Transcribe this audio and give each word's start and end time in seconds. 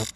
Hi 0.00 0.06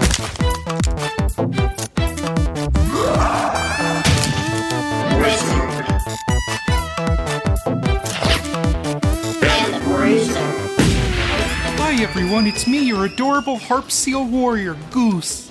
everyone, 12.02 12.46
it's 12.46 12.66
me, 12.66 12.84
your 12.84 13.04
adorable 13.04 13.58
harp 13.58 13.90
seal 13.90 14.24
warrior, 14.24 14.74
Goose. 14.90 15.50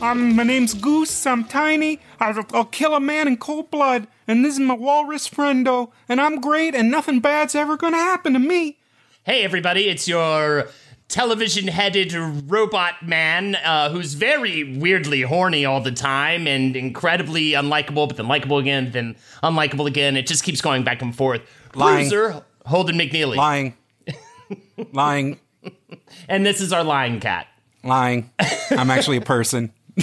Um, 0.00 0.36
my 0.36 0.44
name's 0.44 0.72
Goose, 0.72 1.26
I'm 1.26 1.42
tiny, 1.42 1.98
I'll, 2.20 2.46
I'll 2.52 2.66
kill 2.66 2.94
a 2.94 3.00
man 3.00 3.26
in 3.26 3.36
cold 3.36 3.72
blood, 3.72 4.06
and 4.28 4.44
this 4.44 4.54
is 4.54 4.60
my 4.60 4.74
walrus 4.74 5.28
friendo, 5.28 5.90
and 6.08 6.20
I'm 6.20 6.40
great, 6.40 6.76
and 6.76 6.88
nothing 6.88 7.18
bad's 7.18 7.56
ever 7.56 7.76
gonna 7.76 7.96
happen 7.96 8.32
to 8.34 8.38
me. 8.38 8.78
Hey, 9.24 9.42
everybody, 9.42 9.88
it's 9.88 10.06
your 10.06 10.68
television 11.08 11.68
headed 11.68 12.12
robot 12.50 13.06
man 13.06 13.54
uh, 13.56 13.90
who's 13.90 14.14
very 14.14 14.78
weirdly 14.78 15.22
horny 15.22 15.64
all 15.64 15.80
the 15.80 15.92
time 15.92 16.46
and 16.46 16.76
incredibly 16.76 17.52
unlikable, 17.52 18.08
but 18.08 18.16
then 18.16 18.28
likable 18.28 18.58
again, 18.58 18.90
then 18.92 19.16
unlikable 19.42 19.86
again. 19.86 20.16
It 20.16 20.26
just 20.26 20.44
keeps 20.44 20.60
going 20.60 20.84
back 20.84 21.02
and 21.02 21.14
forth. 21.14 21.42
Lying. 21.74 22.08
Bruiser, 22.08 22.44
Holden 22.64 22.96
McNeely. 22.96 23.36
Lying. 23.36 23.74
Lying. 24.92 25.40
And 26.28 26.44
this 26.44 26.60
is 26.60 26.72
our 26.72 26.84
lying 26.84 27.20
cat. 27.20 27.46
Lying. 27.82 28.30
I'm 28.70 28.90
actually 28.90 29.16
a 29.16 29.22
person. 29.22 29.72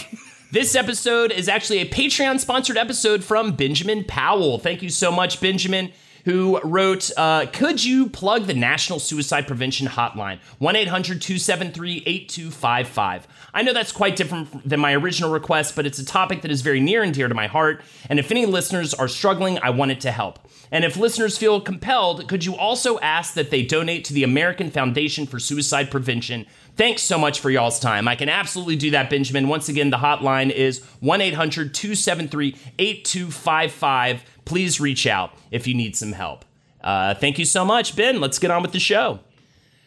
This 0.54 0.76
episode 0.76 1.32
is 1.32 1.50
actually 1.50 1.80
a 1.80 1.90
Patreon 1.90 2.40
sponsored 2.40 2.78
episode 2.78 3.24
from 3.24 3.56
Benjamin 3.56 4.04
Powell. 4.04 4.60
Thank 4.60 4.84
you 4.84 4.90
so 4.92 5.12
much, 5.12 5.42
Benjamin, 5.42 5.92
who 6.26 6.60
wrote 6.62 7.12
uh, 7.18 7.46
Could 7.52 7.84
you 7.84 8.10
plug 8.10 8.46
the 8.46 8.54
National 8.54 9.00
Suicide 9.00 9.48
Prevention 9.48 9.88
Hotline? 9.88 10.40
1 10.60 10.76
800 10.76 11.22
273 11.22 12.04
8255. 12.06 13.28
I 13.54 13.62
know 13.62 13.74
that's 13.74 13.92
quite 13.92 14.16
different 14.16 14.68
than 14.68 14.80
my 14.80 14.94
original 14.94 15.32
request, 15.32 15.76
but 15.76 15.86
it's 15.86 16.00
a 16.00 16.06
topic 16.06 16.42
that 16.42 16.52
is 16.52 16.62
very 16.62 16.80
near 16.80 17.04
and 17.04 17.14
dear 17.14 17.28
to 17.28 17.36
my 17.36 17.48
heart. 17.48 17.82
And 18.10 18.20
if 18.20 18.32
any 18.32 18.46
listeners 18.46 18.94
are 18.94 19.08
struggling, 19.08 19.60
I 19.60 19.70
wanted 19.70 20.02
to 20.02 20.12
help. 20.12 20.40
And 20.72 20.84
if 20.84 20.98
listeners 20.98 21.38
feel 21.38 21.62
compelled, 21.62 22.28
could 22.28 22.46
you 22.46 22.56
also 22.56 23.00
ask 23.00 23.36
that 23.36 23.52
they 23.52 23.64
donate 23.64 24.06
to 24.06 24.14
the 24.14 24.24
American 24.24 24.72
Foundation 24.72 25.28
for 25.28 25.40
Suicide 25.40 25.92
Prevention? 25.92 26.48
Thanks 26.76 27.04
so 27.04 27.20
much 27.20 27.40
for 27.40 27.52
y'all's 27.52 27.80
time. 27.80 28.08
I 28.08 28.16
can 28.16 28.30
absolutely 28.30 28.76
do 28.76 28.90
that, 28.92 29.08
Benjamin. 29.08 29.48
Once 29.48 29.70
again, 29.70 29.92
the 29.92 29.98
hotline 29.98 30.50
is 30.50 30.84
1 31.02 31.22
800 31.22 31.76
273 31.76 32.56
8255. 32.80 34.24
Please 34.46 34.80
reach 34.80 35.08
out 35.08 35.34
if 35.52 35.68
you 35.68 35.74
need 35.74 35.96
some 35.96 36.14
help. 36.14 36.46
Uh, 36.84 37.14
thank 37.14 37.40
you 37.40 37.46
so 37.46 37.64
much, 37.64 37.96
Ben. 37.96 38.20
Let's 38.20 38.40
get 38.40 38.52
on 38.52 38.62
with 38.62 38.74
the 38.74 38.80
show. 38.80 39.20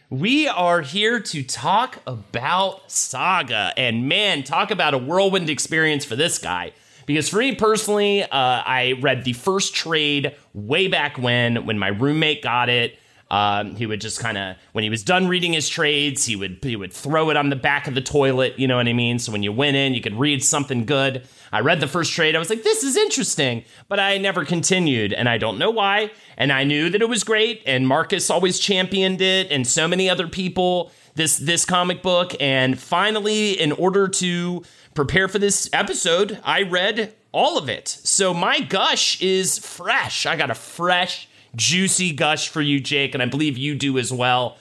We 0.08 0.46
are 0.46 0.82
here 0.82 1.18
to 1.20 1.42
talk 1.42 1.98
about 2.06 2.90
Saga. 2.90 3.72
And 3.76 4.08
man, 4.08 4.44
talk 4.44 4.70
about 4.70 4.94
a 4.94 4.98
whirlwind 4.98 5.50
experience 5.50 6.04
for 6.04 6.16
this 6.16 6.38
guy. 6.38 6.72
Because 7.06 7.28
for 7.28 7.38
me 7.38 7.54
personally, 7.54 8.22
uh, 8.22 8.28
I 8.30 8.98
read 9.00 9.24
the 9.24 9.32
first 9.32 9.74
trade 9.74 10.34
way 10.54 10.88
back 10.88 11.18
when, 11.18 11.66
when 11.66 11.78
my 11.78 11.88
roommate 11.88 12.42
got 12.42 12.68
it. 12.68 12.98
Um, 13.28 13.74
he 13.74 13.86
would 13.86 14.00
just 14.00 14.20
kind 14.20 14.38
of, 14.38 14.56
when 14.72 14.84
he 14.84 14.90
was 14.90 15.02
done 15.02 15.26
reading 15.26 15.52
his 15.52 15.68
trades, 15.68 16.24
he 16.24 16.36
would 16.36 16.58
he 16.62 16.76
would 16.76 16.92
throw 16.92 17.30
it 17.30 17.36
on 17.36 17.50
the 17.50 17.56
back 17.56 17.88
of 17.88 17.94
the 17.94 18.00
toilet. 18.00 18.58
You 18.58 18.68
know 18.68 18.76
what 18.76 18.86
I 18.86 18.92
mean? 18.92 19.18
So 19.18 19.32
when 19.32 19.42
you 19.42 19.52
went 19.52 19.76
in, 19.76 19.94
you 19.94 20.00
could 20.00 20.18
read 20.18 20.44
something 20.44 20.84
good. 20.84 21.26
I 21.52 21.60
read 21.60 21.80
the 21.80 21.88
first 21.88 22.12
trade. 22.12 22.36
I 22.36 22.38
was 22.38 22.50
like, 22.50 22.62
this 22.62 22.84
is 22.84 22.96
interesting, 22.96 23.64
but 23.88 23.98
I 23.98 24.18
never 24.18 24.44
continued, 24.44 25.12
and 25.12 25.28
I 25.28 25.38
don't 25.38 25.58
know 25.58 25.70
why. 25.70 26.12
And 26.36 26.52
I 26.52 26.64
knew 26.64 26.88
that 26.90 27.02
it 27.02 27.08
was 27.08 27.24
great, 27.24 27.62
and 27.66 27.88
Marcus 27.88 28.30
always 28.30 28.58
championed 28.58 29.20
it, 29.20 29.50
and 29.50 29.66
so 29.66 29.88
many 29.88 30.08
other 30.08 30.28
people. 30.28 30.92
This 31.14 31.38
this 31.38 31.64
comic 31.64 32.02
book, 32.02 32.34
and 32.40 32.78
finally, 32.78 33.58
in 33.58 33.72
order 33.72 34.06
to 34.06 34.62
prepare 34.94 35.28
for 35.28 35.38
this 35.38 35.68
episode, 35.72 36.38
I 36.44 36.62
read 36.62 37.14
all 37.32 37.56
of 37.58 37.70
it. 37.70 37.88
So 37.88 38.34
my 38.34 38.60
gush 38.60 39.20
is 39.22 39.58
fresh. 39.58 40.26
I 40.26 40.36
got 40.36 40.50
a 40.50 40.54
fresh, 40.54 41.26
juicy 41.56 42.12
gush 42.12 42.48
for 42.48 42.60
you, 42.60 42.80
Jake, 42.80 43.14
and 43.14 43.22
I 43.22 43.26
believe 43.26 43.58
you 43.58 43.74
do 43.74 43.98
as 43.98 44.12
well. 44.12 44.58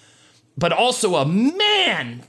But 0.57 0.71
also 0.71 1.15
a 1.15 1.25
man. 1.25 2.23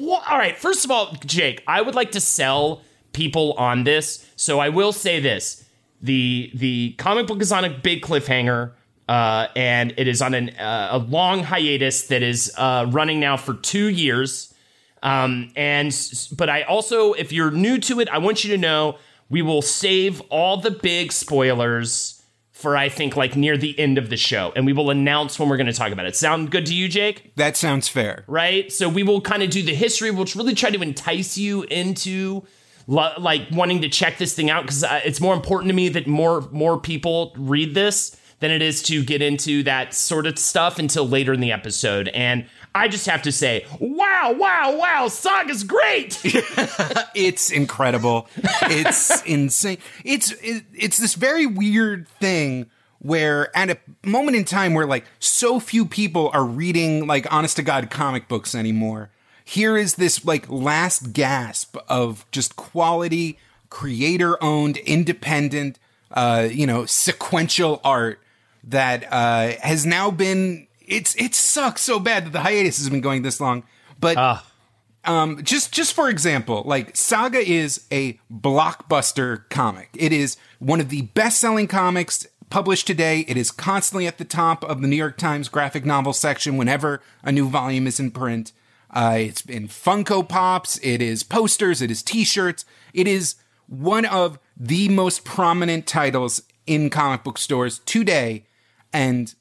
All 0.00 0.38
right, 0.38 0.56
first 0.56 0.84
of 0.84 0.90
all, 0.90 1.16
Jake, 1.24 1.62
I 1.66 1.80
would 1.80 1.94
like 1.94 2.12
to 2.12 2.20
sell 2.20 2.82
people 3.12 3.52
on 3.52 3.84
this. 3.84 4.28
So 4.36 4.58
I 4.58 4.70
will 4.70 4.92
say 4.92 5.20
this. 5.20 5.64
The 6.02 6.50
the 6.54 6.94
comic 6.98 7.26
book 7.26 7.40
is 7.40 7.52
on 7.52 7.64
a 7.64 7.70
big 7.70 8.02
cliffhanger. 8.02 8.72
Uh, 9.06 9.48
and 9.54 9.92
it 9.98 10.08
is 10.08 10.22
on 10.22 10.32
an, 10.32 10.48
uh, 10.56 10.88
a 10.92 10.98
long 10.98 11.42
hiatus 11.42 12.06
that 12.06 12.22
is 12.22 12.50
uh, 12.56 12.86
running 12.88 13.20
now 13.20 13.36
for 13.36 13.52
two 13.52 13.88
years. 13.88 14.54
Um, 15.02 15.52
and 15.56 15.94
but 16.36 16.48
I 16.48 16.62
also, 16.62 17.12
if 17.12 17.30
you're 17.30 17.50
new 17.50 17.78
to 17.80 18.00
it, 18.00 18.08
I 18.08 18.16
want 18.18 18.44
you 18.44 18.50
to 18.52 18.58
know 18.58 18.96
we 19.28 19.42
will 19.42 19.60
save 19.60 20.22
all 20.30 20.56
the 20.56 20.70
big 20.70 21.12
spoilers 21.12 22.22
for 22.64 22.78
I 22.78 22.88
think 22.88 23.14
like 23.14 23.36
near 23.36 23.58
the 23.58 23.78
end 23.78 23.98
of 23.98 24.08
the 24.08 24.16
show, 24.16 24.50
and 24.56 24.64
we 24.64 24.72
will 24.72 24.88
announce 24.88 25.38
when 25.38 25.50
we're 25.50 25.58
going 25.58 25.66
to 25.66 25.74
talk 25.74 25.92
about 25.92 26.06
it. 26.06 26.16
Sound 26.16 26.50
good 26.50 26.64
to 26.64 26.74
you, 26.74 26.88
Jake? 26.88 27.36
That 27.36 27.58
sounds 27.58 27.88
fair. 27.88 28.24
Right. 28.26 28.72
So 28.72 28.88
we 28.88 29.02
will 29.02 29.20
kind 29.20 29.42
of 29.42 29.50
do 29.50 29.62
the 29.62 29.74
history, 29.74 30.10
which 30.10 30.34
really 30.34 30.54
try 30.54 30.70
to 30.70 30.80
entice 30.80 31.36
you 31.36 31.64
into 31.64 32.42
lo- 32.86 33.12
like 33.18 33.42
wanting 33.52 33.82
to 33.82 33.90
check 33.90 34.16
this 34.16 34.34
thing 34.34 34.48
out 34.48 34.62
because 34.62 34.82
uh, 34.82 35.02
it's 35.04 35.20
more 35.20 35.34
important 35.34 35.68
to 35.68 35.74
me 35.74 35.90
that 35.90 36.06
more 36.06 36.40
more 36.52 36.80
people 36.80 37.34
read 37.36 37.74
this 37.74 38.18
than 38.40 38.50
it 38.50 38.62
is 38.62 38.82
to 38.84 39.04
get 39.04 39.20
into 39.20 39.62
that 39.64 39.92
sort 39.92 40.26
of 40.26 40.38
stuff 40.38 40.78
until 40.78 41.06
later 41.06 41.34
in 41.34 41.40
the 41.40 41.52
episode. 41.52 42.08
And 42.08 42.46
I 42.74 42.88
just 42.88 43.06
have 43.06 43.22
to 43.22 43.32
say, 43.32 43.66
wow, 43.78 44.34
wow, 44.36 44.76
wow, 44.76 45.08
Saga's 45.08 45.64
great. 45.64 46.20
It's 47.14 47.52
incredible. 47.52 48.26
It's 48.62 49.22
insane. 49.26 49.78
It's 50.04 50.32
it, 50.42 50.64
it's 50.74 50.98
this 50.98 51.14
very 51.14 51.46
weird 51.46 52.08
thing 52.08 52.66
where 52.98 53.56
at 53.56 53.70
a 53.70 53.78
moment 54.04 54.36
in 54.36 54.44
time 54.44 54.74
where 54.74 54.84
like 54.84 55.04
so 55.20 55.60
few 55.60 55.86
people 55.86 56.28
are 56.34 56.44
reading 56.44 57.06
like 57.06 57.32
honest 57.32 57.54
to 57.56 57.62
god 57.62 57.88
comic 57.88 58.26
books 58.26 58.52
anymore. 58.52 59.10
Here 59.44 59.76
is 59.76 59.94
this 59.94 60.24
like 60.24 60.50
last 60.50 61.12
gasp 61.12 61.76
of 61.88 62.26
just 62.32 62.56
quality 62.56 63.38
creator 63.70 64.42
owned 64.42 64.78
independent 64.78 65.78
uh 66.10 66.48
you 66.50 66.66
know 66.66 66.84
sequential 66.84 67.80
art 67.84 68.18
that 68.64 69.04
uh 69.12 69.52
has 69.62 69.86
now 69.86 70.10
been 70.10 70.66
it's 70.84 71.14
it 71.16 71.34
sucks 71.34 71.82
so 71.82 71.98
bad 71.98 72.26
that 72.26 72.32
the 72.32 72.40
hiatus 72.40 72.78
has 72.78 72.88
been 72.88 73.00
going 73.00 73.22
this 73.22 73.40
long. 73.40 73.64
But 74.00 74.16
um, 75.04 75.42
just 75.42 75.72
just 75.72 75.94
for 75.94 76.08
example, 76.08 76.62
like 76.64 76.96
Saga 76.96 77.38
is 77.38 77.86
a 77.90 78.18
blockbuster 78.32 79.48
comic. 79.48 79.90
It 79.94 80.12
is 80.12 80.36
one 80.58 80.80
of 80.80 80.88
the 80.88 81.02
best-selling 81.02 81.68
comics 81.68 82.26
published 82.50 82.86
today. 82.86 83.24
It 83.26 83.36
is 83.36 83.50
constantly 83.50 84.06
at 84.06 84.18
the 84.18 84.24
top 84.24 84.64
of 84.64 84.80
the 84.80 84.88
New 84.88 84.96
York 84.96 85.18
Times 85.18 85.48
graphic 85.48 85.84
novel 85.84 86.12
section 86.12 86.56
whenever 86.56 87.02
a 87.22 87.32
new 87.32 87.48
volume 87.48 87.86
is 87.86 87.98
in 87.98 88.10
print. 88.10 88.52
Uh, 88.90 89.16
it's 89.18 89.42
in 89.46 89.66
Funko 89.66 90.26
Pops. 90.28 90.78
It 90.78 91.02
is 91.02 91.24
posters. 91.24 91.82
It 91.82 91.90
is 91.90 92.02
T-shirts. 92.02 92.64
It 92.92 93.08
is 93.08 93.34
one 93.66 94.04
of 94.04 94.38
the 94.56 94.88
most 94.88 95.24
prominent 95.24 95.86
titles 95.86 96.42
in 96.66 96.90
comic 96.90 97.24
book 97.24 97.38
stores 97.38 97.80
today, 97.80 98.44
and 98.92 99.34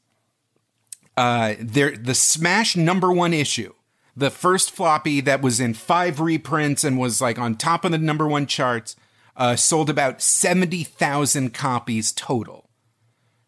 uh, 1.17 1.55
the 1.59 2.15
Smash 2.15 2.75
number 2.75 3.11
one 3.11 3.33
issue, 3.33 3.73
the 4.15 4.29
first 4.29 4.71
floppy 4.71 5.21
that 5.21 5.41
was 5.41 5.59
in 5.59 5.73
five 5.73 6.19
reprints 6.19 6.83
and 6.83 6.97
was 6.97 7.21
like 7.21 7.37
on 7.37 7.55
top 7.55 7.85
of 7.85 7.91
the 7.91 7.97
number 7.97 8.27
one 8.27 8.45
charts, 8.45 8.95
uh, 9.35 9.55
sold 9.55 9.89
about 9.89 10.21
seventy 10.21 10.83
thousand 10.83 11.53
copies 11.53 12.11
total. 12.11 12.69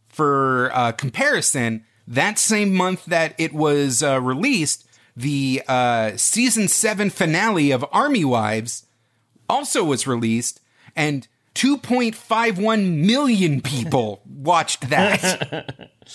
For 0.07 0.71
uh, 0.73 0.91
comparison, 0.93 1.85
that 2.07 2.39
same 2.39 2.73
month 2.73 3.05
that 3.05 3.33
it 3.37 3.53
was 3.53 4.01
uh, 4.01 4.21
released, 4.21 4.87
the 5.15 5.61
uh, 5.67 6.17
season 6.17 6.67
seven 6.67 7.09
finale 7.09 7.71
of 7.71 7.85
Army 7.91 8.25
Wives 8.25 8.85
also 9.49 9.83
was 9.83 10.07
released, 10.07 10.61
and 10.95 11.27
2.51 11.55 13.05
million 13.05 13.61
people 13.61 14.21
watched 14.25 14.89
that. 14.89 15.91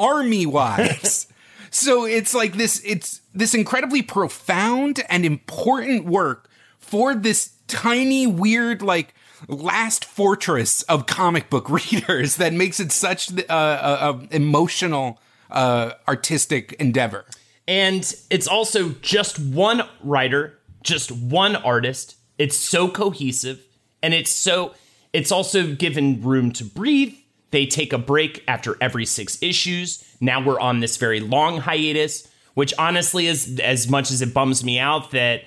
Army 0.00 0.46
Wives. 0.58 1.28
So 1.70 2.04
it's 2.04 2.34
like 2.34 2.54
this, 2.54 2.82
it's 2.84 3.20
this 3.32 3.54
incredibly 3.54 4.02
profound 4.02 5.04
and 5.08 5.24
important 5.24 6.06
work 6.06 6.50
for 6.78 7.14
this 7.14 7.52
tiny, 7.68 8.26
weird, 8.26 8.82
like, 8.82 9.14
last 9.48 10.04
fortress 10.04 10.82
of 10.82 11.06
comic 11.06 11.48
book 11.48 11.70
readers 11.92 12.36
that 12.36 12.52
makes 12.52 12.80
it 12.80 12.90
such 12.90 13.30
a, 13.30 13.54
a 13.54 14.20
emotional, 14.32 15.20
uh, 15.50 15.92
artistic 16.08 16.72
endeavor. 16.74 17.24
And 17.68 18.12
it's 18.30 18.48
also 18.48 18.90
just 19.00 19.38
one 19.38 19.82
writer, 20.02 20.58
just 20.82 21.12
one 21.12 21.54
artist. 21.54 22.16
It's 22.38 22.56
so 22.56 22.88
cohesive 22.88 23.60
and 24.02 24.14
it's 24.14 24.30
so 24.32 24.74
it's 25.12 25.32
also 25.32 25.74
given 25.74 26.22
room 26.22 26.52
to 26.52 26.64
breathe. 26.64 27.14
They 27.50 27.66
take 27.66 27.92
a 27.92 27.98
break 27.98 28.44
after 28.46 28.76
every 28.80 29.06
6 29.06 29.42
issues. 29.42 30.04
Now 30.20 30.44
we're 30.44 30.60
on 30.60 30.80
this 30.80 30.96
very 30.96 31.20
long 31.20 31.58
hiatus, 31.58 32.28
which 32.54 32.72
honestly 32.78 33.26
is 33.26 33.58
as 33.60 33.88
much 33.88 34.10
as 34.10 34.22
it 34.22 34.34
bums 34.34 34.62
me 34.62 34.78
out 34.78 35.10
that 35.10 35.42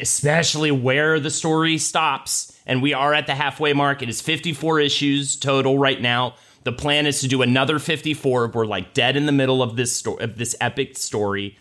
especially 0.00 0.70
where 0.70 1.18
the 1.18 1.30
story 1.30 1.78
stops 1.78 2.58
and 2.66 2.82
we 2.82 2.92
are 2.92 3.14
at 3.14 3.26
the 3.26 3.34
halfway 3.34 3.72
mark. 3.72 4.02
It 4.02 4.08
is 4.08 4.20
54 4.20 4.80
issues 4.80 5.36
total 5.36 5.78
right 5.78 6.00
now. 6.00 6.34
The 6.64 6.72
plan 6.72 7.06
is 7.06 7.20
to 7.22 7.28
do 7.28 7.42
another 7.42 7.78
54. 7.78 8.48
We're 8.48 8.66
like 8.66 8.94
dead 8.94 9.16
in 9.16 9.26
the 9.26 9.32
middle 9.32 9.62
of 9.62 9.76
this 9.76 9.94
story 9.94 10.22
of 10.22 10.36
this 10.36 10.54
epic 10.60 10.96
story. 10.96 11.56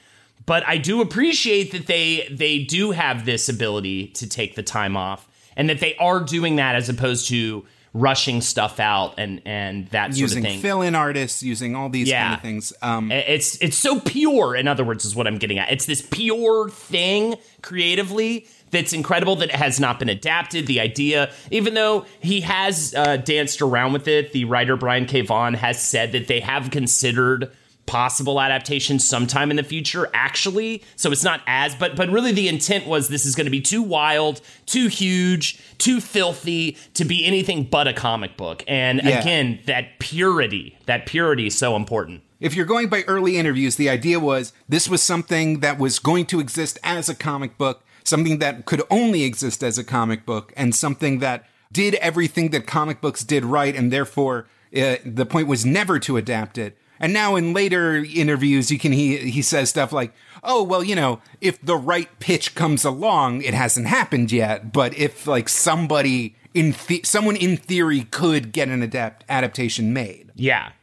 But 0.46 0.68
I 0.68 0.78
do 0.78 1.02
appreciate 1.02 1.72
that 1.72 1.88
they 1.88 2.28
they 2.30 2.64
do 2.64 2.92
have 2.92 3.26
this 3.26 3.48
ability 3.48 4.08
to 4.08 4.28
take 4.28 4.56
the 4.56 4.64
time 4.64 4.98
off 4.98 5.28
and 5.56 5.70
that 5.70 5.80
they 5.80 5.96
are 5.96 6.20
doing 6.20 6.58
that 6.58 6.76
as 6.76 6.90
opposed 6.90 7.28
to 7.30 7.66
rushing 7.94 8.40
stuff 8.40 8.80
out 8.80 9.16
and 9.18 9.42
and 9.46 9.88
that 9.90 10.12
sort 10.14 10.18
using 10.18 10.46
of 10.46 10.52
thing. 10.52 10.62
fill-in 10.62 10.96
artists, 10.96 11.44
using 11.44 11.76
all 11.76 11.90
these 11.90 12.08
Yeah. 12.08 12.24
kind 12.24 12.36
of 12.36 12.42
things. 12.42 12.74
Um, 12.82 13.12
It's 13.12 13.58
it's 13.58 13.76
so 13.78 14.00
pure. 14.00 14.56
In 14.56 14.68
other 14.68 14.84
words, 14.86 15.04
is 15.04 15.16
what 15.16 15.28
I'm 15.28 15.38
getting 15.38 15.60
at. 15.60 15.72
It's 15.72 15.86
this 15.86 16.02
pure 16.02 16.70
thing 16.70 17.36
creatively 17.62 18.48
that's 18.72 18.94
incredible 18.94 19.36
that 19.38 19.50
it 19.50 19.56
has 19.56 19.80
not 19.80 20.00
been 20.00 20.08
adapted. 20.08 20.68
The 20.68 20.80
idea, 20.80 21.32
even 21.52 21.74
though 21.74 22.06
he 22.22 22.42
has 22.42 22.94
uh, 22.96 23.18
danced 23.18 23.62
around 23.62 23.92
with 23.92 24.08
it, 24.08 24.32
the 24.32 24.46
writer 24.46 24.78
Brian 24.78 25.06
K. 25.06 25.20
Vaughan 25.22 25.56
has 25.56 25.82
said 25.82 26.14
that 26.14 26.28
they 26.28 26.40
have 26.40 26.72
considered 26.72 27.52
possible 27.92 28.40
adaptation 28.40 28.98
sometime 29.00 29.52
in 29.52 29.58
the 29.58 29.64
future 29.64 30.10
actually 30.14 30.82
so 30.96 31.12
it's 31.12 31.26
not 31.26 31.42
as 31.46 31.76
but 31.76 31.94
but 31.96 32.08
really 32.10 32.32
the 32.32 32.48
intent 32.48 32.88
was 32.88 33.10
this 33.10 33.26
is 33.26 33.36
going 33.36 33.46
to 33.46 33.52
be 33.52 33.60
too 33.60 33.82
wild 33.84 34.40
too 34.66 34.88
huge 34.88 35.60
too 35.78 36.00
filthy 36.00 36.78
to 36.94 37.04
be 37.04 37.26
anything 37.26 37.64
but 37.66 37.90
a 37.90 37.94
comic 37.94 38.38
book 38.38 38.64
and 38.66 39.02
Yeah. 39.04 39.20
again 39.20 39.60
that 39.66 40.00
purity 40.00 40.78
that 40.86 41.06
purity 41.06 41.48
is 41.48 41.58
so 41.58 41.76
important 41.76 42.22
if 42.40 42.56
you're 42.56 42.66
going 42.66 42.88
by 42.88 43.04
early 43.04 43.38
interviews, 43.38 43.76
the 43.76 43.88
idea 43.88 44.20
was 44.20 44.52
this 44.68 44.90
was 44.90 45.04
something 45.04 45.60
that 45.60 45.78
was 45.78 46.00
going 46.00 46.26
to 46.28 46.40
exist 46.40 46.80
as 46.84 47.08
a 47.08 47.14
comic 47.14 47.56
book, 47.56 47.84
something 48.04 48.40
that 48.40 48.66
could 48.66 48.82
only 48.90 49.22
exist 49.24 49.64
as 49.64 49.78
a 49.78 49.84
comic 49.84 50.26
book, 50.26 50.52
and 50.58 50.74
something 50.74 51.20
that 51.20 51.46
did 51.72 51.94
everything 51.96 52.50
that 52.50 52.66
comic 52.66 53.00
books 53.00 53.24
did 53.24 53.46
right, 53.46 53.76
and 53.76 53.94
therefore 53.94 54.48
uh, 54.76 54.96
the 55.06 55.28
point 55.28 55.48
was 55.48 55.68
never 55.68 56.00
to 56.00 56.18
adapt 56.18 56.58
it. 56.58 56.76
And 57.02 57.14
now 57.14 57.36
in 57.36 57.52
later 57.52 57.96
interviews, 57.96 58.72
you 58.72 58.78
can 58.78 58.92
he 58.92 59.18
he 59.18 59.42
says 59.42 59.70
stuff 59.70 59.92
like, 59.92 60.14
"Oh 60.44 60.62
well, 60.62 60.84
you 60.84 60.96
know, 60.96 61.20
if 61.42 61.60
the 61.60 61.76
right 61.76 62.08
pitch 62.20 62.54
comes 62.54 62.86
along, 62.86 63.42
it 63.42 63.56
hasn't 63.56 63.88
happened 63.88 64.32
yet, 64.32 64.72
but 64.72 64.96
if 64.96 65.26
like 65.26 65.50
somebody 65.50 66.36
in 66.54 66.76
someone 67.04 67.36
in 67.36 67.58
theory 67.58 68.04
could 68.12 68.52
get 68.52 68.70
an 68.70 68.84
adapt 68.84 69.26
adaptation 69.28 69.92
made." 69.94 70.32
Yeah. 70.36 70.74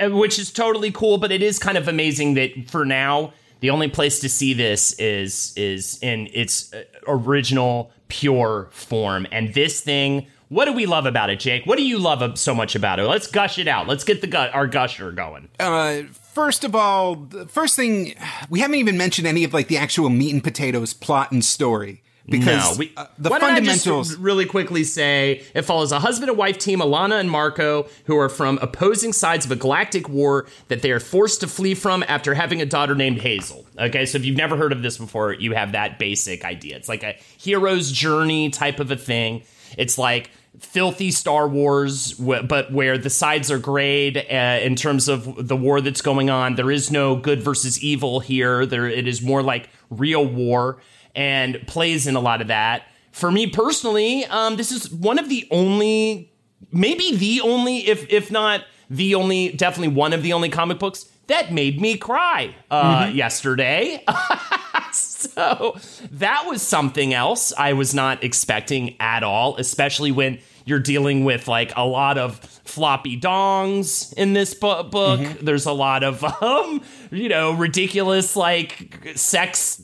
Uh, 0.00 0.10
Which 0.10 0.38
is 0.38 0.50
totally 0.50 0.90
cool, 0.90 1.18
but 1.18 1.30
it 1.30 1.42
is 1.42 1.60
kind 1.60 1.78
of 1.78 1.86
amazing 1.86 2.34
that 2.34 2.68
for 2.68 2.84
now 2.84 3.32
the 3.60 3.70
only 3.70 3.88
place 3.88 4.18
to 4.18 4.28
see 4.28 4.52
this 4.52 4.94
is 4.94 5.54
is 5.56 5.98
in 6.02 6.28
its 6.34 6.74
uh, 6.74 6.82
original 7.06 7.92
pure 8.08 8.68
form. 8.72 9.28
And 9.30 9.54
this 9.54 9.80
thing, 9.80 10.26
what 10.54 10.66
do 10.66 10.72
we 10.72 10.86
love 10.86 11.04
about 11.04 11.30
it, 11.30 11.40
Jake? 11.40 11.66
What 11.66 11.76
do 11.76 11.84
you 11.84 11.98
love 11.98 12.38
so 12.38 12.54
much 12.54 12.76
about 12.76 13.00
it? 13.00 13.04
Let's 13.04 13.26
gush 13.26 13.58
it 13.58 13.66
out. 13.66 13.88
Let's 13.88 14.04
get 14.04 14.20
the 14.20 14.28
gu- 14.28 14.50
our 14.52 14.66
gusher 14.66 15.10
going. 15.10 15.48
Uh, 15.58 16.02
first 16.12 16.62
of 16.62 16.76
all, 16.76 17.16
the 17.16 17.46
first 17.46 17.74
thing 17.74 18.14
we 18.48 18.60
haven't 18.60 18.76
even 18.76 18.96
mentioned 18.96 19.26
any 19.26 19.42
of 19.44 19.52
like 19.52 19.68
the 19.68 19.76
actual 19.76 20.10
meat 20.10 20.32
and 20.32 20.42
potatoes 20.42 20.94
plot 20.94 21.32
and 21.32 21.44
story 21.44 22.02
because 22.28 22.72
no, 22.72 22.78
we, 22.78 22.92
uh, 22.96 23.06
the 23.18 23.30
why 23.30 23.38
don't 23.38 23.50
I 23.50 23.54
fundamentals. 23.54 24.08
just 24.10 24.20
really 24.20 24.46
quickly 24.46 24.84
say 24.84 25.42
it 25.54 25.62
follows 25.62 25.92
a 25.92 25.98
husband 25.98 26.30
and 26.30 26.38
wife 26.38 26.58
team, 26.58 26.80
Alana 26.80 27.20
and 27.20 27.30
Marco, 27.30 27.88
who 28.06 28.16
are 28.16 28.28
from 28.28 28.58
opposing 28.62 29.12
sides 29.12 29.44
of 29.44 29.50
a 29.50 29.56
galactic 29.56 30.08
war 30.08 30.46
that 30.68 30.82
they 30.82 30.90
are 30.90 31.00
forced 31.00 31.40
to 31.40 31.48
flee 31.48 31.74
from 31.74 32.04
after 32.08 32.34
having 32.34 32.62
a 32.62 32.66
daughter 32.66 32.94
named 32.94 33.18
Hazel. 33.20 33.66
Okay, 33.78 34.06
so 34.06 34.16
if 34.16 34.24
you've 34.24 34.36
never 34.36 34.56
heard 34.56 34.72
of 34.72 34.82
this 34.82 34.98
before, 34.98 35.32
you 35.32 35.52
have 35.52 35.72
that 35.72 35.98
basic 35.98 36.44
idea. 36.44 36.76
It's 36.76 36.88
like 36.88 37.02
a 37.02 37.16
hero's 37.36 37.92
journey 37.92 38.50
type 38.50 38.80
of 38.80 38.90
a 38.90 38.96
thing. 38.96 39.42
It's 39.76 39.98
like 39.98 40.30
filthy 40.60 41.10
Star 41.10 41.48
Wars, 41.48 42.12
but 42.12 42.72
where 42.72 42.96
the 42.96 43.10
sides 43.10 43.50
are 43.50 43.58
grayed 43.58 44.16
uh, 44.16 44.60
in 44.62 44.76
terms 44.76 45.08
of 45.08 45.48
the 45.48 45.56
war 45.56 45.80
that's 45.80 46.00
going 46.00 46.30
on. 46.30 46.54
There 46.54 46.70
is 46.70 46.90
no 46.90 47.16
good 47.16 47.42
versus 47.42 47.82
evil 47.82 48.20
here. 48.20 48.64
There, 48.64 48.86
it 48.86 49.08
is 49.08 49.20
more 49.20 49.42
like 49.42 49.68
real 49.90 50.24
war 50.24 50.78
and 51.14 51.64
plays 51.66 52.06
in 52.06 52.16
a 52.16 52.20
lot 52.20 52.40
of 52.40 52.48
that. 52.48 52.84
For 53.12 53.30
me 53.30 53.48
personally, 53.48 54.24
um, 54.26 54.56
this 54.56 54.72
is 54.72 54.90
one 54.90 55.18
of 55.18 55.28
the 55.28 55.46
only, 55.50 56.32
maybe 56.72 57.16
the 57.16 57.40
only, 57.40 57.86
if 57.86 58.10
if 58.10 58.30
not 58.30 58.64
the 58.90 59.14
only, 59.14 59.50
definitely 59.50 59.94
one 59.94 60.12
of 60.12 60.22
the 60.22 60.32
only 60.32 60.48
comic 60.48 60.78
books 60.78 61.08
that 61.26 61.52
made 61.52 61.80
me 61.80 61.96
cry 61.96 62.54
uh, 62.70 63.10
yesterday. 63.12 64.04
so 64.92 65.76
that 66.10 66.44
was 66.46 66.60
something 66.60 67.14
else 67.14 67.52
I 67.56 67.72
was 67.72 67.94
not 67.94 68.22
expecting 68.22 68.96
at 69.00 69.22
all, 69.22 69.56
especially 69.56 70.12
when 70.12 70.38
you're 70.64 70.80
dealing 70.80 71.24
with 71.24 71.48
like 71.48 71.72
a 71.76 71.86
lot 71.86 72.18
of 72.18 72.38
floppy 72.64 73.20
dongs 73.20 74.12
in 74.14 74.32
this 74.32 74.54
bu- 74.54 74.84
book. 74.84 75.20
There's 75.40 75.66
a 75.66 75.72
lot 75.72 76.02
of 76.02 76.24
um, 76.42 76.82
you 77.10 77.28
know, 77.28 77.52
ridiculous 77.52 78.36
like 78.36 79.12
sex 79.14 79.82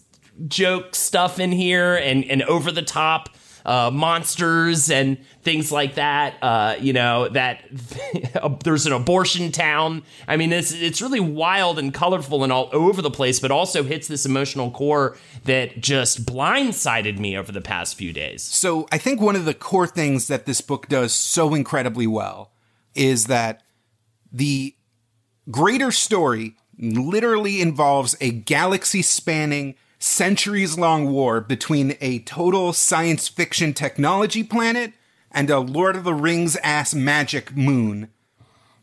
joke 0.49 0.95
stuff 0.95 1.39
in 1.39 1.53
here 1.53 1.97
and 1.97 2.25
and 2.25 2.43
over 2.45 2.73
the 2.73 2.83
top 2.83 3.29
uh, 3.65 3.91
monsters 3.93 4.91
and 4.91 5.19
things 5.43 5.71
like 5.73 5.95
that. 5.95 6.35
Uh, 6.43 6.77
you 6.81 6.93
know 6.93 7.29
that 7.29 7.63
there's 8.65 8.87
an 8.87 8.93
abortion 8.93 9.53
town. 9.53 10.03
I 10.27 10.37
mean, 10.37 10.53
it's 10.53 10.73
it's 10.73 11.01
really 11.03 11.21
wild 11.21 11.79
and 11.79 11.93
colorful 11.93 12.45
and 12.45 12.53
all 12.53 12.69
over 12.73 13.03
the 13.03 13.11
place, 13.11 13.41
but 13.41 13.51
also 13.51 13.83
hits 13.83 14.09
this 14.09 14.27
emotional 14.27 14.71
core 14.71 15.17
that 15.45 15.81
just 15.81 16.27
blindsided 16.27 17.19
me 17.19 17.37
over 17.37 17.53
the 17.53 17.61
past 17.61 17.97
few 17.97 18.13
days. 18.13 18.43
So 18.43 18.87
I 18.93 18.99
think 18.99 19.21
one 19.21 19.37
of 19.37 19.45
the 19.45 19.55
core 19.55 19.87
things 19.87 20.29
that 20.29 20.47
this 20.47 20.61
book 20.61 20.89
does 20.89 21.13
so 21.13 21.55
incredibly 21.55 22.07
well 22.07 22.53
is 22.95 23.27
that 23.27 23.63
the 24.33 24.75
greater 25.51 25.91
story 25.91 26.57
literally 26.79 27.61
involves 27.61 28.17
a 28.21 28.31
galaxy 28.31 29.03
spanning 29.03 29.75
centuries 30.01 30.79
long 30.79 31.13
war 31.13 31.41
between 31.41 31.97
a 32.01 32.19
total 32.21 32.73
science 32.73 33.29
fiction 33.29 33.73
technology 33.73 34.43
planet 34.43 34.93
and 35.31 35.49
a 35.51 35.61
Lord 35.61 35.95
of 35.95 36.05
the 36.05 36.15
Rings 36.15 36.57
ass 36.57 36.95
magic 36.95 37.55
moon. 37.55 38.09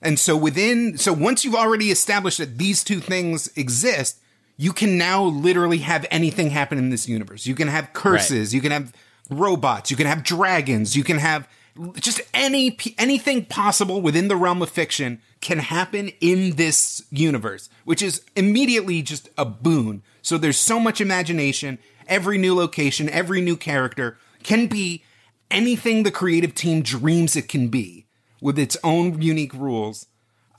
And 0.01 0.19
so 0.19 0.37
within, 0.37 0.97
so 0.97 1.11
once 1.11 1.43
you've 1.43 1.55
already 1.55 1.91
established 1.91 2.37
that 2.37 2.59
these 2.59 2.83
two 2.83 2.99
things 2.99 3.51
exist, 3.57 4.19
you 4.55 4.71
can 4.71 4.97
now 4.97 5.23
literally 5.23 5.79
have 5.79 6.05
anything 6.11 6.51
happen 6.51 6.77
in 6.77 6.91
this 6.91 7.09
universe. 7.09 7.45
You 7.45 7.55
can 7.55 7.67
have 7.67 7.93
curses, 7.93 8.53
you 8.53 8.61
can 8.61 8.71
have 8.71 8.93
robots, 9.29 9.91
you 9.91 9.97
can 9.97 10.07
have 10.07 10.23
dragons, 10.23 10.95
you 10.95 11.03
can 11.03 11.17
have 11.17 11.49
just 11.95 12.21
any 12.33 12.77
anything 12.97 13.45
possible 13.45 14.01
within 14.01 14.29
the 14.29 14.35
realm 14.35 14.61
of 14.61 14.69
fiction 14.69 15.21
can 15.41 15.59
happen 15.59 16.09
in 16.19 16.55
this 16.55 17.03
universe, 17.11 17.69
which 17.85 18.01
is 18.01 18.23
immediately 18.35 19.01
just 19.01 19.29
a 19.37 19.45
boon. 19.45 20.01
So 20.27 20.37
there's 20.37 20.59
so 20.59 20.77
much 20.77 20.99
imagination. 20.99 21.79
Every 22.05 22.37
new 22.37 22.53
location, 22.53 23.09
every 23.09 23.39
new 23.39 23.55
character 23.55 24.17
can 24.43 24.67
be 24.67 25.05
anything 25.49 26.03
the 26.03 26.11
creative 26.11 26.53
team 26.53 26.81
dreams 26.81 27.37
it 27.37 27.47
can 27.47 27.69
be 27.69 28.07
with 28.41 28.59
its 28.59 28.75
own 28.83 29.21
unique 29.21 29.53
rules. 29.53 30.07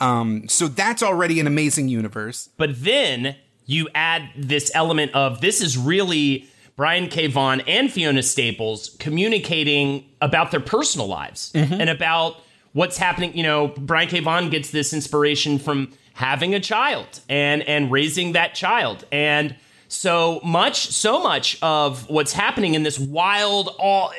Um, 0.00 0.48
so 0.48 0.68
that's 0.68 1.02
already 1.02 1.38
an 1.38 1.46
amazing 1.46 1.88
universe. 1.90 2.48
But 2.56 2.82
then 2.82 3.36
you 3.66 3.90
add 3.94 4.30
this 4.38 4.70
element 4.74 5.14
of 5.14 5.42
this 5.42 5.60
is 5.60 5.76
really 5.76 6.48
Brian 6.74 7.08
K. 7.08 7.26
Vaughan 7.26 7.60
and 7.66 7.92
Fiona 7.92 8.22
Staples 8.22 8.96
communicating 8.98 10.06
about 10.22 10.50
their 10.50 10.60
personal 10.60 11.08
lives 11.08 11.50
and 11.52 11.90
about 11.90 12.36
what's 12.72 12.96
happening. 12.96 13.36
You 13.36 13.42
know, 13.42 13.68
Brian 13.76 14.08
K. 14.08 14.20
Vaughan 14.20 14.48
gets 14.48 14.70
this 14.70 14.94
inspiration 14.94 15.58
from 15.58 15.92
having 16.18 16.52
a 16.52 16.58
child 16.58 17.20
and 17.28 17.62
and 17.62 17.92
raising 17.92 18.32
that 18.32 18.52
child. 18.52 19.04
And 19.12 19.54
so 19.86 20.40
much, 20.42 20.88
so 20.88 21.22
much 21.22 21.56
of 21.62 22.10
what's 22.10 22.32
happening 22.32 22.74
in 22.74 22.82
this 22.82 22.98
wild, 22.98 23.68
all 23.78 24.12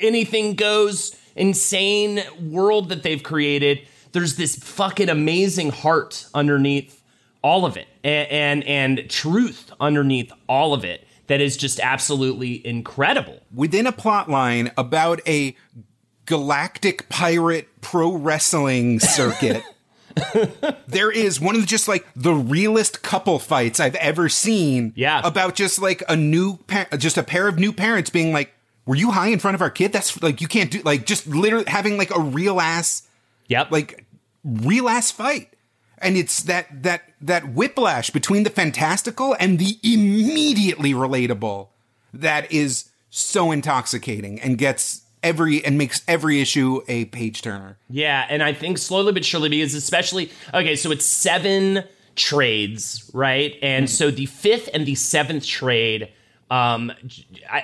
anything 0.00 0.56
goes 0.56 1.16
insane 1.36 2.20
world 2.42 2.88
that 2.88 3.04
they've 3.04 3.22
created. 3.22 3.86
There's 4.10 4.34
this 4.34 4.56
fucking 4.56 5.08
amazing 5.08 5.70
heart 5.70 6.26
underneath 6.34 7.00
all 7.40 7.64
of 7.64 7.76
it, 7.76 7.86
and 8.02 8.28
and, 8.28 8.64
and 8.98 9.08
truth 9.08 9.70
underneath 9.78 10.32
all 10.48 10.74
of 10.74 10.84
it 10.84 11.06
that 11.28 11.40
is 11.40 11.56
just 11.56 11.78
absolutely 11.78 12.66
incredible. 12.66 13.38
Within 13.54 13.86
a 13.86 13.92
plot 13.92 14.28
line 14.28 14.72
about 14.76 15.20
a 15.28 15.56
galactic 16.26 17.08
pirate 17.08 17.68
pro 17.80 18.12
wrestling 18.12 18.98
circuit. 18.98 19.62
there 20.88 21.10
is 21.10 21.40
one 21.40 21.54
of 21.54 21.60
the, 21.60 21.66
just 21.66 21.88
like 21.88 22.06
the 22.16 22.32
realest 22.34 23.02
couple 23.02 23.38
fights 23.38 23.80
I've 23.80 23.94
ever 23.96 24.28
seen. 24.28 24.92
Yeah. 24.96 25.20
About 25.24 25.54
just 25.54 25.80
like 25.80 26.02
a 26.08 26.16
new, 26.16 26.56
pa- 26.66 26.86
just 26.96 27.18
a 27.18 27.22
pair 27.22 27.48
of 27.48 27.58
new 27.58 27.72
parents 27.72 28.10
being 28.10 28.32
like, 28.32 28.52
"Were 28.86 28.96
you 28.96 29.10
high 29.10 29.28
in 29.28 29.38
front 29.38 29.54
of 29.54 29.62
our 29.62 29.70
kid? 29.70 29.92
That's 29.92 30.22
like 30.22 30.40
you 30.40 30.48
can't 30.48 30.70
do 30.70 30.80
like 30.82 31.06
just 31.06 31.26
literally 31.26 31.64
having 31.68 31.96
like 31.98 32.14
a 32.14 32.20
real 32.20 32.60
ass 32.60 33.06
Yep. 33.48 33.70
like 33.72 34.04
real 34.44 34.88
ass 34.88 35.10
fight 35.10 35.52
and 35.98 36.16
it's 36.16 36.44
that 36.44 36.84
that 36.84 37.02
that 37.20 37.52
whiplash 37.52 38.10
between 38.10 38.44
the 38.44 38.50
fantastical 38.50 39.36
and 39.40 39.58
the 39.58 39.76
immediately 39.82 40.92
relatable 40.94 41.68
that 42.14 42.50
is 42.52 42.90
so 43.10 43.50
intoxicating 43.50 44.40
and 44.40 44.56
gets 44.56 45.02
every 45.22 45.64
and 45.64 45.78
makes 45.78 46.02
every 46.08 46.40
issue 46.40 46.80
a 46.88 47.06
page 47.06 47.42
turner 47.42 47.76
Yeah, 47.88 48.26
and 48.28 48.42
I 48.42 48.52
think 48.52 48.78
slowly 48.78 49.12
but 49.12 49.24
surely, 49.24 49.48
because 49.48 49.74
especially 49.74 50.30
okay, 50.52 50.76
so 50.76 50.90
it's 50.90 51.04
seven 51.04 51.84
trades, 52.16 53.10
right? 53.14 53.56
And 53.62 53.88
so 53.88 54.10
the 54.10 54.26
fifth 54.26 54.68
and 54.74 54.86
the 54.86 54.94
seventh 54.94 55.46
trade, 55.46 56.10
um, 56.50 56.92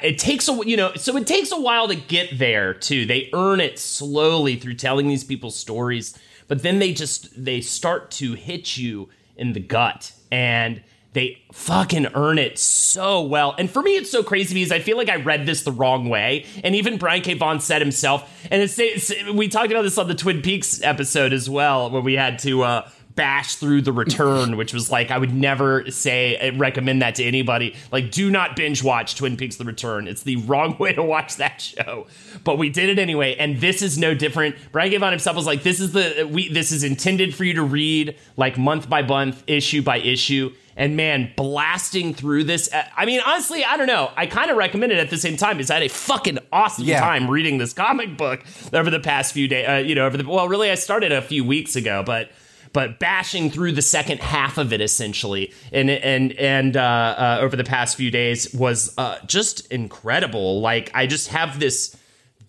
it 0.02 0.18
takes 0.18 0.48
a 0.48 0.60
you 0.64 0.76
know, 0.76 0.94
so 0.94 1.16
it 1.16 1.26
takes 1.26 1.52
a 1.52 1.60
while 1.60 1.88
to 1.88 1.96
get 1.96 2.38
there 2.38 2.75
too. 2.75 3.06
They 3.06 3.30
earn 3.32 3.60
it 3.60 3.78
slowly 3.78 4.56
through 4.56 4.75
telling 4.75 5.08
these 5.08 5.25
people's 5.25 5.56
stories, 5.56 6.18
but 6.48 6.62
then 6.62 6.78
they 6.78 6.92
just 6.92 7.44
they 7.44 7.60
start 7.60 8.10
to 8.12 8.34
hit 8.34 8.76
you 8.76 9.08
in 9.36 9.52
the 9.52 9.60
gut 9.60 10.12
and. 10.30 10.82
They 11.16 11.40
fucking 11.50 12.08
earn 12.14 12.37
it 12.37 12.58
so 12.58 13.23
well. 13.23 13.54
And 13.58 13.70
for 13.70 13.80
me, 13.80 13.92
it's 13.92 14.11
so 14.11 14.23
crazy 14.23 14.52
because 14.52 14.70
I 14.70 14.80
feel 14.80 14.99
like 14.99 15.08
I 15.08 15.16
read 15.16 15.46
this 15.46 15.62
the 15.62 15.73
wrong 15.73 16.11
way. 16.11 16.44
And 16.62 16.75
even 16.75 16.99
Brian 16.99 17.23
K. 17.23 17.32
Vaughan 17.32 17.58
said 17.58 17.80
himself, 17.80 18.46
and 18.50 18.61
it's, 18.61 18.78
it's 18.78 19.11
we 19.32 19.49
talked 19.49 19.70
about 19.70 19.80
this 19.80 19.96
on 19.96 20.08
the 20.08 20.14
Twin 20.14 20.42
Peaks 20.42 20.82
episode 20.82 21.32
as 21.32 21.49
well, 21.49 21.88
where 21.88 22.02
we 22.02 22.12
had 22.12 22.38
to 22.40 22.64
uh, 22.64 22.90
bash 23.14 23.54
through 23.54 23.80
the 23.80 23.92
return, 23.92 24.58
which 24.58 24.75
was 24.75 24.90
like, 24.90 25.11
I 25.11 25.16
would 25.16 25.32
never 25.32 25.90
say, 25.90 26.50
recommend 26.50 27.00
that 27.00 27.14
to 27.14 27.25
anybody. 27.25 27.75
Like, 27.90 28.11
do 28.11 28.30
not 28.30 28.54
binge 28.54 28.85
watch 28.85 29.14
Twin 29.14 29.38
Peaks 29.38 29.56
The 29.56 29.64
Return. 29.64 30.08
It's 30.08 30.23
the 30.23 30.37
wrong 30.37 30.76
way 30.78 30.92
to 30.92 31.02
watch 31.02 31.37
that 31.37 31.62
show. 31.62 32.08
But 32.44 32.58
we 32.58 32.68
did 32.68 32.90
it 32.90 32.99
anyway. 32.99 33.37
And 33.37 33.58
this 33.58 33.80
is 33.80 33.96
no 33.96 34.14
different. 34.14 34.54
Brian 34.70 34.90
K. 34.90 34.99
Vaughan 34.99 35.12
himself 35.12 35.35
was 35.35 35.46
like, 35.46 35.62
this 35.62 35.80
is 35.80 35.92
the, 35.92 36.28
we, 36.30 36.50
this 36.52 36.73
is 36.73 36.85
intended 36.85 37.35
for 37.35 37.44
you 37.44 37.54
to 37.54 37.62
read 37.62 38.18
like 38.37 38.58
month 38.58 38.90
by 38.90 39.00
month, 39.00 39.42
issue 39.46 39.80
by 39.80 39.96
issue 39.96 40.52
and 40.76 40.97
man, 40.97 41.33
blasting 41.37 42.12
through 42.14 42.45
this. 42.45 42.73
uh, 42.73 42.85
I 42.97 43.06
mean, 43.06 43.21
honestly, 43.26 43.64
I 43.64 43.76
don't 43.76 43.87
know. 43.87 44.11
I 44.16 44.26
kind 44.26 44.50
of 44.50 44.56
recommend 44.56 44.92
it 44.92 44.99
at 44.99 45.11
the 45.11 45.16
same 45.16 45.37
time. 45.37 45.59
Is 45.59 45.71
I 45.71 45.75
had 45.75 45.83
a 45.85 45.88
fucking 45.88 46.38
awesome 46.52 46.85
Yeah. 46.85 47.00
time 47.00 47.30
reading 47.30 47.59
this 47.59 47.73
comic 47.73 48.16
book 48.16 48.45
over 48.73 48.90
the 48.90 49.00
past 49.00 49.33
few 49.33 49.49
days. 49.49 49.66
Uh, 49.68 49.73
you 49.76 49.95
know, 49.95 50.06
over 50.06 50.16
the 50.16 50.28
well, 50.28 50.49
really, 50.49 50.71
I 50.71 50.75
started 50.75 51.12
a 51.12 51.23
few 51.23 51.45
weeks 51.45 51.76
ago, 51.76 52.02
but 52.04 52.30
but 52.73 52.99
bashing 52.99 53.49
through 53.50 53.73
the 53.73 53.80
second 53.80 54.21
half 54.21 54.59
of 54.59 54.71
it 54.73 54.83
essentially, 54.83 55.50
and 55.73 55.88
and 55.88 56.33
and 56.33 56.76
uh, 56.76 56.80
uh, 56.80 57.38
over 57.40 57.56
the 57.56 57.64
past 57.64 57.97
few 57.97 58.11
days 58.11 58.52
was 58.52 58.92
uh, 58.99 59.18
just 59.26 59.66
incredible. 59.73 60.61
Like 60.61 60.90
I 60.95 61.06
just 61.06 61.28
have 61.28 61.59
this 61.59 61.97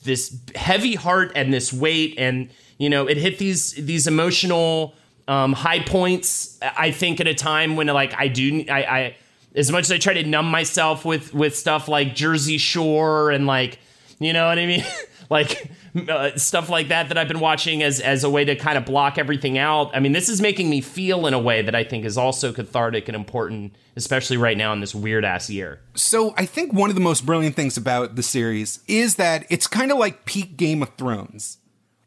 this 0.03 0.35
heavy 0.55 0.95
heart 0.95 1.31
and 1.35 1.53
this 1.53 1.71
weight 1.73 2.15
and 2.17 2.49
you 2.77 2.89
know 2.89 3.07
it 3.07 3.17
hit 3.17 3.39
these 3.39 3.71
these 3.73 4.05
emotional 4.05 4.95
um, 5.27 5.53
high 5.53 5.79
points 5.79 6.57
i 6.61 6.91
think 6.91 7.19
at 7.19 7.27
a 7.27 7.33
time 7.33 7.75
when 7.75 7.87
like 7.87 8.13
i 8.17 8.27
do 8.27 8.65
I, 8.69 8.83
I 8.83 9.15
as 9.55 9.71
much 9.71 9.85
as 9.85 9.91
i 9.91 9.97
try 9.97 10.13
to 10.13 10.23
numb 10.23 10.49
myself 10.49 11.05
with 11.05 11.33
with 11.33 11.55
stuff 11.55 11.87
like 11.87 12.15
jersey 12.15 12.57
shore 12.57 13.31
and 13.31 13.45
like 13.45 13.79
you 14.19 14.33
know 14.33 14.47
what 14.47 14.59
i 14.59 14.65
mean? 14.65 14.83
Like 15.29 15.71
uh, 16.07 16.37
stuff 16.37 16.69
like 16.69 16.87
that 16.87 17.09
that 17.09 17.17
i've 17.17 17.27
been 17.27 17.41
watching 17.41 17.83
as 17.83 17.99
as 17.99 18.23
a 18.23 18.29
way 18.29 18.45
to 18.45 18.55
kind 18.55 18.77
of 18.77 18.85
block 18.85 19.17
everything 19.17 19.57
out. 19.57 19.91
I 19.93 19.99
mean 19.99 20.13
this 20.13 20.29
is 20.29 20.39
making 20.39 20.69
me 20.69 20.79
feel 20.79 21.27
in 21.27 21.33
a 21.33 21.39
way 21.39 21.61
that 21.61 21.75
i 21.75 21.83
think 21.83 22.05
is 22.05 22.17
also 22.17 22.53
cathartic 22.53 23.09
and 23.09 23.15
important 23.15 23.75
especially 23.97 24.37
right 24.37 24.57
now 24.57 24.71
in 24.71 24.79
this 24.79 24.95
weird 24.95 25.25
ass 25.25 25.49
year. 25.49 25.81
So 25.95 26.33
i 26.37 26.45
think 26.45 26.71
one 26.71 26.89
of 26.89 26.95
the 26.95 27.01
most 27.01 27.25
brilliant 27.25 27.57
things 27.57 27.75
about 27.75 28.15
the 28.15 28.23
series 28.23 28.79
is 28.87 29.15
that 29.15 29.45
it's 29.49 29.67
kind 29.67 29.91
of 29.91 29.97
like 29.97 30.23
peak 30.23 30.55
game 30.55 30.81
of 30.81 30.95
thrones 30.95 31.57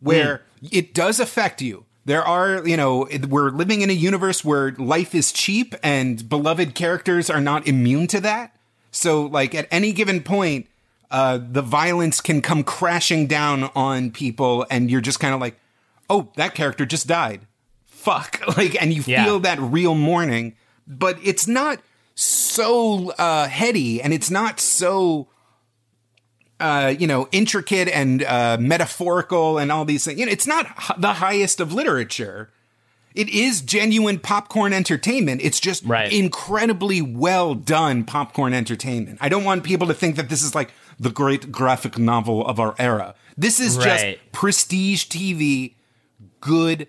where 0.01 0.43
it 0.73 0.95
does 0.95 1.21
affect 1.21 1.61
you 1.61 1.85
there 2.11 2.25
are 2.37 2.67
you 2.67 2.77
know 2.77 3.07
we're 3.29 3.51
living 3.63 3.81
in 3.85 3.91
a 3.91 3.99
universe 4.11 4.45
where 4.45 4.73
life 4.97 5.15
is 5.15 5.31
cheap 5.33 5.75
and 5.83 6.29
beloved 6.29 6.75
characters 6.75 7.31
are 7.31 7.41
not 7.41 7.67
immune 7.73 8.07
to 8.09 8.21
that. 8.21 8.47
So 8.91 9.11
like 9.39 9.55
at 9.55 9.67
any 9.71 9.93
given 9.93 10.23
point 10.23 10.67
uh, 11.19 11.39
the 11.57 11.63
violence 11.63 12.21
can 12.21 12.41
come 12.43 12.63
crashing 12.65 13.27
down 13.27 13.71
on 13.75 14.11
people 14.11 14.67
and 14.71 14.91
you're 14.91 15.01
just 15.11 15.21
kind 15.21 15.35
of 15.35 15.41
like 15.41 15.57
oh 16.09 16.23
that 16.37 16.55
character 16.55 16.85
just 16.85 17.07
died. 17.07 17.41
Fuck. 17.87 18.41
Like 18.57 18.75
and 18.83 18.93
you 18.93 19.03
Yeah. 19.07 19.25
feel 19.25 19.39
that 19.41 19.59
real 19.61 19.95
mourning. 19.95 20.57
But 20.87 21.19
it's 21.23 21.47
not 21.47 21.79
so 22.17 23.11
uh 23.13 23.49
heady 23.49 24.03
and 24.03 24.13
it's 24.13 24.31
not 24.31 24.61
so 24.61 25.29
uh 26.61 26.95
you 26.99 27.07
know 27.07 27.29
intricate 27.33 27.89
and 27.89 28.23
uh 28.23 28.57
metaphorical 28.61 29.59
and 29.59 29.73
all 29.73 29.85
these 29.85 30.05
things. 30.05 30.19
You 30.21 30.27
know 30.27 30.33
it's 30.33 30.47
not 30.47 30.67
h- 30.67 30.97
the 30.99 31.15
highest 31.15 31.61
of 31.61 31.73
literature. 31.73 32.51
It 33.13 33.29
is 33.29 33.61
genuine 33.61 34.21
popcorn 34.21 34.73
entertainment. 34.73 35.41
It's 35.43 35.59
just 35.59 35.85
Right. 35.85 36.13
incredibly 36.13 37.03
well 37.03 37.55
done 37.57 38.05
popcorn 38.05 38.55
entertainment. 38.55 39.19
I 39.21 39.29
don't 39.29 39.43
want 39.43 39.65
people 39.65 39.89
to 39.89 39.95
think 39.95 40.15
that 40.17 40.29
this 40.29 40.43
is 40.45 40.55
like 40.55 40.71
the 40.99 41.11
great 41.11 41.51
graphic 41.51 41.99
novel 41.99 42.47
of 42.47 42.61
our 42.61 42.75
era. 42.79 43.15
This 43.37 43.59
is 43.59 43.77
Right. 43.79 43.85
just 43.85 44.33
prestige 44.33 45.05
tv 45.07 45.75
good 46.41 46.87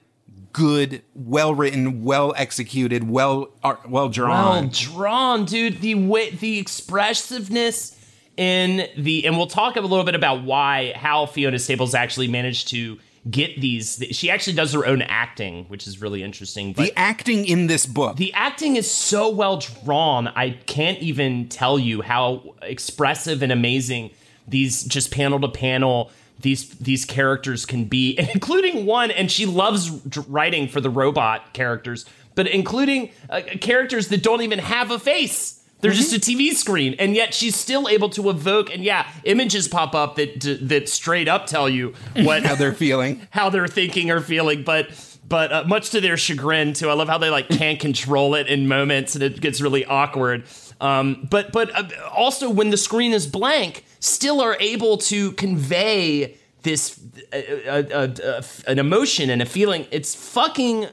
good 0.54 1.02
well 1.16 1.56
written 1.56 2.04
well 2.04 2.34
executed 2.38 3.10
well 3.10 3.50
well 3.88 4.10
drawn 4.10 4.62
well 4.64 4.70
drawn, 4.72 5.46
dude. 5.46 5.82
The 5.82 5.96
way 5.96 6.30
the 6.32 6.60
expressiveness 6.60 7.96
in 8.38 8.88
the 8.98 9.26
and 9.26 9.38
we'll 9.38 9.48
talk 9.48 9.76
a 9.76 9.82
little 9.82 10.06
bit 10.06 10.16
about 10.16 10.44
why 10.44 10.94
how 10.96 11.26
Fiona 11.26 11.60
Staples 11.60 11.94
actually 11.94 12.28
managed 12.28 12.70
to 12.70 13.00
get 13.30 13.60
these. 13.60 14.04
She 14.12 14.32
actually 14.32 14.54
does 14.54 14.74
her 14.74 14.86
own 14.86 15.02
acting, 15.02 15.66
which 15.66 15.86
is 15.88 16.02
really 16.02 16.24
interesting. 16.24 16.74
But 16.74 16.84
the 16.84 16.94
acting 16.96 17.46
in 17.46 17.68
this 17.68 17.86
book 17.86 18.18
the 18.18 18.34
acting 18.34 18.76
is 18.76 18.90
so 18.90 19.30
well 19.30 19.58
drawn. 19.58 20.28
I 20.30 20.52
can't 20.66 21.00
even 21.00 21.50
tell 21.50 21.78
you 21.78 22.02
how 22.02 22.56
expressive 22.62 23.44
and 23.44 23.52
amazing 23.52 24.12
these 24.48 24.84
just 24.84 25.12
panel 25.12 25.40
to 25.42 25.48
panel 25.48 26.12
these 26.42 26.70
these 26.70 27.06
characters 27.06 27.66
can 27.66 27.86
be, 27.86 28.18
including 28.34 28.86
one. 28.86 29.12
And 29.12 29.32
she 29.32 29.46
loves 29.46 29.92
writing 30.28 30.68
for 30.68 30.82
the 30.82 30.90
robot 30.90 31.54
characters, 31.54 32.06
but 32.36 32.48
including 32.48 33.12
uh, 33.30 33.42
characters 33.60 34.10
that 34.10 34.24
don't 34.24 34.42
even 34.42 34.60
have 34.60 34.92
a 34.92 35.00
face. 35.00 35.61
They're 35.82 35.92
just 35.92 36.14
a 36.14 36.20
TV 36.20 36.54
screen, 36.54 36.96
and 37.00 37.16
yet 37.16 37.34
she's 37.34 37.56
still 37.56 37.88
able 37.90 38.10
to 38.12 38.30
evoke. 38.30 38.74
And 38.74 38.84
yeah, 38.84 39.12
images 39.24 39.68
pop 39.68 39.96
up 39.96 40.16
that 40.16 40.42
that 40.62 40.88
straight 40.90 41.28
up 41.28 41.48
tell 41.48 41.68
you 41.68 41.94
what 42.16 42.44
how 42.44 42.56
they're 42.56 42.74
feeling 42.74 43.28
how 43.32 43.50
they're 43.50 43.68
thinking 43.68 44.12
or 44.12 44.22
feeling, 44.22 44.64
but 44.64 44.90
but 45.28 45.52
uh, 45.52 45.64
much 45.66 45.90
to 45.92 46.02
their 46.02 46.18
chagrin 46.18 46.74
too. 46.74 46.90
I 46.90 46.94
love 46.94 47.08
how 47.08 47.18
they 47.18 47.30
like 47.30 47.50
can't 47.50 47.80
control 47.80 48.36
it 48.36 48.48
in 48.48 48.68
moments, 48.68 49.16
and 49.16 49.24
it 49.24 49.42
gets 49.42 49.62
really 49.62 49.86
awkward. 49.86 50.44
Um, 50.80 51.28
but 51.30 51.52
but 51.52 51.76
uh, 51.76 51.90
also 52.12 52.50
when 52.50 52.70
the 52.70 52.78
screen 52.78 53.14
is 53.14 53.28
blank, 53.28 53.86
still 54.00 54.42
are 54.42 54.58
able 54.60 54.98
to 54.98 55.32
convey 55.34 56.38
this 56.64 57.00
uh, 57.34 57.38
uh, 57.38 57.84
uh, 57.92 58.08
uh, 58.24 58.42
an 58.68 58.80
emotion 58.80 59.30
and 59.30 59.42
a 59.42 59.46
feeling. 59.46 59.88
It's 59.92 60.14
fucking. 60.14 60.88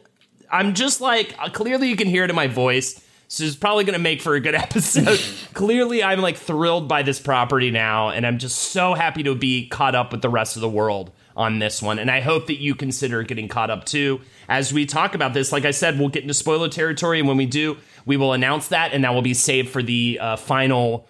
I'm 0.50 0.72
just 0.74 1.00
like 1.00 1.36
clearly 1.52 1.88
you 1.88 1.96
can 1.96 2.08
hear 2.08 2.24
it 2.24 2.30
in 2.30 2.36
my 2.36 2.46
voice. 2.46 3.04
So 3.30 3.44
it's 3.44 3.56
probably 3.56 3.84
going 3.84 3.92
to 3.92 4.02
make 4.02 4.22
for 4.22 4.34
a 4.34 4.40
good 4.40 4.54
episode. 4.56 5.20
clearly, 5.54 6.02
I'm 6.02 6.20
like 6.20 6.36
thrilled 6.36 6.88
by 6.88 7.02
this 7.02 7.20
property 7.20 7.70
now, 7.70 8.08
and 8.08 8.26
I'm 8.26 8.38
just 8.38 8.58
so 8.58 8.94
happy 8.94 9.22
to 9.22 9.34
be 9.34 9.68
caught 9.68 9.94
up 9.94 10.12
with 10.12 10.22
the 10.22 10.30
rest 10.30 10.56
of 10.56 10.62
the 10.62 10.68
world 10.68 11.12
on 11.36 11.60
this 11.60 11.80
one. 11.80 11.98
And 11.98 12.10
I 12.10 12.20
hope 12.20 12.48
that 12.48 12.58
you 12.58 12.74
consider 12.74 13.22
getting 13.22 13.46
caught 13.46 13.70
up 13.70 13.84
too. 13.84 14.22
As 14.48 14.72
we 14.72 14.86
talk 14.86 15.14
about 15.14 15.34
this, 15.34 15.52
like 15.52 15.64
I 15.64 15.70
said, 15.70 15.98
we'll 15.98 16.08
get 16.08 16.22
into 16.22 16.34
spoiler 16.34 16.68
territory. 16.68 17.20
And 17.20 17.28
when 17.28 17.36
we 17.36 17.46
do, 17.46 17.76
we 18.06 18.16
will 18.16 18.32
announce 18.32 18.68
that. 18.68 18.92
And 18.92 19.04
that 19.04 19.14
will 19.14 19.22
be 19.22 19.34
saved 19.34 19.68
for 19.68 19.82
the 19.82 20.18
uh, 20.20 20.36
final 20.36 21.06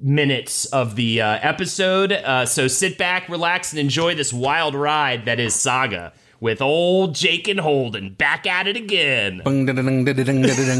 minutes 0.00 0.64
of 0.66 0.96
the 0.96 1.20
uh, 1.20 1.38
episode. 1.42 2.12
Uh, 2.12 2.46
so 2.46 2.68
sit 2.68 2.96
back, 2.96 3.28
relax, 3.28 3.72
and 3.72 3.78
enjoy 3.78 4.14
this 4.14 4.32
wild 4.32 4.74
ride 4.74 5.26
that 5.26 5.38
is 5.38 5.54
Saga 5.54 6.14
with 6.40 6.62
old 6.62 7.14
Jake 7.14 7.46
and 7.48 7.60
Holden 7.60 8.10
back 8.10 8.46
at 8.46 8.66
it 8.66 8.76
again. 8.76 9.42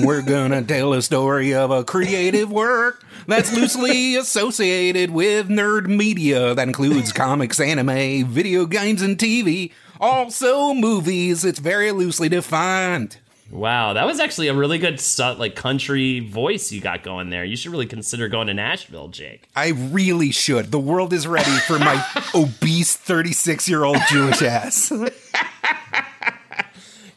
We're 0.05 0.23
gonna 0.23 0.63
tell 0.67 0.95
a 0.95 1.03
story 1.03 1.55
of 1.55 1.71
a 1.71 1.85
creative 1.85 2.51
work 2.51 3.05
that's 3.27 3.55
loosely 3.55 4.17
associated 4.17 5.11
with 5.11 5.49
nerd 5.49 5.87
media 5.87 6.55
that 6.55 6.67
includes 6.67 7.13
comics, 7.13 7.61
anime, 7.61 8.27
video 8.27 8.67
games, 8.67 9.03
and 9.03 9.19
TV. 9.19 9.73
Also, 10.01 10.73
movies. 10.73 11.45
It's 11.45 11.59
very 11.59 11.93
loosely 11.93 12.31
defined. 12.31 13.19
Wow, 13.51 13.95
that 13.95 14.07
was 14.07 14.21
actually 14.21 14.49
a 14.49 14.55
really 14.55 14.79
good 14.79 15.03
like 15.39 15.57
country 15.57 16.21
voice 16.21 16.71
you 16.71 16.81
got 16.81 17.03
going 17.03 17.31
there. 17.31 17.45
You 17.45 17.57
should 17.57 17.73
really 17.73 17.87
consider 17.87 18.29
going 18.29 18.47
to 18.47 18.55
Nashville, 18.55 19.09
Jake. 19.09 19.49
I 19.57 19.69
really 19.69 20.31
should. 20.31 20.71
The 20.71 20.79
world 20.79 21.13
is 21.13 21.27
ready 21.27 21.51
for 21.67 21.79
my 21.79 22.05
obese 22.35 22.97
36 22.97 23.69
year 23.69 23.85
old 23.85 23.99
Jewish 24.09 24.41
ass. 24.43 24.93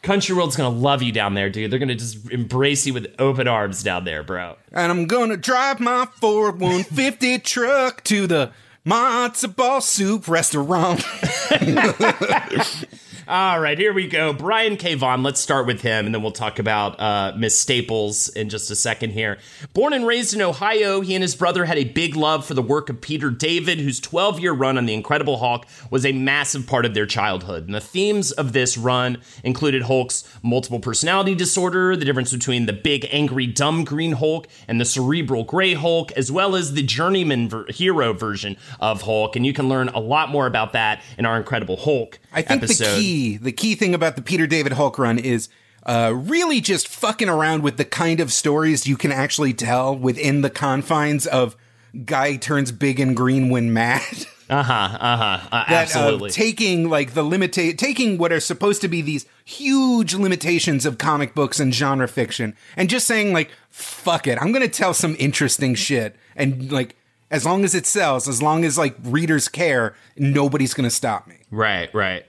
Country 0.02 0.34
World's 0.34 0.56
gonna 0.56 0.76
love 0.76 1.02
you 1.02 1.12
down 1.12 1.32
there, 1.32 1.48
dude. 1.48 1.70
They're 1.70 1.78
gonna 1.78 1.94
just 1.94 2.30
embrace 2.30 2.86
you 2.86 2.92
with 2.92 3.14
open 3.18 3.48
arms 3.48 3.82
down 3.82 4.04
there, 4.04 4.22
bro. 4.22 4.56
And 4.70 4.92
I'm 4.92 5.06
gonna 5.06 5.38
drive 5.38 5.80
my 5.80 6.06
Ford 6.20 6.60
150 6.60 7.38
truck 7.38 8.04
to 8.04 8.26
the 8.26 8.52
matzo 8.84 9.54
ball 9.54 9.80
soup 9.80 10.28
restaurant. 10.28 11.02
All 13.26 13.58
right, 13.58 13.78
here 13.78 13.94
we 13.94 14.06
go. 14.06 14.34
Brian 14.34 14.76
K. 14.76 14.94
Vaughan, 14.96 15.22
let's 15.22 15.40
start 15.40 15.66
with 15.66 15.80
him, 15.80 16.04
and 16.04 16.14
then 16.14 16.20
we'll 16.20 16.30
talk 16.30 16.58
about 16.58 17.00
uh, 17.00 17.32
Miss 17.34 17.58
Staples 17.58 18.28
in 18.28 18.50
just 18.50 18.70
a 18.70 18.76
second 18.76 19.12
here. 19.12 19.38
Born 19.72 19.94
and 19.94 20.06
raised 20.06 20.34
in 20.34 20.42
Ohio, 20.42 21.00
he 21.00 21.14
and 21.14 21.22
his 21.22 21.34
brother 21.34 21.64
had 21.64 21.78
a 21.78 21.84
big 21.84 22.16
love 22.16 22.44
for 22.44 22.52
the 22.52 22.60
work 22.60 22.90
of 22.90 23.00
Peter 23.00 23.30
David, 23.30 23.80
whose 23.80 23.98
12 23.98 24.40
year 24.40 24.52
run 24.52 24.76
on 24.76 24.84
The 24.84 24.92
Incredible 24.92 25.38
Hulk 25.38 25.64
was 25.90 26.04
a 26.04 26.12
massive 26.12 26.66
part 26.66 26.84
of 26.84 26.92
their 26.92 27.06
childhood. 27.06 27.64
And 27.64 27.74
the 27.74 27.80
themes 27.80 28.30
of 28.30 28.52
this 28.52 28.76
run 28.76 29.16
included 29.42 29.82
Hulk's 29.84 30.28
multiple 30.42 30.80
personality 30.80 31.34
disorder, 31.34 31.96
the 31.96 32.04
difference 32.04 32.30
between 32.30 32.66
the 32.66 32.74
big, 32.74 33.08
angry, 33.10 33.46
dumb 33.46 33.84
green 33.84 34.12
Hulk 34.12 34.48
and 34.68 34.78
the 34.78 34.84
cerebral 34.84 35.44
gray 35.44 35.72
Hulk, 35.72 36.12
as 36.12 36.30
well 36.30 36.54
as 36.54 36.74
the 36.74 36.82
journeyman 36.82 37.48
ver- 37.48 37.66
hero 37.70 38.12
version 38.12 38.58
of 38.80 39.00
Hulk. 39.02 39.34
And 39.34 39.46
you 39.46 39.54
can 39.54 39.70
learn 39.70 39.88
a 39.88 40.00
lot 40.00 40.28
more 40.28 40.46
about 40.46 40.74
that 40.74 41.02
in 41.16 41.24
our 41.24 41.38
Incredible 41.38 41.78
Hulk 41.78 42.18
I 42.34 42.42
think 42.42 42.62
episode. 42.62 42.96
the 42.96 43.00
key, 43.00 43.13
the 43.40 43.52
key 43.52 43.74
thing 43.74 43.94
about 43.94 44.16
the 44.16 44.22
Peter 44.22 44.46
David 44.46 44.72
Hulk 44.72 44.98
run 44.98 45.18
is 45.18 45.48
uh, 45.86 46.12
really 46.14 46.60
just 46.60 46.88
fucking 46.88 47.28
around 47.28 47.62
with 47.62 47.76
the 47.76 47.84
kind 47.84 48.20
of 48.20 48.32
stories 48.32 48.86
you 48.86 48.96
can 48.96 49.12
actually 49.12 49.52
tell 49.52 49.96
within 49.96 50.40
the 50.40 50.50
confines 50.50 51.26
of 51.26 51.56
guy 52.04 52.36
turns 52.36 52.72
big 52.72 52.98
and 53.00 53.16
green 53.16 53.50
when 53.50 53.72
mad. 53.72 54.02
Uh 54.50 54.62
huh. 54.62 54.98
Uh 55.00 55.16
huh. 55.16 55.48
Uh, 55.50 55.64
that 55.70 55.70
uh, 55.70 55.74
absolutely. 55.74 56.28
taking 56.30 56.90
like 56.90 57.14
the 57.14 57.22
limita- 57.22 57.78
taking 57.78 58.18
what 58.18 58.30
are 58.30 58.40
supposed 58.40 58.82
to 58.82 58.88
be 58.88 59.00
these 59.00 59.24
huge 59.46 60.14
limitations 60.14 60.84
of 60.84 60.98
comic 60.98 61.34
books 61.34 61.58
and 61.58 61.74
genre 61.74 62.06
fiction 62.06 62.54
and 62.76 62.90
just 62.90 63.06
saying 63.06 63.32
like 63.32 63.50
fuck 63.70 64.26
it 64.26 64.36
i'm 64.42 64.52
gonna 64.52 64.68
tell 64.68 64.92
some 64.92 65.16
interesting 65.18 65.74
shit 65.74 66.14
and 66.36 66.70
like 66.70 66.94
as 67.30 67.46
long 67.46 67.64
as 67.64 67.74
it 67.74 67.86
sells 67.86 68.28
as 68.28 68.42
long 68.42 68.66
as 68.66 68.76
like 68.76 68.94
readers 69.02 69.48
care 69.48 69.94
nobody's 70.18 70.74
gonna 70.74 70.90
stop 70.90 71.26
me 71.26 71.36
Right, 71.50 71.88
right. 71.94 72.26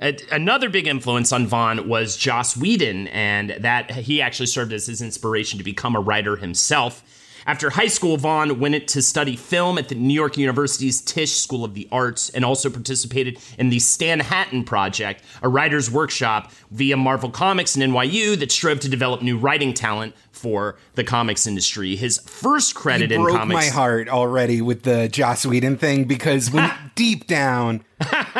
Another 0.00 0.70
big 0.70 0.86
influence 0.86 1.30
on 1.30 1.46
Vaughan 1.46 1.86
was 1.86 2.16
Joss 2.16 2.56
Whedon, 2.56 3.08
and 3.08 3.50
that 3.58 3.90
he 3.90 4.22
actually 4.22 4.46
served 4.46 4.72
as 4.72 4.86
his 4.86 5.02
inspiration 5.02 5.58
to 5.58 5.64
become 5.64 5.94
a 5.94 6.00
writer 6.00 6.36
himself. 6.36 7.04
After 7.46 7.70
high 7.70 7.88
school, 7.88 8.16
Vaughan 8.16 8.60
went 8.60 8.88
to 8.88 9.02
study 9.02 9.36
film 9.36 9.76
at 9.76 9.88
the 9.88 9.94
New 9.94 10.14
York 10.14 10.38
University's 10.38 11.00
Tisch 11.00 11.32
School 11.32 11.64
of 11.64 11.74
the 11.74 11.88
Arts 11.92 12.30
and 12.30 12.44
also 12.44 12.70
participated 12.70 13.38
in 13.58 13.68
the 13.68 13.78
Stan-hattan 13.78 14.64
Project, 14.64 15.22
a 15.42 15.48
writer's 15.48 15.90
workshop 15.90 16.50
via 16.70 16.96
Marvel 16.96 17.30
Comics 17.30 17.76
and 17.76 17.92
NYU 17.92 18.38
that 18.38 18.52
strove 18.52 18.80
to 18.80 18.88
develop 18.88 19.20
new 19.20 19.36
writing 19.36 19.74
talent 19.74 20.14
for 20.40 20.76
the 20.94 21.04
comics 21.04 21.46
industry. 21.46 21.94
His 21.96 22.18
first 22.18 22.74
credit 22.74 23.12
in 23.12 23.22
broke 23.22 23.36
comics. 23.36 23.54
my 23.54 23.66
heart 23.66 24.08
already 24.08 24.60
with 24.62 24.82
the 24.82 25.08
Joss 25.08 25.44
Whedon 25.46 25.76
thing 25.76 26.04
because 26.04 26.50
when 26.50 26.72
deep 26.94 27.26
down, 27.26 27.84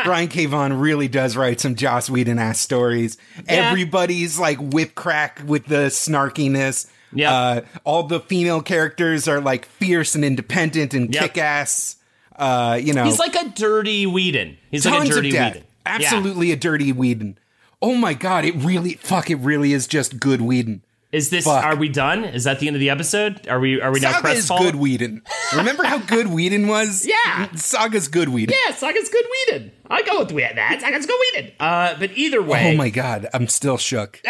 Brian 0.04 0.28
K. 0.28 0.46
Vaughan 0.46 0.72
really 0.78 1.06
does 1.08 1.36
write 1.36 1.60
some 1.60 1.74
Joss 1.76 2.08
Whedon 2.08 2.38
ass 2.38 2.58
stories. 2.58 3.16
Everybody's 3.46 4.38
like 4.38 4.58
whip 4.58 4.94
crack 4.94 5.42
with 5.46 5.66
the 5.66 5.86
snarkiness. 5.88 6.90
Yeah. 7.12 7.32
Uh, 7.32 7.60
all 7.84 8.04
the 8.04 8.20
female 8.20 8.62
characters 8.62 9.28
are 9.28 9.40
like 9.40 9.66
fierce 9.66 10.14
and 10.14 10.24
independent 10.24 10.94
and 10.94 11.12
Yep. 11.12 11.22
kick 11.22 11.38
ass. 11.38 11.96
Uh, 12.36 12.78
you 12.82 12.94
know, 12.94 13.04
He's 13.04 13.18
like 13.18 13.34
a 13.36 13.48
dirty 13.50 14.06
Whedon. 14.06 14.56
He's 14.70 14.86
like 14.86 15.08
a 15.08 15.12
dirty. 15.12 15.32
Whedon. 15.32 15.64
Absolutely 15.84 16.52
a 16.52 16.56
dirty 16.56 16.92
Whedon. 16.92 17.36
Oh 17.82 17.94
my 17.94 18.14
god, 18.14 18.44
it 18.44 18.54
really 18.56 18.94
fuck 18.94 19.30
it 19.30 19.36
really 19.36 19.72
is 19.72 19.86
just 19.86 20.20
good 20.20 20.40
Whedon. 20.40 20.82
Is 21.12 21.30
this? 21.30 21.44
Fuck. 21.44 21.64
Are 21.64 21.74
we 21.76 21.88
done? 21.88 22.24
Is 22.24 22.44
that 22.44 22.60
the 22.60 22.68
end 22.68 22.76
of 22.76 22.80
the 22.80 22.90
episode? 22.90 23.48
Are 23.48 23.58
we? 23.58 23.80
Are 23.80 23.92
we 23.92 23.98
now 23.98 24.12
Saga 24.12 24.28
is 24.30 24.48
good 24.48 24.76
Whedon. 24.76 25.22
Remember 25.56 25.82
how 25.82 25.98
good 25.98 26.28
Whedon 26.28 26.68
was? 26.68 27.06
Yeah. 27.26 27.52
Saga's 27.54 28.06
good 28.08 28.28
Whedon. 28.28 28.54
Yeah, 28.66 28.74
Saga's 28.74 29.08
good 29.08 29.24
Whedon. 29.48 29.72
I 29.88 30.02
go 30.02 30.20
with 30.20 30.28
that. 30.54 30.80
Saga's 30.80 31.06
good 31.06 31.18
Whedon. 31.34 31.52
Uh, 31.58 31.96
but 31.98 32.12
either 32.16 32.40
way, 32.40 32.72
Oh 32.72 32.76
my 32.76 32.90
god, 32.90 33.26
I'm 33.34 33.48
still 33.48 33.76
shook. 33.76 34.20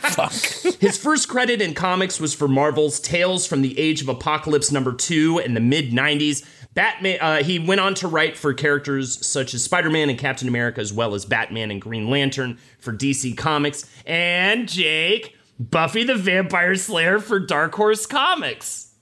Fuck. 0.00 0.32
his 0.80 0.98
first 0.98 1.28
credit 1.28 1.62
in 1.62 1.74
comics 1.74 2.18
was 2.18 2.34
for 2.34 2.48
Marvel's 2.48 2.98
Tales 2.98 3.46
from 3.46 3.62
the 3.62 3.78
Age 3.78 4.02
of 4.02 4.08
Apocalypse 4.08 4.72
number 4.72 4.92
two 4.92 5.38
in 5.38 5.54
the 5.54 5.60
mid 5.60 5.92
'90s. 5.92 6.44
Batman. 6.74 7.18
Uh, 7.20 7.42
he 7.42 7.58
went 7.60 7.80
on 7.80 7.94
to 7.96 8.08
write 8.08 8.36
for 8.36 8.52
characters 8.54 9.24
such 9.26 9.54
as 9.54 9.62
Spider-Man 9.64 10.08
and 10.10 10.18
Captain 10.18 10.48
America, 10.48 10.80
as 10.80 10.92
well 10.92 11.14
as 11.14 11.24
Batman 11.24 11.70
and 11.70 11.80
Green 11.80 12.08
Lantern 12.10 12.58
for 12.80 12.92
DC 12.92 13.36
Comics, 13.36 13.88
and 14.06 14.68
Jake 14.68 15.36
Buffy 15.60 16.04
the 16.04 16.14
Vampire 16.14 16.74
Slayer 16.74 17.18
for 17.18 17.38
Dark 17.38 17.74
Horse 17.74 18.06
Comics. 18.06 18.94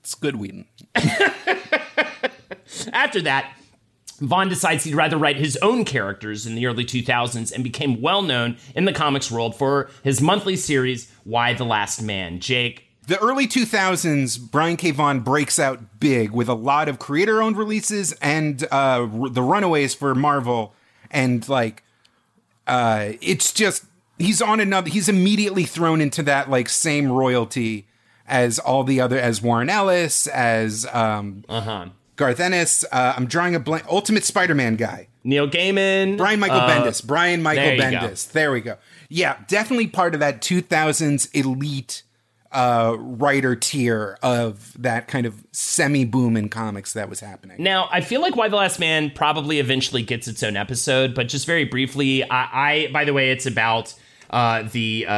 It's 0.00 0.14
good 0.14 0.36
Whedon. 0.36 0.66
After 2.92 3.22
that, 3.22 3.56
Vaughan 4.20 4.48
decides 4.50 4.84
he'd 4.84 4.94
rather 4.94 5.16
write 5.16 5.36
his 5.36 5.56
own 5.62 5.86
characters 5.86 6.46
in 6.46 6.54
the 6.54 6.66
early 6.66 6.84
2000s 6.84 7.50
and 7.50 7.64
became 7.64 8.02
well 8.02 8.20
known 8.20 8.58
in 8.74 8.84
the 8.84 8.92
comics 8.92 9.30
world 9.30 9.56
for 9.56 9.88
his 10.04 10.20
monthly 10.20 10.54
series, 10.56 11.10
Y: 11.24 11.54
The 11.54 11.64
Last 11.64 12.02
Man. 12.02 12.40
Jake, 12.40 12.88
The 13.06 13.18
early 13.18 13.46
2000s, 13.48 14.38
Brian 14.50 14.76
K. 14.76 14.90
Vaughan 14.90 15.20
breaks 15.20 15.58
out 15.58 15.98
big 15.98 16.32
with 16.32 16.48
a 16.48 16.54
lot 16.54 16.88
of 16.90 16.98
creator 16.98 17.40
owned 17.42 17.56
releases 17.56 18.12
and 18.20 18.62
uh, 18.64 19.08
r- 19.10 19.28
the 19.30 19.42
Runaways 19.42 19.94
for 19.94 20.14
Marvel. 20.14 20.74
And 21.10 21.48
like, 21.48 21.82
uh, 22.66 23.12
it's 23.22 23.52
just, 23.52 23.84
he's 24.22 24.40
on 24.42 24.60
another, 24.60 24.90
he's 24.90 25.08
immediately 25.08 25.64
thrown 25.64 26.00
into 26.00 26.22
that 26.24 26.48
like 26.50 26.68
same 26.68 27.10
royalty 27.10 27.86
as 28.26 28.58
all 28.58 28.84
the 28.84 29.00
other, 29.00 29.18
as 29.18 29.42
Warren 29.42 29.68
Ellis, 29.68 30.26
as 30.28 30.86
um, 30.92 31.44
uh-huh. 31.48 31.88
Garth 32.16 32.40
Ennis. 32.40 32.84
Uh, 32.90 33.14
I'm 33.16 33.26
drawing 33.26 33.54
a 33.54 33.60
blank, 33.60 33.84
Ultimate 33.88 34.24
Spider 34.24 34.54
Man 34.54 34.76
guy. 34.76 35.08
Neil 35.24 35.48
Gaiman, 35.48 36.16
Brian 36.16 36.40
Michael 36.40 36.58
uh, 36.58 36.68
Bendis. 36.68 37.06
Brian 37.06 37.42
Michael 37.42 37.76
there. 37.76 37.78
Bendis. 37.78 38.30
There 38.32 38.50
we 38.50 38.60
go. 38.60 38.76
Yeah, 39.08 39.38
definitely 39.46 39.86
part 39.86 40.14
of 40.14 40.20
that 40.20 40.40
2000s 40.40 41.28
elite 41.34 42.02
uh, 42.50 42.96
writer 42.98 43.56
tier 43.56 44.18
of 44.22 44.74
that 44.80 45.08
kind 45.08 45.26
of 45.26 45.44
semi 45.52 46.04
boom 46.04 46.36
in 46.36 46.48
comics 46.48 46.92
that 46.92 47.08
was 47.08 47.20
happening. 47.20 47.62
Now, 47.62 47.88
I 47.90 48.00
feel 48.00 48.20
like 48.20 48.36
Y: 48.36 48.48
The 48.48 48.56
Last 48.56 48.78
Man 48.78 49.10
probably 49.10 49.58
eventually 49.58 50.02
gets 50.02 50.28
its 50.28 50.42
own 50.42 50.56
episode, 50.56 51.14
but 51.14 51.28
just 51.28 51.46
very 51.46 51.64
briefly, 51.64 52.28
I, 52.28 52.86
I 52.86 52.90
by 52.92 53.04
the 53.04 53.12
way, 53.12 53.30
it's 53.30 53.46
about 53.46 53.94
uh, 54.32 54.62
the 54.72 55.04
uh, 55.08 55.12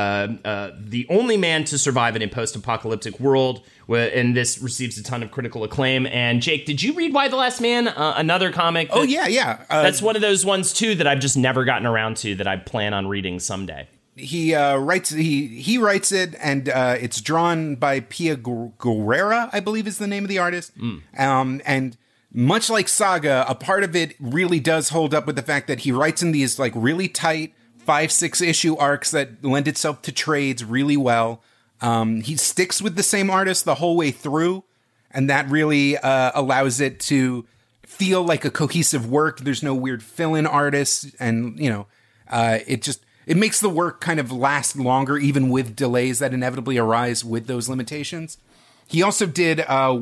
uh, 0.45 0.71
the 0.79 1.07
only 1.09 1.37
man 1.37 1.65
to 1.65 1.79
survive 1.79 2.17
in 2.17 2.23
a 2.23 2.29
post-apocalyptic 2.29 3.21
world, 3.21 3.63
and 3.89 4.37
this 4.37 4.59
receives 4.61 4.99
a 4.99 5.03
ton 5.03 5.23
of 5.23 5.31
critical 5.31 5.63
acclaim. 5.65 6.07
And 6.07 6.43
Jake, 6.43 6.67
did 6.67 6.83
you 6.83 6.93
read 6.95 7.15
Y: 7.15 7.29
The 7.29 7.37
Last 7.37 7.61
Man? 7.61 7.89
Uh, 7.89 8.15
another 8.17 8.51
comic. 8.51 8.89
Oh 8.91 9.03
yeah, 9.03 9.27
yeah. 9.27 9.65
Uh, 9.71 9.83
That's 9.83 10.03
one 10.03 10.17
of 10.17 10.23
those 10.23 10.45
ones 10.45 10.73
too 10.73 10.95
that 10.97 11.07
I've 11.07 11.21
just 11.21 11.37
never 11.37 11.65
gotten 11.65 11.87
around 11.87 12.17
to 12.19 12.35
that 12.37 12.47
I 12.49 12.57
plan 12.57 12.93
on 12.95 13.07
reading 13.07 13.39
someday. 13.41 13.89
he 14.17 14.55
uh, 14.55 14.77
writes 14.79 15.11
he 15.11 15.47
he 15.49 15.79
writes 15.79 16.11
it, 16.13 16.35
and 16.41 16.69
uh, 16.69 16.97
it's 17.01 17.21
drawn 17.21 17.77
by 17.77 18.01
Pia 18.01 18.37
Guerrera, 18.37 19.51
I 19.53 19.61
believe 19.61 19.87
is 19.87 19.99
the 19.99 20.07
name 20.07 20.25
of 20.25 20.29
the 20.29 20.39
artist. 20.39 20.73
Um, 21.19 21.61
and 21.65 21.97
much 22.33 22.69
like 22.69 22.89
Saga, 22.89 23.45
a 23.49 23.55
part 23.55 23.85
of 23.85 23.95
it 23.95 24.15
really 24.19 24.59
does 24.61 24.89
hold 24.89 25.15
up 25.15 25.27
with 25.27 25.37
the 25.37 25.43
fact 25.43 25.69
that 25.69 25.81
he 25.81 25.93
writes 25.93 26.23
in 26.23 26.33
these 26.33 26.59
like 26.59 26.73
really 26.75 27.07
tight 27.09 27.55
five 27.85 28.11
six 28.11 28.41
issue 28.41 28.77
arcs 28.77 29.11
that 29.11 29.45
lend 29.45 29.69
itself 29.69 30.03
to 30.03 30.13
trades 30.13 30.65
really 30.65 30.97
well. 30.97 31.43
Um, 31.81 32.21
he 32.21 32.37
sticks 32.37 32.81
with 32.81 32.97
the 32.97 33.03
same 33.03 33.31
artist 33.31 33.65
the 33.65 33.77
whole 33.77 33.97
way 33.97 34.11
through, 34.11 34.65
and 35.11 35.29
that 35.29 35.49
really 35.49 35.99
uh, 35.99 36.33
allows 36.35 36.81
it 36.81 37.01
to 37.01 37.47
feel 37.83 38.23
like 38.23 38.45
a 38.45 38.51
cohesive 38.51 39.11
work. 39.11 39.41
There's 39.41 39.63
no 39.63 39.75
weird 39.75 40.03
fill-in 40.03 40.47
artists, 40.47 41.15
and 41.21 41.59
you 41.59 41.71
know, 41.71 41.87
uh, 42.29 42.59
it 42.67 42.83
just 42.83 43.05
it 43.27 43.37
makes 43.37 43.61
the 43.61 43.69
work 43.69 44.01
kind 44.01 44.21
of 44.21 44.33
last 44.33 44.77
longer, 44.77 45.19
even 45.19 45.51
with 45.51 45.77
delays 45.77 46.19
that 46.19 46.35
inevitably 46.35 46.79
arise 46.79 47.25
with 47.25 47.47
those 47.47 47.69
limitations. 47.69 48.39
He 48.87 49.03
also 49.03 49.27
did 49.27 49.61
uh, 49.61 50.01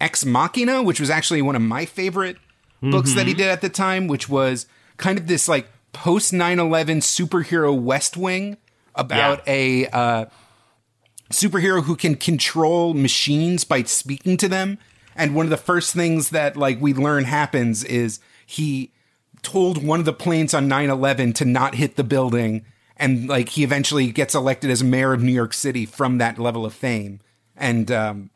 Ex 0.00 0.24
Machina, 0.24 0.82
which 0.82 1.00
was 1.00 1.10
actually 1.10 1.42
one 1.42 1.56
of 1.56 1.62
my 1.62 1.86
favorite 1.86 2.36
books 2.90 3.14
that 3.14 3.26
he 3.28 3.34
did 3.34 3.48
at 3.48 3.60
the 3.60 3.68
time, 3.68 4.08
which 4.08 4.28
was 4.28 4.66
kind 4.96 5.18
of 5.18 5.28
this 5.28 5.48
like 5.48 5.68
post 5.92 6.32
9/11 6.32 6.98
superhero 6.98 7.78
West 7.78 8.16
Wing 8.16 8.56
about 8.94 9.46
a 9.46 9.86
uh, 9.86 10.26
superhero 11.30 11.82
who 11.84 11.96
can 11.96 12.14
control 12.14 12.94
machines 12.94 13.64
by 13.64 13.82
speaking 13.84 14.36
to 14.38 14.48
them. 14.48 14.78
And 15.14 15.34
one 15.34 15.46
of 15.46 15.50
the 15.50 15.56
first 15.56 15.94
things 15.94 16.30
that 16.30 16.56
like 16.56 16.80
we 16.80 16.94
learn 16.94 17.24
happens 17.24 17.84
is 17.84 18.20
he 18.46 18.92
told 19.42 19.84
one 19.84 19.98
of 19.98 20.06
the 20.06 20.12
planes 20.12 20.54
on 20.54 20.68
9/11 20.68 21.34
to 21.36 21.44
not 21.44 21.74
hit 21.74 21.96
the 21.96 22.04
building 22.04 22.64
and 22.96 23.28
like 23.28 23.50
he 23.50 23.64
eventually 23.64 24.10
gets 24.12 24.34
elected 24.34 24.70
as 24.70 24.84
mayor 24.84 25.12
of 25.12 25.22
New 25.22 25.32
York 25.32 25.52
City 25.52 25.86
from 25.86 26.18
that 26.18 26.38
level 26.38 26.64
of 26.64 26.74
fame. 26.74 27.20
And 27.56 27.90
um 27.90 28.30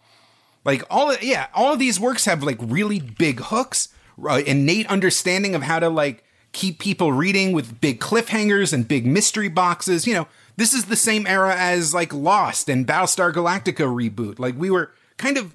like 0.64 0.82
all 0.90 1.12
of, 1.12 1.22
yeah, 1.22 1.46
all 1.54 1.72
of 1.72 1.78
these 1.78 2.00
works 2.00 2.24
have 2.24 2.42
like 2.42 2.58
really 2.60 2.98
big 2.98 3.38
hooks, 3.40 3.88
uh, 4.28 4.42
innate 4.44 4.88
understanding 4.88 5.54
of 5.54 5.62
how 5.62 5.78
to 5.78 5.88
like 5.88 6.24
keep 6.56 6.78
people 6.78 7.12
reading 7.12 7.52
with 7.52 7.80
big 7.80 8.00
cliffhangers 8.00 8.72
and 8.72 8.88
big 8.88 9.04
mystery 9.06 9.48
boxes. 9.48 10.06
You 10.06 10.14
know, 10.14 10.28
this 10.56 10.72
is 10.72 10.86
the 10.86 10.96
same 10.96 11.26
era 11.26 11.54
as 11.54 11.92
like 11.92 12.12
Lost 12.14 12.68
and 12.70 12.86
Battlestar 12.86 13.30
Galactica 13.32 13.84
reboot. 13.86 14.38
Like 14.38 14.56
we 14.58 14.70
were 14.70 14.90
kind 15.18 15.36
of 15.36 15.54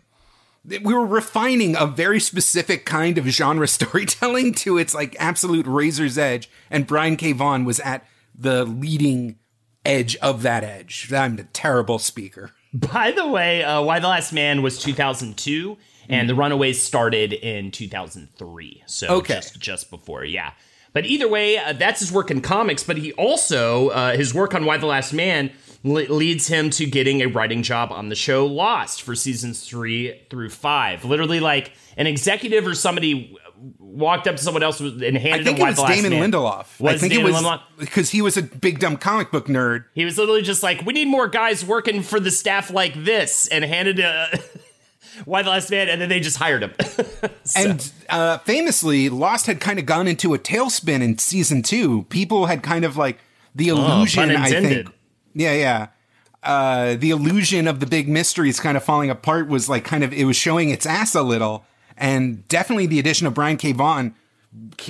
we 0.64 0.94
were 0.94 1.06
refining 1.08 1.76
a 1.76 1.88
very 1.88 2.20
specific 2.20 2.86
kind 2.86 3.18
of 3.18 3.26
genre 3.26 3.68
storytelling 3.80 4.54
to 4.54 4.78
its 4.78 4.94
like 4.94 5.16
absolute 5.20 5.66
razor's 5.66 6.18
edge, 6.18 6.50
and 6.70 6.86
Brian 6.88 7.18
K. 7.18 7.32
Vaughan 7.32 7.66
was 7.66 7.80
at 7.80 8.06
the 8.34 8.64
leading 8.64 9.38
edge 9.84 10.16
of 10.18 10.44
that 10.44 10.64
edge. 10.64 11.12
I'm 11.12 11.40
a 11.40 11.44
terrible 11.46 11.98
speaker. 11.98 12.52
By 12.74 13.12
the 13.12 13.28
way, 13.28 13.64
uh, 13.64 13.82
Y: 13.82 14.00
The 14.00 14.08
Last 14.08 14.32
Man 14.34 14.62
was 14.62 14.78
2002, 14.80 15.78
and 16.10 16.30
The 16.30 16.36
Runaways 16.36 16.80
started 16.82 17.34
in 17.34 17.72
2003. 17.72 18.84
So 18.86 19.08
Okay. 19.18 19.34
just, 19.34 19.60
just 19.60 19.90
before, 19.90 20.24
yeah. 20.24 20.52
But 20.94 21.06
either 21.06 21.28
way, 21.28 21.58
uh, 21.58 21.74
that's 21.74 22.00
his 22.00 22.12
work 22.12 22.32
in 22.32 22.42
comics. 22.42 22.84
But 22.84 22.98
he 22.98 23.14
also, 23.14 23.90
uh, 23.90 24.16
his 24.16 24.34
work 24.34 24.54
on 24.54 24.66
Y: 24.66 24.78
The 24.78 24.86
Last 24.86 25.14
Man 25.14 25.52
le- 25.84 26.02
leads 26.14 26.48
him 26.48 26.70
to 26.72 26.86
getting 26.86 27.22
a 27.22 27.28
writing 27.28 27.64
job 27.64 27.92
on 27.92 28.10
the 28.10 28.16
show 28.16 28.46
Lost 28.46 29.02
for 29.02 29.16
seasons 29.16 29.66
three 29.66 30.22
through 30.30 30.50
five. 30.50 31.06
Literally, 31.06 31.40
like 31.40 31.74
an 31.98 32.08
executive 32.08 32.68
or 32.68 32.76
somebody 32.76 33.36
walked 33.78 34.28
up 34.28 34.36
to 34.38 34.42
someone 34.42 34.64
else 34.64 34.80
and 34.80 35.02
handed 35.02 35.42
I 35.42 35.44
think 35.44 35.58
him 35.60 35.62
Why 35.62 35.72
the 35.74 35.82
Last 35.82 35.96
Damon 35.96 36.12
Man. 36.20 36.32
Lindelof. 36.32 36.80
Was 36.80 36.96
I 36.96 36.98
think 36.98 37.14
Damon 37.14 37.28
it 37.30 37.34
was 37.34 37.42
Lindelof? 37.44 37.62
because 37.80 38.10
he 38.10 38.22
was 38.22 38.36
a 38.36 38.42
big 38.42 38.80
dumb 38.80 38.98
comic 38.98 39.32
book 39.32 39.48
nerd. 39.48 39.86
He 39.94 40.04
was 40.04 40.18
literally 40.18 40.42
just 40.42 40.64
like, 40.64 40.86
"We 40.86 40.94
need 40.94 41.08
more 41.08 41.28
guys 41.28 41.64
working 41.64 42.02
for 42.02 42.20
the 42.20 42.32
staff 42.32 42.72
like 42.72 43.04
this," 43.04 43.48
and 43.48 43.64
handed 43.64 44.00
a 44.00 44.40
Y: 45.26 45.42
The 45.42 45.50
Last 45.50 45.70
Man, 45.72 45.90
and 45.90 46.02
then 46.02 46.10
they 46.10 46.20
just 46.20 46.38
hired 46.38 46.64
him. 46.64 46.74
So- 47.44 47.60
And 47.70 47.92
uh, 48.10 48.38
famously, 48.40 49.10
Lost 49.10 49.46
had 49.48 49.60
kind 49.60 49.80
of 49.80 49.86
gone 49.86 50.08
into 50.08 50.34
a 50.34 50.40
tailspin 50.40 51.02
in 51.02 51.18
season 51.18 51.62
two. 51.64 52.04
People 52.04 52.46
had 52.46 52.62
kind 52.64 52.86
of 52.86 52.98
like 52.98 53.20
the 53.56 53.70
illusion. 53.70 54.30
pun 54.30 54.36
I 54.38 54.50
think. 54.50 54.90
Yeah, 55.34 55.54
yeah. 55.54 55.88
Uh, 56.44 56.96
the 56.96 57.10
illusion 57.12 57.68
of 57.68 57.80
the 57.80 57.86
big 57.86 58.08
mysteries 58.10 58.60
kind 58.60 58.76
of 58.76 58.84
falling 58.84 59.10
apart 59.10 59.48
was 59.48 59.70
like 59.70 59.84
kind 59.84 60.04
of 60.04 60.12
it 60.14 60.26
was 60.26 60.36
showing 60.36 60.70
its 60.70 60.86
ass 60.86 61.14
a 61.16 61.22
little, 61.22 61.66
and 61.98 62.48
definitely 62.48 62.86
the 62.88 63.00
addition 63.00 63.28
of 63.28 63.34
Brian 63.34 63.58
K. 63.58 63.72
Vaughan 63.74 64.16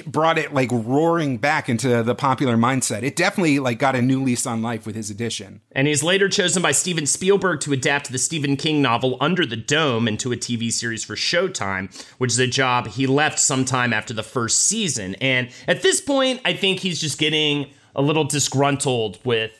brought 0.08 0.39
it 0.39 0.54
like 0.54 0.69
roaring 0.71 1.38
back 1.38 1.69
into 1.69 2.02
the 2.02 2.15
popular 2.15 2.56
mindset. 2.58 3.04
It 3.04 3.15
definitely 3.15 3.60
like 3.60 3.78
got 3.78 3.95
a 3.95 4.02
new 4.02 4.24
lease 4.24 4.47
on 4.47 4.63
life 4.63 4.88
with 4.88 4.95
his 4.95 5.12
addition. 5.12 5.62
and 5.74 5.88
he's 5.88 6.02
later 6.02 6.28
chosen 6.30 6.63
by 6.63 6.71
Steven 6.71 7.06
Spielberg 7.06 7.60
to 7.62 7.74
adapt 7.74 8.12
the 8.12 8.17
Stephen 8.17 8.58
King 8.58 8.82
novel 8.82 9.17
Under 9.21 9.45
the 9.45 9.56
Dome 9.56 10.08
into 10.08 10.32
a 10.32 10.36
TV 10.36 10.71
series 10.71 11.04
for 11.04 11.15
Showtime, 11.15 11.93
which 12.17 12.32
is 12.32 12.39
a 12.39 12.47
job 12.47 12.88
he 12.88 13.06
left 13.06 13.38
sometime 13.38 13.93
after 13.93 14.13
the 14.13 14.24
first 14.24 14.63
season. 14.65 15.15
And 15.15 15.50
at 15.67 15.84
this 15.84 16.02
point, 16.02 16.41
I 16.43 16.54
think 16.54 16.80
he's 16.80 17.00
just 17.00 17.19
getting 17.19 17.69
a 17.95 18.02
little 18.02 18.24
disgruntled 18.24 19.19
with 19.24 19.52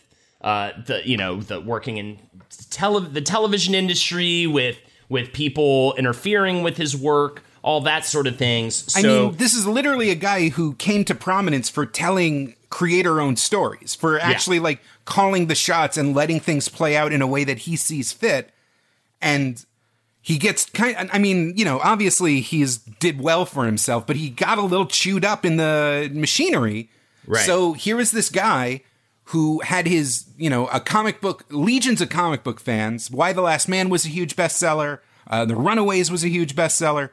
uh, 0.42 0.72
the 0.88 1.02
you 1.08 1.18
know 1.18 1.42
the 1.42 1.62
working 1.62 1.98
in 1.98 2.18
tele- 2.72 3.02
the 3.02 3.22
television 3.22 3.76
industry 3.76 4.48
with 4.48 4.80
with 5.10 5.32
people 5.34 5.94
interfering 5.96 6.64
with 6.64 6.78
his 6.78 6.96
work, 6.98 7.44
all 7.64 7.82
that 7.82 8.06
sort 8.06 8.28
of 8.28 8.38
things. 8.38 8.92
So 8.92 9.00
I 9.00 9.04
mean, 9.04 9.38
this 9.38 9.54
is 9.54 9.68
literally 9.68 10.10
a 10.10 10.16
guy 10.16 10.50
who 10.50 10.74
came 10.76 11.06
to 11.06 11.16
prominence 11.16 11.70
for 11.70 11.86
telling 11.86 12.56
creator-owned 12.70 13.38
stories, 13.38 13.94
for 13.94 14.20
actually 14.20 14.60
like 14.60 14.80
calling 15.06 15.48
the 15.48 15.56
shots 15.56 15.98
and 15.98 16.16
letting 16.16 16.40
things 16.40 16.70
play 16.70 16.96
out 16.96 17.12
in 17.12 17.22
a 17.22 17.28
way 17.28 17.44
that 17.44 17.60
he 17.60 17.76
sees 17.76 18.12
fit. 18.12 18.52
And 19.22 19.64
he 20.22 20.38
gets 20.38 20.66
kind 20.66 21.10
I 21.12 21.20
mean, 21.20 21.54
you 21.58 21.66
know, 21.66 21.80
obviously 21.84 22.42
he's 22.42 22.78
did 22.78 23.22
well 23.22 23.46
for 23.46 23.66
himself, 23.66 24.08
but 24.08 24.16
he 24.16 24.30
got 24.30 24.58
a 24.58 24.62
little 24.62 24.86
chewed 24.86 25.26
up 25.26 25.46
in 25.46 25.58
the 25.58 26.10
machinery. 26.14 26.90
Right. 27.28 27.46
So 27.46 27.74
here 27.74 28.00
is 28.00 28.12
this 28.12 28.30
guy 28.30 28.82
who 29.26 29.60
had 29.62 29.88
his, 29.88 30.26
you 30.38 30.50
know, 30.50 30.68
a 30.68 30.80
comic 30.80 31.22
book, 31.22 31.46
legions 31.50 32.02
of 32.02 32.10
comic 32.10 32.44
book 32.44 32.60
fans. 32.60 33.10
Y: 33.12 33.32
The 33.34 33.42
Last 33.42 33.68
Man 33.68 33.90
was 33.90 34.06
a 34.06 34.10
huge 34.10 34.36
bestseller. 34.36 35.00
Uh, 35.28 35.46
the 35.46 35.56
Runaways 35.56 36.12
was 36.12 36.24
a 36.24 36.30
huge 36.30 36.56
bestseller. 36.56 37.10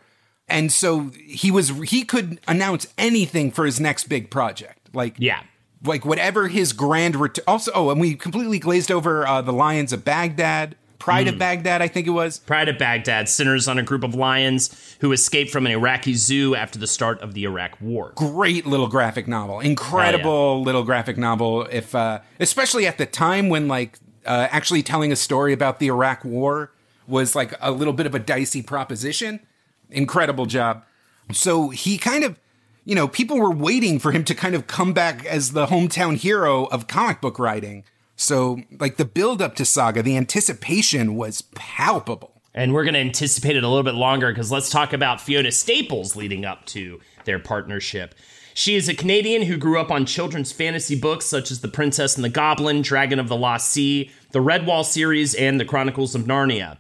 And 0.49 0.73
so 0.73 1.11
he 1.15 1.51
was, 1.51 1.71
he 1.91 2.05
could 2.05 2.41
announce 2.49 2.87
anything 2.97 3.51
for 3.51 3.67
his 3.67 3.79
next 3.79 4.05
big 4.09 4.31
project. 4.31 4.89
Like, 4.95 5.17
yeah. 5.19 5.43
like 5.85 6.05
whatever 6.05 6.49
his 6.49 6.73
grand 6.73 7.15
ret- 7.17 7.39
also 7.47 7.71
oh 7.75 7.91
and 7.91 8.01
we 8.01 8.15
completely 8.15 8.59
glazed 8.59 8.91
over 8.91 9.27
uh, 9.27 9.43
the 9.43 9.53
lions 9.53 9.93
of 9.93 10.05
baghdad 10.05 10.75
pride 10.99 11.29
of 11.29 11.39
baghdad 11.39 11.83
i 11.83 11.87
think 11.87 12.07
it 12.07 12.11
was 12.11 12.39
Pride 12.41 12.69
of 12.69 12.79
Baghdad 12.79 13.29
centers 13.29 13.69
on 13.69 13.79
a 13.79 13.83
group 13.83 14.03
of 14.03 14.15
lions 14.15 14.97
who 15.01 15.13
escaped 15.13 15.51
from 15.51 15.67
an 15.67 15.73
Iraqi 15.73 16.15
zoo 16.15 16.57
after 16.57 16.79
the 16.79 16.87
start 16.87 17.21
of 17.21 17.35
the 17.35 17.45
Iraq 17.45 17.81
War. 17.81 18.13
great 18.17 18.67
little 18.67 18.89
graphic 18.89 19.29
novel 19.29 19.61
incredible 19.61 20.63
little 20.63 20.83
graphic 20.83 21.17
novel 21.17 21.63
if 21.71 21.95
uh 21.95 22.21
especially 22.41 22.87
at 22.87 22.99
the 22.99 23.07
time 23.07 23.49
when 23.49 23.69
like 23.69 23.99
uh 24.27 24.49
actually 24.51 24.83
telling 24.83 25.13
a 25.13 25.17
story 25.17 25.53
about 25.53 25.79
the 25.79 25.87
iraq 25.87 26.25
war 26.25 26.73
was 27.07 27.37
like 27.37 27.55
a 27.61 27.71
little 27.71 27.93
bit 27.95 28.07
of 28.07 28.15
a 28.15 28.19
dicey 28.19 28.63
proposition 28.63 29.41
incredible 29.91 30.47
job 30.47 30.85
so 31.33 31.71
he 31.71 31.99
kind 31.99 32.25
of 32.25 32.39
you 32.85 32.95
know 32.95 33.07
people 33.09 33.39
were 33.39 33.51
waiting 33.51 33.99
for 33.99 34.13
him 34.13 34.25
to 34.25 34.35
kind 34.35 34.55
of 34.55 34.67
come 34.67 34.93
back 34.93 35.25
as 35.25 35.53
the 35.53 35.67
hometown 35.67 36.17
hero 36.17 36.65
of 36.67 36.87
comic 36.87 37.21
book 37.21 37.39
writing 37.39 37.85
so 38.17 38.59
like 38.81 38.97
the 38.97 39.05
build 39.05 39.41
up 39.41 39.55
to 39.55 39.65
saga 39.65 40.03
the 40.03 40.17
anticipation 40.17 41.15
was 41.15 41.43
palpable 41.55 42.41
And 42.55 42.73
we're 42.73 42.85
going 42.85 42.95
to 42.95 43.01
anticipate 43.01 43.57
it 43.57 43.63
a 43.65 43.69
little 43.69 43.85
bit 43.85 43.95
longer 43.95 44.31
because 44.31 44.51
let's 44.51 44.71
talk 44.71 44.93
about 44.93 45.21
Fiona 45.21 45.53
Staples 45.53 46.17
leading 46.17 46.45
up 46.45 46.65
to 46.67 46.99
their 47.25 47.39
partnership. 47.39 48.15
She 48.55 48.75
is 48.75 48.89
a 48.89 48.95
Canadian 48.95 49.43
who 49.43 49.57
grew 49.57 49.79
up 49.79 49.93
on 49.93 50.05
children's 50.05 50.51
fantasy 50.51 50.99
books 50.99 51.27
such 51.27 51.53
as 51.53 51.61
The 51.61 51.69
Princess 51.69 52.17
and 52.17 52.25
the 52.25 52.29
Goblin, 52.29 52.83
Dragon 52.83 53.21
of 53.21 53.29
the 53.29 53.37
Lost 53.37 53.71
Sea, 53.71 54.11
the 54.33 54.41
Redwall 54.41 54.85
series, 54.85 55.35
and 55.37 55.61
The 55.61 55.65
Chronicles 55.65 56.17
of 56.17 56.23
Narnia. 56.25 56.79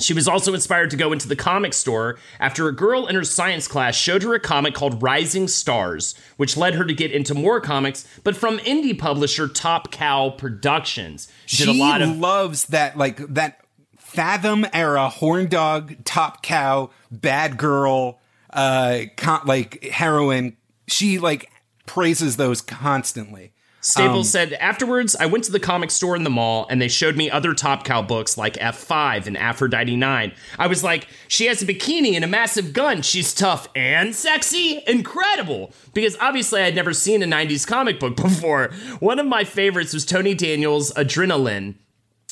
She 0.00 0.12
was 0.12 0.26
also 0.26 0.54
inspired 0.54 0.90
to 0.90 0.96
go 0.96 1.12
into 1.12 1.28
the 1.28 1.36
comic 1.36 1.72
store 1.72 2.18
after 2.40 2.66
a 2.66 2.74
girl 2.74 3.06
in 3.06 3.14
her 3.14 3.22
science 3.22 3.68
class 3.68 3.94
showed 3.94 4.22
her 4.24 4.34
a 4.34 4.40
comic 4.40 4.74
called 4.74 5.02
Rising 5.02 5.46
Stars, 5.46 6.14
which 6.36 6.56
led 6.56 6.74
her 6.74 6.84
to 6.84 6.94
get 6.94 7.12
into 7.12 7.32
more 7.34 7.60
comics, 7.60 8.06
but 8.24 8.36
from 8.36 8.58
indie 8.58 8.98
publisher 8.98 9.46
Top 9.46 9.92
Cow 9.92 10.30
Productions. 10.30 11.30
She 11.46 11.58
she 11.58 11.64
did 11.66 11.76
a 11.76 11.78
lot 11.78 12.02
of 12.02 12.16
loves 12.16 12.66
that 12.66 12.96
like 12.96 13.18
that 13.34 13.60
fathom 13.98 14.66
era 14.72 15.08
horn 15.08 15.48
dog 15.48 16.04
top 16.04 16.40
cow 16.40 16.88
bad 17.10 17.56
girl 17.56 18.20
uh 18.50 19.00
con- 19.16 19.44
like 19.44 19.82
heroine 19.82 20.56
she 20.86 21.18
like 21.18 21.50
praises 21.86 22.36
those 22.36 22.60
constantly 22.60 23.52
Staples 23.84 24.28
um, 24.28 24.48
said, 24.48 24.52
Afterwards, 24.54 25.14
I 25.14 25.26
went 25.26 25.44
to 25.44 25.52
the 25.52 25.60
comic 25.60 25.90
store 25.90 26.16
in 26.16 26.24
the 26.24 26.30
mall 26.30 26.66
and 26.70 26.80
they 26.80 26.88
showed 26.88 27.16
me 27.16 27.30
other 27.30 27.52
Top 27.52 27.84
Cow 27.84 28.00
books 28.00 28.38
like 28.38 28.54
F5 28.54 29.26
and 29.26 29.36
Aphrodite 29.36 29.94
9. 29.94 30.32
I 30.58 30.66
was 30.66 30.82
like, 30.82 31.06
she 31.28 31.46
has 31.46 31.60
a 31.60 31.66
bikini 31.66 32.14
and 32.14 32.24
a 32.24 32.28
massive 32.28 32.72
gun. 32.72 33.02
She's 33.02 33.34
tough 33.34 33.68
and 33.76 34.14
sexy. 34.14 34.82
Incredible. 34.86 35.70
Because 35.92 36.16
obviously, 36.18 36.62
I'd 36.62 36.74
never 36.74 36.94
seen 36.94 37.22
a 37.22 37.26
90s 37.26 37.66
comic 37.66 38.00
book 38.00 38.16
before. 38.22 38.72
One 39.00 39.18
of 39.18 39.26
my 39.26 39.44
favorites 39.44 39.92
was 39.92 40.06
Tony 40.06 40.34
Daniels' 40.34 40.90
Adrenalynn 40.94 41.74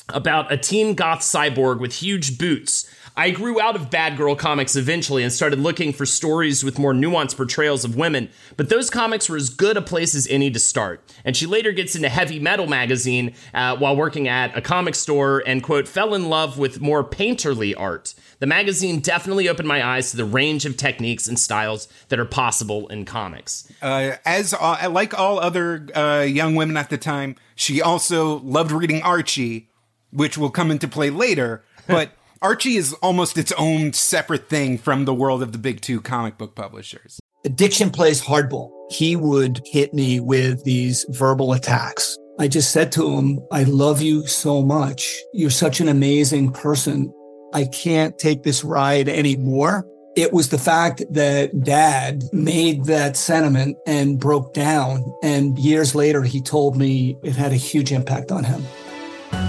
about 0.09 0.51
a 0.51 0.57
teen 0.57 0.95
goth 0.95 1.19
cyborg 1.19 1.79
with 1.79 1.93
huge 1.93 2.39
boots. 2.39 2.89
I 3.15 3.29
grew 3.29 3.61
out 3.61 3.75
of 3.75 3.91
bad 3.91 4.17
girl 4.17 4.35
comics 4.35 4.75
eventually 4.75 5.21
and 5.21 5.31
started 5.31 5.59
looking 5.59 5.93
for 5.93 6.03
stories 6.03 6.63
with 6.63 6.79
more 6.79 6.93
nuanced 6.93 7.37
portrayals 7.37 7.85
of 7.85 7.95
women, 7.95 8.29
but 8.57 8.69
those 8.69 8.89
comics 8.89 9.29
were 9.29 9.37
as 9.37 9.49
good 9.49 9.77
a 9.77 9.83
place 9.83 10.15
as 10.15 10.27
any 10.27 10.49
to 10.49 10.59
start. 10.59 11.03
And 11.23 11.37
she 11.37 11.45
later 11.45 11.71
gets 11.71 11.95
into 11.95 12.09
Heavy 12.09 12.39
Metal 12.39 12.65
magazine 12.65 13.35
uh, 13.53 13.77
while 13.77 13.95
working 13.95 14.27
at 14.27 14.57
a 14.57 14.61
comic 14.61 14.95
store 14.95 15.43
and, 15.45 15.61
quote, 15.61 15.87
fell 15.87 16.15
in 16.15 16.27
love 16.27 16.57
with 16.57 16.81
more 16.81 17.03
painterly 17.03 17.75
art. 17.77 18.15
The 18.39 18.47
magazine 18.47 18.99
definitely 18.99 19.47
opened 19.47 19.67
my 19.67 19.85
eyes 19.85 20.09
to 20.11 20.17
the 20.17 20.25
range 20.25 20.65
of 20.65 20.75
techniques 20.75 21.27
and 21.27 21.37
styles 21.37 21.87
that 22.09 22.19
are 22.19 22.25
possible 22.25 22.87
in 22.87 23.05
comics. 23.05 23.71
Uh, 23.81 24.13
as 24.25 24.55
uh, 24.55 24.89
like 24.89 25.17
all 25.17 25.39
other 25.39 25.87
uh, 25.95 26.21
young 26.21 26.55
women 26.55 26.77
at 26.77 26.89
the 26.89 26.97
time, 26.97 27.35
she 27.53 27.79
also 27.79 28.39
loved 28.39 28.71
reading 28.71 29.03
Archie, 29.03 29.69
which 30.11 30.35
will 30.35 30.49
come 30.49 30.71
into 30.71 30.87
play 30.87 31.11
later. 31.11 31.63
But 31.87 32.11
Archie 32.43 32.75
is 32.75 32.91
almost 32.95 33.37
its 33.37 33.53
own 33.53 33.93
separate 33.93 34.49
thing 34.49 34.77
from 34.77 35.05
the 35.05 35.13
world 35.13 35.41
of 35.41 35.53
the 35.53 35.57
big 35.57 35.79
two 35.79 36.01
comic 36.01 36.37
book 36.37 36.55
publishers. 36.55 37.17
Addiction 37.45 37.89
plays 37.89 38.21
hardball. 38.21 38.69
He 38.91 39.15
would 39.15 39.61
hit 39.65 39.93
me 39.93 40.19
with 40.19 40.61
these 40.65 41.05
verbal 41.07 41.53
attacks. 41.53 42.17
I 42.39 42.49
just 42.49 42.73
said 42.73 42.91
to 42.93 43.17
him, 43.17 43.39
I 43.53 43.63
love 43.63 44.01
you 44.01 44.27
so 44.27 44.61
much. 44.61 45.21
You're 45.31 45.51
such 45.51 45.79
an 45.79 45.87
amazing 45.87 46.51
person. 46.51 47.13
I 47.53 47.63
can't 47.63 48.19
take 48.19 48.43
this 48.43 48.61
ride 48.61 49.07
anymore. 49.07 49.87
It 50.17 50.33
was 50.33 50.49
the 50.49 50.59
fact 50.59 51.01
that 51.11 51.63
dad 51.63 52.23
made 52.33 52.83
that 52.85 53.15
sentiment 53.15 53.77
and 53.87 54.19
broke 54.19 54.53
down. 54.53 55.01
And 55.23 55.57
years 55.57 55.95
later, 55.95 56.23
he 56.23 56.41
told 56.41 56.75
me 56.75 57.17
it 57.23 57.37
had 57.37 57.53
a 57.53 57.55
huge 57.55 57.93
impact 57.93 58.33
on 58.33 58.43
him. 58.43 58.65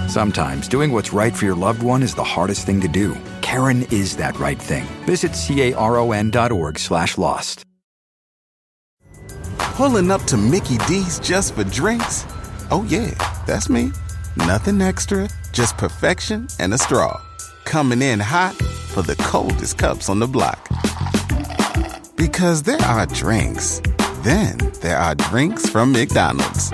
Sometimes 0.07 0.67
doing 0.67 0.91
what's 0.91 1.13
right 1.13 1.35
for 1.35 1.45
your 1.45 1.55
loved 1.55 1.83
one 1.83 2.03
is 2.03 2.13
the 2.15 2.23
hardest 2.23 2.65
thing 2.65 2.79
to 2.81 2.87
do. 2.87 3.17
Caron 3.41 3.83
is 3.91 4.15
that 4.17 4.39
right 4.39 4.61
thing. 4.61 4.85
Visit 5.05 5.33
caron.org 5.33 6.79
slash 6.79 7.17
lost. 7.17 7.65
Pulling 9.57 10.11
up 10.11 10.21
to 10.23 10.37
Mickey 10.37 10.77
D's 10.87 11.19
just 11.19 11.55
for 11.55 11.63
drinks? 11.65 12.25
Oh 12.71 12.85
yeah, 12.87 13.11
that's 13.45 13.69
me. 13.69 13.91
Nothing 14.37 14.81
extra, 14.81 15.27
just 15.51 15.77
perfection 15.77 16.47
and 16.59 16.73
a 16.73 16.77
straw. 16.77 17.21
Coming 17.65 18.01
in 18.01 18.19
hot 18.19 18.55
for 18.55 19.01
the 19.01 19.15
coldest 19.17 19.77
cups 19.77 20.07
on 20.07 20.19
the 20.19 20.27
block. 20.27 20.69
Because 22.15 22.63
there 22.63 22.81
are 22.81 23.05
drinks. 23.07 23.81
Then 24.21 24.57
there 24.81 24.97
are 24.97 25.15
drinks 25.15 25.69
from 25.69 25.91
McDonald's. 25.91 26.71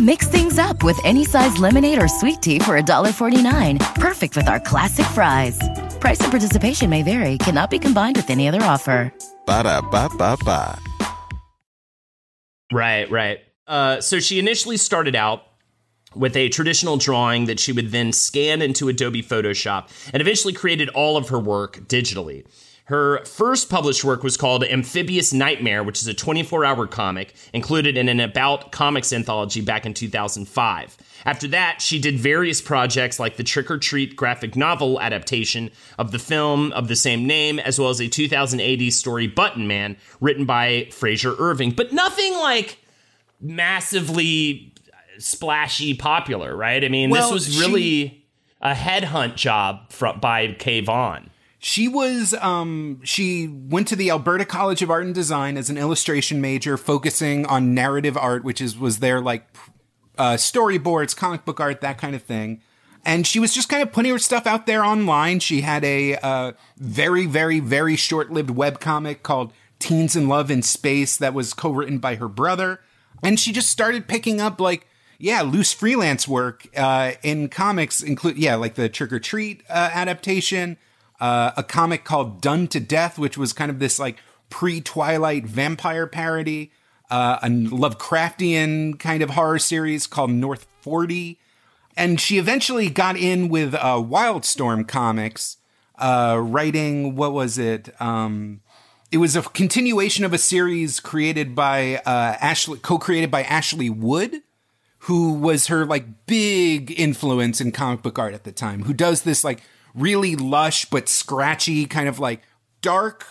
Mix 0.00 0.28
things 0.28 0.58
up 0.58 0.82
with 0.82 1.00
any 1.04 1.24
size 1.24 1.56
lemonade 1.56 2.02
or 2.02 2.06
sweet 2.06 2.42
tea 2.42 2.58
for 2.58 2.78
$1.49. 2.78 3.94
Perfect 3.94 4.36
with 4.36 4.46
our 4.46 4.60
classic 4.60 5.06
fries. 5.06 5.58
Price 6.00 6.20
and 6.20 6.30
participation 6.30 6.90
may 6.90 7.02
vary, 7.02 7.38
cannot 7.38 7.70
be 7.70 7.78
combined 7.78 8.16
with 8.16 8.28
any 8.28 8.46
other 8.46 8.62
offer. 8.62 9.10
Ba 9.46 9.62
da 9.62 9.80
ba 9.80 10.10
ba 10.18 10.36
ba. 10.44 10.78
Right, 12.70 13.10
right. 13.10 13.38
Uh, 13.66 14.02
so 14.02 14.20
she 14.20 14.38
initially 14.38 14.76
started 14.76 15.16
out 15.16 15.44
with 16.14 16.36
a 16.36 16.50
traditional 16.50 16.98
drawing 16.98 17.46
that 17.46 17.58
she 17.58 17.72
would 17.72 17.90
then 17.90 18.12
scan 18.12 18.60
into 18.60 18.88
Adobe 18.88 19.22
Photoshop 19.22 19.88
and 20.12 20.20
eventually 20.20 20.52
created 20.52 20.90
all 20.90 21.16
of 21.16 21.30
her 21.30 21.38
work 21.38 21.78
digitally. 21.88 22.44
Her 22.86 23.24
first 23.24 23.68
published 23.68 24.04
work 24.04 24.22
was 24.22 24.36
called 24.36 24.62
Amphibious 24.62 25.32
Nightmare, 25.32 25.82
which 25.82 26.00
is 26.00 26.06
a 26.06 26.14
24 26.14 26.64
hour 26.64 26.86
comic 26.86 27.34
included 27.52 27.96
in 27.96 28.08
an 28.08 28.20
About 28.20 28.70
Comics 28.70 29.12
anthology 29.12 29.60
back 29.60 29.84
in 29.86 29.92
2005. 29.92 30.96
After 31.24 31.48
that, 31.48 31.82
she 31.82 31.98
did 32.00 32.16
various 32.20 32.60
projects 32.60 33.18
like 33.18 33.36
the 33.36 33.42
Trick 33.42 33.72
or 33.72 33.78
Treat 33.78 34.14
graphic 34.14 34.54
novel 34.54 35.00
adaptation 35.00 35.70
of 35.98 36.12
the 36.12 36.20
film 36.20 36.70
of 36.72 36.86
the 36.86 36.94
same 36.94 37.26
name, 37.26 37.58
as 37.58 37.80
well 37.80 37.88
as 37.90 38.00
a 38.00 38.06
2000 38.06 38.60
AD 38.60 38.92
story 38.92 39.26
Button 39.26 39.66
Man, 39.66 39.96
written 40.20 40.44
by 40.44 40.86
Frazer 40.92 41.34
Irving, 41.40 41.72
but 41.72 41.92
nothing 41.92 42.34
like 42.34 42.78
massively 43.40 44.72
splashy 45.18 45.94
popular, 45.94 46.54
right? 46.54 46.84
I 46.84 46.88
mean, 46.88 47.10
Well, 47.10 47.32
this 47.32 47.46
was 47.46 47.54
she- 47.54 47.60
really 47.60 48.24
a 48.60 48.74
headhunt 48.74 49.34
job 49.34 49.90
from, 49.90 50.20
by 50.20 50.52
K. 50.52 50.80
Vaughan. 50.82 51.30
She 51.66 51.88
was 51.88 52.32
um 52.34 53.00
she 53.02 53.48
went 53.48 53.88
to 53.88 53.96
the 53.96 54.08
Alberta 54.08 54.44
College 54.44 54.82
of 54.82 54.90
Art 54.90 55.04
and 55.04 55.12
Design 55.12 55.56
as 55.56 55.68
an 55.68 55.76
illustration 55.76 56.40
major 56.40 56.76
focusing 56.76 57.44
on 57.44 57.74
narrative 57.74 58.16
art 58.16 58.44
which 58.44 58.60
is 58.60 58.78
was 58.78 59.00
their 59.00 59.20
like 59.20 59.48
uh 60.16 60.34
storyboards, 60.34 61.16
comic 61.16 61.44
book 61.44 61.58
art, 61.58 61.80
that 61.80 61.98
kind 61.98 62.14
of 62.14 62.22
thing. 62.22 62.62
And 63.04 63.26
she 63.26 63.40
was 63.40 63.52
just 63.52 63.68
kind 63.68 63.82
of 63.82 63.90
putting 63.90 64.12
her 64.12 64.18
stuff 64.20 64.46
out 64.46 64.66
there 64.66 64.84
online. 64.84 65.40
She 65.40 65.62
had 65.62 65.82
a 65.82 66.14
uh 66.18 66.52
very 66.76 67.26
very 67.26 67.58
very 67.58 67.96
short-lived 67.96 68.50
webcomic 68.50 69.24
called 69.24 69.52
Teens 69.80 70.14
in 70.14 70.28
Love 70.28 70.52
in 70.52 70.62
Space 70.62 71.16
that 71.16 71.34
was 71.34 71.52
co-written 71.52 71.98
by 71.98 72.14
her 72.14 72.28
brother. 72.28 72.80
And 73.24 73.40
she 73.40 73.50
just 73.50 73.70
started 73.70 74.06
picking 74.06 74.40
up 74.40 74.60
like 74.60 74.86
yeah, 75.18 75.42
loose 75.42 75.72
freelance 75.72 76.28
work 76.28 76.68
uh, 76.76 77.14
in 77.24 77.48
comics 77.48 78.02
include 78.02 78.36
yeah, 78.36 78.54
like 78.54 78.76
the 78.76 78.88
Trick 78.88 79.12
or 79.12 79.18
Treat 79.18 79.64
uh, 79.68 79.90
adaptation, 79.92 80.76
uh, 81.20 81.52
a 81.56 81.62
comic 81.62 82.04
called 82.04 82.40
Done 82.40 82.68
to 82.68 82.80
Death, 82.80 83.18
which 83.18 83.38
was 83.38 83.52
kind 83.52 83.70
of 83.70 83.78
this 83.78 83.98
like 83.98 84.18
pre-Twilight 84.50 85.44
vampire 85.44 86.06
parody, 86.06 86.72
uh, 87.10 87.38
a 87.42 87.48
Lovecraftian 87.48 88.98
kind 88.98 89.22
of 89.22 89.30
horror 89.30 89.58
series 89.58 90.06
called 90.06 90.30
North 90.30 90.66
Forty, 90.80 91.38
and 91.96 92.20
she 92.20 92.38
eventually 92.38 92.90
got 92.90 93.16
in 93.16 93.48
with 93.48 93.74
uh, 93.74 93.96
Wildstorm 93.96 94.86
Comics, 94.86 95.56
uh, 95.98 96.38
writing 96.42 97.16
what 97.16 97.32
was 97.32 97.58
it? 97.58 97.90
Um, 98.00 98.60
it 99.10 99.18
was 99.18 99.36
a 99.36 99.42
continuation 99.42 100.24
of 100.24 100.32
a 100.32 100.38
series 100.38 101.00
created 101.00 101.54
by 101.54 101.96
uh, 102.04 102.36
Ashley, 102.40 102.78
co-created 102.78 103.30
by 103.30 103.42
Ashley 103.44 103.88
Wood 103.88 104.42
who 105.06 105.34
was 105.34 105.68
her 105.68 105.86
like 105.86 106.26
big 106.26 106.92
influence 106.98 107.60
in 107.60 107.70
comic 107.70 108.02
book 108.02 108.18
art 108.18 108.34
at 108.34 108.42
the 108.42 108.50
time, 108.50 108.82
who 108.82 108.92
does 108.92 109.22
this 109.22 109.44
like 109.44 109.62
really 109.96 110.36
lush 110.36 110.84
but 110.86 111.08
scratchy 111.08 111.86
kind 111.86 112.08
of 112.08 112.18
like 112.18 112.42
dark 112.82 113.26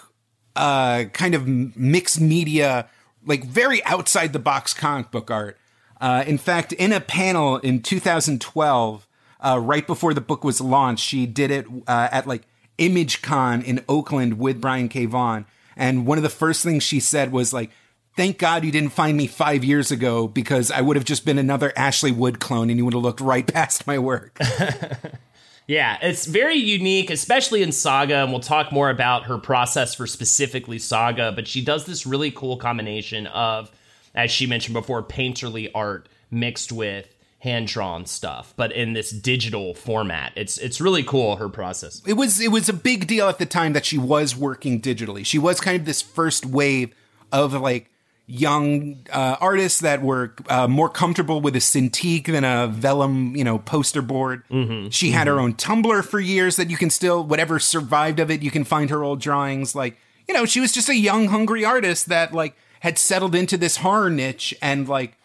uh 0.55 1.05
kind 1.13 1.35
of 1.35 1.47
mixed 1.47 2.19
media 2.19 2.89
like 3.25 3.43
very 3.43 3.83
outside 3.85 4.33
the 4.33 4.39
box 4.39 4.73
comic 4.73 5.11
book 5.11 5.31
art. 5.31 5.57
Uh 6.01 6.23
in 6.27 6.37
fact, 6.37 6.73
in 6.73 6.91
a 6.91 6.99
panel 6.99 7.57
in 7.57 7.81
2012 7.81 9.07
uh 9.39 9.59
right 9.61 9.85
before 9.85 10.13
the 10.13 10.21
book 10.21 10.43
was 10.43 10.59
launched, 10.59 11.03
she 11.03 11.25
did 11.25 11.51
it 11.51 11.65
uh, 11.87 12.09
at 12.11 12.27
like 12.27 12.43
ImageCon 12.77 13.63
in 13.63 13.83
Oakland 13.87 14.37
with 14.39 14.59
Brian 14.61 14.89
K. 14.89 15.05
Vaughan. 15.05 15.45
And 15.75 16.05
one 16.05 16.17
of 16.17 16.23
the 16.23 16.29
first 16.29 16.63
things 16.63 16.83
she 16.83 16.99
said 16.99 17.31
was 17.31 17.53
like, 17.53 17.71
thank 18.15 18.37
God 18.37 18.63
you 18.63 18.71
didn't 18.71 18.91
find 18.91 19.17
me 19.17 19.27
five 19.27 19.63
years 19.63 19.91
ago 19.91 20.27
because 20.27 20.71
I 20.71 20.81
would 20.81 20.95
have 20.95 21.05
just 21.05 21.25
been 21.25 21.37
another 21.37 21.73
Ashley 21.75 22.11
Wood 22.11 22.39
clone 22.39 22.69
and 22.69 22.77
you 22.77 22.85
would 22.85 22.93
have 22.93 23.03
looked 23.03 23.21
right 23.21 23.45
past 23.45 23.85
my 23.87 23.99
work. 23.99 24.37
Yeah, 25.67 25.97
it's 26.01 26.25
very 26.25 26.57
unique, 26.57 27.09
especially 27.09 27.63
in 27.63 27.71
Saga, 27.71 28.17
and 28.17 28.31
we'll 28.31 28.39
talk 28.39 28.71
more 28.71 28.89
about 28.89 29.23
her 29.25 29.37
process 29.37 29.95
for 29.95 30.05
specifically 30.05 30.77
Saga. 30.77 31.31
But 31.31 31.47
she 31.47 31.63
does 31.63 31.85
this 31.85 32.05
really 32.05 32.29
cool 32.31 32.57
combination 32.57 33.25
of, 33.27 33.71
as 34.13 34.29
she 34.29 34.45
mentioned 34.45 34.75
before, 34.75 35.01
painterly 35.01 35.71
art 35.73 36.07
mixed 36.29 36.71
with 36.71 37.15
hand 37.39 37.67
drawn 37.67 38.05
stuff, 38.05 38.53
but 38.57 38.71
in 38.71 38.93
this 38.93 39.11
digital 39.11 39.73
format. 39.73 40.33
It's 40.35 40.57
it's 40.57 40.81
really 40.81 41.03
cool 41.03 41.35
her 41.37 41.49
process. 41.49 42.01
it 42.05 42.13
was 42.13 42.39
it 42.39 42.51
was 42.51 42.69
a 42.69 42.73
big 42.73 43.07
deal 43.07 43.27
at 43.29 43.39
the 43.39 43.45
time 43.45 43.73
that 43.73 43.85
she 43.85 43.97
was 43.97 44.35
working 44.35 44.81
digitally. 44.81 45.25
She 45.25 45.39
was 45.39 45.59
kind 45.61 45.79
of 45.79 45.85
this 45.85 46.01
first 46.01 46.45
wave 46.45 46.93
of 47.31 47.53
like 47.53 47.91
young 48.27 49.05
uh, 49.11 49.37
artists 49.39 49.81
that 49.81 50.01
were 50.01 50.33
uh, 50.49 50.67
more 50.67 50.89
comfortable 50.89 51.41
with 51.41 51.55
a 51.55 51.59
Cintiq 51.59 52.25
than 52.25 52.43
a 52.43 52.67
vellum, 52.67 53.35
you 53.35 53.43
know, 53.43 53.59
poster 53.59 54.01
board. 54.01 54.43
She 54.89 55.11
had 55.11 55.27
her 55.27 55.39
own 55.39 55.53
Tumblr 55.53 56.03
for 56.05 56.19
years 56.19 56.55
that 56.55 56.69
you 56.69 56.77
can 56.77 56.89
still, 56.89 57.23
whatever 57.23 57.59
survived 57.59 58.19
of 58.19 58.31
it, 58.31 58.41
you 58.41 58.51
can 58.51 58.63
find 58.63 58.89
her 58.89 59.03
old 59.03 59.21
drawings. 59.21 59.75
Like, 59.75 59.97
you 60.27 60.33
know, 60.33 60.45
she 60.45 60.59
was 60.59 60.71
just 60.71 60.89
a 60.89 60.95
young, 60.95 61.27
hungry 61.27 61.63
artist 61.63 62.07
that 62.07 62.33
like 62.33 62.55
had 62.79 62.97
settled 62.97 63.35
into 63.35 63.57
this 63.57 63.77
horror 63.77 64.09
niche 64.09 64.55
and 64.61 64.87
like 64.87 65.17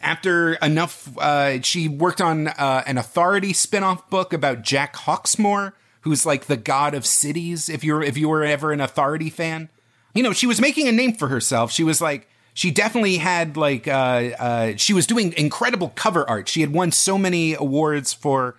after 0.00 0.54
enough, 0.54 1.16
uh, 1.18 1.62
she 1.62 1.88
worked 1.88 2.20
on 2.20 2.48
uh, 2.48 2.82
an 2.86 2.98
Authority 2.98 3.52
spin-off 3.52 4.10
book 4.10 4.32
about 4.32 4.62
Jack 4.62 4.96
Hawksmoor, 4.96 5.74
who's 6.00 6.26
like 6.26 6.46
the 6.46 6.56
god 6.56 6.94
of 6.94 7.06
cities. 7.06 7.68
If 7.68 7.84
you're 7.84 8.02
if 8.02 8.18
you 8.18 8.28
were 8.28 8.44
ever 8.44 8.72
an 8.72 8.80
Authority 8.80 9.30
fan, 9.30 9.68
you 10.12 10.22
know 10.22 10.32
she 10.32 10.46
was 10.46 10.60
making 10.60 10.88
a 10.88 10.92
name 10.92 11.14
for 11.14 11.28
herself. 11.28 11.70
She 11.70 11.84
was 11.84 12.00
like 12.00 12.28
she 12.54 12.70
definitely 12.70 13.16
had 13.16 13.56
like 13.56 13.88
uh, 13.88 14.30
uh, 14.38 14.72
she 14.76 14.92
was 14.92 15.06
doing 15.06 15.32
incredible 15.36 15.90
cover 15.94 16.28
art. 16.28 16.48
She 16.48 16.60
had 16.60 16.72
won 16.72 16.92
so 16.92 17.16
many 17.16 17.54
awards 17.54 18.12
for 18.12 18.56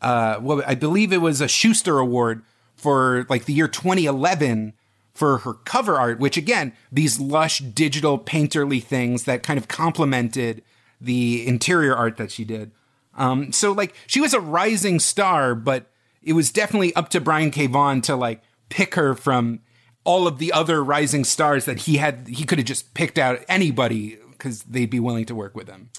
uh, 0.00 0.38
well, 0.40 0.62
I 0.66 0.74
believe 0.74 1.12
it 1.12 1.18
was 1.18 1.40
a 1.40 1.48
Shuster 1.48 1.98
Award 1.98 2.42
for 2.74 3.26
like 3.28 3.44
the 3.44 3.52
year 3.52 3.68
2011 3.68 4.74
for 5.14 5.38
her 5.38 5.54
cover 5.54 5.96
art, 5.96 6.18
which 6.18 6.36
again, 6.36 6.72
these 6.90 7.20
lush 7.20 7.58
digital 7.58 8.18
painterly 8.18 8.82
things 8.82 9.24
that 9.24 9.42
kind 9.42 9.58
of 9.58 9.68
complemented 9.68 10.62
the 11.00 11.46
interior 11.46 11.94
art 11.94 12.16
that 12.16 12.30
she 12.30 12.44
did. 12.44 12.72
Um, 13.14 13.52
so 13.52 13.72
like 13.72 13.94
she 14.06 14.20
was 14.20 14.34
a 14.34 14.40
rising 14.40 14.98
star, 14.98 15.54
but 15.54 15.86
it 16.22 16.32
was 16.32 16.50
definitely 16.50 16.94
up 16.94 17.08
to 17.10 17.20
Brian 17.20 17.50
K. 17.50 17.66
Vaughan 17.66 18.00
to 18.02 18.16
like 18.16 18.42
pick 18.68 18.94
her 18.94 19.14
from 19.14 19.60
all 20.04 20.26
of 20.26 20.38
the 20.38 20.52
other 20.52 20.82
rising 20.82 21.24
stars 21.24 21.64
that 21.64 21.80
he 21.80 21.96
had. 21.96 22.28
He 22.28 22.44
could 22.44 22.58
have 22.58 22.66
just 22.66 22.94
picked 22.94 23.18
out 23.18 23.44
anybody 23.48 24.18
because 24.30 24.62
they'd 24.64 24.90
be 24.90 25.00
willing 25.00 25.24
to 25.26 25.34
work 25.34 25.54
with 25.54 25.68
him. 25.68 25.90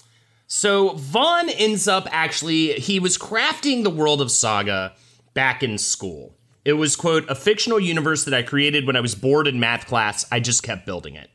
So 0.46 0.90
Vaughan 0.90 1.48
ends 1.50 1.88
up 1.88 2.06
actually, 2.10 2.74
he 2.74 3.00
was 3.00 3.16
crafting 3.16 3.82
the 3.82 3.90
world 3.90 4.20
of 4.20 4.30
Saga 4.30 4.94
back 5.32 5.62
in 5.62 5.78
school. 5.78 6.36
It 6.64 6.74
was, 6.74 6.96
quote, 6.96 7.28
a 7.28 7.34
fictional 7.34 7.80
universe 7.80 8.24
that 8.24 8.34
I 8.34 8.42
created 8.42 8.86
when 8.86 8.96
I 8.96 9.00
was 9.00 9.14
bored 9.14 9.46
in 9.46 9.60
math 9.60 9.86
class. 9.86 10.26
I 10.30 10.40
just 10.40 10.62
kept 10.62 10.86
building 10.86 11.14
it. 11.14 11.30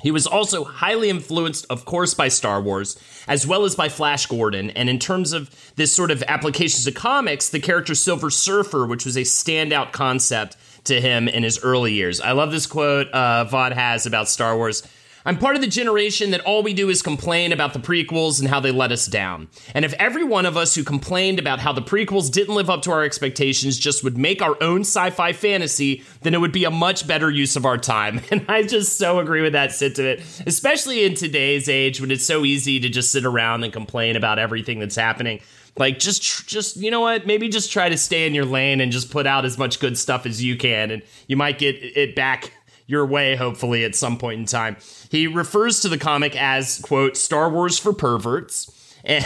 He 0.00 0.10
was 0.10 0.26
also 0.26 0.64
highly 0.64 1.08
influenced, 1.08 1.66
of 1.70 1.84
course, 1.86 2.12
by 2.12 2.28
Star 2.28 2.60
Wars, 2.60 2.98
as 3.26 3.46
well 3.46 3.64
as 3.64 3.74
by 3.74 3.88
Flash 3.88 4.26
Gordon. 4.26 4.70
And 4.70 4.88
in 4.88 4.98
terms 4.98 5.32
of 5.32 5.50
this 5.76 5.94
sort 5.94 6.10
of 6.10 6.22
applications 6.28 6.84
to 6.84 6.92
comics, 6.92 7.48
the 7.48 7.60
character 7.60 7.94
Silver 7.94 8.28
Surfer, 8.28 8.86
which 8.86 9.06
was 9.06 9.16
a 9.16 9.22
standout 9.22 9.92
concept 9.92 10.56
to 10.84 11.00
him 11.00 11.28
in 11.28 11.42
his 11.42 11.58
early 11.62 11.92
years. 11.92 12.20
I 12.20 12.32
love 12.32 12.50
this 12.50 12.66
quote 12.66 13.08
uh, 13.08 13.44
Vaughan 13.44 13.72
has 13.72 14.06
about 14.06 14.28
Star 14.28 14.56
Wars. 14.56 14.82
I'm 15.26 15.38
part 15.38 15.56
of 15.56 15.62
the 15.62 15.68
generation 15.68 16.32
that 16.32 16.42
all 16.42 16.62
we 16.62 16.74
do 16.74 16.90
is 16.90 17.00
complain 17.00 17.52
about 17.52 17.72
the 17.72 17.78
prequels 17.78 18.40
and 18.40 18.48
how 18.48 18.60
they 18.60 18.70
let 18.70 18.92
us 18.92 19.06
down. 19.06 19.48
And 19.72 19.82
if 19.82 19.94
every 19.94 20.22
one 20.22 20.44
of 20.44 20.58
us 20.58 20.74
who 20.74 20.84
complained 20.84 21.38
about 21.38 21.60
how 21.60 21.72
the 21.72 21.80
prequels 21.80 22.30
didn't 22.30 22.54
live 22.54 22.68
up 22.68 22.82
to 22.82 22.90
our 22.90 23.02
expectations 23.02 23.78
just 23.78 24.04
would 24.04 24.18
make 24.18 24.42
our 24.42 24.54
own 24.62 24.82
sci 24.82 25.08
fi 25.10 25.32
fantasy, 25.32 26.04
then 26.20 26.34
it 26.34 26.40
would 26.42 26.52
be 26.52 26.64
a 26.64 26.70
much 26.70 27.06
better 27.06 27.30
use 27.30 27.56
of 27.56 27.64
our 27.64 27.78
time. 27.78 28.20
And 28.34 28.44
I 28.48 28.64
just 28.64 28.98
so 28.98 29.20
agree 29.20 29.42
with 29.42 29.52
that 29.52 29.70
sentiment, 29.70 30.20
especially 30.44 31.04
in 31.04 31.14
today's 31.14 31.68
age 31.68 32.00
when 32.00 32.10
it's 32.10 32.24
so 32.24 32.44
easy 32.44 32.80
to 32.80 32.88
just 32.88 33.12
sit 33.12 33.24
around 33.24 33.62
and 33.62 33.72
complain 33.72 34.16
about 34.16 34.40
everything 34.40 34.80
that's 34.80 34.96
happening 34.96 35.40
like 35.76 35.98
just 35.98 36.46
just 36.46 36.76
you 36.76 36.90
know 36.90 37.00
what 37.00 37.26
maybe 37.26 37.48
just 37.48 37.72
try 37.72 37.88
to 37.88 37.96
stay 37.96 38.26
in 38.26 38.34
your 38.34 38.44
lane 38.44 38.80
and 38.80 38.92
just 38.92 39.10
put 39.10 39.26
out 39.26 39.44
as 39.44 39.58
much 39.58 39.80
good 39.80 39.98
stuff 39.98 40.24
as 40.24 40.42
you 40.42 40.56
can 40.56 40.90
and 40.90 41.02
you 41.26 41.36
might 41.36 41.58
get 41.58 41.76
it 41.76 42.14
back 42.14 42.52
your 42.86 43.06
way, 43.06 43.36
hopefully, 43.36 43.84
at 43.84 43.94
some 43.94 44.18
point 44.18 44.40
in 44.40 44.46
time. 44.46 44.76
He 45.10 45.26
refers 45.26 45.80
to 45.80 45.88
the 45.88 45.98
comic 45.98 46.36
as, 46.36 46.80
quote, 46.80 47.16
Star 47.16 47.48
Wars 47.50 47.78
for 47.78 47.92
perverts. 47.92 48.80
And 49.06 49.22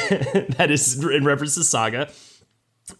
that 0.54 0.72
is 0.72 1.04
in 1.04 1.24
reference 1.24 1.54
to 1.54 1.62
Saga. 1.62 2.10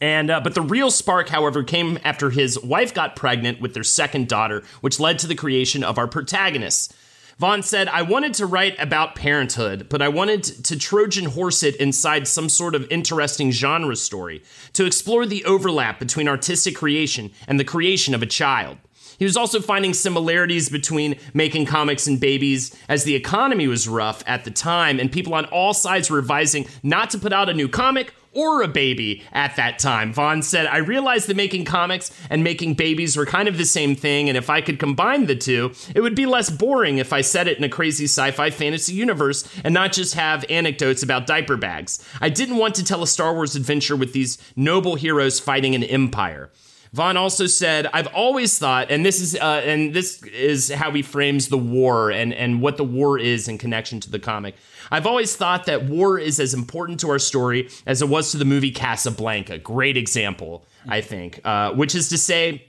And 0.00 0.30
uh, 0.30 0.40
but 0.40 0.54
the 0.54 0.62
real 0.62 0.92
spark, 0.92 1.28
however, 1.28 1.64
came 1.64 1.98
after 2.04 2.30
his 2.30 2.56
wife 2.62 2.94
got 2.94 3.16
pregnant 3.16 3.61
with 3.61 3.74
their 3.74 3.82
second 3.82 4.28
daughter, 4.28 4.62
which 4.80 5.00
led 5.00 5.18
to 5.18 5.26
the 5.26 5.34
creation 5.34 5.82
of 5.82 5.98
our 5.98 6.06
protagonists. 6.06 6.94
Vaughan 7.38 7.62
said, 7.62 7.87
I 7.87 8.03
wanted 8.03 8.35
to 8.35 8.46
write 8.46 8.74
about 8.81 9.14
parenthood, 9.14 9.88
but 9.88 10.03
I 10.03 10.09
wanted 10.09 10.42
to 10.42 10.77
Trojan 10.77 11.27
horse 11.27 11.62
it 11.62 11.77
inside 11.77 12.27
some 12.27 12.48
sort 12.48 12.74
of 12.74 12.90
interesting 12.90 13.53
genre 13.53 13.94
story 13.94 14.42
to 14.72 14.85
explore 14.85 15.24
the 15.24 15.44
overlap 15.44 16.01
between 16.01 16.27
artistic 16.27 16.74
creation 16.74 17.31
and 17.46 17.61
the 17.61 17.64
creation 17.64 18.12
of 18.12 18.22
a 18.22 18.27
child. 18.27 18.79
He 19.20 19.24
was 19.24 19.37
also 19.37 19.61
finding 19.61 19.94
similarities 19.94 20.68
between 20.68 21.16
making 21.33 21.66
comics 21.66 22.09
and 22.09 22.18
babies 22.18 22.77
as 22.88 23.05
the 23.05 23.14
economy 23.14 23.68
was 23.68 23.88
rough 23.88 24.24
at 24.27 24.44
the 24.44 24.51
time, 24.51 24.98
and 24.98 25.11
people 25.11 25.35
on 25.35 25.44
all 25.46 25.74
sides 25.74 26.11
were 26.11 26.18
advising 26.18 26.66
not 26.83 27.11
to 27.11 27.18
put 27.18 27.33
out 27.33 27.48
a 27.48 27.55
new 27.55 27.68
comic 27.68 28.14
or 28.32 28.62
a 28.62 28.68
baby 28.68 29.24
at 29.32 29.56
that 29.56 29.78
time. 29.78 30.12
Vaughan 30.12 30.42
said, 30.42 30.66
I 30.66 30.78
realized 30.78 31.28
that 31.28 31.36
making 31.36 31.64
comics 31.64 32.10
and 32.30 32.44
making 32.44 32.74
babies 32.74 33.16
were 33.16 33.26
kind 33.26 33.48
of 33.48 33.58
the 33.58 33.64
same 33.64 33.94
thing, 33.94 34.28
and 34.28 34.36
if 34.36 34.50
I 34.50 34.60
could 34.60 34.78
combine 34.78 35.26
the 35.26 35.36
two, 35.36 35.72
it 35.94 36.00
would 36.00 36.14
be 36.14 36.26
less 36.26 36.50
boring 36.50 36.98
if 36.98 37.12
I 37.12 37.20
set 37.20 37.48
it 37.48 37.58
in 37.58 37.64
a 37.64 37.68
crazy 37.68 38.04
sci 38.04 38.30
fi 38.30 38.50
fantasy 38.50 38.94
universe 38.94 39.48
and 39.64 39.74
not 39.74 39.92
just 39.92 40.14
have 40.14 40.44
anecdotes 40.50 41.02
about 41.02 41.26
diaper 41.26 41.56
bags. 41.56 42.04
I 42.20 42.28
didn't 42.28 42.56
want 42.56 42.74
to 42.76 42.84
tell 42.84 43.02
a 43.02 43.06
Star 43.06 43.34
Wars 43.34 43.56
adventure 43.56 43.96
with 43.96 44.12
these 44.12 44.38
noble 44.56 44.94
heroes 44.94 45.40
fighting 45.40 45.74
an 45.74 45.84
empire. 45.84 46.50
Vaughan 46.92 47.16
also 47.16 47.46
said, 47.46 47.88
"I've 47.92 48.07
always 48.09 48.59
thought, 48.59 48.90
and 48.90 49.05
this 49.05 49.20
is 49.20 49.37
uh, 49.37 49.62
and 49.64 49.94
this 49.94 50.22
is 50.22 50.70
how 50.70 50.90
he 50.90 51.03
frames 51.03 51.48
the 51.48 51.59
war 51.59 52.11
and 52.11 52.33
and 52.33 52.61
what 52.61 52.77
the 52.77 52.85
war 52.85 53.18
is 53.18 53.48
in 53.48 53.59
connection 53.59 54.01
to 54.01 54.11
the 54.11 54.18
comic. 54.18 54.55
I've 54.90 55.07
always 55.07 55.37
thought 55.37 55.66
that 55.66 55.85
war 55.85 56.18
is 56.18 56.40
as 56.40 56.55
important 56.55 57.01
to 57.01 57.11
our 57.11 57.18
story 57.18 57.68
as 57.87 58.01
it 58.01 58.09
was 58.09 58.31
to 58.33 58.38
the 58.38 58.44
movie 58.44 58.70
Casablanca. 58.70 59.59
Great 59.59 59.96
example, 59.96 60.64
I 60.88 61.01
think. 61.01 61.40
Uh, 61.44 61.72
which 61.72 61.94
is 61.94 62.09
to 62.11 62.18
say." 62.18 62.64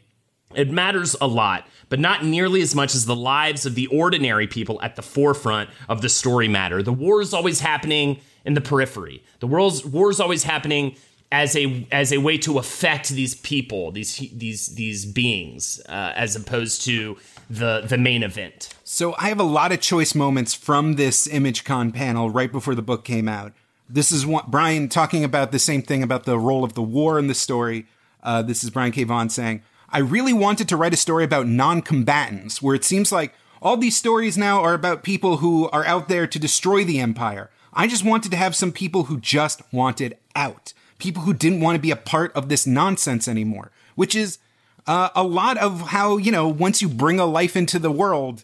It 0.55 0.71
matters 0.71 1.15
a 1.21 1.27
lot, 1.27 1.67
but 1.89 1.99
not 1.99 2.25
nearly 2.25 2.63
as 2.63 2.73
much 2.73 2.95
as 2.95 3.05
the 3.05 3.15
lives 3.15 3.67
of 3.67 3.75
the 3.75 3.85
ordinary 3.85 4.47
people 4.47 4.81
at 4.81 4.95
the 4.95 5.03
forefront 5.03 5.69
of 5.87 6.01
the 6.01 6.09
story 6.09 6.47
matter. 6.47 6.81
The 6.81 6.91
war 6.91 7.21
is 7.21 7.35
always 7.35 7.59
happening 7.59 8.19
in 8.45 8.55
the 8.55 8.61
periphery. 8.61 9.23
The 9.41 9.47
world's 9.47 9.85
war 9.85 10.09
is 10.09 10.19
always 10.19 10.43
happening 10.43 10.95
as 11.31 11.55
a 11.55 11.85
as 11.91 12.11
a 12.11 12.17
way 12.17 12.37
to 12.39 12.57
affect 12.57 13.09
these 13.09 13.35
people, 13.35 13.91
these 13.91 14.17
these 14.33 14.67
these 14.75 15.05
beings, 15.05 15.79
uh, 15.87 16.13
as 16.15 16.35
opposed 16.35 16.83
to 16.85 17.17
the 17.49 17.81
the 17.81 17.97
main 17.97 18.23
event. 18.23 18.69
So 18.83 19.15
I 19.19 19.29
have 19.29 19.39
a 19.39 19.43
lot 19.43 19.71
of 19.71 19.79
choice 19.79 20.15
moments 20.15 20.53
from 20.53 20.95
this 20.95 21.27
ImageCon 21.27 21.93
panel 21.93 22.29
right 22.29 22.51
before 22.51 22.73
the 22.73 22.81
book 22.81 23.03
came 23.03 23.27
out. 23.27 23.53
This 23.87 24.11
is 24.11 24.25
Brian 24.47 24.89
talking 24.89 25.23
about 25.23 25.51
the 25.51 25.59
same 25.59 25.81
thing 25.81 26.03
about 26.03 26.25
the 26.25 26.39
role 26.39 26.63
of 26.63 26.73
the 26.73 26.81
war 26.81 27.19
in 27.19 27.27
the 27.27 27.35
story. 27.35 27.85
Uh, 28.23 28.41
this 28.41 28.63
is 28.63 28.69
Brian 28.69 28.91
K. 28.91 29.03
Vaughan 29.03 29.29
saying, 29.29 29.61
"I 29.89 29.99
really 29.99 30.33
wanted 30.33 30.67
to 30.69 30.77
write 30.77 30.93
a 30.93 30.97
story 30.97 31.23
about 31.23 31.47
non-combatants, 31.47 32.61
where 32.61 32.75
it 32.75 32.83
seems 32.83 33.11
like 33.11 33.33
all 33.61 33.77
these 33.77 33.95
stories 33.95 34.37
now 34.37 34.61
are 34.61 34.73
about 34.73 35.03
people 35.03 35.37
who 35.37 35.69
are 35.69 35.85
out 35.85 36.07
there 36.07 36.25
to 36.25 36.39
destroy 36.39 36.83
the 36.83 36.99
empire. 36.99 37.49
I 37.71 37.87
just 37.87 38.03
wanted 38.03 38.31
to 38.31 38.37
have 38.37 38.55
some 38.55 38.71
people 38.71 39.03
who 39.03 39.19
just 39.19 39.61
wanted 39.71 40.17
out." 40.35 40.73
People 40.99 41.23
who 41.23 41.33
didn't 41.33 41.61
want 41.61 41.75
to 41.75 41.81
be 41.81 41.91
a 41.91 41.95
part 41.95 42.31
of 42.33 42.49
this 42.49 42.67
nonsense 42.67 43.27
anymore, 43.27 43.71
which 43.95 44.15
is 44.15 44.37
uh, 44.85 45.09
a 45.15 45.23
lot 45.23 45.57
of 45.57 45.81
how, 45.89 46.17
you 46.17 46.31
know, 46.31 46.47
once 46.47 46.81
you 46.81 46.89
bring 46.89 47.19
a 47.19 47.25
life 47.25 47.55
into 47.55 47.79
the 47.79 47.91
world, 47.91 48.43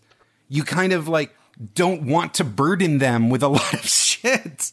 you 0.50 0.64
kind 0.64 0.94
of 0.94 1.08
like 1.08 1.36
don't 1.74 2.04
want 2.04 2.34
to 2.36 2.44
burden 2.44 2.98
them 2.98 3.30
with 3.30 3.44
a 3.44 3.48
lot 3.60 3.74
of 3.74 3.86
shit. 3.86 4.72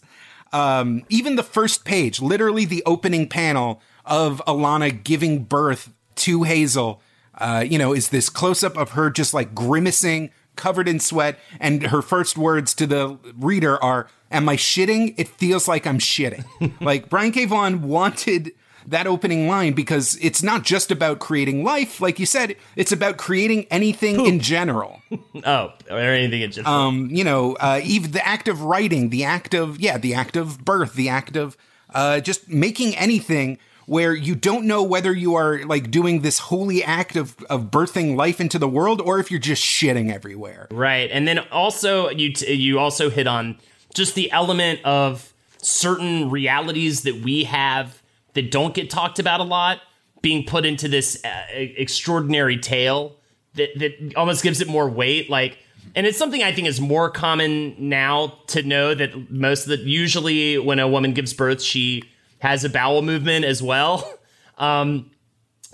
Um, 0.53 1.05
even 1.09 1.37
the 1.37 1.43
first 1.43 1.85
page, 1.85 2.21
literally 2.21 2.65
the 2.65 2.83
opening 2.85 3.29
panel 3.29 3.81
of 4.05 4.43
Alana 4.47 5.03
giving 5.03 5.45
birth 5.45 5.93
to 6.17 6.43
Hazel, 6.43 7.01
uh, 7.39 7.65
you 7.67 7.79
know, 7.79 7.95
is 7.95 8.11
this 8.11 8.29
close 8.29 8.63
up 8.63 8.77
of 8.77 8.91
her 8.91 9.11
just 9.11 9.33
like 9.33 9.55
grimacing, 9.55 10.31
covered 10.57 10.89
in 10.89 11.01
sweat, 11.01 11.39
and 11.59 11.85
her 11.85 12.03
first 12.03 12.37
words 12.37 12.75
to 12.75 12.87
the 12.87 13.19
reader 13.39 13.83
are, 13.83 14.09
Am 14.33 14.49
I 14.49 14.57
shitting? 14.57 15.15
It 15.17 15.29
feels 15.29 15.69
like 15.69 15.87
I'm 15.87 15.99
shitting. 15.99 16.45
like 16.81 17.09
Brian 17.09 17.33
K. 17.33 17.45
Vaughan 17.45 17.83
wanted 17.83 18.53
that 18.87 19.07
opening 19.07 19.47
line 19.47 19.73
because 19.73 20.19
it's 20.21 20.43
not 20.43 20.65
just 20.65 20.91
about 20.91 21.19
creating 21.19 21.63
life, 21.63 22.01
like 22.01 22.19
you 22.19 22.27
said, 22.27 22.57
it's 22.75 22.93
about 22.93 23.17
creating 23.17 23.67
anything 23.71 24.17
Poop. 24.17 24.27
in 24.27 24.41
general. 24.41 25.01
oh, 25.45 25.73
or 25.91 25.99
anything 25.99 26.43
in 26.43 26.51
general. 26.51 26.75
Um, 26.75 27.09
you 27.11 27.25
know, 27.25 27.55
uh, 27.61 27.81
even 27.85 28.13
the 28.13 28.27
act 28.27 28.49
of 28.49 28.63
writing, 28.63 29.11
the 29.11 29.25
act 29.25 29.55
of 29.55 29.81
yeah, 29.81 29.99
the 29.99 30.15
act 30.15 30.37
of 30.37 30.65
birth, 30.65 30.95
the 30.95 31.09
act 31.09 31.37
of 31.37 31.57
uh, 31.95 32.21
just 32.21 32.49
making 32.49 32.97
anything 32.97 33.59
where 33.87 34.15
you 34.15 34.35
don't 34.35 34.67
know 34.67 34.83
whether 34.83 35.13
you 35.13 35.35
are 35.35 35.65
like 35.65 35.91
doing 35.91 36.23
this 36.23 36.39
holy 36.39 36.85
act 36.85 37.17
of, 37.17 37.37
of 37.51 37.65
birthing 37.65 38.17
life 38.17 38.41
into 38.41 38.59
the 38.59 38.69
world 38.69 39.01
or 39.01 39.19
if 39.19 39.31
you're 39.31 39.41
just 39.41 39.63
shitting 39.63 40.13
everywhere. 40.13 40.69
Right. 40.71 41.11
And 41.11 41.27
then 41.27 41.41
also 41.51 42.09
you 42.11 42.33
t- 42.33 42.53
you 42.53 42.79
also 42.79 43.11
hit 43.11 43.27
on 43.27 43.59
just 43.95 44.15
the 44.15 44.31
element 44.33 44.81
of 44.85 45.33
certain 45.59 46.31
realities 46.31 47.03
that 47.03 47.17
we 47.17 47.45
have 47.45 48.03
that 48.35 48.51
don't 48.51 48.75
get 48.75 48.91
talked 48.91 49.19
about 49.19 49.41
a 49.41 49.45
lot 49.45 49.81
being 50.23 50.45
put 50.45 50.65
into 50.65 50.89
this 50.89 51.23
uh, 51.25 51.45
extraordinary 51.51 52.57
tale 52.57 53.17
that, 53.55 53.69
that 53.79 54.15
almost 54.17 54.43
gives 54.43 54.61
it 54.61 54.69
more 54.69 54.89
weight 54.89 55.29
like 55.29 55.59
and 55.95 56.07
it's 56.07 56.17
something 56.17 56.43
i 56.43 56.53
think 56.53 56.67
is 56.67 56.81
more 56.81 57.11
common 57.11 57.75
now 57.79 58.39
to 58.47 58.63
know 58.63 58.95
that 58.95 59.31
most 59.31 59.65
of 59.65 59.69
the 59.69 59.77
usually 59.79 60.59
when 60.59 60.79
a 60.79 60.89
woman 60.89 61.13
gives 61.13 61.33
birth 61.35 61.61
she 61.61 62.03
has 62.43 62.65
a 62.65 62.69
bowel 62.69 63.03
movement 63.03 63.45
as 63.45 63.63
well. 63.63 64.19
Um, 64.59 65.11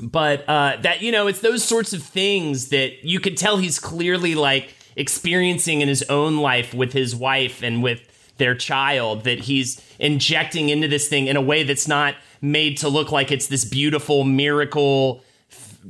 but 0.01 0.49
uh, 0.49 0.77
that 0.83 1.03
you 1.03 1.11
know 1.11 1.27
it's 1.27 1.41
those 1.41 1.65
sorts 1.65 1.93
of 1.93 2.03
things 2.03 2.69
that 2.69 3.05
you 3.05 3.19
could 3.19 3.37
tell 3.37 3.59
he's 3.59 3.81
clearly 3.81 4.37
like 4.37 4.73
experiencing 4.95 5.81
in 5.81 5.89
his 5.89 6.05
own 6.05 6.39
life 6.39 6.73
with 6.73 6.93
his 6.93 7.15
wife 7.15 7.63
and 7.63 7.83
with 7.83 8.08
their 8.39 8.55
child 8.55 9.25
that 9.25 9.41
he's 9.41 9.81
injecting 9.99 10.69
into 10.69 10.89
this 10.89 11.09
thing 11.09 11.27
in 11.27 11.37
a 11.37 11.43
way 11.43 11.63
that's 11.63 11.89
not 11.89 12.15
made 12.41 12.77
to 12.79 12.89
look 12.89 13.13
like 13.13 13.31
it's 13.31 13.49
this 13.49 13.65
beautiful 13.65 14.25
miracle 14.25 15.23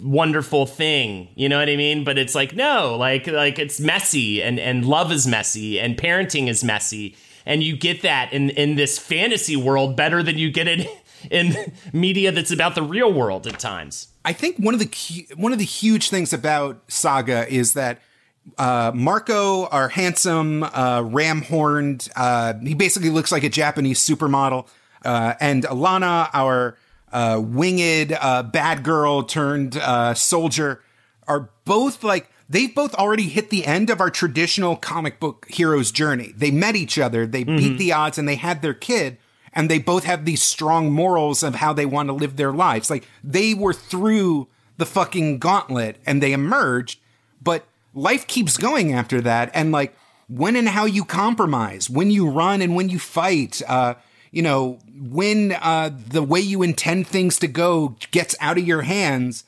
wonderful 0.02 0.66
thing. 0.66 1.28
You 1.34 1.48
know 1.48 1.58
what 1.58 1.68
i 1.68 1.76
mean? 1.76 2.04
But 2.04 2.18
it's 2.18 2.34
like 2.34 2.54
no 2.54 2.96
like 2.96 3.26
like 3.26 3.58
it's 3.58 3.80
messy 3.80 4.42
and 4.42 4.58
and 4.58 4.84
love 4.84 5.12
is 5.12 5.26
messy 5.26 5.80
and 5.80 5.96
parenting 5.96 6.48
is 6.48 6.62
messy. 6.62 7.16
And 7.46 7.62
you 7.62 7.76
get 7.76 8.02
that 8.02 8.32
in 8.32 8.50
in 8.50 8.76
this 8.76 8.98
fantasy 8.98 9.56
world 9.56 9.96
better 9.96 10.22
than 10.22 10.38
you 10.38 10.50
get 10.50 10.68
it 10.68 10.88
in 11.30 11.72
media 11.92 12.32
that's 12.32 12.50
about 12.50 12.74
the 12.74 12.82
real 12.82 13.12
world 13.12 13.46
at 13.46 13.58
times. 13.58 14.08
I 14.24 14.32
think 14.32 14.58
one 14.58 14.74
of 14.74 14.80
the 14.80 14.86
key, 14.86 15.26
one 15.36 15.52
of 15.52 15.58
the 15.58 15.64
huge 15.64 16.10
things 16.10 16.32
about 16.32 16.82
saga 16.88 17.50
is 17.52 17.72
that 17.74 18.00
uh, 18.56 18.92
Marco, 18.94 19.66
our 19.66 19.88
handsome, 19.88 20.62
uh, 20.62 21.02
ram 21.04 21.42
horned, 21.42 22.08
uh, 22.16 22.54
he 22.62 22.74
basically 22.74 23.10
looks 23.10 23.32
like 23.32 23.44
a 23.44 23.48
Japanese 23.48 24.00
supermodel. 24.00 24.66
Uh, 25.04 25.34
and 25.40 25.64
Alana, 25.64 26.28
our 26.32 26.76
uh, 27.12 27.40
winged 27.42 28.16
uh, 28.20 28.42
bad 28.42 28.82
girl 28.82 29.22
turned 29.22 29.76
uh, 29.76 30.14
soldier 30.14 30.82
are 31.26 31.50
both 31.64 32.02
like 32.02 32.30
they've 32.48 32.74
both 32.74 32.94
already 32.94 33.28
hit 33.28 33.50
the 33.50 33.66
end 33.66 33.90
of 33.90 34.00
our 34.00 34.10
traditional 34.10 34.76
comic 34.76 35.20
book 35.20 35.46
hero's 35.48 35.90
journey. 35.90 36.32
They 36.36 36.50
met 36.50 36.76
each 36.76 36.98
other, 36.98 37.26
they 37.26 37.44
mm-hmm. 37.44 37.56
beat 37.56 37.78
the 37.78 37.92
odds, 37.92 38.18
and 38.18 38.28
they 38.28 38.36
had 38.36 38.62
their 38.62 38.74
kid. 38.74 39.18
And 39.52 39.70
they 39.70 39.78
both 39.78 40.04
have 40.04 40.24
these 40.24 40.42
strong 40.42 40.92
morals 40.92 41.42
of 41.42 41.56
how 41.56 41.72
they 41.72 41.86
want 41.86 42.08
to 42.08 42.12
live 42.12 42.36
their 42.36 42.52
lives. 42.52 42.90
Like 42.90 43.08
they 43.24 43.54
were 43.54 43.72
through 43.72 44.46
the 44.76 44.86
fucking 44.86 45.38
gauntlet 45.38 45.96
and 46.06 46.22
they 46.22 46.32
emerged, 46.32 47.00
life 47.98 48.26
keeps 48.26 48.56
going 48.56 48.92
after 48.92 49.20
that. 49.20 49.50
And 49.54 49.72
like 49.72 49.96
when 50.28 50.56
and 50.56 50.68
how 50.68 50.84
you 50.84 51.04
compromise, 51.04 51.90
when 51.90 52.10
you 52.10 52.28
run 52.28 52.62
and 52.62 52.76
when 52.76 52.88
you 52.88 52.98
fight, 52.98 53.60
uh, 53.66 53.94
you 54.30 54.42
know, 54.42 54.78
when 54.94 55.52
uh, 55.52 55.90
the 56.08 56.22
way 56.22 56.40
you 56.40 56.62
intend 56.62 57.06
things 57.06 57.38
to 57.40 57.48
go 57.48 57.96
gets 58.10 58.36
out 58.40 58.58
of 58.58 58.66
your 58.66 58.82
hands. 58.82 59.44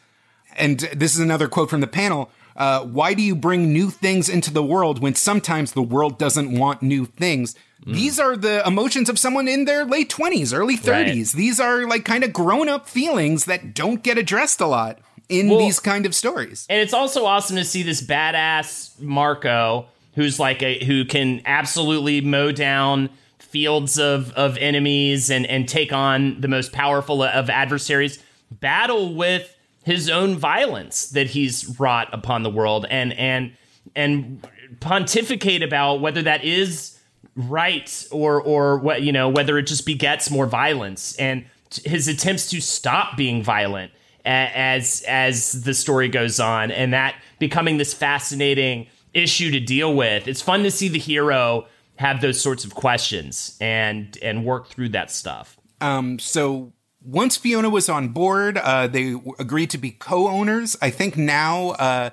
And 0.57 0.80
this 0.94 1.14
is 1.14 1.20
another 1.20 1.48
quote 1.48 1.70
from 1.70 1.80
the 1.80 1.86
panel. 1.86 2.30
Uh, 2.57 2.84
why 2.84 3.14
do 3.14 3.22
you 3.22 3.34
bring 3.34 3.72
new 3.72 3.90
things 3.90 4.28
into 4.28 4.53
the 4.53 4.62
world 4.62 5.01
when 5.01 5.14
sometimes 5.14 5.72
the 5.72 5.82
world 5.82 6.18
doesn't 6.18 6.59
want 6.59 6.82
new 6.82 7.07
things? 7.07 7.55
Mm. 7.86 7.94
These 7.94 8.18
are 8.18 8.36
the 8.36 8.66
emotions 8.66 9.09
of 9.09 9.18
someone 9.18 9.48
in 9.48 9.64
their 9.64 9.84
late 9.84 10.11
20s, 10.11 10.53
early 10.53 10.76
30s. 10.76 11.07
Right. 11.07 11.32
These 11.32 11.61
are 11.61 11.86
like 11.86 12.05
kind 12.05 12.24
of 12.24 12.32
grown 12.32 12.68
up 12.68 12.88
feelings 12.88 13.44
that 13.44 13.72
don't 13.74 14.03
get 14.03 14.18
addressed 14.18 14.61
a 14.61 14.66
lot 14.66 14.98
in 15.31 15.49
well, 15.49 15.59
these 15.59 15.81
kind 15.81 16.05
of 16.05 16.14
stories. 16.14 16.66
And 16.68 16.81
it's 16.81 16.93
also 16.93 17.24
awesome 17.24 17.57
to 17.57 17.64
see 17.64 17.83
this 17.83 18.03
badass 18.03 19.01
Marco 19.01 19.87
who's 20.14 20.39
like 20.39 20.62
a 20.62 20.85
who 20.85 21.05
can 21.05 21.41
absolutely 21.47 22.20
mow 22.20 22.53
down 22.53 23.11
fields 23.39 23.99
of 23.99 24.33
of 24.33 24.57
enemies 24.59 25.31
and 25.31 25.47
and 25.47 25.68
take 25.68 25.93
on 25.93 26.41
the 26.41 26.49
most 26.49 26.72
powerful 26.72 27.22
of 27.22 27.49
adversaries 27.51 28.22
battle 28.51 29.14
with 29.14 29.57
his 29.85 30.11
own 30.11 30.37
violence 30.37 31.11
that 31.11 31.28
he's 31.28 31.78
wrought 31.81 32.09
upon 32.12 32.43
the 32.43 32.51
world 32.51 32.87
and 32.91 33.12
and 33.14 33.53
and 33.97 34.47
pontificate 34.81 35.62
about 35.62 36.01
whether 36.01 36.22
that 36.22 36.45
is 36.45 36.99
right 37.35 38.07
or 38.11 38.41
or 38.43 38.78
what 38.78 39.03
you 39.03 39.12
know 39.12 39.28
whether 39.28 39.59
it 39.59 39.62
just 39.62 39.87
begets 39.87 40.31
more 40.31 40.47
violence 40.47 41.16
and 41.16 41.45
his 41.85 42.09
attempts 42.09 42.51
to 42.51 42.61
stop 42.61 43.16
being 43.16 43.43
violent 43.43 43.93
as 44.24 45.02
as 45.08 45.64
the 45.64 45.74
story 45.74 46.08
goes 46.08 46.40
on 46.40 46.70
and 46.70 46.92
that 46.92 47.14
becoming 47.38 47.78
this 47.78 47.94
fascinating 47.94 48.86
issue 49.14 49.50
to 49.50 49.60
deal 49.60 49.94
with 49.94 50.28
it's 50.28 50.42
fun 50.42 50.62
to 50.62 50.70
see 50.70 50.88
the 50.88 50.98
hero 50.98 51.66
have 51.96 52.20
those 52.20 52.40
sorts 52.40 52.64
of 52.64 52.74
questions 52.74 53.56
and 53.60 54.18
and 54.22 54.44
work 54.44 54.68
through 54.68 54.88
that 54.88 55.10
stuff 55.10 55.58
um 55.80 56.18
so 56.18 56.72
once 57.02 57.36
Fiona 57.36 57.70
was 57.70 57.88
on 57.88 58.08
board, 58.08 58.58
uh, 58.58 58.86
they 58.86 59.14
agreed 59.38 59.70
to 59.70 59.78
be 59.78 59.90
co-owners. 59.90 60.76
I 60.82 60.90
think 60.90 61.16
now 61.16 61.70
uh, 61.70 62.10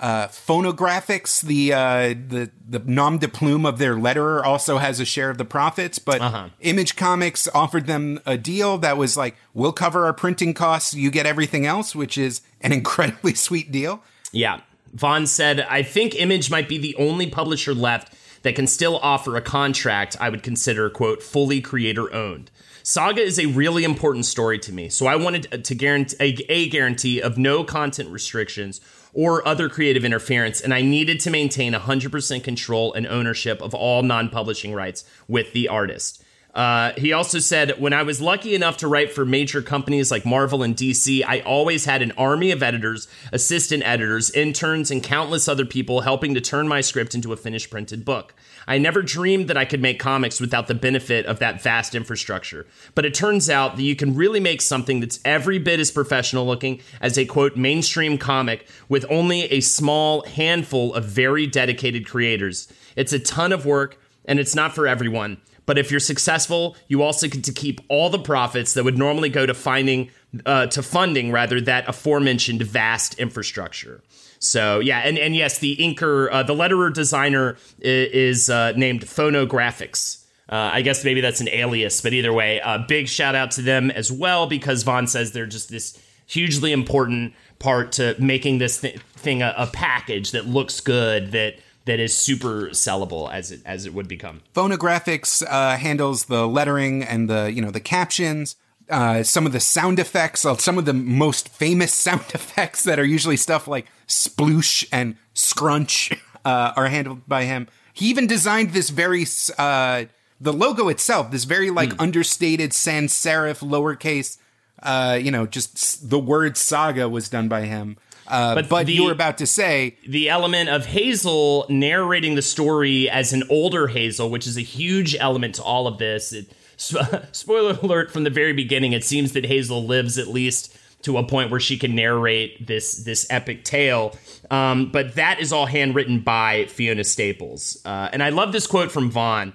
uh, 0.00 0.28
Fonografiks, 0.28 1.40
the 1.40 1.72
uh, 1.72 2.08
the 2.28 2.50
the 2.68 2.80
nom 2.80 3.18
de 3.18 3.28
plume 3.28 3.64
of 3.64 3.78
their 3.78 3.94
letterer, 3.94 4.42
also 4.44 4.78
has 4.78 4.98
a 4.98 5.04
share 5.04 5.30
of 5.30 5.38
the 5.38 5.44
profits. 5.44 5.98
But 5.98 6.20
uh-huh. 6.20 6.48
Image 6.60 6.96
Comics 6.96 7.48
offered 7.54 7.86
them 7.86 8.20
a 8.26 8.36
deal 8.36 8.78
that 8.78 8.96
was 8.96 9.16
like, 9.16 9.36
"We'll 9.52 9.72
cover 9.72 10.04
our 10.06 10.12
printing 10.12 10.52
costs, 10.54 10.94
you 10.94 11.10
get 11.10 11.26
everything 11.26 11.64
else," 11.64 11.94
which 11.94 12.18
is 12.18 12.42
an 12.60 12.72
incredibly 12.80 13.34
sweet 13.34 13.70
deal. 13.70 14.02
Yeah, 14.32 14.60
Vaughan 14.92 15.26
said, 15.26 15.60
"I 15.60 15.82
think 15.82 16.14
Image 16.16 16.50
might 16.50 16.68
be 16.68 16.78
the 16.78 16.96
only 16.96 17.28
publisher 17.28 17.74
left." 17.74 18.12
That 18.42 18.56
can 18.56 18.66
still 18.66 18.98
offer 18.98 19.36
a 19.36 19.40
contract 19.40 20.18
I 20.20 20.28
would 20.28 20.42
consider, 20.42 20.90
quote, 20.90 21.22
fully 21.22 21.62
creator 21.62 22.12
owned. 22.12 22.50
Saga 22.82 23.22
is 23.22 23.38
a 23.38 23.46
really 23.46 23.84
important 23.84 24.26
story 24.26 24.58
to 24.58 24.70
me, 24.70 24.90
so 24.90 25.06
I 25.06 25.16
wanted 25.16 25.64
to 25.64 25.74
guarantee 25.74 26.16
a, 26.20 26.52
a 26.52 26.68
guarantee 26.68 27.22
of 27.22 27.38
no 27.38 27.64
content 27.64 28.10
restrictions 28.10 28.82
or 29.14 29.46
other 29.46 29.68
creative 29.68 30.04
interference, 30.04 30.60
and 30.60 30.74
I 30.74 30.82
needed 30.82 31.20
to 31.20 31.30
maintain 31.30 31.72
100% 31.72 32.44
control 32.44 32.92
and 32.92 33.06
ownership 33.06 33.62
of 33.62 33.74
all 33.74 34.02
non 34.02 34.28
publishing 34.28 34.74
rights 34.74 35.04
with 35.28 35.52
the 35.52 35.68
artist. 35.68 36.22
Uh, 36.54 36.92
he 36.96 37.12
also 37.12 37.40
said, 37.40 37.80
When 37.80 37.92
I 37.92 38.04
was 38.04 38.20
lucky 38.20 38.54
enough 38.54 38.76
to 38.78 38.88
write 38.88 39.12
for 39.12 39.24
major 39.24 39.60
companies 39.60 40.10
like 40.10 40.24
Marvel 40.24 40.62
and 40.62 40.76
DC, 40.76 41.24
I 41.26 41.40
always 41.40 41.84
had 41.84 42.00
an 42.00 42.12
army 42.12 42.52
of 42.52 42.62
editors, 42.62 43.08
assistant 43.32 43.82
editors, 43.84 44.30
interns, 44.30 44.90
and 44.90 45.02
countless 45.02 45.48
other 45.48 45.64
people 45.64 46.02
helping 46.02 46.34
to 46.34 46.40
turn 46.40 46.68
my 46.68 46.80
script 46.80 47.14
into 47.14 47.32
a 47.32 47.36
finished 47.36 47.70
printed 47.70 48.04
book. 48.04 48.34
I 48.66 48.78
never 48.78 49.02
dreamed 49.02 49.48
that 49.48 49.56
I 49.56 49.64
could 49.64 49.82
make 49.82 49.98
comics 49.98 50.40
without 50.40 50.66
the 50.66 50.74
benefit 50.74 51.26
of 51.26 51.38
that 51.38 51.62
vast 51.62 51.94
infrastructure. 51.94 52.66
But 52.94 53.04
it 53.04 53.14
turns 53.14 53.50
out 53.50 53.76
that 53.76 53.82
you 53.82 53.96
can 53.96 54.14
really 54.14 54.40
make 54.40 54.62
something 54.62 55.00
that's 55.00 55.20
every 55.24 55.58
bit 55.58 55.80
as 55.80 55.90
professional 55.90 56.46
looking 56.46 56.80
as 57.00 57.18
a 57.18 57.26
quote 57.26 57.56
mainstream 57.56 58.18
comic 58.18 58.66
with 58.88 59.04
only 59.10 59.42
a 59.44 59.60
small 59.60 60.24
handful 60.26 60.94
of 60.94 61.04
very 61.04 61.46
dedicated 61.46 62.08
creators. 62.08 62.68
It's 62.96 63.12
a 63.12 63.18
ton 63.18 63.52
of 63.52 63.66
work 63.66 64.00
and 64.24 64.38
it's 64.38 64.54
not 64.54 64.74
for 64.74 64.86
everyone. 64.86 65.38
But 65.66 65.78
if 65.78 65.90
you're 65.90 66.00
successful, 66.00 66.76
you 66.88 67.02
also 67.02 67.26
get 67.26 67.44
to 67.44 67.52
keep 67.52 67.80
all 67.88 68.10
the 68.10 68.18
profits 68.18 68.74
that 68.74 68.84
would 68.84 68.98
normally 68.98 69.30
go 69.30 69.46
to 69.46 69.54
finding 69.54 70.10
uh, 70.46 70.66
to 70.68 70.82
funding 70.82 71.30
rather 71.30 71.60
that 71.60 71.88
aforementioned 71.88 72.62
vast 72.62 73.18
infrastructure. 73.18 74.02
So 74.38 74.80
yeah, 74.80 75.00
and 75.00 75.18
and 75.18 75.34
yes, 75.34 75.58
the 75.58 75.76
inker, 75.76 76.28
uh, 76.30 76.42
the 76.42 76.54
letterer 76.54 76.92
designer 76.92 77.56
is, 77.80 78.50
uh, 78.50 78.72
named 78.72 79.02
Fonografiks. 79.02 80.24
Uh, 80.48 80.70
I 80.74 80.82
guess 80.82 81.04
maybe 81.04 81.22
that's 81.22 81.40
an 81.40 81.48
alias, 81.48 82.02
but 82.02 82.12
either 82.12 82.32
way, 82.32 82.60
uh, 82.60 82.78
big 82.86 83.08
shout 83.08 83.34
out 83.34 83.50
to 83.52 83.62
them 83.62 83.90
as 83.90 84.12
well 84.12 84.46
because 84.46 84.82
Vaughan 84.82 85.06
says 85.06 85.32
they're 85.32 85.46
just 85.46 85.70
this 85.70 85.98
hugely 86.26 86.72
important 86.72 87.32
part 87.58 87.92
to 87.92 88.14
making 88.18 88.58
this 88.58 88.80
th- 88.80 88.98
thing 89.16 89.42
a, 89.42 89.54
a 89.56 89.66
package 89.66 90.32
that 90.32 90.46
looks 90.46 90.80
good 90.80 91.32
that 91.32 91.54
that 91.86 92.00
is 92.00 92.16
super 92.16 92.68
sellable 92.68 93.32
as 93.32 93.50
it 93.50 93.60
as 93.64 93.86
it 93.86 93.94
would 93.94 94.08
become. 94.08 94.42
Fonografiks 94.54 95.42
uh, 95.48 95.76
handles 95.76 96.26
the 96.26 96.46
lettering 96.46 97.02
and 97.02 97.28
the 97.28 97.50
you 97.52 97.62
know 97.62 97.70
the 97.70 97.80
captions 97.80 98.56
uh, 98.90 99.22
some 99.22 99.46
of 99.46 99.52
the 99.52 99.60
sound 99.60 99.98
effects, 99.98 100.44
uh, 100.44 100.56
some 100.56 100.78
of 100.78 100.84
the 100.84 100.92
most 100.92 101.48
famous 101.48 101.92
sound 102.06 102.24
effects 102.34 102.84
that 102.84 102.98
are 102.98 103.04
usually 103.04 103.36
stuff 103.36 103.66
like 103.66 103.86
sploosh 104.06 104.86
and 104.92 105.16
scrunch 105.32 106.12
uh, 106.44 106.72
are 106.76 106.88
handled 106.88 107.26
by 107.26 107.44
him. 107.44 107.68
He 107.92 108.06
even 108.06 108.26
designed 108.26 108.70
this 108.70 108.90
very 108.90 109.24
uh, 109.56 110.04
the 110.40 110.52
logo 110.52 110.88
itself, 110.88 111.30
this 111.30 111.44
very 111.44 111.70
like 111.70 111.90
mm. 111.90 112.00
understated 112.00 112.72
sans 112.72 113.12
serif 113.12 113.60
lowercase. 113.60 114.38
Uh, 114.82 115.18
you 115.20 115.30
know, 115.30 115.46
just 115.46 116.10
the 116.10 116.18
word 116.18 116.56
saga 116.56 117.08
was 117.08 117.28
done 117.28 117.48
by 117.48 117.62
him. 117.62 117.96
Uh, 118.26 118.54
but, 118.54 118.68
but 118.68 118.86
the, 118.86 118.92
you 118.94 119.04
were 119.04 119.12
about 119.12 119.38
to 119.38 119.46
say 119.46 119.96
the 120.06 120.28
element 120.28 120.68
of 120.68 120.86
Hazel 120.86 121.66
narrating 121.68 122.34
the 122.34 122.42
story 122.42 123.08
as 123.08 123.32
an 123.32 123.44
older 123.50 123.86
Hazel, 123.86 124.30
which 124.30 124.46
is 124.46 124.56
a 124.56 124.62
huge 124.62 125.14
element 125.14 125.56
to 125.56 125.62
all 125.62 125.86
of 125.86 125.98
this. 125.98 126.32
It, 126.32 126.46
spoiler 127.32 127.78
alert 127.82 128.10
from 128.10 128.24
the 128.24 128.30
very 128.30 128.52
beginning, 128.52 128.92
it 128.92 129.04
seems 129.04 129.32
that 129.32 129.46
Hazel 129.46 129.84
lives 129.84 130.18
at 130.18 130.28
least 130.28 130.76
to 131.02 131.18
a 131.18 131.22
point 131.22 131.50
where 131.50 131.60
she 131.60 131.78
can 131.78 131.94
narrate 131.94 132.66
this 132.66 133.04
this 133.04 133.26
epic 133.30 133.64
tale. 133.64 134.16
Um, 134.50 134.90
but 134.90 135.14
that 135.14 135.40
is 135.40 135.52
all 135.52 135.66
handwritten 135.66 136.20
by 136.20 136.66
Fiona 136.66 137.04
Staples. 137.04 137.80
Uh, 137.84 138.08
and 138.12 138.22
I 138.22 138.30
love 138.30 138.52
this 138.52 138.66
quote 138.66 138.90
from 138.90 139.10
Vaughan. 139.10 139.52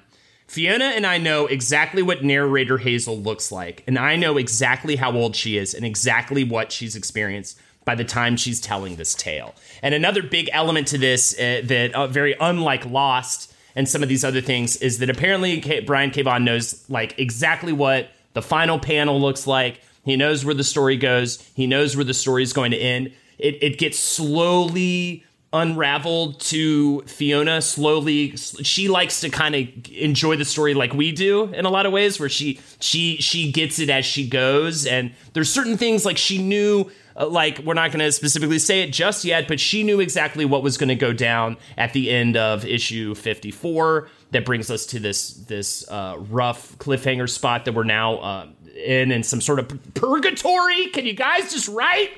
Fiona 0.48 0.86
and 0.86 1.06
I 1.06 1.20
know 1.20 1.46
exactly 1.46 2.02
what 2.02 2.24
narrator 2.24 2.80
Hazel 2.80 3.20
looks 3.20 3.52
like, 3.52 3.84
and 3.86 4.00
I 4.00 4.16
know 4.16 4.38
exactly 4.38 4.96
how 4.96 5.12
old 5.12 5.36
she 5.36 5.58
is 5.58 5.76
and 5.76 5.86
exactly 5.86 6.44
what 6.44 6.72
she's 6.72 6.96
experienced 6.96 7.60
by 7.86 7.96
the 7.96 8.04
time 8.04 8.36
she's 8.36 8.60
telling 8.60 8.96
this 8.96 9.14
tale. 9.14 9.54
And 9.84 9.94
another 9.94 10.24
big 10.24 10.50
element 10.52 10.88
to 10.88 10.98
this 10.98 11.34
uh, 11.40 11.62
that 11.66 11.94
uh, 11.94 12.08
very 12.08 12.36
unlike 12.40 12.86
Lost 12.86 13.49
and 13.80 13.88
some 13.88 14.04
of 14.04 14.10
these 14.10 14.26
other 14.26 14.42
things 14.42 14.76
is 14.76 14.98
that 14.98 15.10
apparently 15.10 15.62
K- 15.62 15.80
Brian 15.80 16.12
K. 16.12 16.22
Knows 16.22 16.84
like 16.90 17.18
exactly 17.18 17.72
what 17.72 18.10
the 18.34 18.42
final 18.42 18.78
panel 18.78 19.22
looks 19.22 19.48
like. 19.48 19.80
He 20.04 20.18
knows 20.18 20.44
where 20.44 20.54
the 20.54 20.66
story 20.66 20.98
goes. 20.98 21.42
He 21.56 21.66
knows 21.66 21.96
where 21.96 22.04
the 22.04 22.14
story 22.14 22.44
is 22.44 22.52
going 22.52 22.72
to 22.72 22.78
end. 22.78 23.14
It, 23.38 23.64
it 23.64 23.78
gets 23.78 23.98
slowly 23.98 25.24
unraveled 25.54 26.42
to 26.42 27.02
Fiona 27.04 27.60
slowly 27.60 28.36
she 28.38 28.88
likes 28.88 29.22
to 29.22 29.30
kind 29.30 29.56
of 29.56 29.68
enjoy 29.92 30.36
the 30.36 30.46
story 30.46 30.76
like 30.76 30.94
we 30.94 31.12
do 31.12 31.46
in 31.46 31.66
a 31.66 31.72
lot 31.72 31.88
of 31.88 31.92
ways 31.92 32.20
where 32.20 32.30
she 32.30 32.60
she 32.80 33.16
she 33.16 33.52
gets 33.52 33.80
it 33.80 33.90
as 33.90 34.06
she 34.06 34.30
goes 34.30 34.86
and 34.86 35.12
there's 35.34 35.52
certain 35.52 35.76
things 35.76 36.06
like 36.06 36.20
she 36.20 36.38
knew 36.38 36.92
like 37.28 37.60
we're 37.60 37.74
not 37.74 37.92
going 37.92 38.00
to 38.00 38.12
specifically 38.12 38.60
say 38.60 38.82
it 38.82 38.92
just 38.94 39.26
yet, 39.26 39.48
but 39.48 39.60
she 39.60 39.84
knew 39.84 40.00
exactly 40.00 40.46
what 40.46 40.64
was 40.64 40.78
going 40.78 40.90
to 40.90 40.96
go 40.96 41.14
down 41.14 41.58
at 41.78 41.94
the 41.94 42.10
end 42.10 42.38
of 42.38 42.66
issue 42.66 43.16
54. 43.16 44.10
That 44.32 44.46
brings 44.46 44.70
us 44.70 44.86
to 44.88 45.00
this 45.00 45.34
this 45.34 45.90
uh, 45.90 46.16
rough 46.30 46.78
cliffhanger 46.78 47.30
spot 47.30 47.66
that 47.66 47.74
we're 47.74 47.84
now 47.84 48.18
uh, 48.18 48.48
in, 48.76 49.12
in 49.12 49.24
some 49.24 49.42
sort 49.42 49.60
of 49.60 49.94
purgatory. 49.96 50.88
Can 50.88 51.06
you 51.06 51.14
guys 51.14 51.52
just 51.52 51.68
write? 51.68 52.12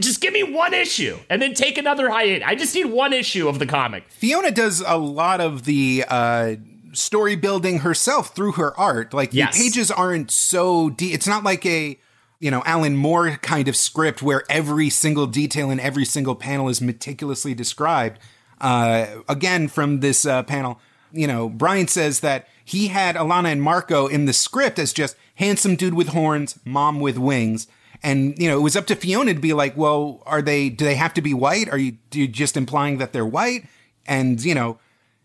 Just 0.00 0.20
give 0.20 0.32
me 0.32 0.42
one 0.42 0.72
issue 0.72 1.18
and 1.28 1.42
then 1.42 1.52
take 1.52 1.76
another 1.76 2.08
hiatus. 2.08 2.46
I 2.46 2.54
just 2.54 2.74
need 2.74 2.86
one 2.86 3.12
issue 3.12 3.48
of 3.48 3.58
the 3.58 3.66
comic. 3.66 4.04
Fiona 4.08 4.50
does 4.50 4.82
a 4.86 4.96
lot 4.96 5.40
of 5.40 5.64
the 5.64 6.04
uh, 6.08 6.56
story 6.92 7.36
building 7.36 7.80
herself 7.80 8.34
through 8.34 8.52
her 8.52 8.78
art. 8.78 9.12
Like 9.12 9.32
the 9.32 9.46
pages 9.52 9.90
aren't 9.90 10.30
so 10.30 10.90
deep. 10.90 11.14
It's 11.14 11.26
not 11.26 11.44
like 11.44 11.66
a 11.66 11.98
you 12.40 12.50
know, 12.50 12.62
Alan 12.66 12.96
Moore 12.96 13.30
kind 13.42 13.68
of 13.68 13.76
script 13.76 14.22
where 14.22 14.42
every 14.50 14.90
single 14.90 15.26
detail 15.26 15.70
in 15.70 15.80
every 15.80 16.04
single 16.04 16.34
panel 16.34 16.68
is 16.68 16.80
meticulously 16.80 17.54
described. 17.54 18.18
Uh, 18.60 19.06
again, 19.28 19.68
from 19.68 20.00
this 20.00 20.26
uh, 20.26 20.42
panel, 20.42 20.78
you 21.12 21.26
know, 21.26 21.48
Brian 21.48 21.88
says 21.88 22.20
that 22.20 22.48
he 22.64 22.88
had 22.88 23.16
Alana 23.16 23.52
and 23.52 23.62
Marco 23.62 24.06
in 24.06 24.24
the 24.26 24.32
script 24.32 24.78
as 24.78 24.92
just 24.92 25.16
handsome 25.36 25.76
dude 25.76 25.94
with 25.94 26.08
horns, 26.08 26.58
mom 26.64 27.00
with 27.00 27.18
wings. 27.18 27.66
And, 28.02 28.38
you 28.38 28.48
know, 28.48 28.58
it 28.58 28.62
was 28.62 28.76
up 28.76 28.86
to 28.86 28.96
Fiona 28.96 29.34
to 29.34 29.40
be 29.40 29.52
like, 29.52 29.76
well, 29.76 30.22
are 30.26 30.42
they, 30.42 30.68
do 30.68 30.84
they 30.84 30.96
have 30.96 31.14
to 31.14 31.22
be 31.22 31.32
white? 31.32 31.70
Are 31.70 31.78
you, 31.78 31.96
you 32.12 32.28
just 32.28 32.56
implying 32.56 32.98
that 32.98 33.12
they're 33.12 33.24
white? 33.24 33.66
And, 34.06 34.44
you 34.44 34.54
know, 34.54 34.78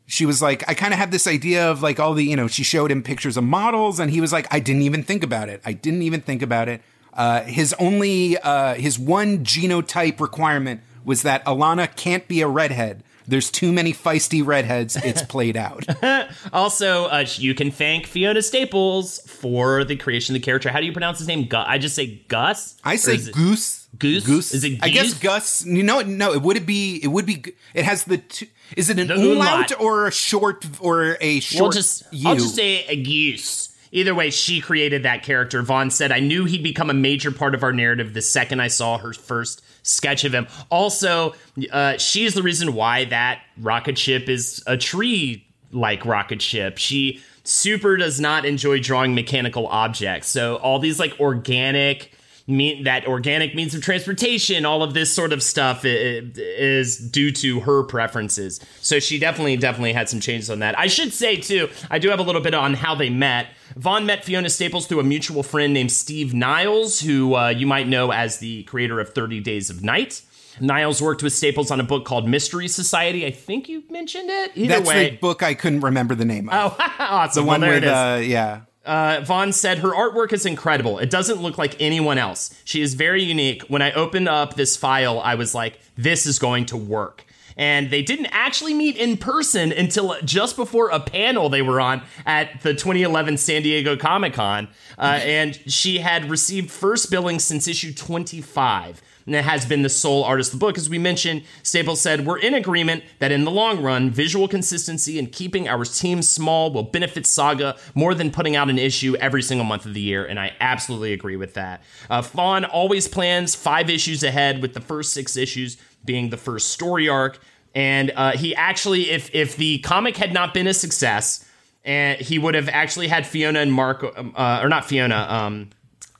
she 0.05 0.25
was 0.25 0.41
like, 0.41 0.67
I 0.67 0.73
kind 0.73 0.93
of 0.93 0.99
had 0.99 1.11
this 1.11 1.27
idea 1.27 1.69
of 1.69 1.83
like 1.83 1.99
all 1.99 2.13
the, 2.13 2.23
you 2.23 2.35
know, 2.35 2.47
she 2.47 2.63
showed 2.63 2.91
him 2.91 3.03
pictures 3.03 3.37
of 3.37 3.43
models 3.43 3.99
and 3.99 4.09
he 4.09 4.21
was 4.21 4.31
like, 4.31 4.47
I 4.51 4.59
didn't 4.59 4.83
even 4.83 5.03
think 5.03 5.23
about 5.23 5.49
it. 5.49 5.61
I 5.65 5.73
didn't 5.73 6.01
even 6.03 6.21
think 6.21 6.41
about 6.41 6.69
it. 6.69 6.81
Uh, 7.13 7.41
his 7.43 7.73
only, 7.79 8.37
uh, 8.37 8.75
his 8.75 8.97
one 8.99 9.39
genotype 9.43 10.19
requirement 10.19 10.81
was 11.03 11.23
that 11.23 11.43
Alana 11.45 11.93
can't 11.95 12.27
be 12.27 12.41
a 12.41 12.47
redhead. 12.47 13.03
There's 13.27 13.51
too 13.51 13.71
many 13.71 13.93
feisty 13.93 14.43
redheads. 14.45 14.95
It's 14.95 15.21
played 15.35 15.55
out. 15.57 15.85
Also, 16.53 17.05
uh, 17.05 17.25
you 17.35 17.53
can 17.53 17.69
thank 17.71 18.05
Fiona 18.07 18.41
Staples 18.41 19.19
for 19.27 19.83
the 19.83 19.95
creation 19.95 20.35
of 20.35 20.41
the 20.41 20.45
character. 20.45 20.69
How 20.69 20.79
do 20.79 20.85
you 20.85 20.91
pronounce 20.91 21.19
his 21.19 21.27
name? 21.27 21.45
Gu- 21.47 21.57
I 21.57 21.77
just 21.77 21.95
say 21.95 22.21
Gus. 22.27 22.75
I 22.83 22.95
say 22.95 23.17
goose. 23.31 23.87
Goose? 23.97 24.25
Goose. 24.25 24.53
Is 24.53 24.63
it 24.63 24.79
I 24.81 24.89
guess 24.89 25.13
Gus. 25.15 25.65
You 25.65 25.83
know, 25.83 26.01
no. 26.01 26.33
It 26.33 26.41
would 26.41 26.65
be. 26.65 26.99
It 27.03 27.07
would 27.07 27.25
be. 27.25 27.43
It 27.73 27.85
has 27.85 28.03
the. 28.05 28.17
Two, 28.19 28.47
is 28.77 28.89
it 28.89 28.99
an 28.99 29.11
umlaut 29.11 29.71
umlaut. 29.71 29.81
or 29.81 30.07
a 30.07 30.11
short 30.11 30.65
or 30.79 31.17
a 31.19 31.39
short? 31.39 31.61
We'll 31.61 31.71
just? 31.71 32.03
I'll 32.25 32.35
just 32.35 32.55
say 32.55 32.85
a 32.85 33.01
goose. 33.01 33.68
Either 33.91 34.13
way, 34.13 34.29
she 34.29 34.61
created 34.61 35.03
that 35.03 35.23
character. 35.23 35.61
Vaughan 35.61 35.89
said, 35.89 36.11
I 36.11 36.19
knew 36.19 36.45
he'd 36.45 36.63
become 36.63 36.89
a 36.89 36.93
major 36.93 37.31
part 37.31 37.55
of 37.55 37.63
our 37.63 37.73
narrative 37.73 38.13
the 38.13 38.21
second 38.21 38.59
I 38.59 38.67
saw 38.67 38.97
her 38.97 39.13
first 39.13 39.63
sketch 39.83 40.23
of 40.23 40.33
him. 40.33 40.47
Also, 40.69 41.33
uh, 41.71 41.97
she's 41.97 42.33
the 42.33 42.43
reason 42.43 42.73
why 42.73 43.05
that 43.05 43.41
rocket 43.57 43.97
ship 43.97 44.29
is 44.29 44.63
a 44.67 44.77
tree 44.77 45.45
like 45.71 46.05
rocket 46.05 46.41
ship. 46.41 46.77
She 46.77 47.21
super 47.43 47.97
does 47.97 48.19
not 48.19 48.45
enjoy 48.45 48.79
drawing 48.79 49.15
mechanical 49.15 49.67
objects. 49.67 50.27
So, 50.27 50.57
all 50.57 50.79
these 50.79 50.99
like 50.99 51.19
organic. 51.19 52.11
Mean 52.49 52.83
that 52.83 53.05
organic 53.05 53.53
means 53.53 53.75
of 53.75 53.83
transportation, 53.83 54.65
all 54.65 54.81
of 54.81 54.95
this 54.95 55.13
sort 55.13 55.31
of 55.31 55.43
stuff 55.43 55.85
is 55.85 56.97
due 56.97 57.31
to 57.33 57.59
her 57.59 57.83
preferences. 57.83 58.59
So 58.81 58.99
she 58.99 59.19
definitely, 59.19 59.55
definitely 59.55 59.93
had 59.93 60.09
some 60.09 60.19
changes 60.19 60.49
on 60.49 60.57
that. 60.59 60.77
I 60.77 60.87
should 60.87 61.13
say 61.13 61.35
too, 61.35 61.69
I 61.91 61.99
do 61.99 62.09
have 62.09 62.19
a 62.19 62.23
little 62.23 62.41
bit 62.41 62.55
on 62.55 62.73
how 62.73 62.95
they 62.95 63.11
met. 63.11 63.49
Vaughan 63.75 64.07
met 64.07 64.25
Fiona 64.25 64.49
Staples 64.49 64.87
through 64.87 64.99
a 64.99 65.03
mutual 65.03 65.43
friend 65.43 65.75
named 65.75 65.91
Steve 65.91 66.33
Niles, 66.33 67.01
who 67.01 67.35
uh, 67.35 67.49
you 67.49 67.67
might 67.67 67.87
know 67.87 68.11
as 68.11 68.39
the 68.39 68.63
creator 68.63 68.99
of 68.99 69.13
30 69.13 69.41
Days 69.41 69.69
of 69.69 69.83
Night. 69.83 70.23
Niles 70.59 71.01
worked 71.01 71.23
with 71.23 71.33
Staples 71.33 71.71
on 71.71 71.79
a 71.79 71.83
book 71.83 72.05
called 72.05 72.27
Mystery 72.27 72.67
Society. 72.67 73.25
I 73.25 73.31
think 73.31 73.69
you 73.69 73.83
mentioned 73.89 74.29
it. 74.29 74.51
Either 74.55 74.75
That's 74.75 74.87
way, 74.87 75.09
the 75.11 75.17
book 75.17 75.43
I 75.43 75.53
couldn't 75.53 75.81
remember 75.81 76.15
the 76.15 76.25
name 76.25 76.49
of. 76.49 76.75
oh, 76.77 76.93
awesome. 76.99 77.43
the 77.43 77.47
one 77.47 77.61
well, 77.61 77.69
there 77.69 77.79
with 77.79 77.83
it 77.83 77.87
is. 77.87 77.93
uh, 77.93 78.21
yeah. 78.25 78.61
Uh, 78.89 79.21
Vaughan 79.21 79.53
said 79.53 79.77
her 79.77 79.91
artwork 79.91 80.33
is 80.33 80.47
incredible. 80.47 80.97
It 80.97 81.11
doesn't 81.11 81.39
look 81.39 81.59
like 81.59 81.79
anyone 81.79 82.17
else. 82.17 82.59
She 82.65 82.81
is 82.81 82.95
very 82.95 83.21
unique. 83.21 83.61
When 83.67 83.83
I 83.83 83.91
opened 83.91 84.27
up 84.27 84.55
this 84.55 84.75
file, 84.75 85.19
I 85.19 85.35
was 85.35 85.53
like, 85.53 85.79
this 85.95 86.25
is 86.25 86.39
going 86.39 86.65
to 86.67 86.77
work. 86.77 87.23
And 87.55 87.91
they 87.91 88.01
didn't 88.01 88.29
actually 88.31 88.73
meet 88.73 88.97
in 88.97 89.17
person 89.17 89.71
until 89.71 90.15
just 90.23 90.55
before 90.55 90.89
a 90.89 90.99
panel 90.99 91.49
they 91.49 91.61
were 91.61 91.79
on 91.79 92.01
at 92.25 92.61
the 92.63 92.73
2011 92.73 93.37
San 93.37 93.61
Diego 93.61 93.95
Comic 93.95 94.33
Con. 94.33 94.67
Uh, 94.97 95.19
and 95.21 95.55
she 95.71 95.99
had 95.99 96.27
received 96.27 96.71
first 96.71 97.11
billing 97.11 97.37
since 97.37 97.67
issue 97.67 97.93
25 97.93 99.03
and 99.29 99.35
it 99.35 99.45
has 99.45 99.63
been 99.63 99.83
the 99.83 99.89
sole 99.89 100.23
artist 100.23 100.51
of 100.51 100.59
the 100.59 100.65
book. 100.65 100.75
As 100.75 100.89
we 100.89 100.97
mentioned, 100.97 101.43
Staples 101.61 102.01
said, 102.01 102.25
We're 102.25 102.39
in 102.39 102.55
agreement 102.55 103.03
that 103.19 103.31
in 103.31 103.43
the 103.43 103.51
long 103.51 103.79
run, 103.79 104.09
visual 104.09 104.47
consistency 104.47 105.19
and 105.19 105.31
keeping 105.31 105.67
our 105.67 105.85
team 105.85 106.23
small 106.23 106.73
will 106.73 106.83
benefit 106.83 107.27
Saga 107.27 107.77
more 107.93 108.15
than 108.15 108.31
putting 108.31 108.55
out 108.55 108.71
an 108.71 108.79
issue 108.79 109.15
every 109.17 109.43
single 109.43 109.65
month 109.65 109.85
of 109.85 109.93
the 109.93 110.01
year. 110.01 110.25
And 110.25 110.39
I 110.39 110.55
absolutely 110.59 111.13
agree 111.13 111.35
with 111.35 111.53
that. 111.53 111.83
Uh, 112.09 112.23
Vaughan 112.23 112.65
always 112.65 113.07
plans 113.07 113.53
five 113.53 113.87
issues 113.87 114.23
ahead, 114.23 114.63
with 114.63 114.73
the 114.73 114.81
first 114.81 115.13
six 115.13 115.37
issues 115.37 115.77
being 116.03 116.31
the 116.31 116.37
first 116.37 116.71
story 116.71 117.07
arc. 117.07 117.39
And 117.75 118.11
uh, 118.15 118.31
he 118.31 118.55
actually, 118.55 119.11
if 119.11 119.29
if 119.35 119.55
the 119.57 119.77
comic 119.79 120.17
had 120.17 120.33
not 120.33 120.55
been 120.55 120.65
a 120.65 120.73
success, 120.73 121.45
and 121.85 122.19
he 122.19 122.39
would 122.39 122.55
have 122.55 122.67
actually 122.67 123.07
had 123.07 123.27
Fiona 123.27 123.59
and 123.59 123.71
Marco, 123.71 124.11
um, 124.17 124.33
uh, 124.35 124.61
or 124.63 124.69
not 124.69 124.85
Fiona, 124.85 125.27
um, 125.29 125.69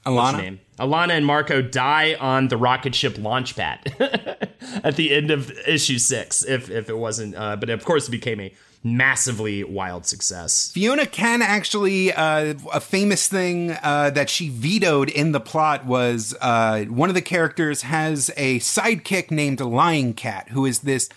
Alana. 0.09 0.37
name? 0.37 0.59
Alana 0.79 1.11
and 1.11 1.25
Marco 1.25 1.61
die 1.61 2.15
on 2.19 2.47
the 2.47 2.57
rocket 2.57 2.95
ship 2.95 3.17
launch 3.17 3.55
pad 3.55 3.79
at 4.83 4.95
the 4.95 5.13
end 5.13 5.31
of 5.31 5.51
issue 5.67 5.99
six. 5.99 6.43
If 6.43 6.69
if 6.69 6.89
it 6.89 6.97
wasn't, 6.97 7.35
uh, 7.35 7.55
but 7.55 7.69
of 7.69 7.83
course, 7.83 8.07
it 8.07 8.11
became 8.11 8.39
a 8.39 8.53
massively 8.83 9.63
wild 9.63 10.05
success. 10.05 10.71
Fiona 10.71 11.05
can 11.05 11.41
actually 11.41 12.13
uh, 12.13 12.53
a 12.71 12.79
famous 12.79 13.27
thing 13.27 13.71
uh, 13.83 14.09
that 14.11 14.29
she 14.29 14.49
vetoed 14.49 15.09
in 15.09 15.33
the 15.33 15.39
plot 15.39 15.85
was 15.85 16.35
uh, 16.39 16.85
one 16.85 17.09
of 17.09 17.15
the 17.15 17.21
characters 17.21 17.81
has 17.81 18.31
a 18.37 18.59
sidekick 18.59 19.31
named 19.31 19.59
Lying 19.59 20.13
Cat, 20.13 20.49
who 20.49 20.65
is 20.65 20.79
this 20.79 21.09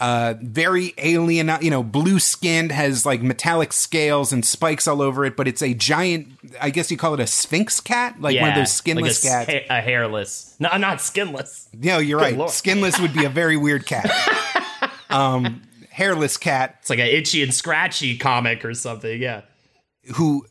uh, 0.00 0.34
very 0.40 0.94
alien, 0.96 1.50
you 1.60 1.70
know, 1.70 1.82
blue 1.82 2.18
skinned, 2.18 2.72
has 2.72 3.04
like 3.04 3.20
metallic 3.22 3.70
scales 3.72 4.32
and 4.32 4.44
spikes 4.44 4.88
all 4.88 5.02
over 5.02 5.26
it, 5.26 5.36
but 5.36 5.46
it's 5.46 5.62
a 5.62 5.74
giant. 5.74 6.28
I 6.60 6.70
guess 6.70 6.90
you 6.90 6.96
call 6.96 7.12
it 7.12 7.20
a 7.20 7.26
sphinx 7.26 7.80
cat, 7.80 8.18
like 8.20 8.40
one 8.40 8.48
of 8.48 8.56
those 8.56 8.72
skinless 8.72 9.22
like 9.22 9.32
a, 9.32 9.46
cats. 9.46 9.68
ha- 9.68 9.78
a 9.78 9.80
hairless, 9.82 10.56
no, 10.58 10.74
not 10.78 11.02
skinless. 11.02 11.68
no, 11.74 11.98
you're 11.98 12.18
right. 12.18 12.36
lord. 12.36 12.50
Skinless 12.50 12.98
would 12.98 13.12
be 13.12 13.26
a 13.26 13.28
very 13.28 13.58
weird 13.58 13.84
cat. 13.84 14.10
um, 15.10 15.62
hairless 15.90 16.38
cat. 16.38 16.76
It's 16.80 16.88
like 16.90 16.98
an 16.98 17.06
itchy 17.06 17.42
and 17.42 17.52
scratchy 17.52 18.16
comic 18.16 18.64
or 18.64 18.72
something. 18.72 19.20
Yeah. 19.20 19.42
who 20.16 20.46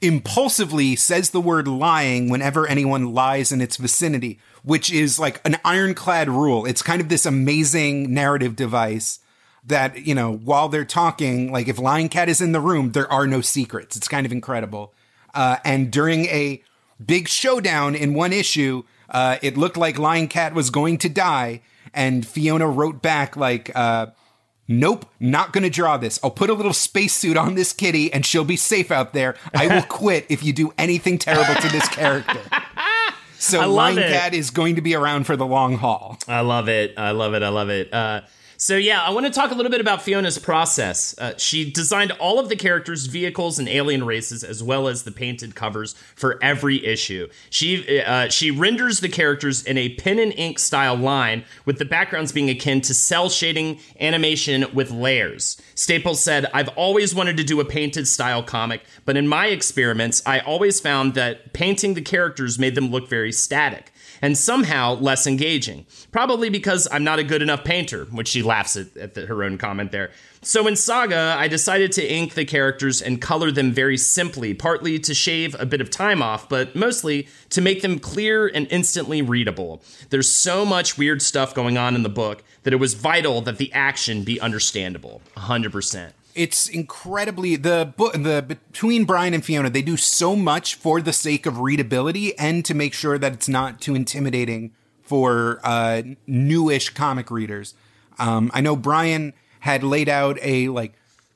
impulsively 0.00 0.96
says 0.96 1.30
the 1.30 1.40
word 1.40 1.68
lying 1.68 2.28
whenever 2.28 2.66
anyone 2.66 3.12
lies 3.14 3.52
in 3.52 3.60
its 3.60 3.76
vicinity, 3.76 4.38
which 4.64 4.90
is 4.90 5.18
like 5.18 5.40
an 5.44 5.56
ironclad 5.64 6.28
rule. 6.28 6.64
It's 6.64 6.82
kind 6.82 7.00
of 7.00 7.08
this 7.08 7.26
amazing 7.26 8.12
narrative 8.12 8.56
device 8.56 9.20
that, 9.66 10.06
you 10.06 10.14
know, 10.14 10.32
while 10.32 10.68
they're 10.68 10.84
talking, 10.84 11.52
like 11.52 11.68
if 11.68 11.78
Lying 11.78 12.08
Cat 12.08 12.28
is 12.28 12.40
in 12.40 12.52
the 12.52 12.60
room, 12.60 12.92
there 12.92 13.10
are 13.12 13.26
no 13.26 13.40
secrets. 13.40 13.96
It's 13.96 14.08
kind 14.08 14.26
of 14.26 14.32
incredible. 14.32 14.92
Uh, 15.34 15.58
and 15.64 15.90
during 15.90 16.26
a 16.26 16.62
big 17.04 17.28
showdown 17.28 17.94
in 17.94 18.14
one 18.14 18.32
issue, 18.32 18.84
uh, 19.10 19.36
it 19.42 19.56
looked 19.56 19.76
like 19.76 19.98
Lying 19.98 20.28
Cat 20.28 20.54
was 20.54 20.70
going 20.70 20.98
to 20.98 21.08
die. 21.08 21.60
And 21.92 22.26
Fiona 22.26 22.66
wrote 22.66 23.02
back, 23.02 23.36
like, 23.36 23.70
uh, 23.74 24.08
Nope, 24.66 25.04
not 25.20 25.52
gonna 25.52 25.68
draw 25.68 25.98
this. 25.98 26.18
I'll 26.24 26.30
put 26.30 26.48
a 26.48 26.54
little 26.54 26.72
spacesuit 26.72 27.36
on 27.36 27.54
this 27.54 27.74
kitty 27.74 28.10
and 28.10 28.24
she'll 28.24 28.46
be 28.46 28.56
safe 28.56 28.90
out 28.90 29.12
there. 29.12 29.36
I 29.54 29.66
will 29.66 29.82
quit 29.88 30.24
if 30.30 30.42
you 30.42 30.54
do 30.54 30.72
anything 30.78 31.18
terrible 31.18 31.54
to 31.54 31.68
this 31.68 31.86
character. 31.88 32.40
So 33.44 33.60
I 33.60 33.66
love 33.66 33.74
Lying 33.94 33.98
it. 33.98 34.12
Cat 34.12 34.32
is 34.34 34.50
going 34.50 34.76
to 34.76 34.80
be 34.80 34.94
around 34.94 35.24
for 35.24 35.36
the 35.36 35.46
long 35.46 35.76
haul. 35.76 36.16
I 36.26 36.40
love 36.40 36.68
it. 36.68 36.94
I 36.96 37.10
love 37.10 37.34
it. 37.34 37.42
I 37.42 37.50
love 37.50 37.68
it. 37.68 37.92
Uh, 37.92 38.22
so 38.56 38.76
yeah, 38.76 39.02
I 39.02 39.10
want 39.10 39.26
to 39.26 39.32
talk 39.32 39.50
a 39.50 39.54
little 39.54 39.70
bit 39.70 39.80
about 39.80 40.02
Fiona's 40.02 40.38
process. 40.38 41.16
Uh, 41.18 41.34
she 41.36 41.70
designed 41.70 42.12
all 42.12 42.38
of 42.38 42.48
the 42.48 42.56
characters, 42.56 43.06
vehicles, 43.06 43.58
and 43.58 43.68
alien 43.68 44.04
races, 44.04 44.44
as 44.44 44.62
well 44.62 44.88
as 44.88 45.02
the 45.02 45.12
painted 45.12 45.54
covers 45.54 45.94
for 46.14 46.38
every 46.42 46.84
issue. 46.84 47.28
She 47.50 48.00
uh, 48.00 48.28
she 48.28 48.50
renders 48.50 49.00
the 49.00 49.08
characters 49.08 49.64
in 49.64 49.78
a 49.78 49.90
pen 49.96 50.18
and 50.18 50.32
ink 50.32 50.58
style 50.58 50.96
line, 50.96 51.44
with 51.64 51.78
the 51.78 51.84
backgrounds 51.84 52.32
being 52.32 52.50
akin 52.50 52.80
to 52.82 52.94
cel 52.94 53.28
shading 53.28 53.80
animation 54.00 54.66
with 54.72 54.90
layers. 54.90 55.60
Staples 55.74 56.22
said, 56.22 56.46
"I've 56.52 56.68
always 56.70 57.14
wanted 57.14 57.36
to 57.38 57.44
do 57.44 57.60
a 57.60 57.64
painted 57.64 58.06
style 58.06 58.42
comic, 58.42 58.82
but 59.04 59.16
in 59.16 59.26
my 59.28 59.46
experiments, 59.46 60.22
I 60.26 60.40
always 60.40 60.80
found 60.80 61.14
that 61.14 61.52
painting 61.52 61.94
the 61.94 62.02
characters 62.02 62.58
made 62.58 62.74
them 62.74 62.90
look 62.90 63.08
very 63.08 63.32
static." 63.32 63.90
And 64.22 64.36
somehow 64.36 64.94
less 64.94 65.26
engaging. 65.26 65.86
Probably 66.12 66.50
because 66.50 66.88
I'm 66.90 67.04
not 67.04 67.18
a 67.18 67.24
good 67.24 67.42
enough 67.42 67.64
painter, 67.64 68.04
which 68.06 68.28
she 68.28 68.42
laughs 68.42 68.76
at, 68.76 68.96
at 68.96 69.14
the, 69.14 69.26
her 69.26 69.42
own 69.42 69.58
comment 69.58 69.92
there. 69.92 70.10
So 70.42 70.66
in 70.66 70.76
Saga, 70.76 71.36
I 71.38 71.48
decided 71.48 71.92
to 71.92 72.06
ink 72.06 72.34
the 72.34 72.44
characters 72.44 73.00
and 73.00 73.20
color 73.20 73.50
them 73.50 73.72
very 73.72 73.96
simply, 73.96 74.52
partly 74.52 74.98
to 74.98 75.14
shave 75.14 75.56
a 75.58 75.64
bit 75.64 75.80
of 75.80 75.90
time 75.90 76.22
off, 76.22 76.48
but 76.48 76.76
mostly 76.76 77.28
to 77.50 77.62
make 77.62 77.80
them 77.80 77.98
clear 77.98 78.46
and 78.46 78.66
instantly 78.70 79.22
readable. 79.22 79.82
There's 80.10 80.30
so 80.30 80.66
much 80.66 80.98
weird 80.98 81.22
stuff 81.22 81.54
going 81.54 81.78
on 81.78 81.94
in 81.94 82.02
the 82.02 82.10
book 82.10 82.44
that 82.64 82.74
it 82.74 82.76
was 82.76 82.92
vital 82.94 83.40
that 83.42 83.56
the 83.56 83.72
action 83.72 84.22
be 84.22 84.38
understandable. 84.40 85.22
100%. 85.36 86.12
It's 86.34 86.68
incredibly 86.68 87.56
the 87.56 87.92
book 87.96 88.12
the 88.14 88.44
between 88.46 89.04
Brian 89.04 89.34
and 89.34 89.44
Fiona, 89.44 89.70
they 89.70 89.82
do 89.82 89.96
so 89.96 90.34
much 90.34 90.74
for 90.74 91.00
the 91.00 91.12
sake 91.12 91.46
of 91.46 91.60
readability 91.60 92.36
and 92.38 92.64
to 92.64 92.74
make 92.74 92.92
sure 92.92 93.18
that 93.18 93.32
it's 93.32 93.48
not 93.48 93.80
too 93.80 93.94
intimidating 93.94 94.72
for 95.02 95.60
uh 95.62 96.02
newish 96.26 96.90
comic 96.90 97.30
readers. 97.30 97.74
Um 98.18 98.50
I 98.52 98.60
know 98.60 98.74
Brian 98.74 99.32
had 99.60 99.82
laid 99.84 100.08
out 100.08 100.38
a 100.42 100.68
like 100.68 100.94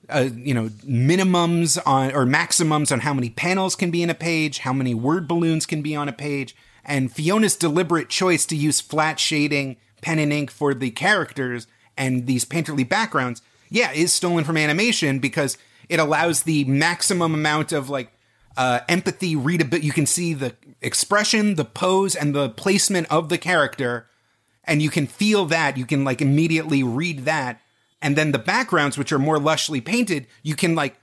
uh, 0.09 0.29
you 0.35 0.55
know, 0.55 0.69
minimums 0.87 1.79
on 1.85 2.13
or 2.13 2.25
maximums 2.25 2.91
on 2.91 3.01
how 3.01 3.13
many 3.13 3.31
panels 3.31 3.77
can 3.77 3.91
be 3.91 4.03
in 4.03 4.11
a 4.11 4.15
page, 4.15 4.61
how 4.61 4.73
many 4.73 4.95
word 4.95 5.29
balloons 5.29 5.67
can 5.67 5.83
be 5.83 5.95
on 5.95 6.09
a 6.09 6.13
page, 6.13 6.57
and 6.85 7.13
Fiona's 7.13 7.57
deliberate 7.57 8.09
choice 8.09 8.47
to 8.47 8.57
use 8.57 8.81
flat 8.81 9.21
shading, 9.21 9.77
pen 10.01 10.19
and 10.19 10.33
ink 10.33 10.51
for 10.51 10.73
the 10.73 10.91
characters 10.91 11.67
and 11.97 12.27
these 12.27 12.45
painterly 12.45 12.89
backgrounds, 12.89 13.43
yeah, 13.71 13.93
is 13.93 14.13
stolen 14.13 14.45
from 14.45 14.57
animation 14.57 15.19
because 15.19 15.59
it 15.89 15.99
allows 15.99 16.43
the 16.43 16.65
maximum 16.65 17.35
amount 17.35 17.73
of 17.73 17.89
like 17.89 18.13
uh, 18.57 18.81
empathy, 18.89 19.37
readability. 19.37 19.87
You 19.87 19.93
can 19.93 20.07
see 20.07 20.35
the 20.35 20.55
expression, 20.81 21.55
the 21.55 21.65
pose, 21.65 22.15
and 22.17 22.35
the 22.35 22.49
placement 22.51 23.07
of 23.11 23.29
the 23.29 23.39
character, 23.39 24.07
and 24.65 24.83
you 24.83 24.91
can 24.91 25.07
feel 25.07 25.45
that. 25.47 25.77
You 25.77 25.87
can 25.87 26.05
like 26.05 26.21
immediately 26.21 26.83
read 26.83 27.25
that, 27.25 27.61
and 28.03 28.17
then 28.17 28.33
the 28.33 28.39
backgrounds, 28.39 28.99
which 28.99 29.13
are 29.13 29.19
more 29.19 29.39
lushly 29.39 29.85
painted, 29.85 30.27
you 30.43 30.55
can 30.57 30.75
like 30.75 30.97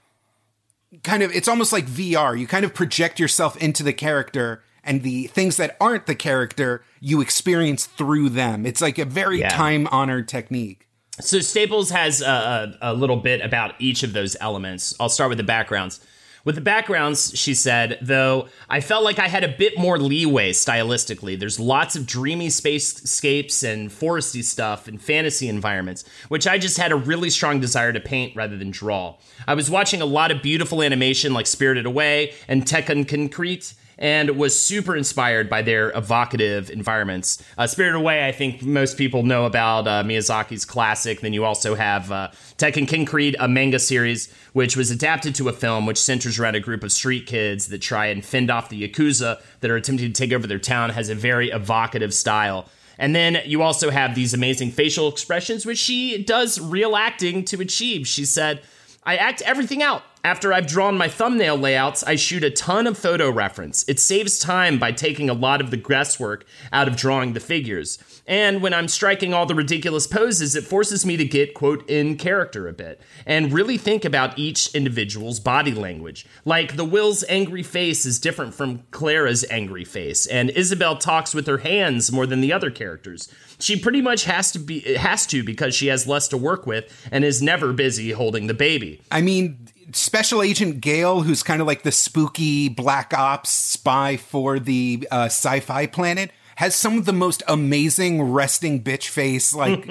kind 1.02 1.22
of. 1.22 1.32
It's 1.34 1.48
almost 1.48 1.72
like 1.72 1.86
VR. 1.86 2.38
You 2.38 2.46
kind 2.46 2.64
of 2.64 2.74
project 2.74 3.18
yourself 3.18 3.56
into 3.56 3.82
the 3.82 3.92
character. 3.92 4.62
And 4.88 5.02
the 5.02 5.26
things 5.26 5.56
that 5.56 5.76
aren't 5.80 6.06
the 6.06 6.14
character, 6.14 6.84
you 7.00 7.20
experience 7.20 7.86
through 7.86 8.28
them. 8.28 8.64
It's 8.64 8.80
like 8.80 8.98
a 9.00 9.04
very 9.04 9.40
Yeah. 9.40 9.48
time 9.48 9.88
honored 9.90 10.28
technique. 10.28 10.85
So 11.20 11.40
Staples 11.40 11.90
has 11.90 12.20
a, 12.20 12.76
a, 12.80 12.92
a 12.92 12.94
little 12.94 13.16
bit 13.16 13.40
about 13.40 13.74
each 13.78 14.02
of 14.02 14.12
those 14.12 14.36
elements. 14.40 14.94
I'll 15.00 15.08
start 15.08 15.30
with 15.30 15.38
the 15.38 15.44
backgrounds. 15.44 16.00
With 16.44 16.54
the 16.54 16.60
backgrounds, 16.60 17.36
she 17.36 17.54
said, 17.54 17.98
though, 18.00 18.46
I 18.70 18.80
felt 18.80 19.02
like 19.02 19.18
I 19.18 19.26
had 19.26 19.42
a 19.42 19.48
bit 19.48 19.76
more 19.76 19.98
leeway 19.98 20.52
stylistically. 20.52 21.36
There's 21.36 21.58
lots 21.58 21.96
of 21.96 22.06
dreamy 22.06 22.48
spacescapes 22.48 23.68
and 23.68 23.90
foresty 23.90 24.44
stuff 24.44 24.86
and 24.86 25.02
fantasy 25.02 25.48
environments, 25.48 26.04
which 26.28 26.46
I 26.46 26.58
just 26.58 26.76
had 26.76 26.92
a 26.92 26.96
really 26.96 27.30
strong 27.30 27.58
desire 27.58 27.92
to 27.92 27.98
paint 27.98 28.36
rather 28.36 28.56
than 28.56 28.70
draw. 28.70 29.16
I 29.48 29.54
was 29.54 29.68
watching 29.68 30.00
a 30.00 30.06
lot 30.06 30.30
of 30.30 30.40
beautiful 30.40 30.82
animation 30.84 31.34
like 31.34 31.48
Spirited 31.48 31.84
Away 31.84 32.34
and 32.46 32.64
Tekkonkinkreet 32.64 33.74
and 33.98 34.30
was 34.30 34.58
super 34.58 34.94
inspired 34.94 35.48
by 35.48 35.62
their 35.62 35.90
evocative 35.96 36.70
environments. 36.70 37.42
Uh, 37.56 37.66
Spirited 37.66 37.96
Away, 37.96 38.26
I 38.26 38.32
think 38.32 38.62
most 38.62 38.98
people 38.98 39.22
know 39.22 39.46
about 39.46 39.88
uh, 39.88 40.02
Miyazaki's 40.02 40.64
classic. 40.64 41.20
Then 41.20 41.32
you 41.32 41.44
also 41.44 41.74
have 41.74 42.12
uh, 42.12 42.28
Tekkonkinkreet, 42.58 43.36
a 43.38 43.48
manga 43.48 43.78
series, 43.78 44.32
which 44.52 44.76
was 44.76 44.90
adapted 44.90 45.34
to 45.36 45.48
a 45.48 45.52
film 45.52 45.86
which 45.86 46.00
centers 46.00 46.38
around 46.38 46.56
a 46.56 46.60
group 46.60 46.82
of 46.82 46.92
street 46.92 47.26
kids 47.26 47.68
that 47.68 47.80
try 47.80 48.06
and 48.06 48.24
fend 48.24 48.50
off 48.50 48.68
the 48.68 48.86
Yakuza 48.86 49.40
that 49.60 49.70
are 49.70 49.76
attempting 49.76 50.12
to 50.12 50.12
take 50.12 50.32
over 50.32 50.46
their 50.46 50.58
town, 50.58 50.90
has 50.90 51.08
a 51.08 51.14
very 51.14 51.50
evocative 51.50 52.12
style. 52.12 52.68
And 52.98 53.14
then 53.14 53.42
you 53.44 53.62
also 53.62 53.90
have 53.90 54.14
these 54.14 54.32
amazing 54.32 54.70
facial 54.70 55.08
expressions, 55.08 55.66
which 55.66 55.78
she 55.78 56.22
does 56.22 56.58
real 56.60 56.96
acting 56.96 57.44
to 57.46 57.60
achieve. 57.60 58.06
She 58.06 58.24
said, 58.24 58.62
I 59.04 59.16
act 59.16 59.42
everything 59.42 59.82
out. 59.82 60.02
After 60.26 60.52
I've 60.52 60.66
drawn 60.66 60.98
my 60.98 61.06
thumbnail 61.06 61.56
layouts, 61.56 62.02
I 62.02 62.16
shoot 62.16 62.42
a 62.42 62.50
ton 62.50 62.88
of 62.88 62.98
photo 62.98 63.30
reference. 63.30 63.84
It 63.88 64.00
saves 64.00 64.40
time 64.40 64.76
by 64.76 64.90
taking 64.90 65.30
a 65.30 65.34
lot 65.34 65.60
of 65.60 65.70
the 65.70 65.76
guesswork 65.76 66.44
out 66.72 66.88
of 66.88 66.96
drawing 66.96 67.32
the 67.32 67.38
figures. 67.38 67.96
And 68.26 68.60
when 68.60 68.74
I'm 68.74 68.88
striking 68.88 69.32
all 69.32 69.46
the 69.46 69.54
ridiculous 69.54 70.08
poses, 70.08 70.56
it 70.56 70.64
forces 70.64 71.06
me 71.06 71.16
to 71.16 71.24
get, 71.24 71.54
quote, 71.54 71.88
in 71.88 72.16
character 72.16 72.66
a 72.66 72.72
bit 72.72 73.00
and 73.24 73.52
really 73.52 73.78
think 73.78 74.04
about 74.04 74.36
each 74.36 74.74
individual's 74.74 75.38
body 75.38 75.72
language. 75.72 76.26
Like 76.44 76.74
the 76.74 76.84
Will's 76.84 77.22
angry 77.28 77.62
face 77.62 78.04
is 78.04 78.18
different 78.18 78.52
from 78.52 78.80
Klara's 78.90 79.44
angry 79.48 79.84
face, 79.84 80.26
and 80.26 80.50
Izabel 80.50 80.98
talks 80.98 81.36
with 81.36 81.46
her 81.46 81.58
hands 81.58 82.10
more 82.10 82.26
than 82.26 82.40
the 82.40 82.52
other 82.52 82.72
characters. 82.72 83.32
She 83.60 83.78
pretty 83.78 84.02
much 84.02 84.24
has 84.24 84.50
to 84.52 84.58
be 84.58 84.80
has 84.96 85.24
to 85.28 85.44
because 85.44 85.72
she 85.74 85.86
has 85.86 86.08
less 86.08 86.26
to 86.28 86.36
work 86.36 86.66
with 86.66 87.08
and 87.12 87.24
is 87.24 87.40
never 87.40 87.72
busy 87.72 88.10
holding 88.10 88.48
the 88.48 88.54
baby. 88.54 89.00
I 89.10 89.20
mean, 89.22 89.65
Special 89.92 90.42
Agent 90.42 90.80
Gale, 90.80 91.22
who's 91.22 91.42
kind 91.42 91.60
of 91.60 91.66
like 91.66 91.82
the 91.82 91.92
spooky 91.92 92.68
black 92.68 93.14
ops 93.14 93.50
spy 93.50 94.16
for 94.16 94.58
the 94.58 95.06
uh, 95.10 95.26
sci 95.26 95.60
fi 95.60 95.86
planet, 95.86 96.30
has 96.56 96.74
some 96.74 96.96
of 96.96 97.04
the 97.04 97.12
most 97.12 97.42
amazing 97.48 98.32
resting 98.32 98.82
bitch 98.82 99.08
face, 99.08 99.54
like 99.54 99.84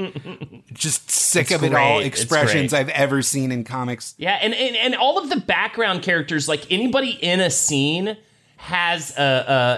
just 0.74 1.12
sick 1.12 1.44
It's 1.44 1.52
of 1.54 1.64
it 1.64 1.74
all 1.74 1.98
great. 2.00 2.08
Expressions. 2.08 2.74
I've 2.74 2.90
ever 2.90 3.22
seen 3.22 3.52
in 3.52 3.64
comics. 3.64 4.16
Yeah, 4.18 4.40
and, 4.42 4.54
and 4.54 4.76
and 4.76 4.96
all 4.96 5.18
of 5.18 5.30
the 5.30 5.40
background 5.40 6.02
characters, 6.02 6.50
like 6.50 6.72
anybody 6.72 7.12
in 7.12 7.40
a 7.40 7.52
scene, 7.52 8.18
has 8.58 9.16
a, 9.18 9.22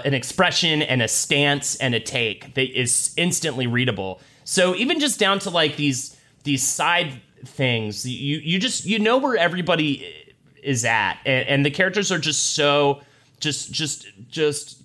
a 0.04 0.06
an 0.06 0.14
expression 0.14 0.80
and 0.82 1.02
a 1.02 1.08
stance 1.08 1.76
and 1.76 1.94
a 1.94 2.00
take 2.00 2.54
that 2.54 2.78
is 2.78 3.12
instantly 3.16 3.66
readable. 3.66 4.20
So 4.44 4.74
even 4.74 4.98
just 4.98 5.20
down 5.20 5.40
to 5.40 5.50
like 5.50 5.76
these 5.76 6.16
these 6.44 6.66
side 6.66 7.20
things, 7.44 8.06
you 8.06 8.38
you 8.38 8.58
just 8.58 8.84
you 8.84 8.98
know 8.98 9.18
where 9.18 9.36
everybody 9.36 10.06
is 10.62 10.84
at, 10.84 11.18
and, 11.24 11.48
and 11.48 11.66
the 11.66 11.70
characters 11.70 12.10
are 12.10 12.18
just 12.18 12.54
so 12.54 13.00
just 13.40 13.72
just 13.72 14.06
just 14.28 14.82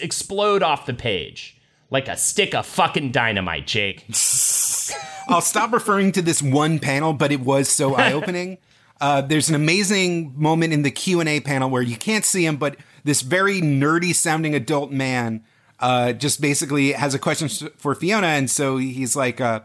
explode 0.00 0.62
off 0.62 0.86
the 0.86 0.94
page 0.94 1.56
like 1.92 2.08
a 2.08 2.16
stick 2.16 2.54
of 2.54 2.66
fucking 2.66 3.12
dynamite, 3.12 3.66
Jake. 3.66 4.06
I'll 5.28 5.42
stop 5.42 5.72
referring 5.72 6.10
to 6.12 6.22
this 6.22 6.42
one 6.42 6.78
panel, 6.78 7.12
but 7.12 7.30
it 7.30 7.40
was 7.40 7.68
so 7.68 7.94
eye 7.96 8.12
opening. 8.12 8.58
Uh, 9.00 9.20
there's 9.20 9.48
an 9.48 9.54
amazing 9.54 10.32
moment 10.36 10.72
in 10.72 10.82
the 10.82 10.90
Q 10.90 11.20
and 11.20 11.28
A 11.28 11.40
panel 11.40 11.68
where 11.68 11.82
you 11.82 11.96
can't 11.96 12.24
see 12.24 12.46
him, 12.46 12.56
but 12.56 12.76
this 13.04 13.20
very 13.20 13.60
nerdy 13.60 14.14
sounding 14.14 14.54
adult 14.54 14.90
man 14.90 15.44
uh, 15.80 16.12
just 16.12 16.40
basically 16.40 16.92
has 16.92 17.14
a 17.14 17.18
question 17.18 17.48
for 17.76 17.94
Fiona, 17.94 18.28
and 18.28 18.50
so 18.50 18.78
he's 18.78 19.14
like, 19.14 19.40
uh, 19.40 19.60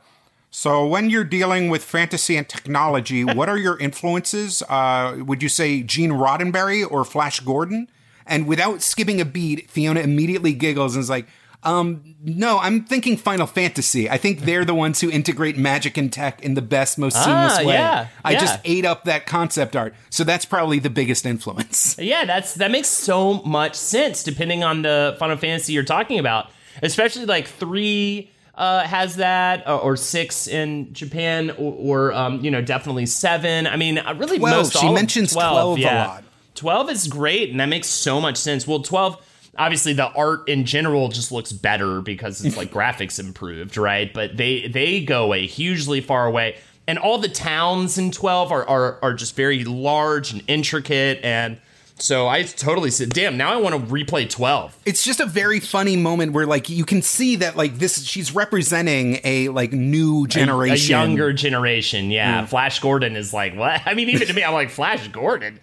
"So 0.51 0.85
when 0.87 1.09
you're 1.09 1.23
dealing 1.23 1.69
with 1.69 1.83
fantasy 1.83 2.35
and 2.37 2.47
technology, 2.47 3.23
what 3.37 3.49
are 3.49 3.57
your 3.57 3.77
influences? 3.79 4.63
Uh, 4.69 5.17
would 5.19 5.41
you 5.43 5.49
say 5.49 5.81
Gene 5.83 6.11
Roddenberry 6.11 6.89
or 6.89 7.03
Flash 7.05 7.39
Gordon?" 7.41 7.89
And 8.25 8.45
without 8.47 8.81
skipping 8.81 9.21
a 9.21 9.25
beat, 9.25 9.69
Fiona 9.69 10.01
immediately 10.01 10.53
giggles 10.53 10.95
and 10.95 11.03
is 11.03 11.09
like. 11.09 11.27
Um, 11.63 12.15
no, 12.23 12.59
I'm 12.59 12.85
thinking 12.85 13.17
Final 13.17 13.47
Fantasy. 13.47 14.09
I 14.09 14.17
think 14.17 14.41
they're 14.41 14.63
the 14.63 14.75
ones 14.75 15.01
who 15.01 15.09
integrate 15.09 15.57
magic 15.57 15.97
and 15.97 16.13
tech 16.13 16.41
in 16.43 16.53
the 16.53 16.61
best, 16.61 16.99
most 16.99 17.15
seamless 17.21 17.57
Ah, 17.57 17.63
way. 17.65 17.73
yeah, 17.73 18.07
I 18.23 18.33
yeah. 18.33 18.39
just 18.39 18.59
ate 18.63 18.85
up 18.85 19.05
that 19.05 19.25
concept 19.25 19.75
art. 19.75 19.95
So 20.11 20.23
that's 20.23 20.45
probably 20.45 20.77
the 20.79 20.91
biggest 20.91 21.25
influence. 21.25 21.95
Yeah, 21.99 22.25
that's 22.25 22.53
that 22.55 22.69
makes 22.69 22.87
so 22.89 23.41
much 23.41 23.73
sense 23.75 24.23
depending 24.23 24.63
on 24.63 24.83
the 24.83 25.15
Final 25.19 25.35
Fantasy 25.35 25.73
you're 25.73 25.83
talking 25.83 26.19
about. 26.19 26.51
Especially 26.83 27.25
like 27.25 27.47
three 27.47 28.29
uh, 28.57 28.81
has 28.85 29.17
that, 29.17 29.65
uh, 29.67 29.77
or 29.77 29.95
six 29.95 30.47
in 30.47 30.91
Japan, 30.91 31.51
or, 31.51 32.09
or 32.09 32.13
um, 32.13 32.43
you 32.43 32.51
know 32.51 32.61
definitely 32.61 33.05
seven. 33.05 33.67
I 33.67 33.77
mean, 33.77 33.99
uh, 33.99 34.15
really 34.17 34.39
12. 34.39 34.57
most. 34.57 34.77
She 34.77 34.91
mentions 34.91 35.33
12 35.33 35.79
a 35.79 35.81
lot. 35.83 36.23
Twelve 36.55 36.89
is 36.89 37.07
great, 37.07 37.51
and 37.51 37.59
that 37.59 37.67
makes 37.67 37.87
so 37.87 38.19
much 38.19 38.35
sense. 38.35 38.67
Well, 38.67 38.81
twelve. 38.81 39.23
Obviously, 39.59 39.93
the 39.93 40.07
art 40.07 40.49
in 40.49 40.65
general 40.65 41.09
just 41.09 41.31
looks 41.31 41.51
better 41.51 42.01
because 42.01 42.43
it's 42.43 42.57
like 42.57 42.71
graphics 42.73 43.19
improved, 43.19 43.77
right? 43.77 44.11
But 44.11 44.37
they 44.37 44.67
they 44.67 45.01
go 45.01 45.35
a 45.35 45.45
hugely 45.45 46.01
far 46.01 46.25
away, 46.25 46.57
and 46.87 46.97
all 46.97 47.19
the 47.19 47.29
towns 47.29 47.99
in 47.99 48.09
twelve 48.09 48.51
are 48.51 48.67
are, 48.67 48.97
are 49.03 49.13
just 49.13 49.35
very 49.35 49.65
large 49.65 50.31
and 50.31 50.43
intricate, 50.47 51.19
and 51.23 51.59
so 51.99 52.27
I 52.27 52.43
totally 52.43 52.91
said, 52.91 53.09
"Damn, 53.09 53.37
now 53.37 53.51
I 53.51 53.57
want 53.57 53.75
to 53.75 53.93
replay 53.93 54.29
12." 54.29 54.77
It's 54.85 55.03
just 55.03 55.19
a 55.19 55.25
very 55.25 55.59
funny 55.59 55.95
moment 55.95 56.33
where 56.33 56.45
like 56.45 56.69
you 56.69 56.85
can 56.85 57.01
see 57.01 57.37
that 57.37 57.55
like 57.57 57.79
this 57.79 58.03
she's 58.05 58.33
representing 58.33 59.19
a 59.23 59.49
like 59.49 59.71
new 59.73 60.27
generation. 60.27 60.95
A 60.95 60.99
younger 60.99 61.33
generation, 61.33 62.11
yeah. 62.11 62.45
Flash 62.45 62.79
Gordon 62.79 63.15
is 63.15 63.33
like, 63.33 63.55
what? 63.55 63.81
I 63.87 63.93
mean, 63.93 64.09
even 64.09 64.27
to 64.27 64.33
me, 64.33 64.43
I'm 64.43 64.53
like, 64.53 64.69
Flash 64.69 65.07
Gordon. 65.09 65.59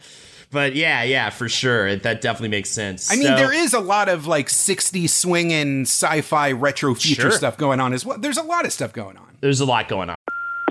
But 0.50 0.76
yeah, 0.76 1.02
yeah, 1.02 1.30
for 1.30 1.48
sure. 1.48 1.96
That 1.96 2.20
definitely 2.20 2.50
makes 2.50 2.70
sense. 2.70 3.10
I 3.10 3.16
mean, 3.16 3.26
So- 3.26 3.36
there 3.36 3.52
is 3.52 3.74
a 3.74 3.80
lot 3.80 4.08
of 4.08 4.26
like 4.28 4.48
60s 4.48 5.10
swinging 5.10 5.82
sci-fi 5.82 6.52
retro 6.52 6.94
future 6.94 7.22
Sure. 7.22 7.30
stuff 7.32 7.56
going 7.56 7.80
on 7.80 7.92
as 7.92 8.06
well. 8.06 8.18
There's 8.18 8.36
a 8.38 8.42
lot 8.42 8.64
of 8.64 8.72
stuff 8.72 8.92
going 8.92 9.16
on. 9.16 9.24
there's 9.40 9.58
a 9.60 9.64
lot 9.64 9.88
going 9.88 10.10
on. 10.10 10.16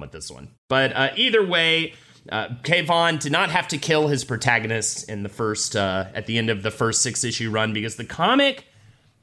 With 0.00 0.12
this 0.12 0.30
one. 0.30 0.48
But 0.68 0.94
uh, 0.94 1.10
either 1.16 1.44
way, 1.44 1.94
uh, 2.30 2.48
K. 2.62 2.82
Vaughan 2.82 3.18
did 3.18 3.32
not 3.32 3.50
have 3.50 3.68
to 3.68 3.78
kill 3.78 4.08
his 4.08 4.24
protagonist 4.24 5.08
in 5.08 5.22
the 5.22 5.28
first, 5.28 5.76
uh, 5.76 6.06
at 6.14 6.26
the 6.26 6.38
end 6.38 6.50
of 6.50 6.62
the 6.62 6.70
first 6.70 7.02
six 7.02 7.24
issue 7.24 7.50
run 7.50 7.72
because 7.72 7.96
the 7.96 8.04
comic 8.04 8.64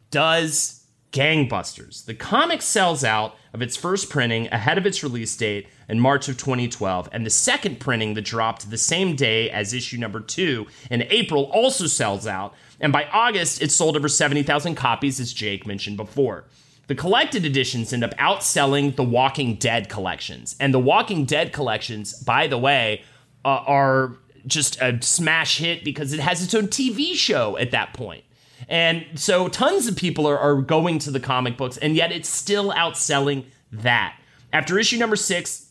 does 0.10 0.84
gangbusters. 1.12 2.06
The 2.06 2.16
comic 2.16 2.62
sells 2.62 3.04
out 3.04 3.36
of 3.54 3.62
its 3.62 3.78
first 3.78 4.10
printing 4.10 4.48
ahead 4.48 4.80
of 4.80 4.86
its 4.86 5.04
release 5.04 5.38
date 5.38 5.68
in 5.88 6.00
March 6.00 6.28
of 6.28 6.38
2012, 6.38 7.08
and 7.12 7.26
the 7.26 7.30
second 7.30 7.80
printing 7.80 8.16
that 8.16 8.26
dropped 8.26 8.70
the 8.70 8.78
same 8.78 9.16
day 9.16 9.50
as 9.52 9.74
issue 9.74 9.98
number 9.98 10.20
two 10.20 10.66
in 10.90 11.04
April 11.04 11.44
also 11.54 11.86
sells 11.86 12.26
out. 12.26 12.54
And 12.80 12.92
by 12.92 13.06
August, 13.06 13.62
it 13.62 13.72
sold 13.72 13.96
over 13.96 14.10
70,000 14.10 14.74
copies, 14.76 15.20
as 15.20 15.34
Jake 15.34 15.68
mentioned 15.68 15.98
before. 15.98 16.46
The 16.88 16.96
collected 16.96 17.46
editions 17.46 17.94
end 17.94 18.04
up 18.04 18.14
outselling 18.18 18.96
the 18.96 19.04
Walking 19.04 19.56
Dead 19.56 19.88
collections. 19.90 20.56
And 20.60 20.74
the 20.74 20.80
Walking 20.80 21.26
Dead 21.26 21.54
collections, 21.54 22.14
by 22.14 22.48
the 22.48 22.58
way, 22.58 23.04
uh, 23.46 23.64
are 23.66 24.18
just 24.46 24.82
a 24.82 25.02
smash 25.02 25.60
hit 25.60 25.84
because 25.86 26.12
it 26.12 26.20
has 26.20 26.44
its 26.44 26.54
own 26.54 26.68
TV 26.68 27.14
show 27.14 27.58
at 27.58 27.72
that 27.72 27.94
point. 27.94 28.26
And 28.68 29.06
so 29.16 29.48
tons 29.48 29.88
of 29.88 29.96
people 29.96 30.28
are, 30.28 30.38
are 30.38 30.62
going 30.62 31.00
to 31.00 31.12
the 31.12 31.20
comic 31.20 31.58
books, 31.58 31.78
and 31.78 31.96
yet 31.96 32.12
it's 32.12 32.30
still 32.30 32.72
outselling 32.72 33.46
that. 33.72 34.18
After 34.52 34.78
issue 34.78 34.98
number 34.98 35.16
six, 35.16 35.63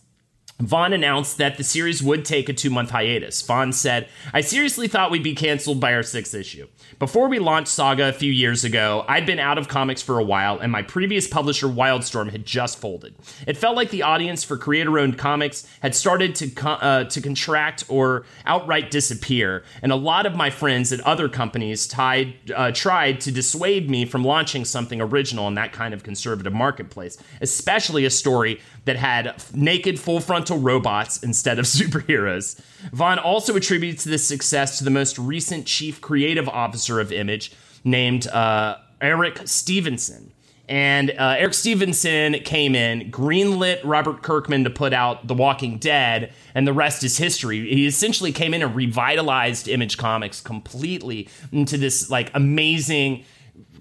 Vaughan 0.62 0.92
announced 0.92 1.38
that 1.38 1.56
the 1.56 1.64
series 1.64 2.04
would 2.04 2.24
take 2.24 2.48
a 2.48 2.52
two 2.52 2.70
month 2.70 2.90
hiatus. 2.90 3.42
Vaughan 3.42 3.72
said, 3.72 4.08
I 4.32 4.42
seriously 4.42 4.86
thought 4.86 5.10
we'd 5.10 5.24
be 5.24 5.34
canceled 5.34 5.80
by 5.80 5.92
our 5.92 6.04
sixth 6.04 6.34
issue. 6.34 6.68
Before 7.00 7.28
we 7.28 7.40
launched 7.40 7.72
Saga 7.72 8.08
a 8.08 8.12
few 8.12 8.30
years 8.30 8.62
ago, 8.62 9.04
I'd 9.08 9.26
been 9.26 9.40
out 9.40 9.58
of 9.58 9.66
comics 9.66 10.02
for 10.02 10.20
a 10.20 10.24
while, 10.24 10.60
and 10.60 10.70
my 10.70 10.82
previous 10.82 11.26
publisher, 11.26 11.66
Wildstorm, 11.66 12.30
had 12.30 12.46
just 12.46 12.78
folded. 12.78 13.16
It 13.44 13.56
felt 13.56 13.74
like 13.74 13.90
the 13.90 14.04
audience 14.04 14.44
for 14.44 14.56
creator 14.56 15.00
owned 15.00 15.18
comics 15.18 15.66
had 15.80 15.96
started 15.96 16.36
to, 16.36 16.68
uh, 16.68 17.04
to 17.04 17.20
contract 17.20 17.84
or 17.88 18.24
outright 18.46 18.92
disappear, 18.92 19.64
and 19.82 19.90
a 19.90 19.96
lot 19.96 20.26
of 20.26 20.36
my 20.36 20.50
friends 20.50 20.92
at 20.92 21.00
other 21.00 21.28
companies 21.28 21.88
tied, 21.88 22.34
uh, 22.54 22.70
tried 22.70 23.20
to 23.22 23.32
dissuade 23.32 23.90
me 23.90 24.04
from 24.04 24.24
launching 24.24 24.64
something 24.64 25.00
original 25.00 25.48
in 25.48 25.54
that 25.54 25.72
kind 25.72 25.92
of 25.92 26.04
conservative 26.04 26.52
marketplace, 26.52 27.18
especially 27.40 28.04
a 28.04 28.10
story 28.10 28.60
that 28.84 28.96
had 28.96 29.40
naked 29.54 29.98
full 29.98 30.20
frontal 30.20 30.58
robots 30.58 31.22
instead 31.22 31.58
of 31.58 31.64
superheroes. 31.66 32.60
Vaughan 32.92 33.18
also 33.18 33.56
attributes 33.56 34.04
this 34.04 34.26
success 34.26 34.78
to 34.78 34.84
the 34.84 34.90
most 34.90 35.18
recent 35.18 35.66
chief 35.66 36.00
creative 36.00 36.48
officer 36.48 37.00
of 37.00 37.12
Image, 37.12 37.52
named 37.84 38.26
uh, 38.28 38.76
Eric 39.00 39.42
Stephenson. 39.46 40.32
And 40.68 41.10
uh, 41.10 41.34
Eric 41.38 41.54
Stephenson 41.54 42.34
came 42.44 42.74
in, 42.74 43.10
greenlit 43.10 43.80
Robert 43.84 44.22
Kirkman 44.22 44.64
to 44.64 44.70
put 44.70 44.92
out 44.92 45.26
The 45.26 45.34
Walking 45.34 45.78
Dead, 45.78 46.32
and 46.54 46.66
the 46.66 46.72
rest 46.72 47.02
is 47.02 47.18
history. 47.18 47.68
He 47.68 47.86
essentially 47.86 48.32
came 48.32 48.54
in 48.54 48.62
and 48.62 48.74
revitalized 48.74 49.68
Image 49.68 49.98
Comics 49.98 50.40
completely 50.40 51.28
into 51.50 51.76
this 51.76 52.08
like 52.10 52.30
amazing 52.32 53.24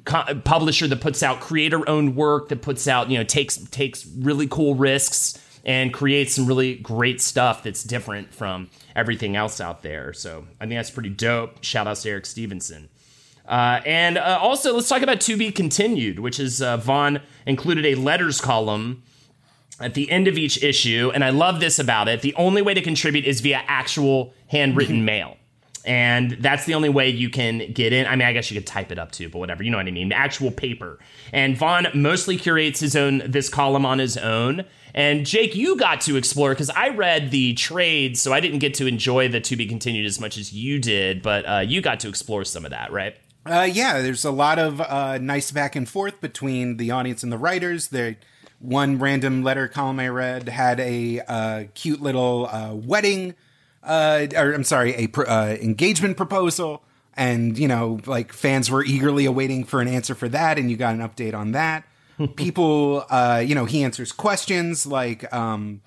co- 0.06 0.36
publisher 0.44 0.88
that 0.88 1.02
puts 1.02 1.24
out 1.24 1.40
creator-owned 1.40 2.16
work, 2.16 2.50
that 2.50 2.62
puts 2.62 2.88
out 2.88 3.10
you 3.10 3.18
know 3.18 3.24
takes 3.24 3.58
takes 3.58 4.06
really 4.06 4.48
cool 4.48 4.76
risks 4.76 5.38
and 5.64 5.94
creates 5.94 6.34
some 6.34 6.46
really 6.46 6.76
great 6.76 7.22
stuff 7.22 7.64
that's 7.64 7.84
different 7.84 8.34
from 8.34 8.70
everything 8.96 9.36
else 9.36 9.62
out 9.62 9.84
there. 9.84 10.14
So 10.14 10.48
I 10.60 10.66
think 10.66 10.78
that's 10.78 10.90
pretty 10.90 11.10
dope. 11.10 11.64
Shout 11.64 11.88
out 11.88 11.98
to 11.98 12.10
Eric 12.10 12.26
Stephenson. 12.26 12.90
Uh, 13.48 13.82
and 13.86 14.18
uh, 14.18 14.40
also, 14.42 14.74
let's 14.74 14.88
talk 14.88 15.02
about 15.02 15.20
To 15.22 15.38
Be 15.38 15.52
Continued, 15.52 16.20
which 16.20 16.40
is 16.40 16.62
uh, 16.62 16.78
Vaughan 16.78 17.22
included 17.46 17.86
a 17.86 17.96
letters 17.96 18.40
column 18.40 19.04
at 19.80 19.94
the 19.94 20.10
end 20.10 20.28
of 20.28 20.38
each 20.38 20.64
issue. 20.64 21.12
And 21.14 21.24
I 21.24 21.32
love 21.32 21.60
this 21.60 21.80
about 21.80 22.08
it. 22.08 22.22
The 22.22 22.34
only 22.36 22.62
way 22.62 22.74
to 22.74 22.82
contribute 22.82 23.26
is 23.26 23.42
via 23.42 23.62
actual 23.68 24.34
handwritten 24.48 25.06
mail. 25.06 25.38
And 25.86 26.32
that's 26.32 26.66
the 26.66 26.76
only 26.76 26.90
way 26.90 27.10
you 27.10 27.30
can 27.30 27.72
get 27.72 27.94
in. 27.94 28.06
I 28.06 28.16
mean, 28.16 28.28
I 28.28 28.34
guess 28.34 28.52
you 28.52 28.60
could 28.60 28.68
type 28.68 28.92
it 28.92 29.00
up 29.00 29.12
too, 29.12 29.30
but 29.30 29.40
whatever. 29.40 29.64
You 29.64 29.72
know 29.72 29.78
what 29.78 29.88
I 29.88 29.92
mean? 29.92 30.12
Actual 30.12 30.52
paper. 30.52 31.00
And 31.34 31.58
Vaughan 31.58 31.88
mostly 31.94 32.38
curates 32.38 32.80
his 32.80 32.96
own 32.96 33.24
this 33.26 33.50
column 33.50 33.86
on 33.86 34.00
his 34.00 34.18
own. 34.18 34.66
And 34.94 35.26
Jake, 35.26 35.56
you 35.56 35.78
got 35.78 36.02
to 36.02 36.18
explore 36.18 36.52
because 36.52 36.70
I 36.70 36.90
read 36.90 37.32
the 37.32 37.54
trades, 37.54 38.22
so 38.22 38.34
I 38.34 38.42
didn't 38.42 38.60
get 38.60 38.74
to 38.76 38.88
enjoy 38.88 39.30
the 39.30 39.40
to 39.40 39.56
be 39.56 39.66
continued 39.66 40.06
as 40.06 40.20
much 40.20 40.38
as 40.38 40.54
you 40.54 40.80
did. 40.80 41.22
But 41.22 41.46
uh, 41.46 41.60
you 41.60 41.82
got 41.82 42.02
to 42.02 42.10
explore 42.10 42.44
some 42.44 42.66
of 42.66 42.72
that, 42.72 42.92
right? 42.92 43.16
Uh, 43.46 43.68
yeah, 43.72 44.02
there's 44.02 44.26
a 44.26 44.32
lot 44.32 44.60
of 44.60 44.82
uh, 44.82 45.18
nice 45.18 45.52
back 45.52 45.76
and 45.76 45.90
forth 45.90 46.22
between 46.22 46.78
the 46.78 46.92
audience 46.92 47.24
and 47.24 47.32
the 47.32 47.38
writers. 47.38 47.88
There, 47.88 48.18
one 48.60 49.00
random 49.00 49.44
letter 49.44 49.68
column 49.68 50.00
I 50.00 50.10
read 50.10 50.48
had 50.48 50.80
a 50.80 51.22
uh, 51.22 51.64
cute 51.74 52.02
little 52.02 52.48
uh, 52.48 52.74
wedding, 52.76 53.34
uh, 53.84 54.28
or 54.36 54.54
I'm 54.54 54.64
sorry, 54.64 54.94
a 54.96 55.08
pr- 55.08 55.28
uh, 55.28 55.58
engagement 55.62 56.18
proposal, 56.18 56.84
and 57.16 57.58
you 57.58 57.68
know, 57.68 58.00
like 58.06 58.34
fans 58.34 58.70
were 58.70 58.84
eagerly 58.84 59.26
awaiting 59.26 59.64
for 59.64 59.82
an 59.82 59.88
answer 59.88 60.16
for 60.16 60.30
that, 60.30 60.58
and 60.58 60.70
you 60.70 60.78
got 60.78 60.96
an 60.96 61.02
update 61.02 61.34
on 61.34 61.52
that. 61.52 61.86
People, 62.36 63.06
uh, 63.10 63.44
you 63.46 63.56
know, 63.56 63.66
he 63.66 63.84
answers 63.84 64.12
questions 64.12 64.86
like. 64.86 65.32
Um, 65.34 65.82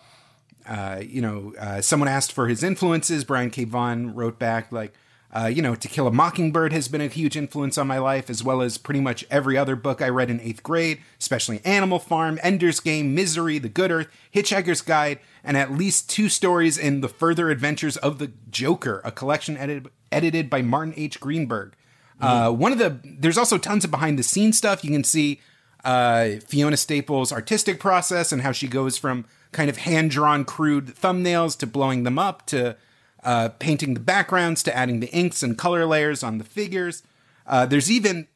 uh, 0.67 1.03
you 1.07 1.21
know, 1.21 1.53
uh, 1.61 1.83
someone 1.83 2.09
asked 2.09 2.33
for 2.33 2.49
his 2.49 2.63
influences. 2.63 3.23
Brian 3.23 3.51
K. 3.51 3.65
Vaughan 3.65 4.15
wrote 4.15 4.39
back, 4.39 4.73
like, 4.73 4.95
uh, 5.35 5.47
you 5.47 5.61
know, 5.61 5.75
To 5.75 5.89
Kill 5.89 6.07
a 6.07 6.13
Mockingbird 6.13 6.73
has 6.73 6.87
been 6.87 7.01
a 7.01 7.09
huge 7.09 7.37
influence 7.37 7.77
on 7.77 7.87
my 7.87 7.99
life, 7.99 8.31
as 8.31 8.45
well 8.45 8.63
as 8.63 8.79
pretty 8.79 9.01
much 9.01 9.25
every 9.31 9.59
other 9.59 9.75
book 9.75 10.01
I 10.01 10.09
read 10.09 10.31
in 10.31 10.41
eighth 10.41 10.63
grade, 10.63 11.01
especially 11.19 11.61
Animal 11.65 11.99
Farm, 11.99 12.39
Ender's 12.43 12.79
Game, 12.79 13.15
Misery, 13.15 13.59
The 13.59 13.69
Good 13.69 13.91
Earth, 13.91 14.09
Hitchhiker's 14.33 14.81
Guide, 14.81 15.19
and 15.43 15.57
at 15.57 15.73
least 15.73 16.09
two 16.09 16.29
stories 16.29 16.79
in 16.79 17.01
The 17.01 17.09
Further 17.09 17.51
Adventures 17.51 17.97
of 17.97 18.19
the 18.19 18.31
Joker, 18.51 19.01
a 19.05 19.11
collection 19.11 19.57
edited, 19.57 19.89
edited 20.13 20.49
by 20.49 20.63
Martin 20.63 20.95
H. 20.97 21.19
Greenberg. 21.19 21.75
Uh, 22.21 22.51
one 22.53 22.73
of 22.73 22.79
the, 22.79 23.01
there's 23.05 23.37
also 23.37 23.59
tons 23.59 23.85
of 23.85 23.91
behind 23.91 24.19
the 24.19 24.23
scenes 24.23 24.57
stuff. 24.57 24.85
You 24.85 24.91
can 24.91 25.05
see 25.05 25.41
uh, 25.85 26.37
Fiona 26.47 26.77
Staples' 26.77 27.33
artistic 27.33 27.81
process 27.81 28.33
and 28.33 28.43
how 28.43 28.53
she 28.53 28.69
goes 28.69 28.97
from 28.97 29.27
kind 29.53 29.69
of 29.69 29.79
hand 29.79 30.11
drawn, 30.11 30.45
crude 30.45 30.87
thumbnails 30.87 31.59
to 31.59 31.67
blowing 31.67 32.05
them 32.05 32.19
up 32.19 32.47
to 32.47 32.77
uh, 33.25 33.49
painting 33.59 33.95
the 33.95 34.01
backgrounds 34.01 34.63
to 34.63 34.77
adding 34.77 35.01
the 35.01 35.11
inks 35.11 35.43
and 35.43 35.59
color 35.59 35.87
layers 35.87 36.23
on 36.23 36.39
the 36.39 36.45
figures. 36.45 37.03
Uh, 37.47 37.67
there's 37.67 37.91
even 37.91 38.27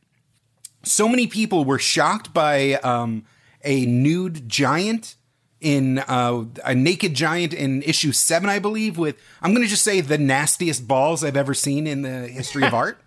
so 0.82 1.08
many 1.08 1.26
people 1.26 1.64
were 1.64 1.78
shocked 1.78 2.32
by 2.32 2.74
um, 2.74 3.24
a 3.64 3.86
nude 3.86 4.48
giant 4.48 5.16
in 5.60 5.98
uh, 5.98 6.44
a 6.64 6.74
naked 6.74 7.14
giant 7.14 7.52
in 7.52 7.82
issue 7.82 8.12
seven, 8.12 8.48
I 8.48 8.58
believe, 8.58 8.96
with 8.96 9.16
I'm 9.42 9.52
going 9.52 9.64
to 9.64 9.68
just 9.68 9.82
say 9.82 10.00
the 10.00 10.18
nastiest 10.18 10.86
balls 10.86 11.24
I've 11.24 11.36
ever 11.36 11.54
seen 11.54 11.86
in 11.86 12.02
the 12.02 12.28
history 12.28 12.64
of 12.64 12.74
art. 12.74 12.98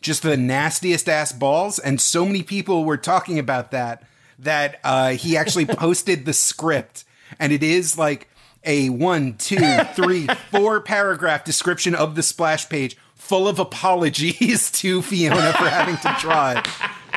Just 0.00 0.22
the 0.22 0.36
nastiest 0.36 1.08
ass 1.08 1.32
balls, 1.32 1.78
and 1.78 1.98
so 1.98 2.26
many 2.26 2.42
people 2.42 2.84
were 2.84 2.98
talking 2.98 3.38
about 3.38 3.70
that 3.70 4.02
that 4.38 4.80
uh, 4.84 5.10
he 5.10 5.36
actually 5.36 5.66
posted 5.66 6.26
the 6.26 6.32
script, 6.32 7.04
and 7.38 7.52
it 7.52 7.62
is 7.62 7.96
like 7.96 8.28
a 8.64 8.90
one, 8.90 9.34
two, 9.34 9.78
three, 9.94 10.26
four 10.50 10.80
paragraph 10.80 11.44
description 11.44 11.94
of 11.94 12.14
the 12.14 12.22
splash 12.22 12.68
page 12.68 12.96
full 13.14 13.48
of 13.48 13.58
apologies 13.58 14.70
to 14.72 15.02
Fiona 15.02 15.52
for 15.54 15.68
having 15.68 15.96
to 15.96 16.16
draw 16.20 16.52
it, 16.52 16.66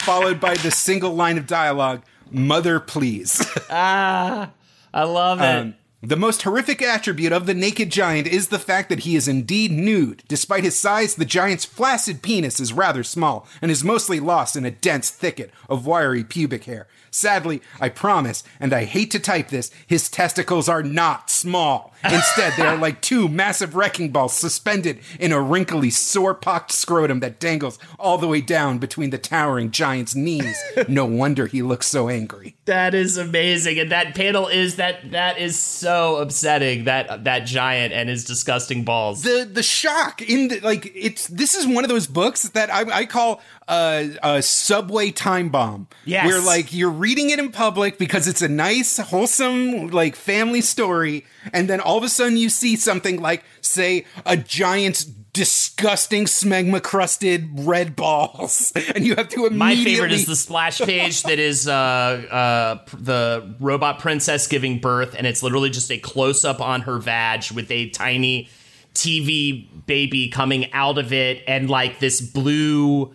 followed 0.02 0.40
by 0.40 0.56
the 0.56 0.72
single 0.72 1.14
line 1.14 1.38
of 1.38 1.48
dialogue, 1.48 2.04
Mother, 2.32 2.80
please. 2.80 3.46
Ah, 3.70 4.52
I 4.94 5.04
love 5.04 5.42
it. 5.42 5.44
Um, 5.44 5.76
the 6.02 6.16
most 6.16 6.44
horrific 6.44 6.82
attribute 6.82 7.34
of 7.34 7.48
the 7.48 7.54
naked 7.54 7.90
giant 7.90 8.28
is 8.28 8.48
the 8.48 8.60
fact 8.60 8.88
that 8.90 9.00
he 9.00 9.16
is 9.16 9.28
indeed 9.28 9.72
nude. 9.72 10.24
Despite 10.28 10.64
his 10.64 10.78
size, 10.78 11.16
the 11.16 11.26
giant's 11.26 11.66
flaccid 11.66 12.22
penis 12.22 12.60
is 12.62 12.72
rather 12.72 13.04
small 13.04 13.46
and 13.62 13.70
is 13.70 13.84
mostly 13.84 14.20
lost 14.20 14.56
in 14.56 14.64
a 14.64 14.72
dense 14.72 15.10
thicket 15.10 15.52
of 15.68 15.86
wiry 15.86 16.24
pubic 16.24 16.64
hair. 16.64 16.88
Sadly, 17.18 17.64
I 17.82 17.90
promise, 17.90 18.44
and 18.60 18.72
I 18.72 18.84
hate 18.84 19.10
to 19.10 19.20
type 19.20 19.48
this, 19.48 19.72
his 19.88 20.08
testicles 20.08 20.70
are 20.70 20.84
not 20.84 21.32
small. 21.32 21.96
Instead, 22.04 22.54
they 22.56 22.64
are 22.64 22.78
like 22.88 23.02
two 23.02 23.28
massive 23.28 23.76
wrecking 23.76 24.12
balls 24.12 24.34
suspended 24.34 25.00
in 25.20 25.32
a 25.32 25.42
wrinkly, 25.42 25.90
sore 25.90 26.36
pocked 26.36 26.72
scrotum 26.72 27.20
that 27.22 27.40
dangles 27.40 27.80
all 27.98 28.20
the 28.20 28.28
way 28.28 28.40
down 28.40 28.78
between 28.78 29.10
the 29.10 29.18
towering 29.18 29.72
giant's 29.72 30.14
knees. 30.14 30.62
No 30.88 31.06
wonder 31.18 31.48
he 31.48 31.64
looks 31.64 31.88
so 31.88 32.08
angry. 32.08 32.56
That 32.66 32.94
is 32.94 33.18
amazing, 33.18 33.80
and 33.80 33.92
that 33.92 34.14
panel 34.14 34.48
is 34.48 34.76
that 34.76 35.10
that 35.10 35.40
is 35.40 35.58
so 35.58 36.18
upsetting 36.18 36.84
that 36.84 37.24
that 37.24 37.46
giant 37.46 37.94
and 37.94 38.10
his 38.10 38.26
disgusting 38.26 38.84
balls. 38.84 39.24
the 39.24 39.50
the 39.52 39.64
shock 39.64 40.22
in 40.22 40.50
the 40.50 40.60
like 40.60 40.92
it's 40.94 41.26
this 41.28 41.56
is 41.56 41.66
one 41.66 41.84
of 41.84 41.90
those 41.90 42.06
books 42.06 42.50
that 42.50 42.72
I, 42.72 42.82
I 42.92 43.06
call 43.06 43.42
a, 43.68 44.18
a 44.24 44.42
subway 44.42 45.12
time 45.12 45.50
bomb. 45.50 45.88
Yes. 46.06 46.26
where 46.26 46.42
like 46.42 46.74
you're 46.74 46.90
reading 46.90 47.30
it 47.30 47.40
in 47.40 47.52
public 47.52 47.98
because 47.98 48.28
it's 48.28 48.42
a 48.42 48.48
nice, 48.48 48.98
wholesome 48.98 49.88
like 49.88 50.16
family 50.16 50.62
story, 50.62 51.26
and 51.54 51.70
then 51.70 51.80
all 51.80 51.98
of 51.98 52.04
a 52.04 52.10
sudden 52.10 52.38
you 52.38 52.50
see 52.50 52.76
something 52.76 53.22
like 53.22 53.44
say 53.62 54.06
a 54.26 54.38
giant. 54.38 55.06
Disgusting 55.34 56.26
smegma 56.26 56.82
crusted 56.82 57.48
red 57.60 57.96
balls, 57.96 58.74
and 58.96 59.06
you 59.06 59.14
have 59.14 59.30
to 59.30 59.46
immediately. 59.46 59.58
My 59.58 59.76
favorite 59.76 60.12
is 60.12 60.26
the 60.26 60.36
splash 60.36 60.82
page 60.82 61.22
that 61.24 61.38
is 61.38 61.68
uh, 61.68 61.72
uh, 61.72 62.86
the 62.98 63.56
robot 63.60 64.00
princess 64.00 64.48
giving 64.48 64.80
birth, 64.80 65.14
and 65.16 65.28
it's 65.28 65.44
literally 65.44 65.70
just 65.70 65.92
a 65.92 66.00
close 66.00 66.44
up 66.44 66.60
on 66.60 66.82
her 66.82 66.98
vag 66.98 67.52
with 67.52 67.70
a 67.70 67.90
tiny 67.90 68.50
TV 68.96 69.68
baby 69.86 70.28
coming 70.30 70.74
out 70.74 70.98
of 70.98 71.14
it, 71.14 71.44
and 71.48 71.70
like 71.70 72.00
this 72.00 72.20
blue 72.20 73.14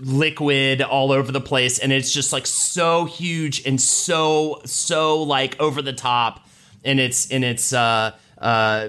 liquid 0.00 0.82
all 0.82 1.12
over 1.12 1.32
the 1.32 1.40
place, 1.40 1.78
and 1.78 1.92
it's 1.92 2.12
just 2.12 2.32
like 2.32 2.46
so 2.46 3.04
huge 3.04 3.66
and 3.66 3.80
so 3.80 4.60
so 4.64 5.22
like 5.22 5.58
over 5.60 5.82
the 5.82 5.92
top, 5.92 6.46
and 6.84 7.00
it's 7.00 7.26
in 7.26 7.44
its 7.44 7.72
uh 7.72 8.12
uh 8.38 8.88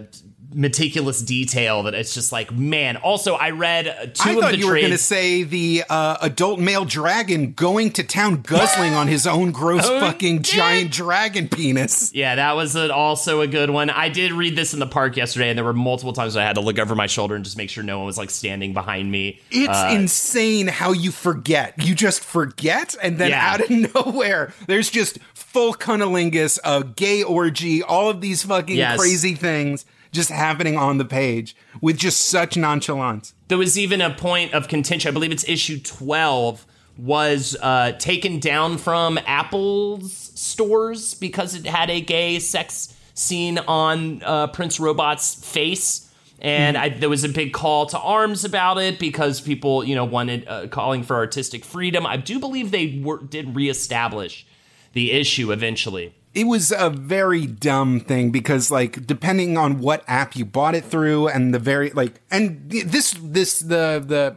meticulous 0.56 1.22
detail 1.22 1.84
that 1.84 1.93
it's 1.93 2.14
just 2.14 2.32
like 2.32 2.51
man. 2.54 2.97
Also, 2.97 3.34
I 3.36 3.51
read 3.51 3.86
two 4.14 4.30
I 4.30 4.34
of 4.34 4.39
thought 4.39 4.51
the 4.51 4.58
you 4.58 4.68
were 4.68 4.76
going 4.80 4.91
to 4.91 4.97
say 4.97 5.43
the 5.43 5.84
uh, 5.89 6.18
adult 6.22 6.60
male 6.60 6.86
dragon 6.86 7.54
going 7.54 7.91
to 7.93 8.04
town 8.04 8.41
guzzling 8.41 8.93
on 8.93 9.08
his 9.08 9.26
own 9.28 9.51
gross 9.51 9.84
Oh, 9.88 9.99
fucking 9.99 10.36
yeah. 10.38 10.41
giant 10.41 10.91
dragon 10.91 11.47
penis. 11.49 12.14
Yeah, 12.14 12.36
that 12.36 12.56
was 12.56 12.76
an, 12.76 12.91
also 12.91 13.41
a 13.41 13.47
good 13.47 13.70
one. 13.70 13.89
I 13.89 14.10
did 14.10 14.32
read 14.32 14.56
this 14.56 14.74
in 14.74 14.80
the 14.80 14.88
park 14.88 15.18
yesterday, 15.18 15.49
and 15.49 15.58
there 15.58 15.66
were 15.66 15.74
multiple 15.74 16.14
times 16.14 16.36
I 16.38 16.43
had 16.43 16.56
to 16.56 16.62
look 16.62 16.80
over 16.80 16.95
my 16.95 17.08
shoulder 17.08 17.36
and 17.36 17.43
just 17.43 17.58
make 17.58 17.70
sure 17.70 17.84
no 17.84 17.97
one 17.97 18.06
was 18.06 18.18
like 18.18 18.30
standing 18.30 18.74
behind 18.74 19.12
me. 19.12 19.39
It's 19.51 19.70
Uh, 19.70 19.89
insane 19.93 20.68
how 20.68 20.91
you 20.91 21.12
forget. 21.12 21.74
You 21.84 21.95
just 21.95 22.22
forget, 22.24 22.95
and 23.01 23.18
then 23.18 23.30
Yeah. 23.30 23.51
out 23.54 23.62
of 23.62 23.70
nowhere, 23.95 24.54
there's 24.68 24.89
just 24.89 25.20
full 25.34 25.74
cunnilingus, 25.74 26.60
a 26.64 26.84
gay 26.84 27.24
orgy, 27.24 27.84
all 27.84 28.10
of 28.10 28.22
these 28.22 28.43
fucking 28.43 28.76
Yes. 28.76 28.99
crazy 28.99 29.36
things 29.36 29.86
just 30.14 30.30
happening 30.30 30.78
on 30.78 30.97
the 30.97 31.05
page 31.05 31.55
with 31.82 31.97
just 31.97 32.22
such 32.22 32.55
nonchalance. 32.55 33.34
there 33.49 33.57
was 33.57 33.78
even 33.78 34.01
a 34.01 34.14
point 34.14 34.53
of 34.53 34.68
contention. 34.68 35.09
I 35.09 35.11
believe 35.11 35.32
it's 35.32 35.47
issue 35.47 35.80
twelve 35.80 36.66
was 36.97 37.57
uh, 37.61 37.93
taken 37.93 38.39
down 38.39 38.78
from 38.78 39.20
Apple's 39.26 40.14
stores 40.36 41.16
because 41.16 41.55
it 41.55 41.66
had 41.66 41.89
a 41.89 41.99
gay 41.99 42.39
sex 42.39 42.95
scene 43.16 43.57
on 43.59 44.22
uh, 44.24 44.47
Prince 44.47 44.80
Robot's 44.80 45.36
face. 45.36 46.09
And 46.39 46.78
I, 46.78 46.89
there 46.89 47.09
was 47.09 47.24
a 47.24 47.30
big 47.30 47.53
call 47.53 47.86
to 47.88 47.99
arms 47.99 48.43
about 48.43 48.78
it 48.78 48.99
because 48.99 49.39
people, 49.39 49.84
you 49.84 49.95
know, 49.95 50.03
wanted 50.03 50.47
uh, 50.47 50.68
calling 50.68 51.03
for 51.03 51.16
artistic 51.16 51.64
freedom. 51.64 52.05
I 52.05 52.18
do 52.18 52.39
believe 52.39 52.72
they 52.72 53.01
were, 53.03 53.20
did 53.24 53.55
reestablish 53.55 54.45
the 54.91 55.14
issue 55.14 55.51
eventually. 55.51 56.14
It 56.34 56.46
was 56.48 56.72
a 56.76 56.90
very 56.90 57.46
dumb 57.46 58.00
thing 58.00 58.32
because 58.32 58.72
like 58.72 59.06
depending 59.06 59.58
on 59.58 59.80
what 59.80 60.04
app 60.08 60.36
you 60.36 60.46
bought 60.46 60.76
it 60.76 60.84
through 60.84 61.28
and 61.28 61.54
the 61.54 61.60
very 61.60 61.92
like 61.92 62.20
and 62.32 62.70
this 62.70 63.16
this 63.22 63.60
the 63.60 64.04
the 64.06 64.36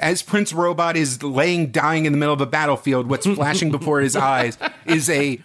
as 0.00 0.22
Prince 0.22 0.52
Robot 0.52 0.96
is 0.96 1.22
laying 1.22 1.70
dying 1.70 2.04
in 2.04 2.12
the 2.12 2.18
middle 2.18 2.34
of 2.34 2.40
a 2.40 2.46
battlefield, 2.46 3.08
what's 3.08 3.26
flashing 3.26 3.70
before 3.70 4.00
his 4.00 4.16
eyes 4.16 4.58
is 4.84 5.08
a 5.08 5.40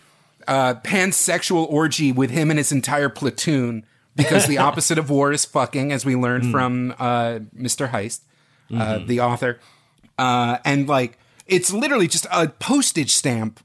uh, 0.47 0.75
pansexual 0.83 1.69
orgy 1.71 2.11
with 2.11 2.31
him 2.31 2.49
and 2.49 2.57
his 2.57 2.71
entire 2.71 3.09
platoon. 3.09 3.85
Because 4.13 4.47
the 4.47 4.57
opposite 4.57 4.97
of 4.97 5.09
war 5.09 5.31
is 5.31 5.45
fucking, 5.45 5.93
as 5.93 6.05
we 6.05 6.17
learned 6.17 6.51
from 6.51 6.93
uh, 6.99 7.39
Mr. 7.57 7.89
Heist, 7.89 8.19
uh, 8.75 8.99
the 9.05 9.21
author. 9.21 9.57
Uh, 10.19 10.57
and 10.65 10.89
like, 10.89 11.17
it's 11.47 11.71
literally 11.71 12.09
just 12.09 12.27
a 12.29 12.49
postage 12.49 13.13
stamp 13.13 13.61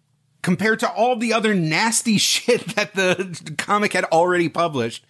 compared 0.46 0.78
to 0.78 0.88
all 0.88 1.16
the 1.16 1.32
other 1.32 1.54
nasty 1.54 2.18
shit 2.32 2.76
that 2.76 2.94
the 2.94 3.54
comic 3.58 3.92
had 3.92 4.04
already 4.04 4.48
published. 4.48 5.04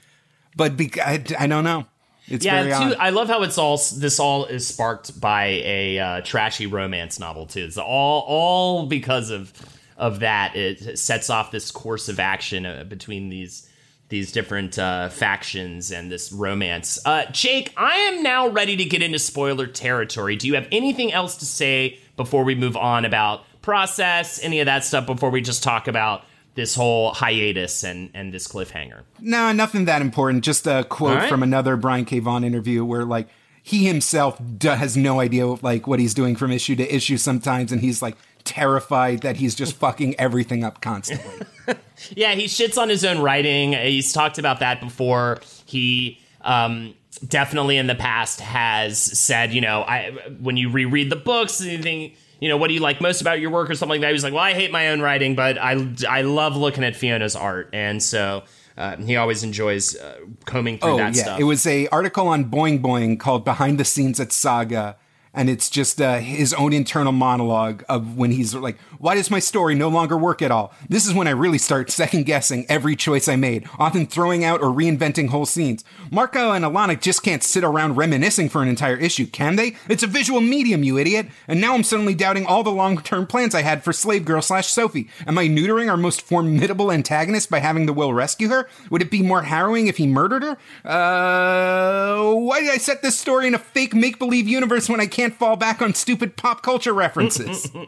But 0.56 0.78
be- 0.78 0.90
I, 0.98 1.22
I 1.38 1.46
don't 1.46 1.62
know. 1.62 1.84
It's 2.26 2.42
Yeah, 2.42 2.62
too, 2.62 2.96
I 2.98 3.10
love 3.10 3.28
how 3.28 3.42
it's 3.42 3.58
all 3.58 3.76
this 3.98 4.18
all 4.18 4.46
is 4.46 4.66
sparked 4.66 5.20
by 5.20 5.60
a 5.62 5.98
uh, 5.98 6.20
trashy 6.22 6.66
romance 6.66 7.20
novel 7.20 7.44
too. 7.44 7.64
It's 7.64 7.76
all 7.76 8.24
all 8.26 8.86
because 8.86 9.28
of 9.28 9.52
of 9.98 10.20
that. 10.20 10.56
It 10.56 10.98
sets 10.98 11.28
off 11.28 11.50
this 11.50 11.70
course 11.70 12.08
of 12.08 12.18
action 12.18 12.64
uh, 12.64 12.84
between 12.84 13.28
these 13.28 13.68
these 14.08 14.32
different 14.32 14.78
uh, 14.78 15.10
factions 15.10 15.92
and 15.92 16.10
this 16.10 16.32
romance. 16.32 16.98
Uh, 17.04 17.26
Jake, 17.30 17.74
I 17.76 17.96
am 17.96 18.22
now 18.22 18.48
ready 18.48 18.74
to 18.78 18.86
get 18.86 19.02
into 19.02 19.18
spoiler 19.18 19.66
territory. 19.66 20.34
Do 20.36 20.46
you 20.46 20.54
have 20.54 20.66
anything 20.72 21.12
else 21.12 21.36
to 21.36 21.44
say 21.44 22.00
before 22.16 22.42
we 22.42 22.54
move 22.54 22.76
on 22.76 23.04
about 23.04 23.44
process, 23.66 24.40
any 24.42 24.60
of 24.60 24.66
that 24.66 24.84
stuff? 24.84 25.04
Before 25.04 25.28
we 25.28 25.42
just 25.42 25.62
talk 25.62 25.88
about 25.88 26.22
this 26.54 26.74
whole 26.74 27.12
hiatus 27.12 27.82
and 27.82 28.10
and 28.14 28.32
this 28.32 28.46
cliffhanger. 28.48 29.02
No, 29.20 29.52
nothing 29.52 29.84
that 29.86 30.00
important. 30.00 30.44
Just 30.44 30.66
a 30.66 30.84
quote 30.84 31.18
right. 31.18 31.28
from 31.28 31.42
another 31.42 31.76
Brian 31.76 32.04
K. 32.04 32.20
Vaughan 32.20 32.44
interview 32.44 32.84
where 32.84 33.04
like 33.04 33.28
he 33.62 33.84
himself 33.84 34.40
d- 34.56 34.68
has 34.68 34.96
no 34.96 35.20
idea 35.20 35.44
of 35.46 35.62
like 35.64 35.88
what 35.88 35.98
he's 35.98 36.14
doing 36.14 36.36
from 36.36 36.52
issue 36.52 36.76
to 36.76 36.94
issue 36.94 37.16
sometimes, 37.16 37.72
and 37.72 37.80
he's 37.80 38.00
like 38.00 38.16
terrified 38.44 39.22
that 39.22 39.36
he's 39.36 39.56
just 39.56 39.74
fucking 39.74 40.14
everything 40.18 40.64
up 40.64 40.80
constantly. 40.80 41.46
Yeah, 42.14 42.34
he 42.34 42.44
shits 42.44 42.76
on 42.76 42.90
his 42.90 43.06
own 43.06 43.20
writing. 43.20 43.72
He's 43.72 44.12
talked 44.12 44.38
about 44.38 44.60
that 44.60 44.80
before. 44.82 45.40
He 45.64 46.20
um, 46.42 46.94
definitely 47.26 47.78
in 47.78 47.86
the 47.86 47.94
past 47.94 48.40
has 48.40 48.98
said, 48.98 49.52
you 49.52 49.62
know, 49.62 49.80
I 49.80 50.10
when 50.40 50.56
you 50.58 50.68
reread 50.70 51.10
the 51.10 51.16
books, 51.16 51.60
and 51.60 51.70
anything, 51.70 52.12
you 52.40 52.48
know, 52.48 52.56
what 52.56 52.68
do 52.68 52.74
you 52.74 52.80
like 52.80 53.00
most 53.00 53.20
about 53.20 53.40
your 53.40 53.50
work 53.50 53.70
or 53.70 53.74
something 53.74 53.94
like 53.94 54.00
that? 54.02 54.08
He 54.08 54.12
was 54.12 54.24
like, 54.24 54.32
well, 54.32 54.42
I 54.42 54.52
hate 54.52 54.70
my 54.70 54.88
own 54.88 55.00
writing, 55.00 55.34
but 55.34 55.58
I 55.58 55.86
I 56.08 56.22
love 56.22 56.56
looking 56.56 56.84
at 56.84 56.94
Fiona's 56.96 57.36
art, 57.36 57.70
and 57.72 58.02
so 58.02 58.44
uh, 58.76 58.96
he 58.96 59.16
always 59.16 59.42
enjoys 59.42 59.96
uh, 59.96 60.18
combing 60.44 60.78
through 60.78 60.92
oh 60.92 60.96
that 60.98 61.14
yeah, 61.14 61.22
stuff. 61.22 61.40
it 61.40 61.44
was 61.44 61.66
a 61.66 61.86
article 61.88 62.28
on 62.28 62.46
Boing 62.46 62.80
Boing 62.80 63.18
called 63.18 63.44
"Behind 63.44 63.78
the 63.78 63.84
Scenes 63.84 64.20
at 64.20 64.32
Saga." 64.32 64.96
And 65.36 65.50
it's 65.50 65.68
just 65.68 66.00
uh, 66.00 66.16
his 66.16 66.54
own 66.54 66.72
internal 66.72 67.12
monologue 67.12 67.84
of 67.90 68.16
when 68.16 68.30
he's 68.30 68.54
like, 68.54 68.78
Why 68.98 69.14
does 69.14 69.30
my 69.30 69.38
story 69.38 69.74
no 69.74 69.88
longer 69.88 70.16
work 70.16 70.40
at 70.40 70.50
all? 70.50 70.72
This 70.88 71.06
is 71.06 71.12
when 71.12 71.28
I 71.28 71.32
really 71.32 71.58
start 71.58 71.90
second 71.90 72.24
guessing 72.24 72.64
every 72.70 72.96
choice 72.96 73.28
I 73.28 73.36
made, 73.36 73.68
often 73.78 74.06
throwing 74.06 74.44
out 74.44 74.62
or 74.62 74.68
reinventing 74.68 75.28
whole 75.28 75.44
scenes. 75.44 75.84
Marco 76.10 76.52
and 76.52 76.64
Alana 76.64 76.98
just 76.98 77.22
can't 77.22 77.42
sit 77.42 77.64
around 77.64 77.96
reminiscing 77.96 78.48
for 78.48 78.62
an 78.62 78.68
entire 78.68 78.96
issue, 78.96 79.26
can 79.26 79.56
they? 79.56 79.76
It's 79.90 80.02
a 80.02 80.06
visual 80.06 80.40
medium, 80.40 80.82
you 80.82 80.96
idiot. 80.96 81.26
And 81.46 81.60
now 81.60 81.74
I'm 81.74 81.84
suddenly 81.84 82.14
doubting 82.14 82.46
all 82.46 82.62
the 82.62 82.70
long 82.70 83.02
term 83.02 83.26
plans 83.26 83.54
I 83.54 83.60
had 83.60 83.84
for 83.84 83.92
Slave 83.92 84.24
Girl 84.24 84.40
slash 84.40 84.68
Sophie. 84.68 85.10
Am 85.26 85.36
I 85.36 85.48
neutering 85.48 85.90
our 85.90 85.98
most 85.98 86.22
formidable 86.22 86.90
antagonist 86.90 87.50
by 87.50 87.58
having 87.58 87.84
the 87.84 87.92
will 87.92 88.14
rescue 88.14 88.48
her? 88.48 88.70
Would 88.88 89.02
it 89.02 89.10
be 89.10 89.20
more 89.20 89.42
harrowing 89.42 89.86
if 89.86 89.98
he 89.98 90.06
murdered 90.06 90.44
her? 90.44 90.56
Uh, 90.82 92.32
why 92.32 92.60
did 92.60 92.70
I 92.70 92.78
set 92.78 93.02
this 93.02 93.18
story 93.18 93.46
in 93.46 93.54
a 93.54 93.58
fake 93.58 93.94
make 93.94 94.18
believe 94.18 94.48
universe 94.48 94.88
when 94.88 95.00
I 95.00 95.06
can't 95.06 95.25
fall 95.34 95.56
back 95.56 95.82
on 95.82 95.94
stupid 95.94 96.36
pop 96.36 96.62
culture 96.62 96.92
references? 96.92 97.70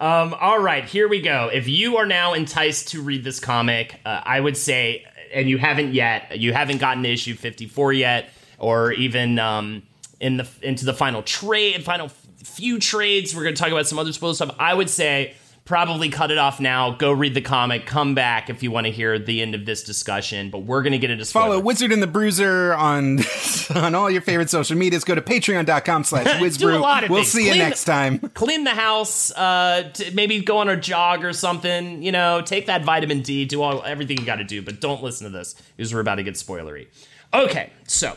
Um, 0.00 0.34
all 0.40 0.58
right, 0.58 0.86
here 0.86 1.08
we 1.08 1.20
go. 1.20 1.50
If 1.52 1.68
you 1.68 1.98
are 1.98 2.06
now 2.06 2.32
enticed 2.32 2.88
to 2.88 3.02
read 3.02 3.22
this 3.22 3.38
comic, 3.38 4.00
uh, 4.06 4.22
I 4.24 4.40
would 4.40 4.56
say, 4.56 5.04
and 5.30 5.46
you 5.46 5.58
haven't 5.58 5.92
yet, 5.92 6.38
you 6.38 6.54
haven't 6.54 6.78
gotten 6.78 7.02
to 7.02 7.10
issue 7.10 7.34
54 7.34 7.92
yet, 7.92 8.30
or 8.58 8.92
even 8.92 9.38
um, 9.38 9.82
in 10.18 10.38
the 10.38 10.48
into 10.62 10.86
the 10.86 10.94
final 10.94 11.22
trade, 11.22 11.84
final 11.84 12.08
few 12.08 12.78
trades. 12.78 13.36
We're 13.36 13.42
going 13.42 13.54
to 13.54 13.60
talk 13.60 13.70
about 13.70 13.86
some 13.86 13.98
other 13.98 14.14
spoiler 14.14 14.32
stuff. 14.32 14.56
I 14.58 14.72
would 14.72 14.88
say 14.88 15.34
probably 15.64 16.08
cut 16.08 16.30
it 16.30 16.38
off 16.38 16.58
now. 16.60 16.90
Go 16.92 17.12
read 17.12 17.34
the 17.34 17.40
comic. 17.40 17.86
Come 17.86 18.14
back 18.14 18.50
if 18.50 18.62
you 18.62 18.70
want 18.70 18.86
to 18.86 18.90
hear 18.92 19.18
the 19.18 19.40
end 19.42 19.54
of 19.54 19.64
this 19.66 19.82
discussion. 19.82 20.50
But 20.50 20.60
we're 20.60 20.82
going 20.82 20.92
to 20.92 20.98
get 20.98 21.10
into 21.10 21.24
spoilers. 21.24 21.46
Follow 21.48 21.60
Wizard 21.60 21.92
and 21.92 22.02
the 22.02 22.06
Bruiser 22.06 22.74
on 22.74 23.20
on 23.74 23.94
all 23.94 24.10
your 24.10 24.22
favorite 24.22 24.50
social 24.50 24.76
medias. 24.76 25.04
Go 25.04 25.14
to 25.14 25.22
patreon.com 25.22 26.04
slash 26.04 26.56
Do 26.58 26.70
a 26.70 26.78
lot 26.78 27.04
of 27.04 27.10
We'll 27.10 27.20
things. 27.20 27.32
see 27.32 27.46
you 27.48 27.54
next 27.56 27.84
time. 27.84 28.18
clean 28.34 28.64
the 28.64 28.70
house 28.70 29.30
uh 29.32 29.90
t- 29.92 30.10
maybe 30.14 30.40
go 30.40 30.58
on 30.58 30.68
a 30.68 30.76
jog 30.76 31.24
or 31.24 31.32
something 31.32 32.02
you 32.02 32.10
know 32.12 32.40
take 32.42 32.66
that 32.66 32.84
vitamin 32.84 33.20
d 33.22 33.44
do 33.44 33.62
all 33.62 33.82
everything 33.84 34.18
you 34.18 34.24
got 34.24 34.36
to 34.36 34.44
do 34.44 34.62
but 34.62 34.80
don't 34.80 35.02
listen 35.02 35.30
to 35.30 35.36
this 35.36 35.54
because 35.76 35.92
we're 35.94 36.00
about 36.00 36.16
to 36.16 36.22
get 36.22 36.34
spoilery 36.34 36.88
okay 37.32 37.70
so 37.86 38.16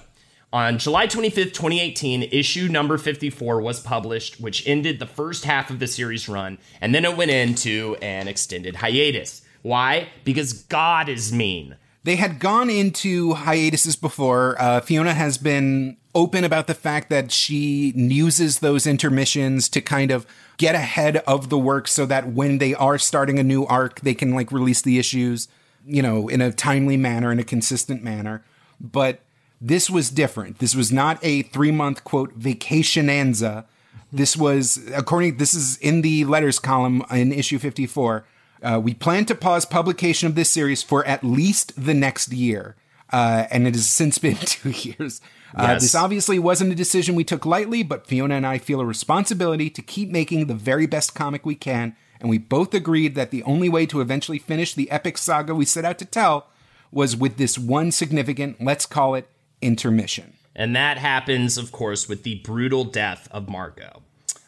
on 0.54 0.78
July 0.78 1.08
25th, 1.08 1.54
2018, 1.54 2.24
issue 2.32 2.70
number 2.70 2.98
54 2.98 3.62
was 3.62 3.82
published, 3.82 4.40
which 4.40 4.66
ended 4.66 5.00
the 5.00 5.06
first 5.06 5.44
half 5.44 5.70
of 5.70 5.80
the 5.80 5.88
series 5.88 6.30
run, 6.30 6.58
and 6.80 6.96
then 6.96 7.04
it 7.04 7.18
went 7.18 7.32
into 7.32 7.98
an 8.02 8.30
extended 8.30 8.78
hiatus. 8.78 9.42
Why? 9.64 10.10
Because 10.24 10.54
God 10.54 11.10
is 11.10 11.34
mean. 11.34 11.76
They 12.06 12.16
had 12.16 12.40
gone 12.40 12.70
into 12.70 13.34
hiatuses 13.34 13.96
before. 13.96 14.56
Uh, 14.60 14.80
Fiona 14.80 15.14
has 15.14 15.38
been 15.38 15.98
open 16.16 16.44
about 16.44 16.68
the 16.68 16.74
fact 16.74 17.10
that 17.10 17.32
she 17.32 17.92
uses 17.96 18.60
those 18.60 18.86
intermissions 18.86 19.68
to 19.70 19.82
kind 19.82 20.12
of 20.12 20.26
get 20.58 20.76
ahead 20.76 21.18
of 21.28 21.50
the 21.50 21.58
work 21.58 21.88
so 21.88 22.06
that 22.06 22.28
when 22.28 22.60
they 22.60 22.74
are 22.76 22.98
starting 22.98 23.40
a 23.40 23.44
new 23.44 23.66
arc, 23.66 24.02
they 24.02 24.14
can 24.14 24.34
like 24.34 24.52
release 24.52 24.82
the 24.82 25.00
issues 25.00 25.48
you 25.86 26.02
know, 26.02 26.28
in 26.28 26.42
a 26.42 26.52
timely 26.52 26.98
manner, 26.98 27.32
in 27.32 27.40
a 27.40 27.44
consistent 27.44 28.04
manner. 28.04 28.44
But 28.80 29.22
this 29.66 29.90
was 29.90 30.10
different. 30.10 30.60
This 30.60 30.76
was 30.76 30.92
not 30.92 31.18
a 31.24 31.44
three 31.44 31.72
month 31.72 32.04
quote 32.04 32.38
vacationanza. 32.38 33.64
This 34.12 34.36
was, 34.36 34.78
according, 34.94 35.38
this 35.38 35.54
is 35.54 35.78
in 35.78 36.02
the 36.02 36.26
letters 36.26 36.60
column 36.60 37.04
in 37.10 37.32
issue 37.32 37.58
54. 37.58 38.26
Uh, 38.62 38.80
we 38.84 38.94
plan 38.94 39.26
to 39.26 39.36
pause 39.36 39.66
publication 39.66 40.28
of 40.28 40.36
this 40.36 40.50
series 40.50 40.84
for 40.84 41.06
at 41.08 41.24
least 41.24 41.72
the 41.82 41.94
next 41.94 42.34
year. 42.34 42.76
Uh, 43.12 43.48
and 43.52 43.66
it 43.66 43.74
has 43.74 43.88
since 43.88 44.18
been 44.20 44.36
two 44.36 44.72
years. 44.72 45.22
Uh, 45.56 45.68
Yes. 45.70 45.82
This 45.82 45.96
obviously 45.96 46.40
wasn't 46.40 46.72
a 46.72 46.76
decision 46.76 47.16
we 47.16 47.24
took 47.24 47.46
lightly, 47.46 47.84
but 47.84 48.06
Fiona 48.08 48.36
and 48.36 48.46
I 48.46 48.58
feel 48.58 48.82
a 48.82 48.86
responsibility 48.86 49.70
to 49.70 49.82
keep 49.82 50.10
making 50.10 50.48
the 50.48 50.56
very 50.56 50.88
best 50.88 51.16
comic 51.16 51.46
we 51.46 51.56
can. 51.56 51.96
And 52.20 52.30
we 52.30 52.38
both 52.38 52.74
agreed 52.74 53.16
that 53.16 53.32
the 53.32 53.44
only 53.44 53.70
way 53.70 53.86
to 53.86 54.02
eventually 54.02 54.40
finish 54.40 54.74
the 54.74 54.90
epic 54.90 55.18
saga 55.18 55.54
we 55.56 55.66
set 55.66 55.86
out 55.86 56.00
to 56.00 56.06
tell 56.06 56.48
was 56.92 57.16
with 57.16 57.38
this 57.38 57.58
one 57.58 57.92
significant, 57.92 58.64
let's 58.64 58.86
call 58.86 59.16
it 59.16 59.30
intermission. 59.64 60.34
And 60.56 60.76
that 60.76 60.98
happens, 60.98 61.58
of 61.58 61.72
course, 61.72 62.08
with 62.08 62.24
the 62.24 62.36
brutal 62.44 62.84
death 62.84 63.28
of 63.32 63.50
Marco. 63.50 64.04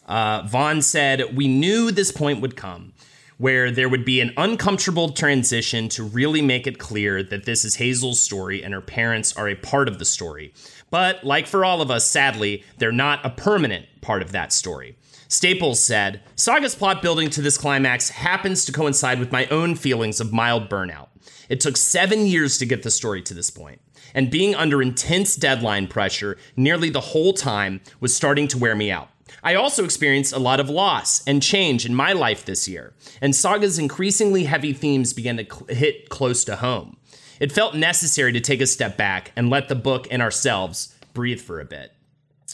Uh, 0.06 0.44
Vaughan 0.46 0.82
said, 0.82 1.36
We 1.36 1.48
knew 1.48 1.90
this 1.92 2.12
point 2.12 2.42
would 2.42 2.56
come 2.56 2.94
where 3.38 3.70
there 3.70 3.90
would 3.90 4.06
be 4.06 4.22
an 4.22 4.34
uncomfortable 4.38 5.10
transition 5.10 5.90
to 5.90 6.04
really 6.04 6.42
make 6.42 6.68
it 6.68 6.80
clear 6.80 7.22
that 7.22 7.46
this 7.46 7.66
is 7.66 7.76
Hazel's 7.76 8.22
story 8.22 8.64
and 8.64 8.74
her 8.74 8.82
parents 8.82 9.36
are 9.36 9.50
a 9.50 9.56
part 9.56 9.88
of 9.88 10.00
the 10.00 10.06
story. 10.06 10.54
But, 10.90 11.24
like 11.24 11.48
for 11.48 11.66
all 11.66 11.82
of 11.82 11.92
us, 11.92 12.06
sadly, 12.06 12.64
they're 12.78 12.92
not 12.92 13.26
a 13.26 13.30
permanent 13.30 13.88
part 14.02 14.22
of 14.22 14.32
that 14.32 14.54
story. 14.54 14.96
Staples 15.28 15.84
said, 15.84 16.22
Saga's 16.36 16.76
plot 16.76 17.02
building 17.02 17.30
to 17.32 17.42
this 17.42 17.58
climax 17.58 18.10
happens 18.10 18.64
to 18.66 18.72
coincide 18.72 19.20
with 19.20 19.32
my 19.32 19.48
own 19.48 19.76
feelings 19.76 20.22
of 20.22 20.32
mild 20.32 20.70
burnout. 20.70 21.08
It 21.50 21.60
took 21.60 21.78
seven 21.78 22.28
years 22.28 22.58
to 22.60 22.66
get 22.66 22.84
the 22.84 22.92
story 22.92 23.22
to 23.24 23.34
this 23.34 23.50
point, 23.50 23.82
and 24.16 24.32
being 24.32 24.56
under 24.56 24.82
intense 24.82 25.36
deadline 25.36 25.86
pressure 25.86 26.38
nearly 26.56 26.90
the 26.90 27.02
whole 27.02 27.34
time 27.34 27.82
was 28.00 28.16
starting 28.16 28.48
to 28.48 28.58
wear 28.58 28.76
me 28.76 28.90
out. 28.90 29.10
I 29.44 29.54
also 29.54 29.84
experienced 29.84 30.34
a 30.34 30.40
lot 30.40 30.60
of 30.60 30.72
loss 30.72 31.24
and 31.28 31.44
change 31.44 31.86
in 31.86 31.94
my 31.94 32.14
life 32.14 32.46
this 32.46 32.68
year, 32.68 32.94
and 33.22 33.36
Saga's 33.36 33.78
increasingly 33.78 34.46
heavy 34.46 34.74
themes 34.74 35.14
began 35.14 35.38
to 35.38 35.44
cl- 35.44 35.68
hit 35.68 36.10
close 36.10 36.44
to 36.46 36.56
home. 36.56 36.98
It 37.40 37.52
felt 37.52 37.76
necessary 37.76 38.32
to 38.34 38.40
take 38.40 38.62
a 38.62 38.68
step 38.68 38.98
back 38.98 39.32
and 39.36 39.50
let 39.50 39.68
the 39.68 39.76
book 39.76 40.08
and 40.10 40.22
ourselves 40.22 40.96
breathe 41.14 41.42
for 41.42 41.60
a 41.60 41.66
bit. 41.66 41.92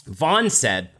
Vaughan 0.06 0.50
said, 0.50 0.90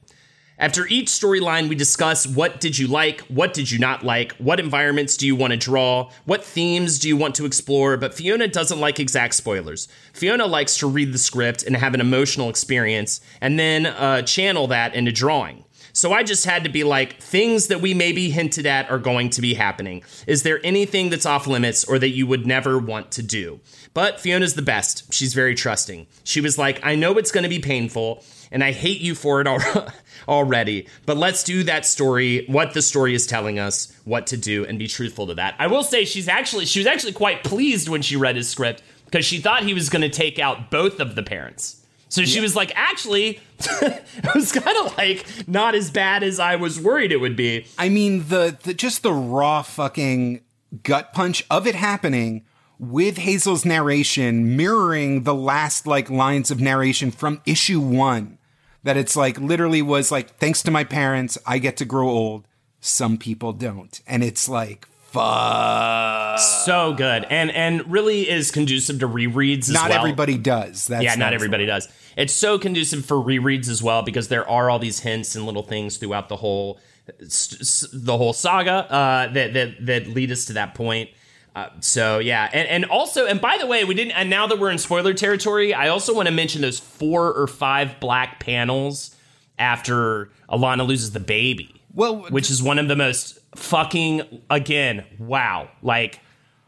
after 0.58 0.86
each 0.86 1.08
storyline, 1.08 1.68
we 1.68 1.74
discuss 1.74 2.26
what 2.26 2.60
did 2.60 2.78
you 2.78 2.86
like, 2.86 3.20
what 3.22 3.54
did 3.54 3.70
you 3.70 3.78
not 3.78 4.04
like, 4.04 4.32
what 4.36 4.60
environments 4.60 5.16
do 5.16 5.26
you 5.26 5.34
want 5.34 5.52
to 5.52 5.56
draw, 5.56 6.10
what 6.24 6.44
themes 6.44 6.98
do 6.98 7.08
you 7.08 7.16
want 7.16 7.34
to 7.36 7.46
explore, 7.46 7.96
but 7.96 8.14
Fiona 8.14 8.46
doesn't 8.46 8.80
like 8.80 9.00
exact 9.00 9.34
spoilers. 9.34 9.88
Fiona 10.12 10.46
likes 10.46 10.76
to 10.78 10.86
read 10.86 11.12
the 11.12 11.18
script 11.18 11.62
and 11.62 11.76
have 11.76 11.94
an 11.94 12.00
emotional 12.00 12.48
experience 12.48 13.20
and 13.40 13.58
then 13.58 13.86
uh, 13.86 14.22
channel 14.22 14.66
that 14.68 14.94
into 14.94 15.10
drawing. 15.10 15.64
So 15.94 16.12
I 16.12 16.22
just 16.22 16.46
had 16.46 16.64
to 16.64 16.70
be 16.70 16.84
like, 16.84 17.20
things 17.20 17.66
that 17.66 17.82
we 17.82 17.92
maybe 17.92 18.30
hinted 18.30 18.64
at 18.64 18.90
are 18.90 18.98
going 18.98 19.28
to 19.30 19.42
be 19.42 19.54
happening. 19.54 20.02
Is 20.26 20.42
there 20.42 20.58
anything 20.64 21.10
that's 21.10 21.26
off 21.26 21.46
limits 21.46 21.84
or 21.84 21.98
that 21.98 22.10
you 22.10 22.26
would 22.26 22.46
never 22.46 22.78
want 22.78 23.12
to 23.12 23.22
do? 23.22 23.60
But 23.92 24.18
Fiona's 24.18 24.54
the 24.54 24.62
best. 24.62 25.12
She's 25.12 25.34
very 25.34 25.54
trusting. 25.54 26.06
She 26.24 26.40
was 26.40 26.56
like, 26.56 26.80
I 26.82 26.94
know 26.94 27.18
it's 27.18 27.30
going 27.30 27.42
to 27.42 27.50
be 27.50 27.58
painful 27.58 28.24
and 28.52 28.62
I 28.62 28.70
hate 28.70 29.00
you 29.00 29.16
for 29.16 29.40
it 29.40 29.48
al- 29.48 29.92
already, 30.28 30.86
but 31.06 31.16
let's 31.16 31.42
do 31.42 31.64
that 31.64 31.84
story, 31.84 32.44
what 32.46 32.74
the 32.74 32.82
story 32.82 33.14
is 33.14 33.26
telling 33.26 33.58
us, 33.58 33.92
what 34.04 34.28
to 34.28 34.36
do, 34.36 34.64
and 34.64 34.78
be 34.78 34.86
truthful 34.86 35.26
to 35.26 35.34
that. 35.34 35.56
I 35.58 35.66
will 35.66 35.82
say 35.82 36.04
she's 36.04 36.28
actually 36.28 36.66
she 36.66 36.78
was 36.78 36.86
actually 36.86 37.14
quite 37.14 37.42
pleased 37.42 37.88
when 37.88 38.02
she 38.02 38.16
read 38.16 38.36
his 38.36 38.48
script 38.48 38.82
because 39.06 39.24
she 39.24 39.38
thought 39.38 39.64
he 39.64 39.74
was 39.74 39.88
going 39.88 40.02
to 40.02 40.08
take 40.08 40.38
out 40.38 40.70
both 40.70 41.00
of 41.00 41.16
the 41.16 41.22
parents. 41.22 41.84
So 42.08 42.26
she 42.26 42.40
was 42.40 42.54
like, 42.54 42.72
actually, 42.74 43.40
it 43.58 44.34
was 44.34 44.52
kind 44.52 44.76
of 44.86 44.96
like 44.98 45.24
not 45.48 45.74
as 45.74 45.90
bad 45.90 46.22
as 46.22 46.38
I 46.38 46.56
was 46.56 46.78
worried 46.78 47.10
it 47.10 47.16
would 47.22 47.36
be. 47.36 47.66
I 47.78 47.88
mean, 47.88 48.28
the, 48.28 48.56
the 48.62 48.74
just 48.74 49.02
the 49.02 49.14
raw 49.14 49.62
fucking 49.62 50.42
gut 50.82 51.14
punch 51.14 51.44
of 51.50 51.66
it 51.66 51.74
happening 51.74 52.44
with 52.78 53.16
Hazel's 53.16 53.64
narration 53.64 54.56
mirroring 54.56 55.22
the 55.22 55.34
last 55.34 55.86
like 55.86 56.10
lines 56.10 56.50
of 56.50 56.60
narration 56.60 57.10
from 57.10 57.40
issue 57.46 57.80
one. 57.80 58.36
That 58.84 58.96
it's 58.96 59.16
like 59.16 59.38
literally 59.38 59.82
was 59.82 60.10
like, 60.10 60.36
thanks 60.38 60.62
to 60.64 60.70
my 60.70 60.84
parents, 60.84 61.38
I 61.46 61.58
get 61.58 61.76
to 61.78 61.84
grow 61.84 62.08
old. 62.08 62.48
Some 62.80 63.16
people 63.16 63.52
don't. 63.52 64.00
And 64.08 64.24
it's 64.24 64.48
like, 64.48 64.88
fuck. 65.12 66.38
So 66.40 66.94
good, 66.94 67.24
and 67.30 67.50
and 67.50 67.90
really 67.90 68.28
is 68.28 68.50
conducive 68.50 68.98
to 69.00 69.08
rereads. 69.08 69.68
As 69.68 69.72
Not 69.72 69.90
well. 69.90 69.98
everybody 69.98 70.38
does. 70.38 70.86
That's 70.86 71.04
yeah, 71.04 71.14
not 71.14 71.32
everybody 71.32 71.66
does. 71.66 71.88
It's 72.16 72.32
so 72.32 72.58
conducive 72.58 73.04
for 73.04 73.16
rereads 73.16 73.68
as 73.68 73.82
well 73.82 74.02
because 74.02 74.28
there 74.28 74.48
are 74.48 74.68
all 74.68 74.78
these 74.78 75.00
hints 75.00 75.34
and 75.34 75.46
little 75.46 75.62
things 75.62 75.96
throughout 75.96 76.28
the 76.28 76.36
whole 76.36 76.80
the 77.06 78.16
whole 78.16 78.32
saga 78.32 78.72
uh, 78.92 79.32
that 79.32 79.54
that 79.54 79.86
that 79.86 80.06
lead 80.08 80.32
us 80.32 80.46
to 80.46 80.54
that 80.54 80.74
point. 80.74 81.10
Uh, 81.54 81.68
so 81.80 82.18
yeah, 82.18 82.48
and 82.52 82.68
and 82.68 82.84
also, 82.86 83.26
and 83.26 83.40
by 83.40 83.58
the 83.58 83.66
way, 83.66 83.84
we 83.84 83.94
didn't. 83.94 84.12
And 84.12 84.30
now 84.30 84.46
that 84.46 84.58
we're 84.58 84.70
in 84.70 84.78
spoiler 84.78 85.12
territory, 85.12 85.74
I 85.74 85.88
also 85.88 86.14
want 86.14 86.28
to 86.28 86.34
mention 86.34 86.62
those 86.62 86.78
four 86.78 87.32
or 87.32 87.46
five 87.46 88.00
black 88.00 88.40
panels 88.40 89.14
after 89.58 90.30
Alana 90.48 90.86
loses 90.86 91.12
the 91.12 91.20
baby. 91.20 91.82
Well, 91.94 92.22
which 92.30 92.50
is 92.50 92.62
one 92.62 92.78
of 92.78 92.88
the 92.88 92.96
most 92.96 93.38
fucking 93.54 94.42
again, 94.48 95.04
wow, 95.18 95.68
like 95.82 96.20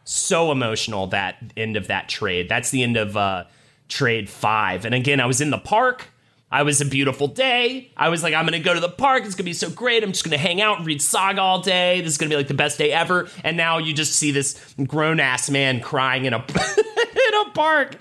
so 0.04 0.52
emotional 0.52 1.06
that 1.08 1.36
end 1.56 1.76
of 1.76 1.86
that 1.86 2.10
trade. 2.10 2.50
That's 2.50 2.70
the 2.70 2.82
end 2.82 2.98
of 2.98 3.16
uh 3.16 3.44
trade 3.88 4.28
5. 4.28 4.84
And 4.84 4.94
again, 4.94 5.20
I 5.20 5.26
was 5.26 5.40
in 5.40 5.50
the 5.50 5.58
park. 5.58 6.08
I 6.54 6.62
was 6.62 6.80
a 6.80 6.84
beautiful 6.84 7.26
day. 7.26 7.90
I 7.96 8.10
was 8.10 8.22
like, 8.22 8.32
I'm 8.32 8.44
gonna 8.44 8.60
go 8.60 8.74
to 8.74 8.78
the 8.78 8.88
park. 8.88 9.24
It's 9.24 9.34
gonna 9.34 9.44
be 9.44 9.52
so 9.54 9.68
great. 9.70 10.04
I'm 10.04 10.12
just 10.12 10.22
gonna 10.22 10.38
hang 10.38 10.60
out 10.60 10.76
and 10.78 10.86
read 10.86 11.02
Saga 11.02 11.40
all 11.40 11.60
day. 11.60 12.00
This 12.00 12.12
is 12.12 12.18
gonna 12.18 12.30
be 12.30 12.36
like 12.36 12.46
the 12.46 12.54
best 12.54 12.78
day 12.78 12.92
ever. 12.92 13.28
And 13.42 13.56
now 13.56 13.78
you 13.78 13.92
just 13.92 14.12
see 14.12 14.30
this 14.30 14.54
grown 14.86 15.18
ass 15.18 15.50
man 15.50 15.80
crying 15.80 16.26
in 16.26 16.32
a 16.32 16.36
in 16.46 17.34
a 17.46 17.50
park. 17.54 17.96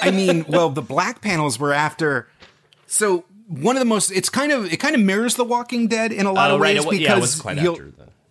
I 0.00 0.12
mean, 0.12 0.44
well, 0.48 0.70
the 0.70 0.82
black 0.82 1.20
panels 1.20 1.58
were 1.58 1.72
after. 1.72 2.28
So 2.86 3.24
one 3.48 3.74
of 3.74 3.80
the 3.80 3.86
most, 3.86 4.12
it's 4.12 4.28
kind 4.28 4.52
of, 4.52 4.72
it 4.72 4.76
kind 4.78 4.94
of 4.94 5.00
mirrors 5.00 5.34
The 5.34 5.42
Walking 5.42 5.88
Dead 5.88 6.12
in 6.12 6.26
a 6.26 6.32
lot 6.32 6.52
Oh, 6.52 6.54
of 6.54 6.60
right, 6.60 6.76
ways 6.76 7.00
it 7.00 7.02
yeah, 7.02 7.16
because 7.16 7.40
quite 7.40 7.58
you'll, 7.58 7.80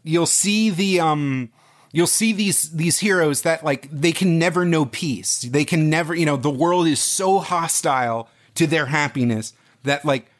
you'll 0.03 0.25
see 0.25 0.69
the, 0.69 1.01
um, 1.01 1.49
you'll 1.91 2.07
see 2.07 2.31
these 2.31 2.71
these 2.71 2.99
heroes 2.99 3.41
that 3.41 3.65
like 3.65 3.89
they 3.91 4.13
can 4.13 4.39
never 4.39 4.63
know 4.63 4.85
peace. 4.85 5.41
They 5.41 5.65
can 5.65 5.89
never, 5.89 6.15
you 6.15 6.25
know, 6.25 6.37
the 6.37 6.49
world 6.49 6.87
is 6.87 7.01
so 7.01 7.39
hostile 7.39 8.29
to 8.55 8.67
their 8.67 8.87
happiness 8.87 9.53
that 9.83 10.05
like 10.05 10.31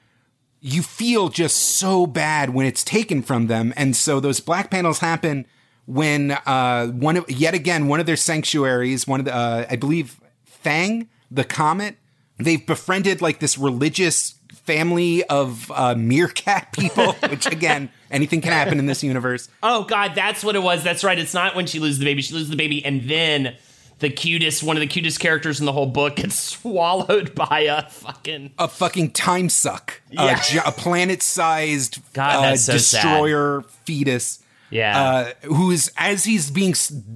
you 0.62 0.82
feel 0.82 1.30
just 1.30 1.58
so 1.58 2.08
bad 2.08 2.52
when 2.52 2.66
it's 2.66 2.84
taken 2.84 3.22
from 3.22 3.48
them. 3.48 3.74
And 3.76 3.96
so 3.96 4.20
those 4.20 4.40
black 4.40 4.72
panels 4.72 5.00
happen 5.00 5.46
when 5.86 6.32
uh 6.32 6.88
one 6.88 7.18
of 7.18 7.30
yet 7.30 7.54
again 7.54 7.88
one 7.88 8.00
of 8.00 8.06
their 8.06 8.16
sanctuaries, 8.16 9.06
one 9.06 9.20
of 9.20 9.26
the 9.26 9.36
uh, 9.36 9.66
I 9.70 9.76
believe 9.76 10.20
Phang, 10.64 11.08
the 11.30 11.44
comet, 11.44 11.98
they've 12.38 12.66
befriended 12.66 13.22
like 13.22 13.40
this 13.40 13.58
religious 13.58 14.36
family 14.54 15.24
of 15.26 15.72
uh, 15.72 15.96
meerkat 15.96 16.72
people, 16.78 17.14
which 17.30 17.46
again, 17.46 17.90
anything 18.12 18.42
can 18.42 18.52
happen 18.52 18.80
in 18.80 18.86
this 18.86 19.04
universe. 19.04 19.50
Oh 19.62 19.84
God, 19.84 20.14
that's 20.16 20.44
what 20.44 20.56
it 20.56 20.64
was. 20.64 20.84
That's 20.84 21.04
right. 21.04 21.18
It's 21.18 21.34
not 21.34 21.56
when 21.56 21.66
she 21.66 21.80
loses 21.80 22.00
the 22.00 22.06
baby. 22.06 22.22
She 22.22 22.34
loses 22.34 22.50
the 22.50 22.56
baby, 22.56 22.84
and 22.84 23.10
then 23.10 23.56
the 24.00 24.10
cutest, 24.10 24.64
one 24.64 24.76
of 24.76 24.82
the 24.82 24.88
cutest 24.88 25.20
characters 25.20 25.60
in 25.60 25.66
the 25.66 25.72
whole 25.72 25.86
book, 25.86 26.18
gets 26.18 26.36
swallowed 26.40 27.34
by 27.36 27.62
a 27.62 27.90
fucking. 27.90 28.52
A 28.60 28.68
fucking 28.68 29.12
time 29.12 29.50
suck, 29.50 30.02
Yeah. 30.10 30.42
a, 30.66 30.70
a 30.70 30.72
planet-sized 30.72 32.00
God, 32.14 32.46
uh, 32.46 32.56
so 32.56 32.78
sad. 32.78 33.02
destroyer 33.02 33.62
fetus. 33.86 34.40
Yeah. 34.70 35.00
uh, 35.44 35.48
who's 35.48 35.92
as 35.98 36.24
he's 36.24 36.50
being 36.50 36.74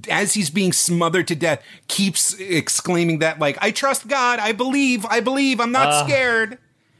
as 0.08 0.34
he's 0.34 0.48
being 0.48 0.72
smothered 0.72 1.26
to 1.28 1.34
death, 1.34 1.60
keeps 1.88 2.34
exclaiming 2.38 3.18
that 3.18 3.40
like 3.40 3.58
I 3.60 3.72
trust 3.72 4.06
God, 4.06 4.38
I 4.38 4.52
believe, 4.52 5.04
I 5.06 5.18
believe, 5.18 5.60
I'm 5.60 5.72
not 5.72 6.06
scared, 6.06 6.58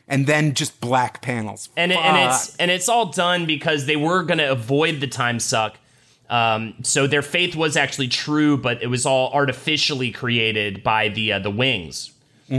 and 0.09 0.27
then 0.27 0.55
just 0.55 0.81
black 0.81 1.23
panels. 1.23 1.69
and 1.77 1.93
it, 1.93 1.99
and 1.99 2.17
it's 2.31 2.57
and 2.57 2.73
it's 2.73 2.89
all 2.89 3.07
done 3.07 3.47
because 3.47 3.87
they 3.87 3.95
were 3.95 4.25
going 4.25 4.39
to 4.39 4.51
avoid 4.51 5.01
the 5.01 5.07
time 5.07 5.39
suck. 5.39 5.79
Um, 6.31 6.75
so 6.83 7.07
their 7.07 7.23
faith 7.23 7.57
was 7.57 7.77
actually 7.77 8.09
true, 8.09 8.57
but 8.57 8.83
it 8.83 8.89
was 8.89 9.07
all 9.07 9.33
artificially 9.33 10.11
created 10.11 10.83
by 10.83 11.09
the 11.09 11.33
uh, 11.33 11.39
the 11.39 11.51
wings 11.51 12.13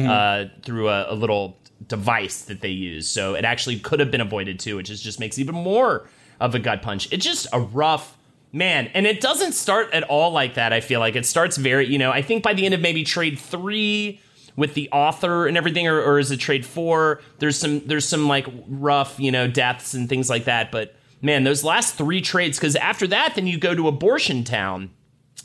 uh, 0.10 0.46
through 0.64 0.90
a, 0.90 1.14
a 1.14 1.16
little 1.16 1.58
device 1.88 2.44
that 2.44 2.62
they 2.62 2.70
use. 2.70 3.08
So 3.08 3.36
it 3.36 3.46
actually 3.46 3.80
could 3.80 4.00
have 4.00 4.12
been 4.12 4.22
avoided 4.22 4.60
too, 4.60 4.76
which 4.76 4.90
is 4.90 5.02
just 5.02 5.20
makes 5.20 5.38
even 5.40 5.56
more 5.56 6.08
of 6.40 6.56
a 6.56 6.60
gut 6.60 6.82
punch. 6.82 7.08
It's 7.12 7.26
just 7.26 7.48
a 7.54 7.60
rough 7.60 8.18
man, 8.52 8.90
and 8.94 9.06
it 9.06 9.22
doesn't 9.22 9.54
start 9.54 9.94
at 9.94 10.04
all 10.04 10.32
like 10.32 10.56
that. 10.56 10.74
I 10.74 10.82
feel 10.82 11.00
like 11.00 11.16
it 11.16 11.26
starts 11.26 11.58
very, 11.58 11.88
you 11.88 11.98
know, 11.98 12.12
I 12.12 12.22
think 12.22 12.44
by 12.44 12.54
the 12.54 12.66
end 12.66 12.74
of 12.74 12.82
maybe 12.82 13.04
trade 13.04 13.38
three 13.40 14.20
with 14.56 14.74
the 14.74 14.90
author 14.92 15.48
and 15.48 15.56
everything, 15.58 15.88
or, 15.88 16.02
or 16.02 16.20
is 16.20 16.32
it 16.32 16.38
trade 16.38 16.66
four? 16.66 17.22
There's 17.38 17.58
some 17.58 17.86
there's 17.88 18.08
some 18.08 18.28
like 18.28 18.48
rough, 18.68 19.20
you 19.20 19.32
know, 19.32 19.48
deaths 19.48 19.94
and 19.94 20.10
things 20.10 20.30
like 20.30 20.46
that. 20.46 20.72
But 20.72 20.96
man, 21.22 21.44
those 21.44 21.64
last 21.64 21.96
three 21.96 22.22
trades, 22.22 22.58
because 22.58 22.76
after 22.76 23.08
that, 23.08 23.36
then 23.36 23.48
you 23.48 23.58
go 23.58 23.76
to 23.76 23.88
Abortion 23.88 24.44
Town, 24.44 24.92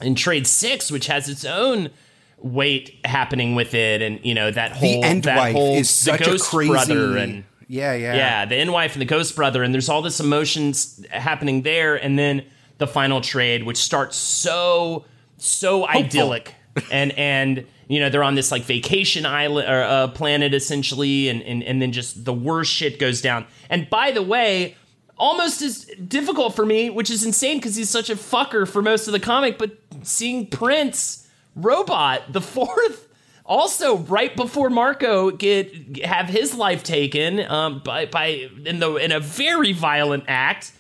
in 0.01 0.15
trade 0.15 0.47
six, 0.47 0.91
which 0.91 1.07
has 1.07 1.29
its 1.29 1.45
own 1.45 1.91
weight 2.39 2.99
happening 3.05 3.55
with 3.55 3.75
it, 3.75 4.03
and 4.03 4.21
you 4.25 4.35
know 4.35 4.51
that 4.51 4.73
whole 4.73 5.01
the 5.01 5.07
end 5.07 5.25
that 5.25 5.53
whole 5.53 5.77
is 5.77 6.05
the 6.05 6.19
ghost 6.19 6.51
crazy 6.51 6.71
brother 6.71 7.17
and 7.17 7.45
yeah, 7.67 7.95
yeah, 7.95 8.15
yeah, 8.15 8.45
the 8.45 8.57
end 8.57 8.73
wife 8.73 8.93
and 8.93 9.01
the 9.01 9.07
ghost 9.07 9.35
brother, 9.35 9.63
and 9.63 9.73
there's 9.73 9.89
all 9.89 10.03
this 10.03 10.21
emotions 10.21 11.05
happening 11.11 11.63
there, 11.63 11.97
and 11.97 12.19
then 12.19 12.45
the 12.79 12.87
final 12.87 13.21
trade, 13.21 13.65
which 13.65 13.79
starts 13.79 14.17
so 14.17 15.05
so 15.39 15.87
idyllic, 15.89 16.55
and 16.91 17.13
and 17.13 17.67
you 17.89 18.01
know 18.01 18.11
they're 18.11 18.23
on 18.23 18.35
this 18.35 18.51
like 18.51 18.63
vacation 18.63 19.25
island 19.25 19.69
or 19.69 19.83
uh, 19.83 20.09
planet 20.09 20.55
essentially, 20.55 21.29
and, 21.29 21.43
and 21.43 21.63
and 21.63 21.81
then 21.81 21.93
just 21.93 22.25
the 22.25 22.35
worst 22.35 22.73
shit 22.73 22.99
goes 22.99 23.21
down. 23.21 23.47
And 23.71 23.89
by 23.89 24.11
the 24.11 24.23
way, 24.23 24.77
almost 25.17 25.63
as 25.63 25.85
difficult 26.09 26.55
for 26.57 26.67
me, 26.67 26.91
which 26.91 27.11
is 27.11 27.25
insane 27.25 27.59
because 27.59 27.77
he's 27.77 27.91
such 27.91 28.11
a 28.11 28.17
fucker 28.17 28.67
for 28.69 28.83
most 28.83 29.07
of 29.07 29.13
the 29.13 29.21
comic, 29.21 29.59
but 29.59 29.73
seeing 30.03 30.47
Prince 30.47 31.27
Robot 31.57 32.33
the 32.33 32.41
fourth 32.55 33.09
also 33.47 33.99
right 33.99 34.35
before 34.35 34.71
Marco 34.71 35.31
get 35.31 36.05
have 36.05 36.29
his 36.29 36.55
life 36.55 36.83
taken 36.83 37.41
um, 37.41 37.81
by 37.85 38.07
by 38.07 38.49
in 38.65 38.79
the 38.81 38.97
in 38.97 39.13
a 39.13 39.21
very 39.21 39.73
violent 39.73 40.25
act 40.29 40.73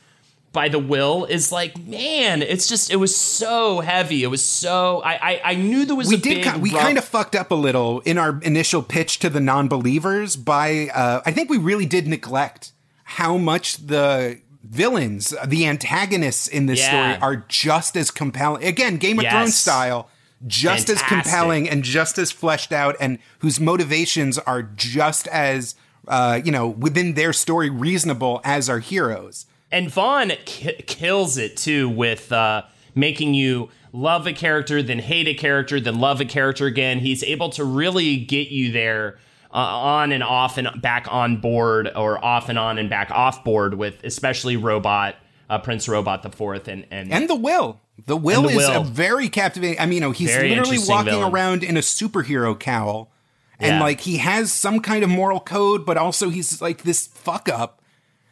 by 0.52 0.68
the 0.68 0.78
will 0.78 1.24
is 1.26 1.50
like 1.52 1.76
man 1.84 2.40
it's 2.40 2.66
just 2.66 2.90
it 2.90 2.96
was 2.96 3.14
so 3.14 3.80
heavy. 3.80 4.22
It 4.22 4.28
was 4.28 4.42
so 4.44 5.02
I 5.04 5.12
I, 5.30 5.40
I 5.44 5.54
knew 5.56 5.84
there 5.84 5.94
was 5.96 6.08
we 6.08 6.14
a 6.14 6.18
did 6.18 6.44
ki- 6.44 6.58
we 6.58 6.72
rough- 6.72 6.80
kind 6.82 6.96
of 6.98 7.04
fucked 7.04 7.34
up 7.36 7.50
a 7.50 7.54
little 7.56 8.00
in 8.00 8.18
our 8.18 8.40
initial 8.42 8.82
pitch 8.82 9.18
to 9.20 9.28
the 9.30 9.40
non-believers 9.40 10.36
by 10.36 10.88
uh, 10.94 11.20
i 11.26 11.32
think 11.32 11.50
we 11.50 11.58
really 11.58 11.86
did 11.86 12.06
neglect 12.06 12.72
how 13.04 13.36
much 13.36 13.86
the 13.86 14.40
villains 14.62 15.34
the 15.46 15.66
antagonists 15.66 16.48
in 16.48 16.66
this 16.66 16.80
Yeah. 16.80 16.88
story 16.88 17.22
are 17.22 17.44
just 17.48 17.96
as 17.96 18.10
compelling 18.10 18.64
again 18.64 18.96
game 18.96 19.18
of 19.18 19.24
Yes. 19.24 19.32
thrones 19.32 19.54
style 19.54 20.08
just 20.46 20.88
as 20.90 21.00
compelling 21.02 21.68
and 21.68 21.82
just 21.84 22.18
as 22.18 22.30
fleshed 22.32 22.72
out 22.72 22.96
and 23.00 23.18
whose 23.40 23.60
motivations 23.60 24.38
are 24.38 24.62
just 24.62 25.26
as 25.28 25.74
uh, 26.08 26.40
you 26.44 26.50
know 26.50 26.66
within 26.68 27.14
their 27.14 27.32
story 27.32 27.70
reasonable 27.70 28.40
as 28.44 28.68
our 28.68 28.78
heroes 28.80 29.46
And 29.70 29.90
Vaughan 29.90 30.32
ki- 30.44 30.82
kills 30.86 31.36
it 31.36 31.56
too 31.56 31.88
with 31.88 32.30
uh, 32.32 32.62
making 32.94 33.34
you 33.34 33.68
love 33.92 34.26
a 34.26 34.32
character, 34.32 34.82
then 34.82 34.98
hate 34.98 35.28
a 35.28 35.34
character, 35.34 35.78
then 35.80 35.98
love 36.00 36.20
a 36.20 36.24
character 36.24 36.66
again. 36.66 36.98
He's 37.00 37.22
able 37.22 37.48
to 37.50 37.64
really 37.64 38.16
get 38.16 38.48
you 38.48 38.70
there 38.72 39.18
uh, 39.54 39.58
on 39.58 40.10
and 40.12 40.22
off 40.22 40.58
and 40.58 40.68
back 40.82 41.06
on 41.10 41.36
board, 41.36 41.88
or 41.94 42.22
off 42.24 42.48
and 42.48 42.58
on 42.58 42.76
and 42.78 42.90
back 42.90 43.10
off 43.12 43.44
board 43.44 43.74
with 43.74 44.02
especially 44.02 44.56
Robot, 44.56 45.14
uh, 45.48 45.58
Prince 45.58 45.88
Robot 45.88 46.22
the 46.24 46.30
Fourth, 46.30 46.66
and 46.68 46.84
and, 46.90 47.12
and 47.12 47.28
the 47.30 47.36
will. 47.36 47.80
The 48.06 48.16
will 48.16 48.42
the 48.42 48.48
is 48.48 48.68
a 48.68 48.80
very 48.82 49.28
captivating 49.28 49.78
i 49.78 49.86
mean 49.86 49.94
you 49.94 50.00
know 50.00 50.10
he's 50.10 50.32
Very 50.32 50.48
literally 50.48 50.78
walking 50.88 51.12
villain. 51.12 51.32
around 51.32 51.62
in 51.62 51.76
a 51.76 51.80
superhero 51.80 52.58
cowl. 52.58 53.12
And 53.60 53.76
Yeah. 53.76 53.80
like 53.80 54.00
he 54.00 54.16
has 54.16 54.50
some 54.50 54.80
kind 54.80 55.04
of 55.04 55.10
moral 55.10 55.38
code 55.38 55.86
but 55.86 55.96
also 55.96 56.28
he's 56.28 56.60
like 56.60 56.82
this 56.82 57.06
fuck 57.06 57.48
up 57.48 57.80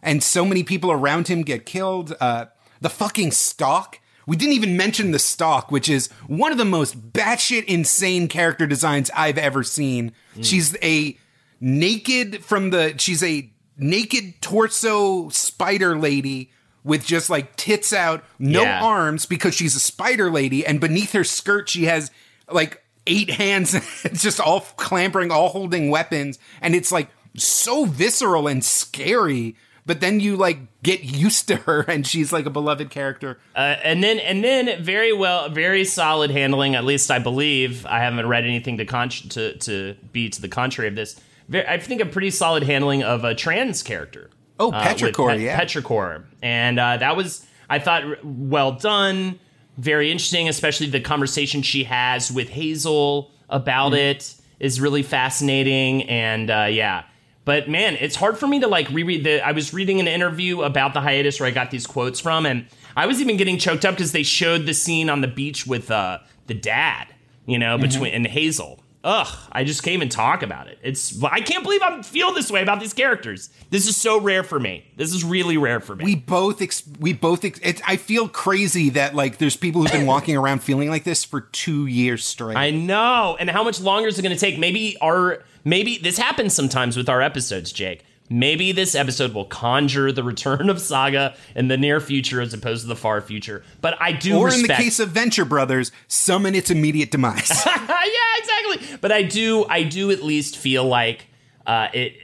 and 0.03 0.21
so 0.21 0.45
many 0.45 0.65
people 0.65 0.91
around 0.91 1.29
him 1.29 1.43
get 1.43 1.65
killed. 1.65 2.13
Uh 2.21 2.47
the 2.81 2.91
fucking 2.91 3.31
stalk 3.31 4.01
we 4.27 4.37
didn't 4.37 4.55
even 4.55 4.77
mention 4.77 5.11
the 5.11 5.19
stalk 5.19 5.71
which 5.71 5.89
is 5.89 6.09
one 6.27 6.53
of 6.53 6.59
the 6.59 6.65
most 6.65 7.13
batshit 7.13 7.65
insane 7.65 8.29
character 8.29 8.67
designs 8.67 9.11
i've 9.17 9.39
ever 9.39 9.63
seen 9.63 10.13
Mm. 10.37 10.45
she's 10.45 10.77
a 10.83 11.17
naked 11.61 12.45
from 12.45 12.71
the 12.71 12.95
she's 12.99 13.23
a 13.23 13.51
naked 13.77 14.41
torso 14.41 15.29
spider 15.31 15.97
lady 15.97 16.51
with 16.85 17.07
just 17.07 17.31
like 17.31 17.55
tits 17.55 17.93
out, 17.93 18.25
no 18.41 18.63
Yeah. 18.63 18.83
arms 18.83 19.25
because 19.25 19.55
she's 19.55 19.77
a 19.77 19.81
spider 19.81 20.31
lady, 20.31 20.67
and 20.67 20.81
beneath 20.81 21.13
her 21.13 21.23
skirt 21.23 21.69
she 21.69 21.85
has 21.85 22.11
like 22.51 22.83
eight 23.07 23.31
hands, 23.31 23.77
just 24.15 24.41
all 24.41 24.61
clambering, 24.77 25.31
all 25.31 25.49
holding 25.51 25.91
weapons, 25.91 26.41
and 26.61 26.75
it's 26.75 26.91
like 26.91 27.09
so 27.37 27.85
visceral 27.85 28.49
and 28.49 28.65
scary. 28.65 29.55
But 29.85 30.01
then 30.01 30.21
you 30.21 30.37
like 30.37 30.59
get 30.85 31.03
used 31.03 31.49
to 31.49 31.57
her, 31.57 31.81
and 31.89 32.07
she's 32.07 32.33
like 32.33 32.47
a 32.47 32.51
beloved 32.51 32.91
character. 32.91 33.39
Uh, 33.57 33.77
and 33.83 34.03
then 34.03 34.19
and 34.21 34.45
then 34.45 34.83
very 34.83 35.13
well, 35.13 35.49
very 35.49 35.85
solid 35.85 36.31
handling. 36.31 36.75
At 36.77 36.85
least 36.85 37.11
I 37.11 37.19
believe. 37.19 37.85
I 37.87 37.99
haven't 37.99 38.27
read 38.29 38.45
anything 38.45 38.79
to 38.79 38.85
con- 38.85 39.09
to 39.09 39.57
to 39.59 39.95
be 40.13 40.29
to 40.29 40.41
the 40.41 40.49
contrary 40.49 40.89
of 40.89 40.95
this. 40.95 41.21
Very, 41.49 41.67
I 41.67 41.79
think 41.79 42.01
a 42.01 42.07
pretty 42.07 42.31
solid 42.31 42.63
handling 42.63 43.03
of 43.03 43.25
a 43.25 43.35
trans 43.35 43.83
character. 43.83 44.31
Oh, 44.61 44.71
uh, 44.71 44.85
Petrichor, 44.87 45.31
Pet- 45.31 45.41
yeah. 45.41 45.59
Petrichor, 45.61 46.25
and 46.43 46.79
uh, 46.79 46.99
that 46.99 47.17
was 47.17 47.45
I 47.69 47.81
thought 47.81 48.25
well 48.25 48.73
done, 48.73 49.41
very 49.79 50.13
interesting. 50.13 50.49
Especially 50.49 50.87
the 50.87 51.01
conversation 51.01 51.63
she 51.63 51.83
has 51.85 52.31
with 52.31 52.49
Hazel 52.51 53.33
about 53.49 53.91
Mm. 53.93 54.11
it 54.13 54.35
is 54.61 54.81
really 54.81 55.03
fascinating, 55.03 56.05
and 56.05 56.49
uh, 56.51 56.69
yeah. 56.71 57.03
But 57.45 57.69
man, 57.69 57.97
it's 58.01 58.15
hard 58.17 58.39
for 58.39 58.47
me 58.47 58.61
to 58.61 58.69
like 58.69 58.89
reread 58.91 59.25
the. 59.25 59.45
I 59.45 59.53
was 59.53 59.75
reading 59.75 59.99
an 60.01 60.07
interview 60.09 60.63
about 60.63 60.95
the 60.95 61.01
hiatus 61.01 61.41
where 61.41 61.49
I 61.49 61.53
got 61.53 61.71
these 61.71 61.87
quotes 61.87 62.21
from, 62.21 62.47
and 62.47 62.67
I 62.97 63.07
was 63.07 63.21
even 63.21 63.37
getting 63.37 63.59
choked 63.59 63.85
up 63.85 63.95
because 63.97 64.13
they 64.13 64.23
showed 64.23 64.67
the 64.67 64.75
scene 64.75 65.11
on 65.11 65.21
the 65.23 65.29
beach 65.29 65.67
with 65.67 65.91
uh, 65.91 66.19
the 66.47 66.55
dad, 66.55 67.09
you 67.47 67.59
know, 67.59 67.77
Mm-hmm. 67.77 67.83
between 67.89 68.15
and 68.15 68.27
Hazel. 68.27 68.79
Ugh, 69.05 69.27
I 69.51 69.65
just 69.65 69.83
can't 69.83 69.95
even 69.95 70.09
talk 70.09 70.45
about 70.45 70.69
it. 70.69 70.79
It's 70.81 71.21
I 71.25 71.41
can't 71.41 71.65
believe 71.65 71.83
I 71.83 72.01
feel 72.03 72.33
this 72.33 72.53
way 72.53 72.63
about 72.63 72.79
these 72.79 72.95
characters. 72.95 73.51
This 73.71 73.89
is 73.89 73.97
so 73.97 74.21
rare 74.21 74.45
for 74.45 74.61
me. 74.61 74.85
This 74.97 75.13
is 75.13 75.25
really 75.25 75.57
rare 75.57 75.81
for 75.81 75.97
me. 75.97 76.05
We 76.05 76.15
both, 76.15 76.63
ex- 76.63 76.85
we 77.01 77.13
both. 77.13 77.45
Ex- 77.45 77.59
it's, 77.65 77.83
I 77.85 77.97
feel 77.97 78.29
crazy 78.29 78.91
that 78.91 79.17
like 79.17 79.39
there's 79.39 79.57
people 79.57 79.83
who've 79.83 79.91
been 79.91 80.07
walking 80.07 80.37
around 80.37 80.63
feeling 80.63 80.89
like 80.89 81.03
this 81.03 81.25
for 81.25 81.41
two 81.41 81.87
years 81.87 82.25
straight. 82.25 82.57
I 82.57 82.71
know. 82.71 83.37
And 83.41 83.51
how 83.51 83.65
much 83.65 83.81
longer 83.81 84.07
is 84.07 84.21
it 84.21 84.23
going 84.23 84.37
to 84.37 84.41
take? 84.41 84.57
Maybe 84.61 84.97
our 85.01 85.43
maybe 85.65 85.99
this 85.99 86.19
happens 86.19 86.55
sometimes 86.55 86.97
with 86.97 87.09
our 87.09 87.21
episodes, 87.21 87.73
Jake. 87.73 88.05
Maybe 88.31 88.73
this 88.73 88.95
episode 88.95 89.35
will 89.35 89.45
conjure 89.45 90.11
the 90.11 90.23
return 90.23 90.71
of 90.71 90.81
Saga 90.81 91.35
in 91.55 91.69
the 91.69 91.77
near 91.77 92.01
future 92.01 92.41
as 92.41 92.55
opposed 92.55 92.83
to 92.83 92.89
the 92.89 92.97
far 92.97 93.21
future. 93.21 93.63
But 93.81 94.01
I 94.01 94.13
do 94.13 94.39
or 94.39 94.47
respect 94.47 94.63
in 94.65 94.69
the 94.69 94.75
case 94.75 95.01
of 95.01 95.11
Venture 95.11 95.45
Brothers, 95.45 95.93
summon 96.09 96.55
its 96.55 96.71
immediate 96.71 97.11
demise. 97.11 97.51
yeah, 97.67 97.99
exactly. 98.39 98.97
But 99.03 99.13
I 99.13 99.23
do, 99.23 99.67
I 99.67 99.83
do 99.83 100.11
at 100.11 100.23
least 100.23 100.57
feel 100.57 100.85
like 100.85 101.27
uh, 101.67 101.89
it. 101.93 102.15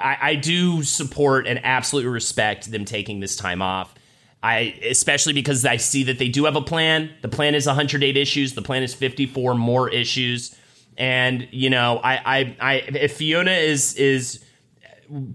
I, 0.00 0.18
I 0.20 0.34
do 0.34 0.82
support 0.82 1.46
and 1.46 1.60
absolutely 1.62 2.10
respect 2.10 2.70
them 2.70 2.84
taking 2.84 3.20
this 3.20 3.36
time 3.36 3.62
off. 3.62 3.94
I 4.42 4.78
especially 4.90 5.32
because 5.32 5.64
I 5.64 5.76
see 5.76 6.04
that 6.04 6.18
they 6.18 6.28
do 6.28 6.44
have 6.44 6.56
a 6.56 6.60
plan. 6.60 7.10
The 7.22 7.28
plan 7.28 7.54
is 7.54 7.66
108 7.66 8.16
issues. 8.16 8.54
The 8.54 8.62
plan 8.62 8.82
is 8.82 8.92
54 8.92 9.54
more 9.54 9.88
issues. 9.88 10.54
And 10.96 11.48
you 11.50 11.70
know, 11.70 12.00
I, 12.02 12.38
I, 12.38 12.56
I 12.60 12.74
if 12.74 13.16
Fiona 13.16 13.52
is 13.52 13.94
is 13.94 14.44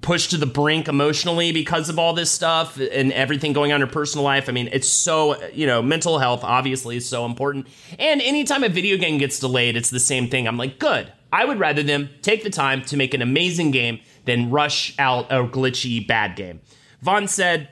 pushed 0.01 0.31
to 0.31 0.37
the 0.37 0.45
brink 0.45 0.87
emotionally 0.87 1.51
because 1.51 1.89
of 1.89 1.99
all 1.99 2.13
this 2.13 2.31
stuff 2.31 2.79
and 2.79 3.11
everything 3.13 3.53
going 3.53 3.71
on 3.71 3.81
in 3.81 3.87
her 3.87 3.91
personal 3.91 4.23
life. 4.23 4.49
I 4.49 4.51
mean, 4.51 4.69
it's 4.71 4.87
so, 4.87 5.41
you 5.51 5.67
know, 5.67 5.81
mental 5.81 6.19
health 6.19 6.43
obviously 6.43 6.97
is 6.97 7.07
so 7.07 7.25
important. 7.25 7.67
And 7.97 8.21
anytime 8.21 8.63
a 8.63 8.69
video 8.69 8.97
game 8.97 9.17
gets 9.17 9.39
delayed, 9.39 9.75
it's 9.75 9.89
the 9.89 9.99
same 9.99 10.29
thing. 10.29 10.47
I'm 10.47 10.57
like, 10.57 10.79
good. 10.79 11.11
I 11.31 11.45
would 11.45 11.59
rather 11.59 11.83
them 11.83 12.09
take 12.21 12.43
the 12.43 12.49
time 12.49 12.83
to 12.85 12.97
make 12.97 13.13
an 13.13 13.21
amazing 13.21 13.71
game 13.71 13.99
than 14.25 14.49
rush 14.49 14.95
out 14.97 15.31
a 15.31 15.43
glitchy 15.43 16.05
bad 16.05 16.35
game. 16.35 16.61
Vaughan 17.01 17.27
said, 17.27 17.69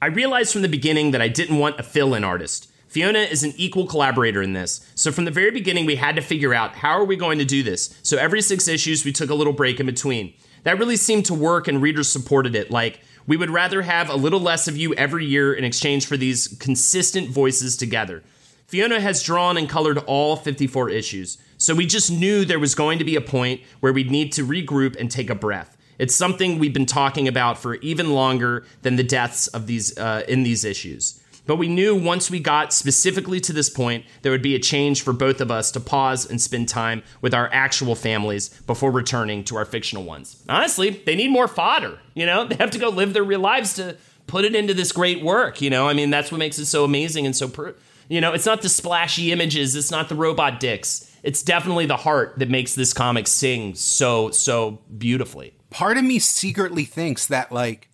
I 0.00 0.06
realized 0.06 0.52
from 0.52 0.62
the 0.62 0.68
beginning 0.68 1.12
that 1.12 1.22
I 1.22 1.28
didn't 1.28 1.58
want 1.58 1.78
a 1.78 1.84
fill 1.84 2.14
in 2.14 2.24
artist. 2.24 2.71
Fiona 2.92 3.20
is 3.20 3.42
an 3.42 3.54
equal 3.56 3.86
collaborator 3.86 4.42
in 4.42 4.52
this. 4.52 4.86
So 4.94 5.10
from 5.10 5.24
the 5.24 5.30
very 5.30 5.50
beginning, 5.50 5.86
we 5.86 5.96
had 5.96 6.14
to 6.16 6.20
figure 6.20 6.52
out 6.52 6.74
how 6.74 6.90
are 6.90 7.06
we 7.06 7.16
going 7.16 7.38
to 7.38 7.44
do 7.46 7.62
this. 7.62 7.98
So 8.02 8.18
every 8.18 8.42
six 8.42 8.68
issues, 8.68 9.02
we 9.02 9.12
took 9.12 9.30
a 9.30 9.34
little 9.34 9.54
break 9.54 9.80
in 9.80 9.86
between. 9.86 10.34
That 10.64 10.78
really 10.78 10.98
seemed 10.98 11.24
to 11.24 11.34
work, 11.34 11.66
and 11.66 11.80
readers 11.80 12.12
supported 12.12 12.54
it. 12.54 12.70
Like, 12.70 13.00
we 13.26 13.38
would 13.38 13.48
rather 13.48 13.80
have 13.80 14.10
a 14.10 14.14
little 14.14 14.40
less 14.40 14.68
of 14.68 14.76
you 14.76 14.92
every 14.92 15.24
year 15.24 15.54
in 15.54 15.64
exchange 15.64 16.04
for 16.04 16.18
these 16.18 16.54
consistent 16.60 17.30
voices 17.30 17.78
together. 17.78 18.22
Fiona 18.66 19.00
has 19.00 19.22
drawn 19.22 19.56
and 19.56 19.70
colored 19.70 19.96
all 20.06 20.36
54 20.36 20.90
issues, 20.90 21.38
so 21.56 21.74
we 21.74 21.86
just 21.86 22.10
knew 22.10 22.44
there 22.44 22.58
was 22.58 22.74
going 22.74 22.98
to 22.98 23.06
be 23.06 23.16
a 23.16 23.22
point 23.22 23.62
where 23.80 23.94
we'd 23.94 24.10
need 24.10 24.32
to 24.32 24.46
regroup 24.46 25.00
and 25.00 25.10
take 25.10 25.30
a 25.30 25.34
breath. 25.34 25.78
It's 25.98 26.14
something 26.14 26.58
we've 26.58 26.74
been 26.74 26.84
talking 26.84 27.26
about 27.26 27.56
for 27.56 27.76
even 27.76 28.10
longer 28.12 28.66
than 28.82 28.96
the 28.96 29.02
deaths 29.02 29.46
of 29.46 29.66
these 29.66 29.96
uh, 29.96 30.24
in 30.28 30.42
these 30.42 30.62
issues. 30.62 31.21
But 31.46 31.56
we 31.56 31.68
knew 31.68 31.94
once 31.94 32.30
we 32.30 32.38
got 32.38 32.72
specifically 32.72 33.40
to 33.40 33.52
this 33.52 33.68
point, 33.68 34.04
there 34.22 34.32
would 34.32 34.42
be 34.42 34.54
a 34.54 34.60
change 34.60 35.02
for 35.02 35.12
both 35.12 35.40
of 35.40 35.50
us 35.50 35.70
to 35.72 35.80
pause 35.80 36.28
and 36.28 36.40
spend 36.40 36.68
time 36.68 37.02
with 37.20 37.34
our 37.34 37.50
actual 37.52 37.94
families 37.94 38.48
before 38.66 38.90
returning 38.90 39.42
to 39.44 39.56
our 39.56 39.64
fictional 39.64 40.04
ones. 40.04 40.42
Honestly, 40.48 40.90
they 40.90 41.16
need 41.16 41.30
more 41.30 41.48
fodder. 41.48 41.98
You 42.14 42.26
know, 42.26 42.44
they 42.46 42.56
have 42.56 42.70
to 42.72 42.78
go 42.78 42.88
live 42.88 43.12
their 43.12 43.24
real 43.24 43.40
lives 43.40 43.74
to 43.74 43.96
put 44.26 44.44
it 44.44 44.54
into 44.54 44.74
this 44.74 44.92
great 44.92 45.22
work. 45.22 45.60
You 45.60 45.70
know, 45.70 45.88
I 45.88 45.94
mean, 45.94 46.10
that's 46.10 46.30
what 46.30 46.38
makes 46.38 46.58
it 46.58 46.66
so 46.66 46.84
amazing 46.84 47.26
and 47.26 47.34
so, 47.34 47.48
per- 47.48 47.74
you 48.08 48.20
know, 48.20 48.32
it's 48.32 48.46
not 48.46 48.62
the 48.62 48.68
splashy 48.68 49.32
images, 49.32 49.74
it's 49.74 49.90
not 49.90 50.08
the 50.08 50.14
robot 50.14 50.60
dicks. 50.60 51.08
It's 51.22 51.42
definitely 51.42 51.86
the 51.86 51.96
heart 51.96 52.34
that 52.38 52.50
makes 52.50 52.74
this 52.74 52.92
comic 52.92 53.26
sing 53.28 53.74
so, 53.74 54.30
so 54.30 54.80
beautifully. 54.98 55.54
Part 55.70 55.96
of 55.96 56.04
me 56.04 56.18
secretly 56.18 56.84
thinks 56.84 57.26
that 57.26 57.52
like 57.52 57.88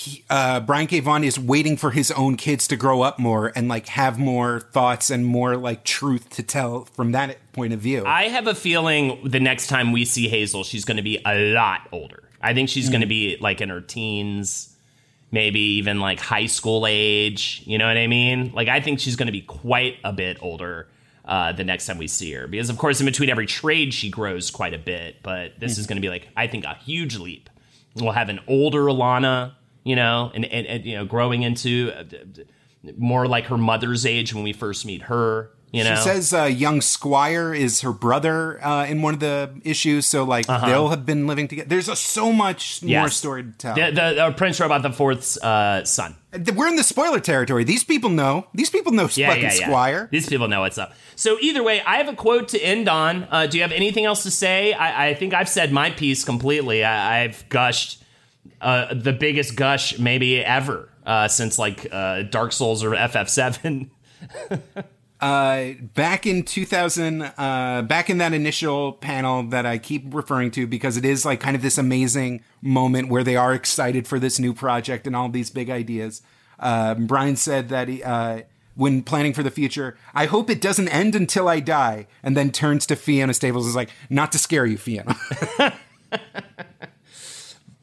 he, 0.00 0.24
uh, 0.30 0.60
Brian 0.60 0.86
K. 0.86 1.00
Vaughan 1.00 1.24
is 1.24 1.38
waiting 1.38 1.76
for 1.76 1.90
his 1.90 2.10
own 2.12 2.36
kids 2.36 2.66
to 2.68 2.76
grow 2.76 3.02
up 3.02 3.18
more 3.18 3.52
and 3.54 3.68
like 3.68 3.86
have 3.88 4.18
more 4.18 4.60
thoughts 4.60 5.10
and 5.10 5.26
more 5.26 5.56
like 5.56 5.84
truth 5.84 6.30
to 6.30 6.42
tell 6.42 6.86
from 6.86 7.12
that 7.12 7.36
point 7.52 7.74
of 7.74 7.80
view. 7.80 8.04
I 8.06 8.28
have 8.28 8.46
a 8.46 8.54
feeling 8.54 9.20
the 9.28 9.40
next 9.40 9.66
time 9.66 9.92
we 9.92 10.06
see 10.06 10.28
Hazel, 10.28 10.64
she's 10.64 10.86
going 10.86 10.96
to 10.96 11.02
be 11.02 11.20
a 11.26 11.52
lot 11.52 11.82
older. 11.92 12.22
I 12.40 12.54
think 12.54 12.70
she's 12.70 12.88
mm. 12.88 12.92
going 12.92 13.00
to 13.02 13.06
be 13.06 13.36
like 13.42 13.60
in 13.60 13.68
her 13.68 13.82
teens, 13.82 14.74
maybe 15.30 15.60
even 15.60 16.00
like 16.00 16.18
high 16.18 16.46
school 16.46 16.86
age. 16.88 17.62
You 17.66 17.76
know 17.76 17.86
what 17.86 17.98
I 17.98 18.06
mean? 18.06 18.52
Like, 18.54 18.68
I 18.68 18.80
think 18.80 19.00
she's 19.00 19.16
going 19.16 19.26
to 19.26 19.32
be 19.32 19.42
quite 19.42 19.98
a 20.02 20.12
bit 20.12 20.38
older. 20.40 20.88
Uh, 21.22 21.52
the 21.52 21.62
next 21.62 21.86
time 21.86 21.98
we 21.98 22.08
see 22.08 22.32
her, 22.32 22.48
because 22.48 22.70
of 22.70 22.78
course, 22.78 22.98
in 22.98 23.06
between 23.06 23.28
every 23.28 23.46
trade, 23.46 23.94
she 23.94 24.08
grows 24.08 24.50
quite 24.50 24.74
a 24.74 24.78
bit. 24.78 25.16
But 25.22 25.60
this 25.60 25.76
mm. 25.76 25.80
is 25.80 25.86
going 25.86 25.96
to 25.96 26.02
be 26.02 26.08
like, 26.08 26.26
I 26.36 26.46
think, 26.46 26.64
a 26.64 26.74
huge 26.74 27.18
leap. 27.18 27.50
We'll 27.94 28.12
have 28.12 28.30
an 28.30 28.40
older 28.48 28.84
Alana, 28.84 29.52
you 29.84 29.96
know, 29.96 30.30
and, 30.34 30.44
and, 30.44 30.66
and 30.66 30.84
you 30.84 30.96
know, 30.96 31.04
growing 31.04 31.42
into 31.42 31.92
uh, 31.94 32.04
more 32.98 33.26
like 33.26 33.46
her 33.46 33.58
mother's 33.58 34.06
age 34.06 34.34
when 34.34 34.44
we 34.44 34.52
first 34.52 34.86
meet 34.86 35.02
her. 35.02 35.50
You 35.72 35.84
know? 35.84 35.94
She 35.94 36.02
says 36.02 36.34
uh, 36.34 36.44
young 36.44 36.80
Squire 36.80 37.54
is 37.54 37.82
her 37.82 37.92
brother 37.92 38.64
uh, 38.64 38.86
in 38.86 39.02
one 39.02 39.14
of 39.14 39.20
the 39.20 39.52
issues, 39.62 40.04
so 40.04 40.24
like 40.24 40.48
uh-huh. 40.48 40.66
they'll 40.66 40.88
have 40.88 41.06
been 41.06 41.28
living 41.28 41.46
together. 41.46 41.68
There's 41.68 41.88
a, 41.88 41.94
so 41.94 42.32
much 42.32 42.82
yes. 42.82 43.00
more 43.00 43.08
story 43.08 43.44
to 43.44 43.52
tell. 43.52 43.74
The, 43.76 43.92
the, 43.92 44.14
the 44.16 44.34
Prince 44.36 44.58
Robot 44.58 44.82
the 44.82 44.90
Fourth's 44.90 45.40
uh, 45.40 45.84
son. 45.84 46.16
We're 46.56 46.66
in 46.66 46.74
the 46.74 46.82
spoiler 46.82 47.20
territory. 47.20 47.62
These 47.62 47.84
people 47.84 48.10
know. 48.10 48.48
These 48.52 48.70
people 48.70 48.92
know 48.92 49.08
yeah, 49.14 49.34
yeah, 49.34 49.42
yeah. 49.42 49.48
Squire. 49.50 50.08
These 50.10 50.28
people 50.28 50.48
know 50.48 50.60
what's 50.60 50.78
up. 50.78 50.92
So 51.14 51.38
either 51.40 51.62
way, 51.62 51.82
I 51.82 51.98
have 51.98 52.08
a 52.08 52.14
quote 52.16 52.48
to 52.48 52.58
end 52.60 52.88
on. 52.88 53.28
Uh, 53.30 53.46
do 53.46 53.56
you 53.56 53.62
have 53.62 53.72
anything 53.72 54.04
else 54.04 54.24
to 54.24 54.30
say? 54.32 54.72
I, 54.72 55.10
I 55.10 55.14
think 55.14 55.34
I've 55.34 55.48
said 55.48 55.72
my 55.72 55.90
piece 55.90 56.24
completely. 56.24 56.82
I, 56.82 57.22
I've 57.22 57.48
gushed 57.48 58.02
uh, 58.60 58.94
the 58.94 59.12
biggest 59.12 59.56
gush 59.56 59.98
maybe 59.98 60.44
ever 60.44 60.88
uh, 61.06 61.28
since 61.28 61.58
like 61.58 61.86
uh, 61.92 62.22
Dark 62.22 62.52
Souls 62.52 62.84
or 62.84 62.90
FF7. 62.90 63.90
Uh, 65.20 65.72
back 65.94 66.26
in 66.26 66.42
2000, 66.42 67.20
uh, 67.36 67.82
back 67.86 68.08
in 68.08 68.16
that 68.16 68.32
initial 68.32 68.94
panel 68.94 69.42
that 69.42 69.66
I 69.66 69.76
keep 69.76 70.14
referring 70.14 70.50
to 70.52 70.66
because 70.66 70.96
it 70.96 71.04
is 71.04 71.26
like 71.26 71.40
kind 71.40 71.54
of 71.54 71.60
this 71.60 71.76
amazing 71.76 72.42
moment 72.62 73.10
where 73.10 73.22
they 73.22 73.36
are 73.36 73.52
excited 73.52 74.08
for 74.08 74.18
this 74.18 74.38
new 74.38 74.54
project 74.54 75.06
and 75.06 75.14
all 75.14 75.28
these 75.28 75.50
big 75.50 75.68
ideas. 75.68 76.22
Uh, 76.58 76.94
Brian 76.94 77.36
said 77.36 77.68
that 77.68 77.88
he, 77.88 78.02
uh, 78.02 78.42
when 78.76 79.02
planning 79.02 79.34
for 79.34 79.42
the 79.42 79.50
future, 79.50 79.94
I 80.14 80.24
hope 80.24 80.48
it 80.48 80.62
doesn't 80.62 80.88
end 80.88 81.14
until 81.14 81.48
I 81.48 81.60
die, 81.60 82.06
and 82.22 82.34
then 82.34 82.50
turns 82.50 82.86
to 82.86 82.96
Fiona 82.96 83.34
Staples 83.34 83.66
and 83.66 83.70
is 83.70 83.76
like, 83.76 83.90
not 84.08 84.32
to 84.32 84.38
scare 84.38 84.64
you, 84.64 84.78
Fiona. 84.78 85.18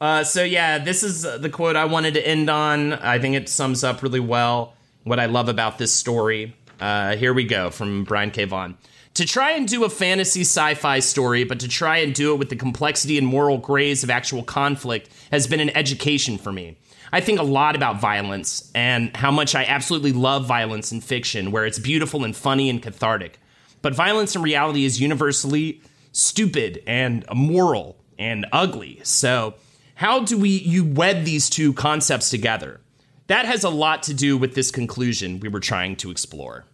Uh, 0.00 0.22
so 0.24 0.42
yeah, 0.44 0.78
this 0.78 1.02
is 1.02 1.22
the 1.22 1.50
quote 1.50 1.76
I 1.76 1.84
wanted 1.84 2.14
to 2.14 2.26
end 2.26 2.48
on. 2.48 2.92
I 2.92 3.18
think 3.18 3.34
it 3.34 3.48
sums 3.48 3.82
up 3.82 4.02
really 4.02 4.20
well 4.20 4.74
what 5.04 5.18
I 5.18 5.26
love 5.26 5.48
about 5.48 5.78
this 5.78 5.92
story. 5.92 6.54
Uh, 6.80 7.16
here 7.16 7.34
we 7.34 7.44
go 7.44 7.70
from 7.70 8.04
Brian 8.04 8.30
K. 8.30 8.44
Vaughan. 8.44 8.76
To 9.14 9.26
try 9.26 9.52
and 9.52 9.66
do 9.66 9.84
a 9.84 9.90
fantasy 9.90 10.42
sci 10.42 10.74
fi 10.74 11.00
story, 11.00 11.42
but 11.42 11.58
to 11.60 11.68
try 11.68 11.98
and 11.98 12.14
do 12.14 12.32
it 12.32 12.38
with 12.38 12.50
the 12.50 12.56
complexity 12.56 13.18
and 13.18 13.26
moral 13.26 13.58
grays 13.58 14.04
of 14.04 14.10
actual 14.10 14.44
conflict 14.44 15.10
has 15.32 15.48
been 15.48 15.58
an 15.58 15.76
education 15.76 16.38
for 16.38 16.52
me. 16.52 16.78
I 17.12 17.20
think 17.20 17.40
a 17.40 17.44
lot 17.44 17.74
about 17.74 18.00
violence 18.00 18.70
and 18.74 19.16
how 19.16 19.30
much 19.30 19.54
I 19.54 19.64
absolutely 19.64 20.12
love 20.12 20.46
violence 20.46 20.92
in 20.92 21.00
fiction, 21.00 21.50
where 21.50 21.66
it's 21.66 21.78
beautiful 21.78 22.22
and 22.22 22.36
funny 22.36 22.70
and 22.70 22.80
cathartic. 22.82 23.40
But 23.82 23.94
violence 23.94 24.36
in 24.36 24.42
reality 24.42 24.84
is 24.84 25.00
universally 25.00 25.80
stupid 26.12 26.82
and 26.86 27.24
immoral 27.30 27.96
and 28.18 28.46
ugly. 28.52 29.00
So, 29.02 29.54
how 29.98 30.20
do 30.20 30.38
we 30.38 30.50
you 30.50 30.84
wed 30.84 31.24
these 31.24 31.50
two 31.50 31.72
concepts 31.72 32.30
together? 32.30 32.80
That 33.26 33.46
has 33.46 33.64
a 33.64 33.68
lot 33.68 34.04
to 34.04 34.14
do 34.14 34.38
with 34.38 34.54
this 34.54 34.70
conclusion 34.70 35.40
we 35.40 35.48
were 35.48 35.58
trying 35.58 35.96
to 35.96 36.12
explore. 36.12 36.64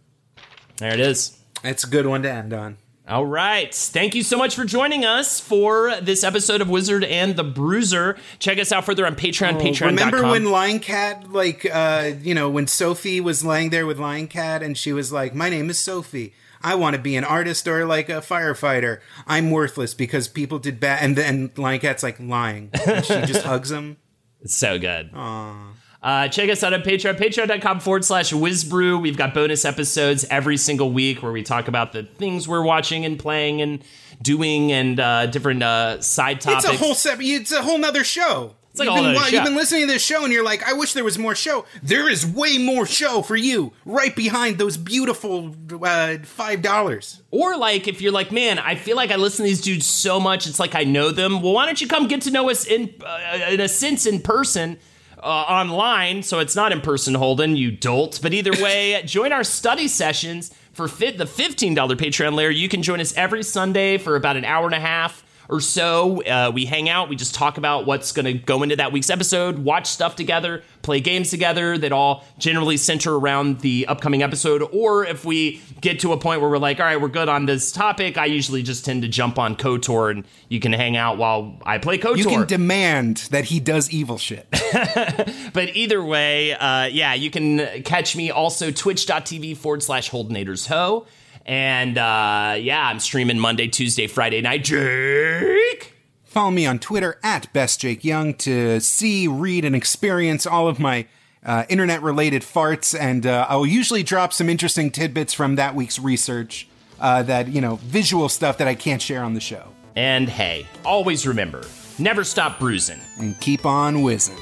There 0.76 0.92
it 0.92 1.00
is. 1.00 1.34
It's 1.62 1.84
a 1.84 1.86
good 1.86 2.04
one 2.04 2.22
to 2.24 2.30
end 2.30 2.52
on. 2.52 2.76
All 3.08 3.24
right. 3.24 3.74
Thank 3.74 4.14
you 4.14 4.22
so 4.22 4.36
much 4.36 4.54
for 4.54 4.66
joining 4.66 5.06
us 5.06 5.40
for 5.40 5.98
this 6.02 6.22
episode 6.22 6.60
of 6.60 6.68
Wizard 6.68 7.02
and 7.02 7.34
the 7.34 7.44
Bruiser. 7.44 8.18
Check 8.40 8.58
us 8.58 8.72
out 8.72 8.84
further 8.84 9.06
on 9.06 9.16
Patreon, 9.16 9.54
oh, 9.54 9.58
patreon.com. 9.58 9.96
Remember 9.96 10.22
when 10.24 10.50
Lying 10.50 10.80
Cat, 10.80 11.32
like, 11.32 11.66
uh, 11.72 12.12
you 12.20 12.34
know, 12.34 12.50
when 12.50 12.66
Sophie 12.66 13.22
was 13.22 13.42
laying 13.42 13.70
there 13.70 13.86
with 13.86 13.98
Lying 13.98 14.28
Cat 14.28 14.62
and 14.62 14.76
she 14.76 14.92
was 14.92 15.10
like, 15.10 15.34
My 15.34 15.48
name 15.48 15.70
is 15.70 15.78
Sophie. 15.78 16.34
I 16.64 16.74
want 16.76 16.96
to 16.96 17.00
be 17.02 17.14
an 17.16 17.24
artist 17.24 17.68
or 17.68 17.84
like 17.86 18.08
a 18.08 18.14
firefighter. 18.20 19.00
I'm 19.26 19.50
worthless 19.50 19.94
because 19.94 20.26
people 20.26 20.58
did 20.58 20.80
bad. 20.80 21.02
And 21.02 21.14
then 21.16 21.50
Lying 21.56 21.80
Cat's 21.80 22.02
like 22.02 22.18
lying. 22.18 22.70
And 22.86 23.04
she 23.04 23.20
just 23.22 23.42
hugs 23.46 23.70
him. 23.70 23.98
It's 24.40 24.54
so 24.54 24.78
good. 24.78 25.12
Aww. 25.12 25.72
Uh, 26.02 26.28
check 26.28 26.50
us 26.50 26.62
out 26.62 26.74
on 26.74 26.82
Patreon, 26.82 27.16
patreon.com 27.16 27.80
forward 27.80 28.04
slash 28.04 28.30
whizbrew. 28.30 28.98
We've 28.98 29.16
got 29.16 29.32
bonus 29.32 29.64
episodes 29.64 30.26
every 30.28 30.58
single 30.58 30.92
week 30.92 31.22
where 31.22 31.32
we 31.32 31.42
talk 31.42 31.66
about 31.66 31.92
the 31.92 32.02
things 32.02 32.46
we're 32.46 32.62
watching 32.62 33.06
and 33.06 33.18
playing 33.18 33.62
and 33.62 33.82
doing 34.20 34.70
and 34.70 35.00
uh, 35.00 35.26
different 35.26 35.62
uh, 35.62 36.02
side 36.02 36.42
topics. 36.42 36.64
It's 36.66 36.74
a 36.74 36.76
whole 36.76 36.94
se- 36.94 37.16
It's 37.20 37.52
a 37.52 37.62
whole 37.62 37.78
nother 37.78 38.04
show. 38.04 38.54
It's 38.74 38.80
like 38.80 38.88
you've, 38.88 39.04
been, 39.04 39.14
wa- 39.14 39.26
you've 39.28 39.44
been 39.44 39.54
listening 39.54 39.82
to 39.82 39.86
this 39.86 40.02
show 40.04 40.24
and 40.24 40.32
you're 40.32 40.42
like, 40.42 40.64
I 40.64 40.72
wish 40.72 40.94
there 40.94 41.04
was 41.04 41.16
more 41.16 41.36
show. 41.36 41.64
There 41.80 42.10
is 42.10 42.26
way 42.26 42.58
more 42.58 42.86
show 42.86 43.22
for 43.22 43.36
you 43.36 43.72
right 43.84 44.16
behind 44.16 44.58
those 44.58 44.76
beautiful 44.76 45.54
uh, 45.80 46.18
five 46.24 46.60
dollars. 46.60 47.22
Or 47.30 47.56
like 47.56 47.86
if 47.86 48.00
you're 48.02 48.10
like, 48.10 48.32
man, 48.32 48.58
I 48.58 48.74
feel 48.74 48.96
like 48.96 49.12
I 49.12 49.16
listen 49.16 49.44
to 49.44 49.48
these 49.48 49.60
dudes 49.60 49.86
so 49.86 50.18
much, 50.18 50.48
it's 50.48 50.58
like 50.58 50.74
I 50.74 50.82
know 50.82 51.12
them. 51.12 51.40
Well, 51.40 51.52
why 51.52 51.66
don't 51.66 51.80
you 51.80 51.86
come 51.86 52.08
get 52.08 52.22
to 52.22 52.32
know 52.32 52.50
us 52.50 52.66
in 52.66 52.92
uh, 53.06 53.46
in 53.50 53.60
a 53.60 53.68
sense 53.68 54.06
in 54.06 54.20
person? 54.20 54.78
Uh, 55.22 55.26
online, 55.48 56.22
so 56.22 56.38
it's 56.38 56.54
not 56.54 56.70
in 56.70 56.82
person, 56.82 57.14
Holden, 57.14 57.56
you 57.56 57.70
dolt. 57.70 58.18
But 58.20 58.34
either 58.34 58.52
way, 58.62 59.00
join 59.06 59.32
our 59.32 59.42
study 59.44 59.88
sessions 59.88 60.50
for 60.74 60.86
fit 60.86 61.16
the 61.16 61.24
$15 61.24 61.74
Patreon 61.74 62.34
layer. 62.34 62.50
You 62.50 62.68
can 62.68 62.82
join 62.82 63.00
us 63.00 63.16
every 63.16 63.42
Sunday 63.42 63.96
for 63.96 64.16
about 64.16 64.36
an 64.36 64.44
hour 64.44 64.66
and 64.66 64.74
a 64.74 64.80
half 64.80 65.23
or 65.48 65.60
so. 65.60 66.22
Uh, 66.22 66.50
we 66.52 66.64
hang 66.64 66.88
out, 66.88 67.08
we 67.08 67.16
just 67.16 67.34
talk 67.34 67.58
about 67.58 67.86
what's 67.86 68.12
going 68.12 68.26
to 68.26 68.32
go 68.34 68.62
into 68.62 68.76
that 68.76 68.92
week's 68.92 69.10
episode, 69.10 69.58
watch 69.58 69.86
stuff 69.86 70.16
together, 70.16 70.62
play 70.82 71.00
games 71.00 71.30
together 71.30 71.78
that 71.78 71.92
all 71.92 72.24
generally 72.38 72.76
center 72.76 73.16
around 73.16 73.60
the 73.60 73.86
upcoming 73.86 74.22
episode. 74.22 74.62
Or 74.72 75.04
if 75.04 75.24
we 75.24 75.60
get 75.80 76.00
to 76.00 76.12
a 76.12 76.18
point 76.18 76.40
where 76.40 76.50
we're 76.50 76.58
like, 76.58 76.80
all 76.80 76.86
right, 76.86 77.00
we're 77.00 77.08
good 77.08 77.28
on 77.28 77.46
this 77.46 77.72
topic, 77.72 78.16
I 78.16 78.26
usually 78.26 78.62
just 78.62 78.84
tend 78.84 79.02
to 79.02 79.08
jump 79.08 79.38
on 79.38 79.56
KOTOR 79.56 80.10
and 80.10 80.24
you 80.48 80.60
can 80.60 80.72
hang 80.72 80.96
out 80.96 81.18
while 81.18 81.58
I 81.64 81.78
play 81.78 81.98
KOTOR. 81.98 82.16
You 82.16 82.24
can 82.24 82.46
demand 82.46 83.28
that 83.30 83.44
he 83.44 83.60
does 83.60 83.90
evil 83.90 84.18
shit. 84.18 84.46
but 85.52 85.74
either 85.74 86.02
way, 86.04 86.52
uh, 86.52 86.86
yeah, 86.86 87.14
you 87.14 87.30
can 87.30 87.82
catch 87.82 88.16
me 88.16 88.30
also 88.30 88.70
twitch.tv 88.70 89.56
forward 89.56 89.82
slash 89.82 90.10
Holdenators 90.10 90.68
Ho. 90.68 91.06
And 91.46 91.98
uh, 91.98 92.56
yeah, 92.58 92.88
I'm 92.88 93.00
streaming 93.00 93.38
Monday, 93.38 93.68
Tuesday, 93.68 94.06
Friday 94.06 94.40
night. 94.40 94.64
Jake! 94.64 95.92
Follow 96.24 96.50
me 96.50 96.66
on 96.66 96.78
Twitter 96.78 97.18
at 97.22 97.52
bestjakeyoung 97.52 98.36
to 98.38 98.80
see, 98.80 99.28
read, 99.28 99.64
and 99.64 99.76
experience 99.76 100.46
all 100.46 100.66
of 100.66 100.80
my 100.80 101.06
uh, 101.44 101.64
internet 101.68 102.02
related 102.02 102.42
farts. 102.42 102.98
And 102.98 103.26
uh, 103.26 103.46
I'll 103.48 103.66
usually 103.66 104.02
drop 104.02 104.32
some 104.32 104.48
interesting 104.48 104.90
tidbits 104.90 105.32
from 105.32 105.56
that 105.56 105.74
week's 105.74 105.98
research 105.98 106.66
uh, 106.98 107.22
that, 107.24 107.48
you 107.48 107.60
know, 107.60 107.76
visual 107.76 108.28
stuff 108.28 108.58
that 108.58 108.66
I 108.66 108.74
can't 108.74 109.00
share 109.02 109.22
on 109.22 109.34
the 109.34 109.40
show. 109.40 109.68
And 109.94 110.28
hey, 110.28 110.66
always 110.84 111.26
remember 111.26 111.62
never 111.98 112.24
stop 112.24 112.58
bruising. 112.58 113.00
And 113.18 113.38
keep 113.40 113.64
on 113.64 114.02
whizzing. 114.02 114.36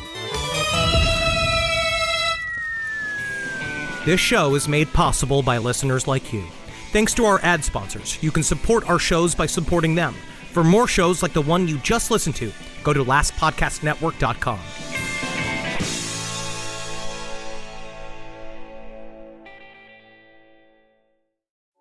This 4.04 4.20
show 4.20 4.54
is 4.54 4.66
made 4.66 4.92
possible 4.92 5.42
by 5.42 5.58
listeners 5.58 6.08
like 6.08 6.32
you. 6.32 6.44
Thanks 6.92 7.14
to 7.14 7.24
our 7.24 7.40
ad 7.42 7.64
sponsors, 7.64 8.22
you 8.22 8.30
can 8.30 8.42
support 8.42 8.86
our 8.86 8.98
shows 8.98 9.34
by 9.34 9.46
supporting 9.46 9.94
them. 9.94 10.14
For 10.52 10.62
more 10.62 10.86
shows 10.86 11.22
like 11.22 11.32
the 11.32 11.40
one 11.40 11.66
you 11.66 11.78
just 11.78 12.10
listened 12.10 12.36
to, 12.36 12.52
go 12.84 12.92
to 12.92 13.02
lastpodcastnetwork.com. 13.02 14.60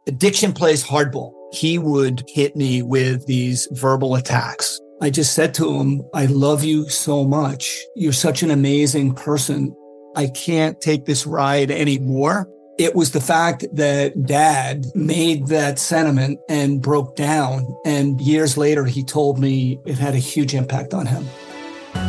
Addiction 0.08 0.54
plays 0.54 0.82
hardball. 0.82 1.34
He 1.52 1.78
would 1.78 2.24
hit 2.30 2.56
me 2.56 2.82
with 2.82 3.26
these 3.26 3.68
verbal 3.72 4.16
attacks. 4.16 4.80
I 5.02 5.10
just 5.10 5.34
said 5.34 5.54
to 5.56 5.74
him, 5.78 6.04
I 6.14 6.28
love 6.28 6.64
you 6.64 6.88
so 6.88 7.26
much. 7.26 7.84
You're 7.98 8.14
such 8.14 8.44
an 8.44 8.52
amazing 8.52 9.16
person. 9.16 9.76
I 10.16 10.28
can't 10.28 10.80
take 10.80 11.04
this 11.04 11.28
ride 11.28 11.70
anymore. 11.70 12.48
It 12.82 12.95
was 12.95 13.12
the 13.12 13.22
fact 13.22 13.64
that 13.74 14.26
dad 14.26 14.88
made 14.95 15.45
that 15.49 15.78
sentiment 15.78 16.40
and 16.49 16.82
broke 16.82 17.16
down. 17.16 17.78
And 17.86 18.20
years 18.20 18.58
later, 18.58 18.86
he 18.86 19.03
told 19.03 19.38
me 19.38 19.80
it 19.86 19.99
had 19.99 20.16
a 20.16 20.18
huge 20.18 20.56
impact 20.56 20.95
on 20.95 21.06
him. 21.06 21.24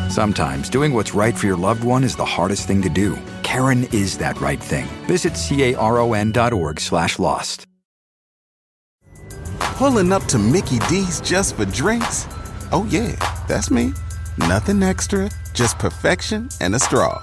Sometimes 0.08 0.70
doing 0.70 0.94
what's 0.94 1.12
right 1.12 1.36
for 1.36 1.44
your 1.44 1.58
loved 1.58 1.84
one 1.84 2.02
is 2.02 2.16
the 2.16 2.24
hardest 2.24 2.66
thing 2.66 2.80
to 2.80 2.88
do. 2.88 3.18
Caron 3.42 3.84
is 3.92 4.16
that 4.16 4.40
right 4.40 4.58
thing. 4.58 4.86
Visit 5.04 5.34
caron.org 5.34 6.80
slash 6.80 7.18
lost. 7.18 7.66
Pulling 9.76 10.10
up 10.10 10.24
to 10.24 10.38
Mickey 10.38 10.78
D's 10.88 11.20
just 11.20 11.54
for 11.56 11.66
drinks? 11.66 12.26
Oh, 12.72 12.86
yeah, 12.88 13.14
that's 13.46 13.70
me. 13.70 13.92
Nothing 14.38 14.82
extra, 14.82 15.28
just 15.52 15.78
perfection 15.78 16.48
and 16.62 16.74
a 16.74 16.78
straw. 16.78 17.22